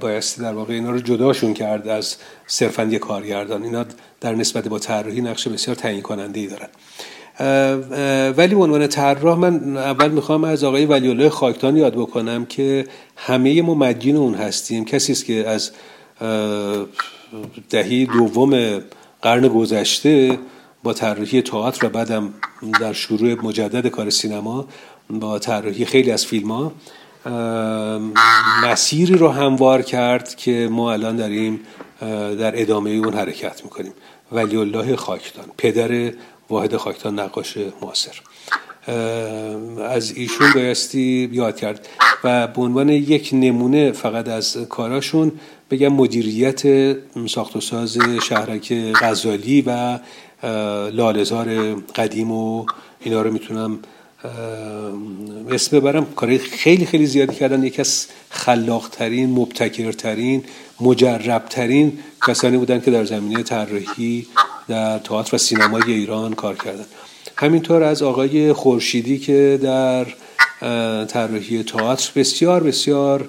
بایستی 0.00 0.42
در 0.42 0.52
واقع 0.52 0.74
اینا 0.74 0.90
رو 0.90 0.98
جداشون 0.98 1.54
کرد 1.54 1.88
از 1.88 2.16
صرفا 2.46 2.84
یک 2.84 3.00
کارگردان. 3.00 3.62
اینا 3.62 3.84
در 4.20 4.34
نسبت 4.34 4.68
با 4.68 4.78
طراحی 4.78 5.20
نقش 5.20 5.48
بسیار 5.48 5.76
تعیین 5.76 6.02
کننده 6.02 6.40
ای 6.40 6.46
دارن. 6.46 6.68
ولی 8.36 8.54
عنوان 8.54 8.86
طراح 8.86 9.38
من 9.38 9.76
اول 9.76 10.10
می‌خوام 10.10 10.44
از 10.44 10.64
آقای 10.64 10.86
ولی 10.86 11.28
خاکتان 11.28 11.76
یاد 11.76 11.94
بکنم 11.94 12.44
که 12.44 12.86
همه 13.16 13.62
ما 13.62 13.74
مدین 13.74 14.16
اون 14.16 14.34
هستیم. 14.34 14.84
کسی 14.84 15.12
است 15.12 15.24
که 15.24 15.48
از 15.48 15.70
دهی 17.70 18.06
دوم 18.06 18.80
قرن 19.22 19.48
گذشته 19.48 20.38
با 20.82 20.92
طراحی 20.92 21.42
تئاتر 21.42 21.86
و 21.86 21.88
بعدم 21.88 22.34
در 22.80 22.92
شروع 22.92 23.34
مجدد 23.34 23.86
کار 23.86 24.10
سینما 24.10 24.66
با 25.10 25.38
طراحی 25.38 25.84
خیلی 25.84 26.10
از 26.10 26.26
فیلم 26.26 26.50
ها 26.50 26.72
مسیری 28.64 29.14
رو 29.14 29.28
هموار 29.28 29.82
کرد 29.82 30.34
که 30.34 30.68
ما 30.72 30.92
الان 30.92 31.16
داریم 31.16 31.60
در 32.40 32.62
ادامه 32.62 32.90
اون 32.90 33.14
حرکت 33.14 33.64
می‌کنیم. 33.64 33.92
ولی 34.32 34.56
الله 34.56 34.96
خاکتان 34.96 35.44
پدر 35.58 36.12
واحد 36.52 36.76
خاکتان 36.76 37.20
نقاش 37.20 37.58
معاصر. 37.82 38.20
از 39.88 40.12
ایشون 40.16 40.52
بایستی 40.54 41.30
یاد 41.32 41.56
کرد 41.56 41.88
و 42.24 42.46
به 42.46 42.62
عنوان 42.62 42.88
یک 42.88 43.30
نمونه 43.32 43.92
فقط 43.92 44.28
از 44.28 44.56
کاراشون 44.68 45.32
بگم 45.70 45.88
مدیریت 45.88 46.62
ساخت 47.28 47.56
و 47.56 47.60
ساز 47.60 47.98
شهرک 48.28 48.72
غزالی 48.94 49.64
و 49.66 49.98
لالزار 50.90 51.74
قدیم 51.74 52.32
و 52.32 52.66
اینا 53.00 53.22
رو 53.22 53.32
می‌تونم 53.32 53.78
اسم 55.50 55.80
ببرم. 55.80 56.06
کارهای 56.16 56.38
خیلی 56.38 56.86
خیلی 56.86 57.06
زیادی 57.06 57.34
کردن. 57.34 57.64
یکی 57.64 57.80
از 57.80 58.06
خلاقترین 58.30 59.30
مبتکرترین 59.30 60.44
مجربترین 60.80 61.98
کسانی 62.26 62.56
بودن 62.56 62.80
که 62.80 62.90
در 62.90 63.04
زمینه 63.04 63.42
طراحی 63.42 64.26
در 64.72 64.98
تئاتر 64.98 65.34
و 65.34 65.38
سینمای 65.38 65.82
ایران 65.86 66.34
کار 66.34 66.56
کردن. 66.56 66.84
همینطور 67.36 67.82
از 67.82 68.02
آقای 68.02 68.52
خورشیدی 68.52 69.18
که 69.18 69.58
در 69.62 70.06
طراحی 71.04 71.62
تئاتر 71.62 72.10
بسیار 72.16 72.62
بسیار 72.62 73.28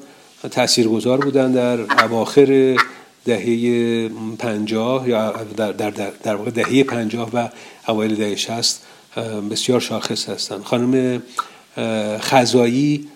تاثیرگذار 0.51 1.17
بودن 1.17 1.51
در 1.51 2.03
اواخر 2.03 2.77
دهه 3.25 4.09
پنجاه 4.39 5.09
یا 5.09 5.31
در, 5.57 5.71
در, 5.71 5.91
در 6.23 6.35
واقع 6.35 6.51
دهه 6.51 6.83
پنجاه 6.83 7.29
و 7.33 7.49
اوایل 7.87 8.15
دهه 8.15 8.35
شست 8.35 8.83
بسیار 9.51 9.79
شاخص 9.79 10.29
هستن. 10.29 10.61
خانم 10.63 11.23
خزایی 12.19 13.07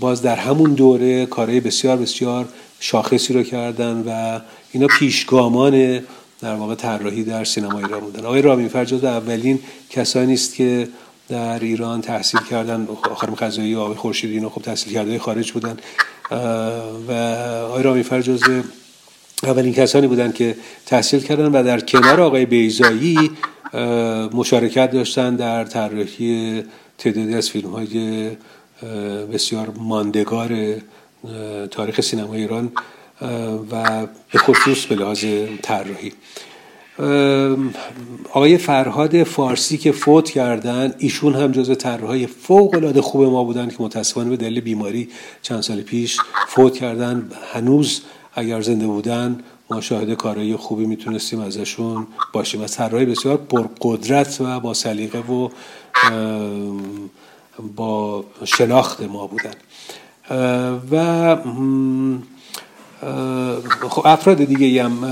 باز 0.00 0.22
در 0.22 0.36
همون 0.36 0.74
دوره 0.74 1.26
کارهای 1.26 1.60
بسیار 1.60 1.96
بسیار 1.96 2.48
شاخصی 2.80 3.34
رو 3.34 3.42
کردن 3.42 4.04
و 4.06 4.40
اینا 4.72 4.86
پیشگامان 4.86 6.00
در 6.44 6.54
واقع 6.54 6.74
طراحی 6.74 7.24
در 7.24 7.44
سینما 7.44 7.78
ایران 7.78 8.00
بودن. 8.00 8.24
آقای 8.24 8.42
رامین 8.42 8.68
فرجاد 8.68 9.04
اولین 9.04 9.58
کسانی 9.90 10.34
است 10.34 10.54
که 10.54 10.88
در 11.28 11.58
ایران 11.58 12.00
تحصیل 12.00 12.40
کردن. 12.50 12.88
خانم 13.14 13.34
قضایی 13.34 13.76
آقای 13.76 13.94
خورشیدی 13.94 14.34
اینا 14.34 14.48
خب 14.48 14.62
تحصیل 14.62 14.92
کرده 14.92 15.18
خارج 15.18 15.52
بودن. 15.52 15.76
و 17.08 17.12
آقای 17.68 17.82
رامین 17.82 18.02
فرجاز 18.02 18.42
اولین 19.42 19.72
کسانی 19.72 20.06
بودن 20.06 20.32
که 20.32 20.56
تحصیل 20.86 21.20
کردن 21.20 21.44
و 21.44 21.62
در 21.62 21.80
کنار 21.80 22.20
آقای 22.20 22.46
بیزایی 22.46 23.30
مشارکت 24.32 24.90
داشتن 24.90 25.36
در 25.36 25.64
طراحی 25.64 26.62
تعدادی 26.98 27.34
از 27.34 27.50
فیلم 27.50 27.70
های 27.70 28.30
بسیار 29.32 29.72
ماندگار 29.78 30.74
تاریخ 31.70 32.00
سینما 32.00 32.34
ایران. 32.34 32.72
و 33.70 34.06
به 34.32 34.38
خصوص 34.38 34.86
به 34.86 34.94
لحاظ 34.94 35.24
طراحی. 35.62 36.12
آقای 38.32 38.58
فرهاد 38.58 39.22
فارسی 39.22 39.78
که 39.78 39.92
فوت 39.92 40.30
کردن 40.30 40.94
ایشون 40.98 41.34
هم 41.34 41.52
جز 41.52 41.78
طراحهای 41.78 42.26
فوق 42.26 42.74
العاده 42.74 43.02
خوب 43.02 43.22
ما 43.22 43.44
بودن 43.44 43.68
که 43.68 43.76
متاسفانه 43.80 44.30
به 44.30 44.36
دلیل 44.36 44.60
بیماری 44.60 45.08
چند 45.42 45.60
سال 45.60 45.80
پیش 45.80 46.18
فوت 46.48 46.74
کردن. 46.74 47.30
هنوز 47.52 48.02
اگر 48.34 48.60
زنده 48.60 48.86
بودن 48.86 49.40
ما 49.70 49.80
شاهد 49.80 50.14
کارهای 50.14 50.56
خوبی 50.56 50.86
می‌تونستیم 50.86 51.40
ازشون 51.40 52.06
باشیم. 52.32 52.60
از 52.60 52.72
طراحی 52.72 53.04
بسیار 53.04 53.36
پرقدرت 53.36 54.40
و 54.40 54.60
با 54.60 54.74
سلیقه 54.74 55.18
و 55.18 55.48
با 57.76 58.24
شناخت 58.44 59.02
ما 59.02 59.26
بودن. 59.26 59.54
و 60.90 61.36
خب 63.90 64.06
افراد 64.06 64.44
دیگه 64.44 64.84
هم 64.84 65.04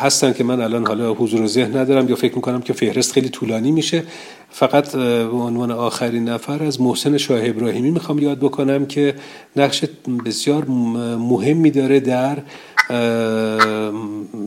هستن 0.00 0.32
که 0.32 0.44
من 0.44 0.60
الان 0.60 0.86
حالا 0.86 1.14
حضور 1.14 1.46
ذهن 1.46 1.76
ندارم 1.76 2.08
یا 2.08 2.16
فکر 2.16 2.34
می‌کنم 2.34 2.60
که 2.60 2.72
فهرست 2.72 3.12
خیلی 3.12 3.28
طولانی 3.28 3.72
میشه. 3.72 4.04
فقط 4.50 4.96
به 4.96 5.28
عنوان 5.28 5.70
آخرین 5.70 6.28
نفر 6.28 6.62
از 6.62 6.80
محسن 6.80 7.16
شاه 7.16 7.40
ابراهیمی 7.42 7.90
می‌خوام 7.90 8.18
یاد 8.18 8.38
بکنم 8.38 8.86
که 8.86 9.14
نقش 9.56 9.84
بسیار 10.26 10.64
مهمی 11.18 11.70
داره 11.70 12.00
در 12.00 12.38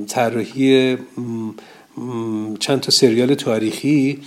طراحی 0.08 0.98
چند 2.60 2.80
تا 2.80 2.92
سریال 2.92 3.34
تاریخی 3.36 4.20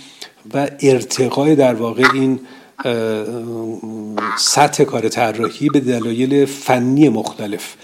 و 0.53 0.69
ارتقای 0.79 1.55
در 1.55 1.73
واقع 1.73 2.03
این 2.13 2.39
سطح 4.37 4.83
کار 4.83 5.09
طراحی 5.09 5.69
به 5.69 5.79
دلایل 5.79 6.45
فنی 6.45 7.09
مختلف. 7.09 7.75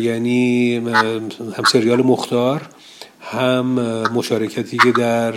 یعنی 0.00 0.76
هم 1.56 1.64
سریال 1.72 2.02
مختار 2.02 2.68
هم 3.20 3.64
مشارکتی 4.14 4.78
که 4.78 4.92
در 4.92 5.34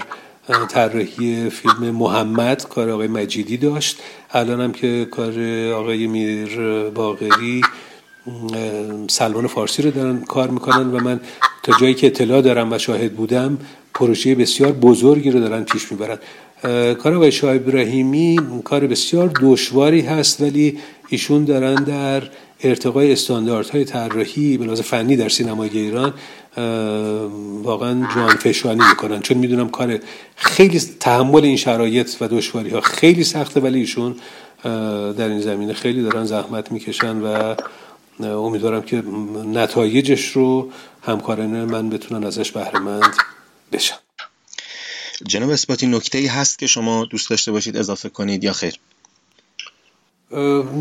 طراحی 0.69 1.49
فیلم 1.49 1.95
محمد 1.95 2.67
کار 2.67 2.89
آقای 2.89 3.07
مجیدی 3.07 3.57
داشت. 3.57 3.97
الان 4.31 4.61
هم 4.61 4.71
که 4.71 5.07
کار 5.11 5.39
آقای 5.73 6.07
میر 6.07 6.59
باغری 6.89 7.61
سلمان 9.07 9.47
فارسی 9.47 9.81
رو 9.81 9.91
دارن 9.91 10.21
کار 10.21 10.49
می‌کنن 10.49 10.91
و 10.91 10.99
من 10.99 11.19
تا 11.63 11.73
جایی 11.81 11.93
که 11.93 12.07
اطلاع 12.07 12.41
دارم 12.41 12.71
و 12.71 12.77
شاهد 12.77 13.13
بودم 13.13 13.57
پروژه 13.93 14.35
بسیار 14.35 14.71
بزرگی 14.71 15.31
رو 15.31 15.39
دارن 15.39 15.63
پیش 15.63 15.91
می‌برن. 15.91 16.17
کار 16.93 17.15
آقای 17.15 17.31
شاه 17.31 17.55
ابراهیمی 17.55 18.39
کار 18.63 18.87
بسیار 18.87 19.31
دشواری 19.41 20.01
هست 20.01 20.41
ولی 20.41 20.77
ایشون 21.09 21.45
دارن 21.45 21.75
در 21.75 22.23
ارتقای 22.63 23.11
استانداردهای 23.11 23.85
طراحی 23.85 24.57
به 24.57 24.65
لحاظ 24.65 24.81
فنی 24.81 25.15
در 25.15 25.29
سینمای 25.29 25.69
ایران 25.69 26.13
واقعا 27.63 28.07
جان 28.15 28.35
فشانی 28.35 28.81
می‌کنن. 28.89 29.21
چون 29.21 29.37
می‌دونم 29.37 29.69
کار 29.69 29.99
خیلی 30.35 30.79
تحمل 30.79 31.45
این 31.45 31.57
شرایط 31.57 32.15
و 32.21 32.27
دشواری 32.27 32.69
ها 32.69 32.81
خیلی 32.81 33.23
سخته 33.23 33.59
ولی 33.59 33.79
ایشون 33.79 34.15
در 34.63 35.27
این 35.27 35.41
زمینه 35.41 35.73
خیلی 35.73 36.01
دارن 36.03 36.25
زحمت 36.25 36.71
می‌کشن 36.71 37.17
و 37.17 37.55
امیدوارم 38.19 38.81
که 38.81 39.03
نتایجش 39.53 40.31
رو 40.31 40.71
همکاران 41.01 41.65
من 41.65 41.89
بتونن 41.89 42.23
ازش 42.23 42.51
بهرهمند 42.51 43.15
بشن. 43.71 43.95
جناب 45.27 45.49
اثباتی 45.49 45.87
نکته 45.87 46.17
ای 46.17 46.27
هست 46.27 46.59
که 46.59 46.67
شما 46.67 47.05
دوست 47.05 47.29
داشته 47.29 47.51
باشید 47.51 47.77
اضافه 47.77 48.09
کنید 48.09 48.43
یا 48.43 48.53
خیر؟ 48.53 48.73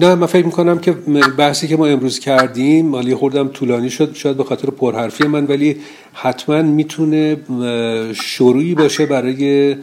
نه 0.01 0.15
من 0.15 0.27
فکر 0.27 0.47
می‌کنم 0.47 0.79
که 0.79 0.93
بحثی 1.39 1.69
که 1.69 1.77
ما 1.77 1.87
امروز 1.87 2.19
کردیم 2.19 2.87
مالی 2.87 3.15
خوردم 3.15 3.49
طولانی 3.49 3.91
شد 3.91 4.15
شاید 4.15 4.37
به 4.37 4.45
خاطر 4.45 4.71
پرحرفی 4.71 5.25
من 5.25 5.47
ولی 5.47 5.77
حتما 6.13 6.63
می‌تونه 6.63 7.37
شروعی 8.15 8.75
باشه 8.75 9.07
برای 9.07 9.77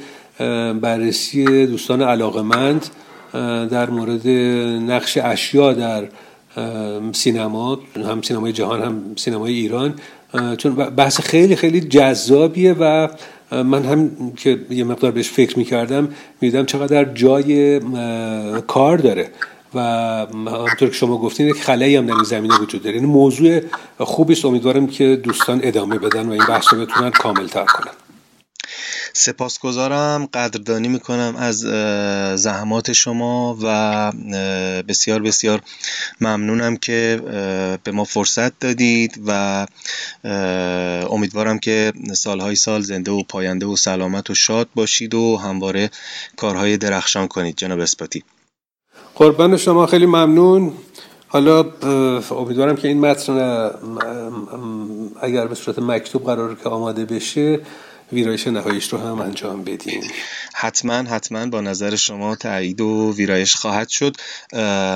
بررسی 0.81 1.65
دوستان 1.65 2.01
علاقمند 2.01 2.85
در 3.71 3.89
مورد 3.89 4.27
نقش 4.91 5.17
اشیا 5.17 5.73
در 5.73 6.07
سینما 7.11 7.79
هم 7.95 8.21
سینمای 8.21 8.53
جهان 8.53 8.81
هم 8.81 9.01
سینمای 9.15 9.53
ایران. 9.53 9.93
چون 10.57 10.75
بحث 10.75 11.21
خیلی 11.21 11.55
خیلی 11.55 11.81
جذابیه 11.81 12.73
و 12.73 13.07
من 13.51 13.83
هم 13.83 14.11
که 14.35 14.59
یه 14.69 14.83
مقدار 14.83 15.11
بهش 15.11 15.29
فکر 15.29 15.57
می‌کردم 15.57 16.09
میدم 16.41 16.65
چقدر 16.65 17.03
جای 17.03 17.79
کار 18.67 18.97
داره. 18.97 19.29
و 19.73 19.79
همطور 19.79 20.89
که 20.89 20.95
شما 20.95 21.17
گفتین 21.17 21.47
یک 21.47 21.63
خلایی 21.63 21.95
هم 21.95 22.05
در 22.05 22.13
این 22.13 22.23
زمینه 22.23 22.59
وجود 22.59 22.83
داره. 22.83 22.95
یعنی 22.95 23.07
موضوع 23.07 23.61
خوبی 23.97 24.33
است. 24.33 24.45
امیدوارم 24.45 24.87
که 24.87 25.15
دوستان 25.15 25.59
ادامه 25.63 25.99
بدن 25.99 26.29
و 26.29 26.31
این 26.31 26.45
بحث 26.45 26.73
رو 26.73 26.85
بتونن 26.85 27.11
کامل 27.11 27.47
تر 27.47 27.65
کنن. 27.65 27.91
سپاسگزارم. 29.13 30.25
قدردانی 30.25 30.87
می‌کنم 30.87 31.35
از 31.37 31.59
زحمات 32.41 32.93
شما 32.93 33.57
و 33.63 34.11
بسیار 34.83 35.21
بسیار 35.21 35.61
ممنونم 36.21 36.77
که 36.77 37.21
به 37.83 37.91
ما 37.91 38.03
فرصت 38.03 38.59
دادید 38.59 39.21
و 39.27 39.65
امیدوارم 41.09 41.59
که 41.59 41.93
سالهای 42.13 42.55
سال 42.55 42.81
زنده 42.81 43.11
و 43.11 43.23
پاینده 43.23 43.65
و 43.65 43.75
سلامت 43.75 44.29
و 44.29 44.35
شاد 44.35 44.67
باشید 44.75 45.13
و 45.13 45.37
همواره 45.37 45.89
کارهای 46.35 46.77
درخشان 46.77 47.27
کنید. 47.27 47.55
جناب 47.55 47.79
اسپاتی. 47.79 48.23
قربان 49.17 49.57
شما 49.57 49.85
خیلی 49.85 50.05
ممنون. 50.05 50.73
حالا 51.27 51.65
امیدوارم 52.31 52.75
که 52.75 52.87
این 52.87 52.99
متن 52.99 53.69
اگر 55.21 55.47
به 55.47 55.55
صورت 55.55 55.79
مکتوب 55.79 56.25
قرار 56.25 56.55
که 56.55 56.69
آماده 56.69 57.05
بشه 57.05 57.59
ویرایش 58.11 58.47
نهاییش 58.47 58.93
رو 58.93 58.97
هم 58.97 59.21
انجام 59.21 59.63
بدیم. 59.63 60.01
حتما 60.53 60.93
حتما 60.93 61.45
با 61.45 61.61
نظر 61.61 61.95
شما 61.95 62.35
تایید 62.35 62.81
و 62.81 63.13
ویرایش 63.13 63.55
خواهد 63.55 63.89
شد. 63.89 64.15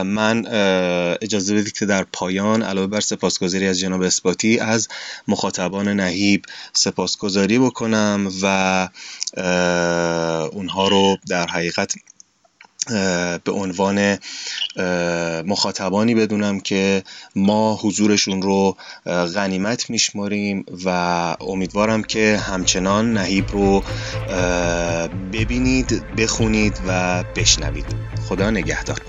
من 0.06 0.46
اجازه 1.22 1.56
بدید 1.56 1.74
که 1.74 1.86
در 1.86 2.06
پایان 2.14 2.62
علاوه 2.62 2.88
بر 2.88 3.00
سپاسگزاری 3.00 3.68
از 3.68 3.80
جناب 3.80 4.02
اثباتی 4.02 4.60
از 4.60 4.88
مخاطبان 5.28 5.88
نهیب 5.88 6.46
سپاسگزاری 6.74 7.60
بکنم 7.60 8.32
و 8.42 8.90
اونها 10.54 10.88
رو 10.88 11.18
در 11.28 11.48
حقیقت 11.48 11.94
به 13.44 13.52
عنوان 13.52 14.18
مخاطبانی 15.46 16.16
بدونم 16.16 16.60
که 16.60 17.04
ما 17.36 17.80
حضورشون 17.82 18.42
رو 18.42 18.78
غنیمت 19.36 19.90
میشماریم 19.90 20.66
و 20.86 20.90
امیدوارم 21.40 22.04
که 22.04 22.38
همچنان 22.38 23.14
نهیب 23.14 23.52
رو 23.52 23.84
ببینید 25.34 26.16
بخونید 26.18 26.74
و 26.88 27.24
بشنوید. 27.36 27.86
خدا 28.30 28.50
نگهدار. 28.50 29.02